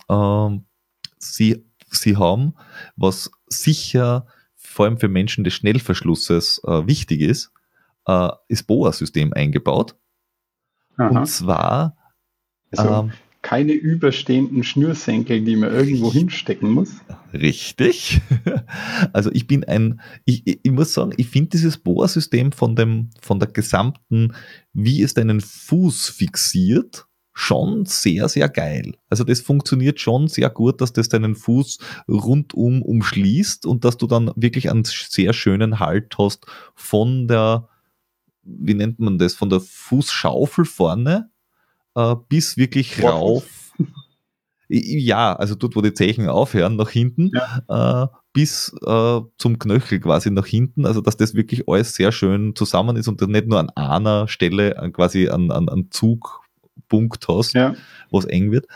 Ähm, 0.09 0.65
sie, 1.19 1.65
sie 1.91 2.17
haben, 2.17 2.55
was 2.97 3.31
sicher 3.49 4.27
vor 4.55 4.87
allem 4.87 4.99
für 4.99 5.09
Menschen 5.09 5.45
des 5.45 5.55
Schnellverschlusses 5.55 6.63
äh, 6.65 6.87
wichtig 6.87 7.21
ist, 7.21 7.53
äh, 8.07 8.29
ist 8.49 8.67
BOA-System 8.67 9.33
eingebaut. 9.33 9.97
Aha. 10.97 11.09
Und 11.09 11.27
zwar 11.27 11.97
also, 12.77 12.89
ähm, 12.89 13.13
keine 13.43 13.73
überstehenden 13.73 14.65
Schnürsenkel, 14.65 15.43
die 15.43 15.57
man 15.57 15.73
irgendwo 15.73 16.13
hinstecken 16.13 16.71
muss. 16.71 16.91
Richtig. 17.33 18.21
Also 19.13 19.31
ich 19.33 19.47
bin 19.47 19.65
ein, 19.65 20.01
ich, 20.25 20.43
ich 20.45 20.71
muss 20.71 20.93
sagen, 20.93 21.13
ich 21.17 21.29
finde 21.29 21.51
dieses 21.51 21.79
Bohrsystem 21.79 22.53
von 22.53 22.77
dem, 22.77 23.11
von 23.21 23.39
der 23.39 23.49
gesamten, 23.49 24.35
wie 24.73 25.03
es 25.03 25.15
deinen 25.15 25.41
Fuß 25.41 26.11
fixiert, 26.11 27.07
schon 27.39 27.87
sehr, 27.87 28.29
sehr 28.29 28.49
geil. 28.49 28.95
Also 29.09 29.23
das 29.23 29.41
funktioniert 29.41 30.01
schon 30.01 30.27
sehr 30.27 30.51
gut, 30.51 30.81
dass 30.81 30.93
das 30.93 31.09
deinen 31.09 31.37
Fuß 31.37 31.79
rundum 32.09 32.83
umschließt 32.83 33.65
und 33.65 33.85
dass 33.85 33.97
du 33.97 34.09
dann 34.09 34.33
wirklich 34.35 34.69
einen 34.69 34.83
sehr 34.85 35.33
schönen 35.33 35.79
Halt 35.79 36.17
hast 36.19 36.47
von 36.75 37.29
der, 37.29 37.69
wie 38.43 38.75
nennt 38.75 38.99
man 38.99 39.19
das, 39.19 39.35
von 39.35 39.51
der 39.51 39.61
Fußschaufel 39.61 40.65
vorne 40.65 41.31
äh, 41.95 42.17
bis 42.29 42.57
wirklich 42.57 43.01
rauf. 43.05 43.73
ja, 44.69 45.37
also 45.37 45.55
dort, 45.55 45.77
wo 45.77 45.81
die 45.81 45.95
Zeichen 45.95 46.29
aufhören, 46.29 46.75
nach 46.75 46.91
hinten, 46.91 47.31
ja. 47.33 48.03
äh, 48.03 48.09
bis 48.33 48.75
äh, 48.85 49.21
zum 49.39 49.61
Knöchel 49.61 50.01
quasi 50.01 50.33
nach 50.33 50.47
hinten, 50.47 50.87
also 50.87 51.01
dass 51.01 51.17
das 51.17 51.35
wirklich 51.35 51.69
alles 51.69 51.95
sehr 51.95 52.11
schön 52.11 52.57
zusammen 52.57 52.97
ist 52.97 53.07
und 53.07 53.21
nicht 53.21 53.47
nur 53.47 53.61
an 53.61 53.71
einer 53.71 54.27
Stelle 54.27 54.77
an 54.77 54.93
quasi 54.93 55.29
an, 55.29 55.53
an, 55.53 55.69
an 55.69 55.93
Zugpunkt 56.89 57.27
hast, 57.29 57.55
ja. 57.55 57.75
wo 58.11 58.19
es 58.19 58.25
eng 58.25 58.51
wird. 58.51 58.67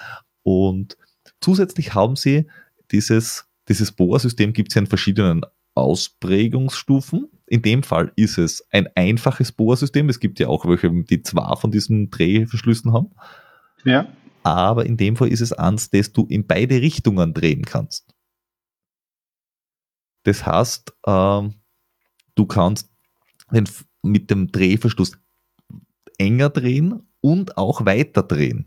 Und 0.42 0.96
zusätzlich 1.40 1.94
haben 1.94 2.16
sie 2.16 2.48
dieses, 2.90 3.46
dieses 3.68 3.92
Bohrsystem 3.92 4.52
gibt 4.52 4.70
es 4.70 4.74
ja 4.74 4.80
in 4.80 4.86
verschiedenen 4.86 5.42
Ausprägungsstufen. 5.74 7.28
In 7.46 7.62
dem 7.62 7.82
Fall 7.82 8.12
ist 8.16 8.38
es 8.38 8.66
ein 8.70 8.88
einfaches 8.94 9.52
Bohrsystem. 9.52 10.08
Es 10.08 10.20
gibt 10.20 10.38
ja 10.38 10.48
auch 10.48 10.66
welche, 10.66 10.90
die 11.04 11.22
zwei 11.22 11.56
von 11.56 11.70
diesen 11.70 12.10
Drehverschlüssen 12.10 12.92
haben. 12.92 13.10
Ja. 13.84 14.08
Aber 14.42 14.84
in 14.86 14.96
dem 14.96 15.16
Fall 15.16 15.28
ist 15.28 15.40
es 15.40 15.52
eins, 15.52 15.90
das 15.90 16.12
du 16.12 16.26
in 16.26 16.46
beide 16.46 16.80
Richtungen 16.80 17.32
drehen 17.32 17.64
kannst. 17.64 18.12
Das 20.24 20.44
heißt, 20.44 20.92
ähm, 21.06 21.54
du 22.34 22.46
kannst 22.46 22.90
den, 23.50 23.68
mit 24.02 24.30
dem 24.30 24.50
Drehverschluss 24.50 25.18
enger 26.18 26.50
drehen 26.50 27.11
und 27.22 27.56
auch 27.56 27.86
weiter 27.86 28.22
drehen. 28.22 28.66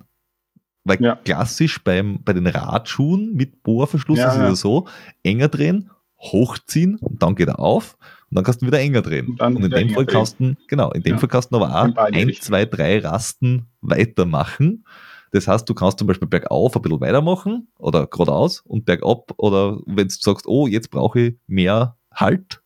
Weil 0.84 1.02
ja. 1.02 1.16
klassisch 1.16 1.84
beim, 1.84 2.20
bei 2.24 2.34
den 2.34 2.48
Radschuhen 2.48 3.34
mit 3.34 3.62
Bohrverschluss 3.62 4.20
ja, 4.20 4.30
ist 4.30 4.36
es 4.36 4.40
ja 4.40 4.56
so, 4.56 4.88
enger 5.24 5.50
drehen, 5.50 5.92
hochziehen 6.20 6.98
und 6.98 7.22
dann 7.22 7.36
geht 7.36 7.50
er 7.50 7.60
auf 7.60 7.98
und 8.30 8.36
dann 8.36 8.44
kannst 8.44 8.62
du 8.62 8.68
wieder 8.68 8.80
enger 8.80 9.02
drehen. 9.02 9.36
Und, 9.40 9.58
und 9.58 9.64
in 9.64 9.72
dem 9.72 9.90
Fall 9.92 10.06
kannst 10.06 10.40
du, 10.40 10.56
genau, 10.68 10.92
in 10.92 11.04
dem 11.04 11.14
ja. 11.14 11.18
Fall 11.20 11.30
kannst 11.30 11.52
du 11.52 11.58
aber 11.58 11.70
auch 11.70 11.96
ein, 11.96 12.34
zwei, 12.40 12.66
drei 12.66 13.00
Rasten 13.00 13.68
weitermachen. 13.82 14.86
Das 15.32 15.48
heißt, 15.48 15.68
du 15.68 15.74
kannst 15.74 16.00
zum 16.00 16.08
Beispiel 16.08 16.28
bergauf 16.28 16.76
ein 16.76 16.82
bisschen 16.82 17.02
weitermachen 17.02 17.68
oder 17.78 18.08
geradeaus 18.08 18.62
und 18.62 18.86
bergab 18.86 19.34
oder 19.38 19.80
wenn 19.86 20.08
du 20.08 20.14
sagst, 20.14 20.48
oh, 20.48 20.68
jetzt 20.68 20.92
brauche 20.92 21.20
ich 21.20 21.36
mehr 21.48 21.98
Halt, 22.14 22.62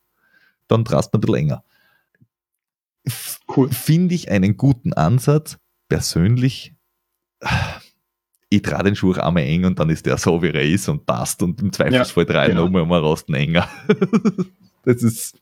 dann 0.68 0.84
drast 0.84 1.12
ein 1.12 1.20
bisschen 1.20 1.36
enger. 1.36 1.64
Cool. 3.48 3.70
Finde 3.70 4.14
ich 4.14 4.30
einen 4.30 4.56
guten 4.56 4.92
Ansatz. 4.92 5.58
Persönlich, 5.90 6.72
ich 8.48 8.62
trage 8.62 8.84
den 8.84 8.96
Schuh 8.96 9.12
einmal 9.14 9.42
eng 9.42 9.64
und 9.64 9.78
dann 9.78 9.90
ist 9.90 10.06
der 10.06 10.18
so, 10.18 10.40
wie 10.40 10.50
er 10.50 10.62
ist 10.62 10.88
und 10.88 11.04
passt 11.04 11.42
und 11.42 11.60
im 11.60 11.72
Zweifelsfall 11.72 12.24
ja, 12.26 12.32
drei 12.32 12.46
genau. 12.48 12.64
nochmal 12.64 12.82
um 12.82 12.92
Rosten 12.92 13.34
enger. 13.34 13.68
Das 14.82 15.02
ist, 15.02 15.38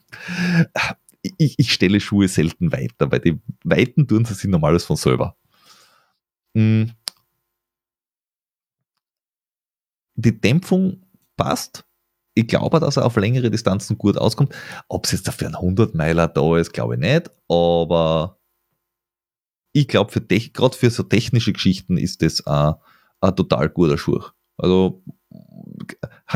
ich, 1.23 1.61
ich 1.61 1.73
stelle 1.73 2.01
Schuhe 2.01 2.27
selten 2.27 2.73
weiter, 2.73 3.13
weil 3.13 3.21
die 3.21 3.39
Weiten 3.63 4.09
tun 4.09 4.25
sie 4.25 4.35
sich 4.35 4.51
normales 4.51 4.85
von 4.85 4.97
selber. 4.97 5.37
Hm. 6.57 6.91
Die 10.17 10.41
Dämpfung 10.41 11.05
passt. 11.37 11.85
Ich 12.35 12.49
glaube, 12.49 12.81
dass 12.81 12.97
er 12.97 13.07
auf 13.07 13.15
längere 13.15 13.49
Distanzen 13.49 13.97
gut 13.97 14.19
auskommt. 14.19 14.53
Ob 14.89 15.07
es 15.07 15.13
jetzt 15.13 15.29
dafür 15.29 15.47
ein 15.47 15.55
100 15.55 15.95
Meiler 15.95 16.27
da 16.27 16.59
ist, 16.59 16.73
glaube 16.73 16.95
ich 16.95 17.01
nicht. 17.01 17.31
Aber 17.49 18.38
ich 19.79 19.89
glaube, 19.89 20.13
für 20.13 20.21
gerade 20.21 20.77
für 20.77 20.91
so 20.91 21.03
technische 21.03 21.53
Geschichten 21.53 21.97
ist 21.97 22.23
das 22.23 22.47
ein, 22.47 22.75
ein 23.21 23.37
total 23.37 23.69
guter 23.69 23.99
Schuh. 23.99 24.23
Also 24.57 25.03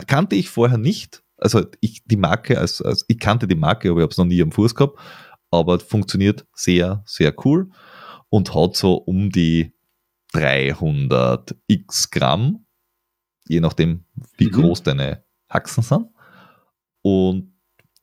kannte 0.07 0.37
ich 0.37 0.49
vorher 0.49 0.79
nicht 0.79 1.23
also 1.43 1.67
ich 1.81 2.05
die 2.05 2.17
Marke, 2.17 2.59
als, 2.59 2.81
als 2.81 3.05
ich 3.09 3.19
kannte 3.19 3.49
die 3.49 3.57
Marke, 3.57 3.91
aber 3.91 4.01
ich 4.01 4.03
habe 4.03 4.13
es 4.13 4.19
noch 4.19 4.25
nie 4.25 4.41
am 4.43 4.53
Fuß 4.53 4.75
gehabt, 4.75 4.99
aber 5.51 5.81
funktioniert 5.81 6.47
sehr, 6.55 7.03
sehr 7.05 7.35
cool 7.45 7.71
und 8.31 8.55
hat 8.55 8.77
so 8.77 8.95
um 8.95 9.31
die 9.31 9.73
300 10.33 11.55
x 11.67 12.11
Gramm, 12.11 12.65
je 13.49 13.61
nachdem, 13.61 14.05
wie 14.39 14.47
mhm. 14.47 14.53
groß 14.53 14.85
deine 14.85 15.25
Haxen 15.51 15.83
sind. 15.83 16.07
Und 17.03 17.53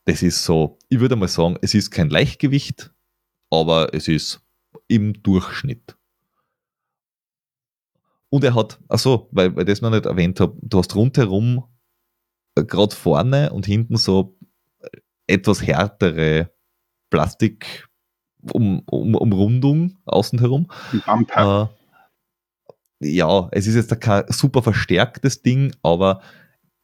das 0.06 0.22
ist 0.22 0.44
so, 0.44 0.78
ich 0.90 1.00
würde 1.00 1.16
mal 1.16 1.28
sagen, 1.28 1.58
es 1.62 1.74
ist 1.74 1.92
kein 1.92 2.10
Leichtgewicht, 2.10 2.94
aber 3.50 3.94
es 3.94 4.08
ist 4.08 4.42
im 4.90 5.24
Durchschnitt. 5.24 5.98
Und 8.30 8.44
er 8.44 8.54
hat, 8.54 8.80
achso, 8.90 9.30
weil, 9.32 9.56
weil 9.56 9.66
das 9.66 9.82
noch 9.82 9.90
nicht 9.90 10.06
erwähnt 10.06 10.40
habe, 10.40 10.58
du 10.62 10.80
hast 10.80 10.96
rundherum, 10.96 11.64
äh, 12.56 12.64
gerade 12.64 12.96
vorne 12.96 13.52
und 13.54 13.66
hinten 13.66 13.96
so 13.96 14.38
etwas 15.28 15.66
härtere 15.66 16.52
Plastik 17.10 17.88
um, 18.52 18.84
um, 18.86 19.16
Umrundung 19.16 19.98
außen 20.06 20.40
herum. 20.40 20.72
Äh, 21.02 21.66
ja, 23.02 23.48
es 23.52 23.68
ist 23.68 23.76
jetzt 23.76 24.02
kein 24.02 24.26
super 24.30 24.62
verstärktes 24.62 25.42
Ding, 25.42 25.74
aber 25.82 26.22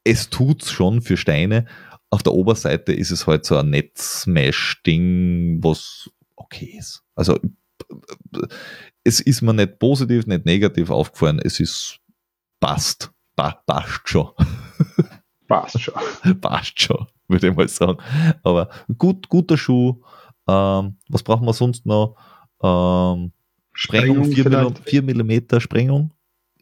es 0.03 0.29
tut's 0.29 0.71
schon 0.71 1.01
für 1.01 1.17
Steine. 1.17 1.65
Auf 2.09 2.23
der 2.23 2.33
Oberseite 2.33 2.93
ist 2.93 3.11
es 3.11 3.27
halt 3.27 3.45
so 3.45 3.57
ein 3.57 3.69
Netzmesh-Ding, 3.69 5.63
was 5.63 6.09
okay 6.35 6.77
ist. 6.77 7.03
Also 7.15 7.37
es 9.03 9.19
ist 9.19 9.41
mir 9.41 9.53
nicht 9.53 9.79
positiv, 9.79 10.25
nicht 10.27 10.45
negativ 10.45 10.89
aufgefallen. 10.89 11.39
Es 11.43 11.59
ist 11.59 11.99
passt. 12.59 13.11
Pa 13.35 13.51
passt 13.65 14.07
schon. 14.07 14.29
Passt 15.47 15.79
schon. 15.79 15.93
passt 16.41 16.81
schon, 16.81 17.05
würde 17.27 17.49
ich 17.49 17.55
mal 17.55 17.67
sagen. 17.67 17.99
Aber 18.41 18.69
gut, 18.97 19.29
guter 19.29 19.57
Schuh. 19.57 20.01
Ähm, 20.47 20.97
was 21.09 21.21
brauchen 21.21 21.45
wir 21.45 21.53
sonst 21.53 21.85
noch? 21.85 22.15
Ähm, 22.63 23.31
Sprengung, 23.73 24.25
4 24.31 25.03
mm 25.03 25.59
Sprengung 25.59 26.11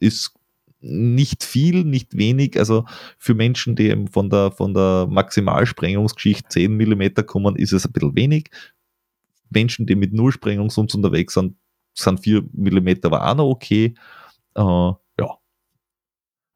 ist 0.00 0.34
nicht 0.80 1.44
viel, 1.44 1.84
nicht 1.84 2.16
wenig. 2.16 2.58
Also 2.58 2.84
für 3.18 3.34
Menschen, 3.34 3.74
die 3.74 3.88
eben 3.88 4.08
von 4.08 4.28
der, 4.28 4.50
von 4.50 4.74
der 4.74 5.06
Maximalsprengungsgeschichte 5.08 6.48
10 6.48 6.76
mm 6.76 7.24
kommen, 7.26 7.56
ist 7.56 7.72
es 7.72 7.86
ein 7.86 7.92
bisschen 7.92 8.16
wenig. 8.16 8.50
Menschen, 9.50 9.86
die 9.86 9.94
mit 9.94 10.12
Nullsprengung 10.12 10.70
sonst 10.70 10.94
unterwegs 10.94 11.34
sind, 11.34 11.56
sind 11.94 12.20
4 12.20 12.42
mm 12.52 12.88
aber 13.04 13.28
auch 13.28 13.34
noch 13.34 13.48
okay. 13.48 13.94
Äh, 14.54 14.62
ja. 14.62 15.38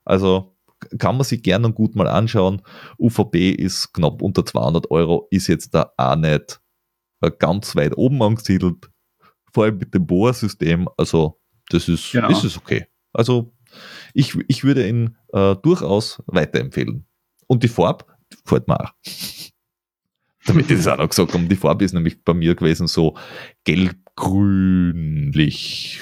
Also 0.05 0.57
kann 0.99 1.17
man 1.17 1.25
sich 1.25 1.43
gerne 1.43 1.67
und 1.67 1.75
gut 1.75 1.97
mal 1.97 2.09
anschauen. 2.09 2.63
UVB 2.99 3.53
ist 3.53 3.93
knapp 3.93 4.23
unter 4.23 4.45
200 4.45 4.91
Euro, 4.91 5.27
ist 5.31 5.49
jetzt 5.49 5.75
da 5.75 5.93
auch 5.97 6.17
nicht 6.17 6.61
äh, 7.21 7.31
ganz 7.37 7.75
weit 7.77 7.97
oben 7.97 8.23
angesiedelt. 8.23 8.91
Vor 9.53 9.65
allem 9.65 9.79
mit 9.79 9.95
dem 9.95 10.07
Bohrsystem. 10.07 10.89
Also, 10.97 11.41
das 11.71 11.89
ist, 11.89 12.13
genau. 12.13 12.29
ist 12.31 12.45
es 12.45 12.57
okay. 12.57 12.87
Also, 13.13 13.53
ich, 14.15 14.37
ich 14.49 14.65
würde 14.65 14.89
ihn 14.89 15.17
äh, 15.33 15.57
durchaus 15.57 16.23
weiterempfehlen. 16.27 17.07
Und 17.47 17.63
die 17.63 17.69
Farbe 17.69 18.05
gefällt 18.45 18.69
mir 18.69 18.81
auch. 18.81 18.93
Damit 20.49 20.71
ich 20.71 20.77
das 20.79 20.89
auch 20.89 20.99
noch 20.99 21.09
gesagt 21.09 21.33
habe, 21.35 21.45
die 21.45 21.57
Farbe 21.57 21.85
ist 21.85 21.95
nämlich 21.95 22.25
bei 22.25 22.35
mir 22.35 22.55
gewesen 22.55 22.87
so 22.87 23.17
gelb-grünlich, 23.65 26.01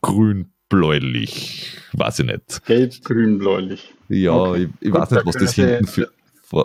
grün-bläulich, 0.00 1.76
weiß 1.92 2.20
ich 2.20 2.26
nicht. 2.26 2.64
Gelb-grün-bläulich. 2.64 3.92
Ja, 4.08 4.32
okay. 4.32 4.70
ich, 4.80 4.88
ich 4.88 4.94
weiß 4.94 5.10
nicht, 5.10 5.26
was 5.26 5.36
das 5.36 5.54
hinten 5.54 5.86
für, 5.86 6.10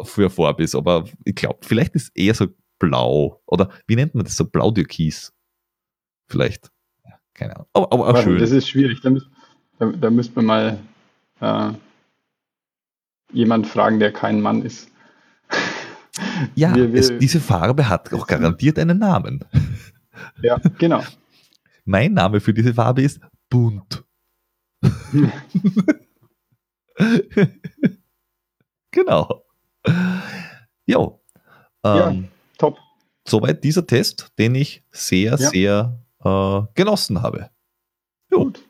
für, 0.05 0.29
Farbe 0.29 0.63
ist, 0.63 0.75
aber 0.75 1.05
ich 1.25 1.35
glaube, 1.35 1.59
vielleicht 1.61 1.95
ist 1.95 2.03
es 2.03 2.09
eher 2.15 2.33
so 2.33 2.47
blau. 2.79 3.41
Oder 3.45 3.69
wie 3.87 3.95
nennt 3.95 4.15
man 4.15 4.23
das 4.23 4.35
so? 4.35 4.45
Blau-Türkis. 4.45 5.33
Vielleicht. 6.27 6.71
Ja, 7.05 7.13
keine 7.33 7.55
Ahnung. 7.55 7.67
Aber, 7.73 7.91
aber 7.91 8.09
auch 8.09 8.23
schön. 8.23 8.39
Das 8.39 8.51
ist 8.51 8.69
schwierig. 8.69 9.01
Da, 9.01 9.11
da, 9.79 9.87
da 9.87 10.09
müsste 10.09 10.41
man 10.41 10.45
mal 10.45 10.79
äh, 11.41 11.73
jemand 13.33 13.67
fragen, 13.67 13.99
der 13.99 14.11
kein 14.11 14.41
Mann 14.41 14.61
ist. 14.61 14.89
Ja, 16.55 16.75
wir, 16.75 16.93
wir, 16.93 16.99
es, 16.99 17.17
diese 17.17 17.39
Farbe 17.39 17.87
hat 17.89 18.13
auch 18.13 18.27
garantiert 18.27 18.77
einen 18.79 18.99
Namen. 18.99 19.43
Ja, 20.41 20.57
genau. 20.77 21.03
Mein 21.85 22.13
Name 22.13 22.39
für 22.39 22.53
diese 22.53 22.73
Farbe 22.73 23.03
ist 23.03 23.19
bunt. 23.49 24.03
genau. 28.91 29.45
Jo. 30.85 31.21
Ähm, 31.83 31.95
ja. 31.95 32.15
Top. 32.57 32.79
Soweit 33.27 33.63
dieser 33.63 33.85
Test, 33.85 34.31
den 34.37 34.55
ich 34.55 34.83
sehr, 34.91 35.37
ja. 35.39 35.49
sehr 35.49 35.99
äh, 36.23 36.61
genossen 36.73 37.21
habe. 37.21 37.49
Jo. 38.31 38.45
Gut. 38.45 38.63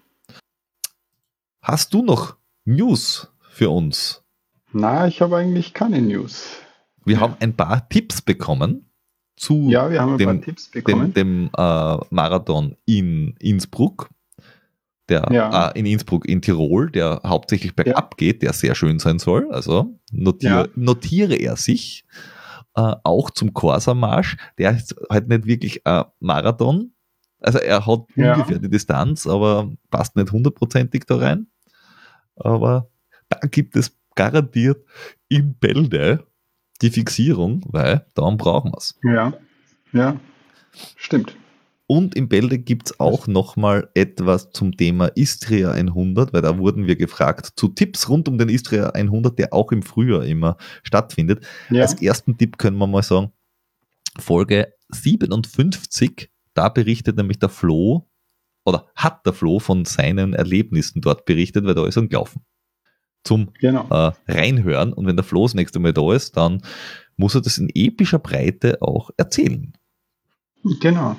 Hast 1.61 1.93
du 1.93 2.01
noch 2.01 2.37
News 2.65 3.31
für 3.49 3.69
uns? 3.69 4.23
Na, 4.71 5.07
ich 5.07 5.21
habe 5.21 5.37
eigentlich 5.37 5.73
keine 5.73 6.01
News. 6.01 6.61
Wir 7.07 7.21
haben 7.21 7.35
ein 7.39 7.55
paar 7.55 7.87
Tipps 7.87 8.21
bekommen 8.21 8.91
zu 9.37 9.69
ja, 9.69 9.89
wir 9.89 10.01
haben 10.01 10.13
ein 10.13 10.17
dem, 10.17 10.29
paar 10.29 10.41
Tipps 10.41 10.69
bekommen. 10.69 11.13
dem, 11.13 11.49
dem 11.49 11.49
äh, 11.57 11.97
Marathon 12.09 12.75
in 12.85 13.33
Innsbruck, 13.39 14.09
der 15.07 15.25
ja. 15.31 15.69
äh, 15.69 15.79
in 15.79 15.85
Innsbruck 15.85 16.27
in 16.27 16.41
Tirol, 16.41 16.91
der 16.91 17.21
hauptsächlich 17.25 17.75
bergab 17.75 18.13
ja. 18.13 18.17
geht, 18.17 18.41
der 18.41 18.51
sehr 18.51 18.75
schön 18.75 18.99
sein 18.99 19.19
soll. 19.19 19.49
Also 19.51 19.97
notiere, 20.11 20.65
ja. 20.65 20.67
notiere 20.75 21.35
er 21.35 21.55
sich 21.55 22.03
äh, 22.75 22.95
auch 23.03 23.29
zum 23.29 23.53
Corsa-Marsch. 23.53 24.35
Der 24.57 24.71
ist 24.71 24.95
halt 25.09 25.29
nicht 25.29 25.45
wirklich 25.45 25.87
ein 25.87 26.03
Marathon. 26.19 26.91
Also 27.39 27.59
er 27.59 27.85
hat 27.85 28.05
ungefähr 28.17 28.59
die 28.59 28.69
Distanz, 28.69 29.27
aber 29.27 29.71
passt 29.91 30.15
nicht 30.15 30.31
hundertprozentig 30.31 31.05
da 31.05 31.17
rein. 31.17 31.47
Aber 32.35 32.89
da 33.29 33.39
gibt 33.47 33.75
es 33.75 33.95
garantiert 34.15 34.83
in 35.29 35.53
Bälde 35.53 36.25
die 36.81 36.89
Fixierung, 36.89 37.61
weil 37.67 38.05
darum 38.13 38.37
brauchen 38.37 38.71
wir 38.71 38.77
es. 38.77 38.99
Ja, 39.03 39.33
ja, 39.93 40.19
stimmt. 40.95 41.35
Und 41.89 42.15
im 42.15 42.27
Bälde 42.27 42.59
gibt 42.59 42.87
es 42.87 42.99
auch 42.99 43.27
nochmal 43.27 43.89
etwas 43.93 44.51
zum 44.51 44.75
Thema 44.75 45.07
Istria 45.15 45.71
100, 45.71 46.33
weil 46.33 46.41
da 46.41 46.57
wurden 46.57 46.85
wir 46.85 46.97
gefragt 46.97 47.53
zu 47.55 47.69
Tipps 47.69 48.09
rund 48.09 48.27
um 48.27 48.37
den 48.37 48.49
Istria 48.49 48.89
100, 48.89 49.39
der 49.39 49.53
auch 49.53 49.71
im 49.71 49.81
Frühjahr 49.83 50.25
immer 50.25 50.57
stattfindet. 50.83 51.45
Ja. 51.69 51.83
Als 51.83 52.01
ersten 52.01 52.37
Tipp 52.37 52.57
können 52.57 52.77
wir 52.77 52.87
mal 52.87 53.03
sagen, 53.03 53.31
Folge 54.19 54.73
57, 54.89 56.29
da 56.53 56.67
berichtet 56.67 57.15
nämlich 57.15 57.39
der 57.39 57.49
Flo, 57.49 58.09
oder 58.65 58.87
hat 58.95 59.25
der 59.25 59.31
Flo 59.31 59.59
von 59.59 59.85
seinen 59.85 60.33
Erlebnissen 60.33 60.99
dort 60.99 61.23
berichtet, 61.23 61.63
weil 61.63 61.73
da 61.73 61.87
ist 61.87 61.95
er 61.95 62.05
gelaufen. 62.05 62.41
Zum 63.27 63.49
genau. 63.59 63.85
äh, 63.89 64.11
Reinhören. 64.27 64.93
Und 64.93 65.05
wenn 65.05 65.15
der 65.15 65.25
Flo 65.25 65.43
das 65.43 65.53
nächste 65.53 65.79
Mal 65.79 65.93
da 65.93 66.13
ist, 66.13 66.37
dann 66.37 66.61
muss 67.17 67.35
er 67.35 67.41
das 67.41 67.57
in 67.57 67.69
epischer 67.73 68.19
Breite 68.19 68.81
auch 68.81 69.09
erzählen. 69.17 69.73
Genau. 70.81 71.15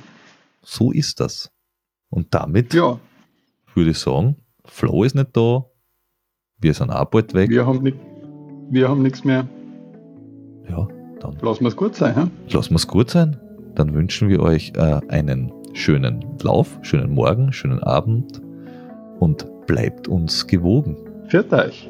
So 0.62 0.92
ist 0.92 1.20
das. 1.20 1.50
Und 2.10 2.34
damit 2.34 2.74
ja. 2.74 2.98
würde 3.74 3.90
ich 3.90 3.98
sagen, 3.98 4.36
Flo 4.64 5.04
ist 5.04 5.14
nicht 5.14 5.36
da, 5.36 5.64
wir 6.60 6.74
sind 6.74 6.90
auch 6.90 7.04
bald 7.06 7.34
weg. 7.34 7.50
Wir 7.50 7.66
haben, 7.66 7.82
nicht, 7.82 7.96
wir 8.70 8.88
haben 8.88 9.02
nichts 9.02 9.24
mehr. 9.24 9.48
Ja, 10.68 10.88
dann. 11.20 11.38
Lassen 11.40 11.64
wir 11.64 11.68
es 11.68 11.76
gut 11.76 11.94
sein. 11.94 12.14
He? 12.14 12.54
Lassen 12.54 12.70
wir 12.70 12.76
es 12.76 12.88
gut 12.88 13.10
sein. 13.10 13.38
Dann 13.74 13.94
wünschen 13.94 14.28
wir 14.28 14.40
euch 14.40 14.72
äh, 14.76 15.00
einen 15.08 15.52
schönen 15.72 16.24
Lauf, 16.42 16.78
schönen 16.82 17.14
Morgen, 17.14 17.52
schönen 17.52 17.82
Abend 17.82 18.42
und 19.20 19.46
bleibt 19.66 20.08
uns 20.08 20.46
gewogen. 20.46 20.96
fetais. 21.28 21.86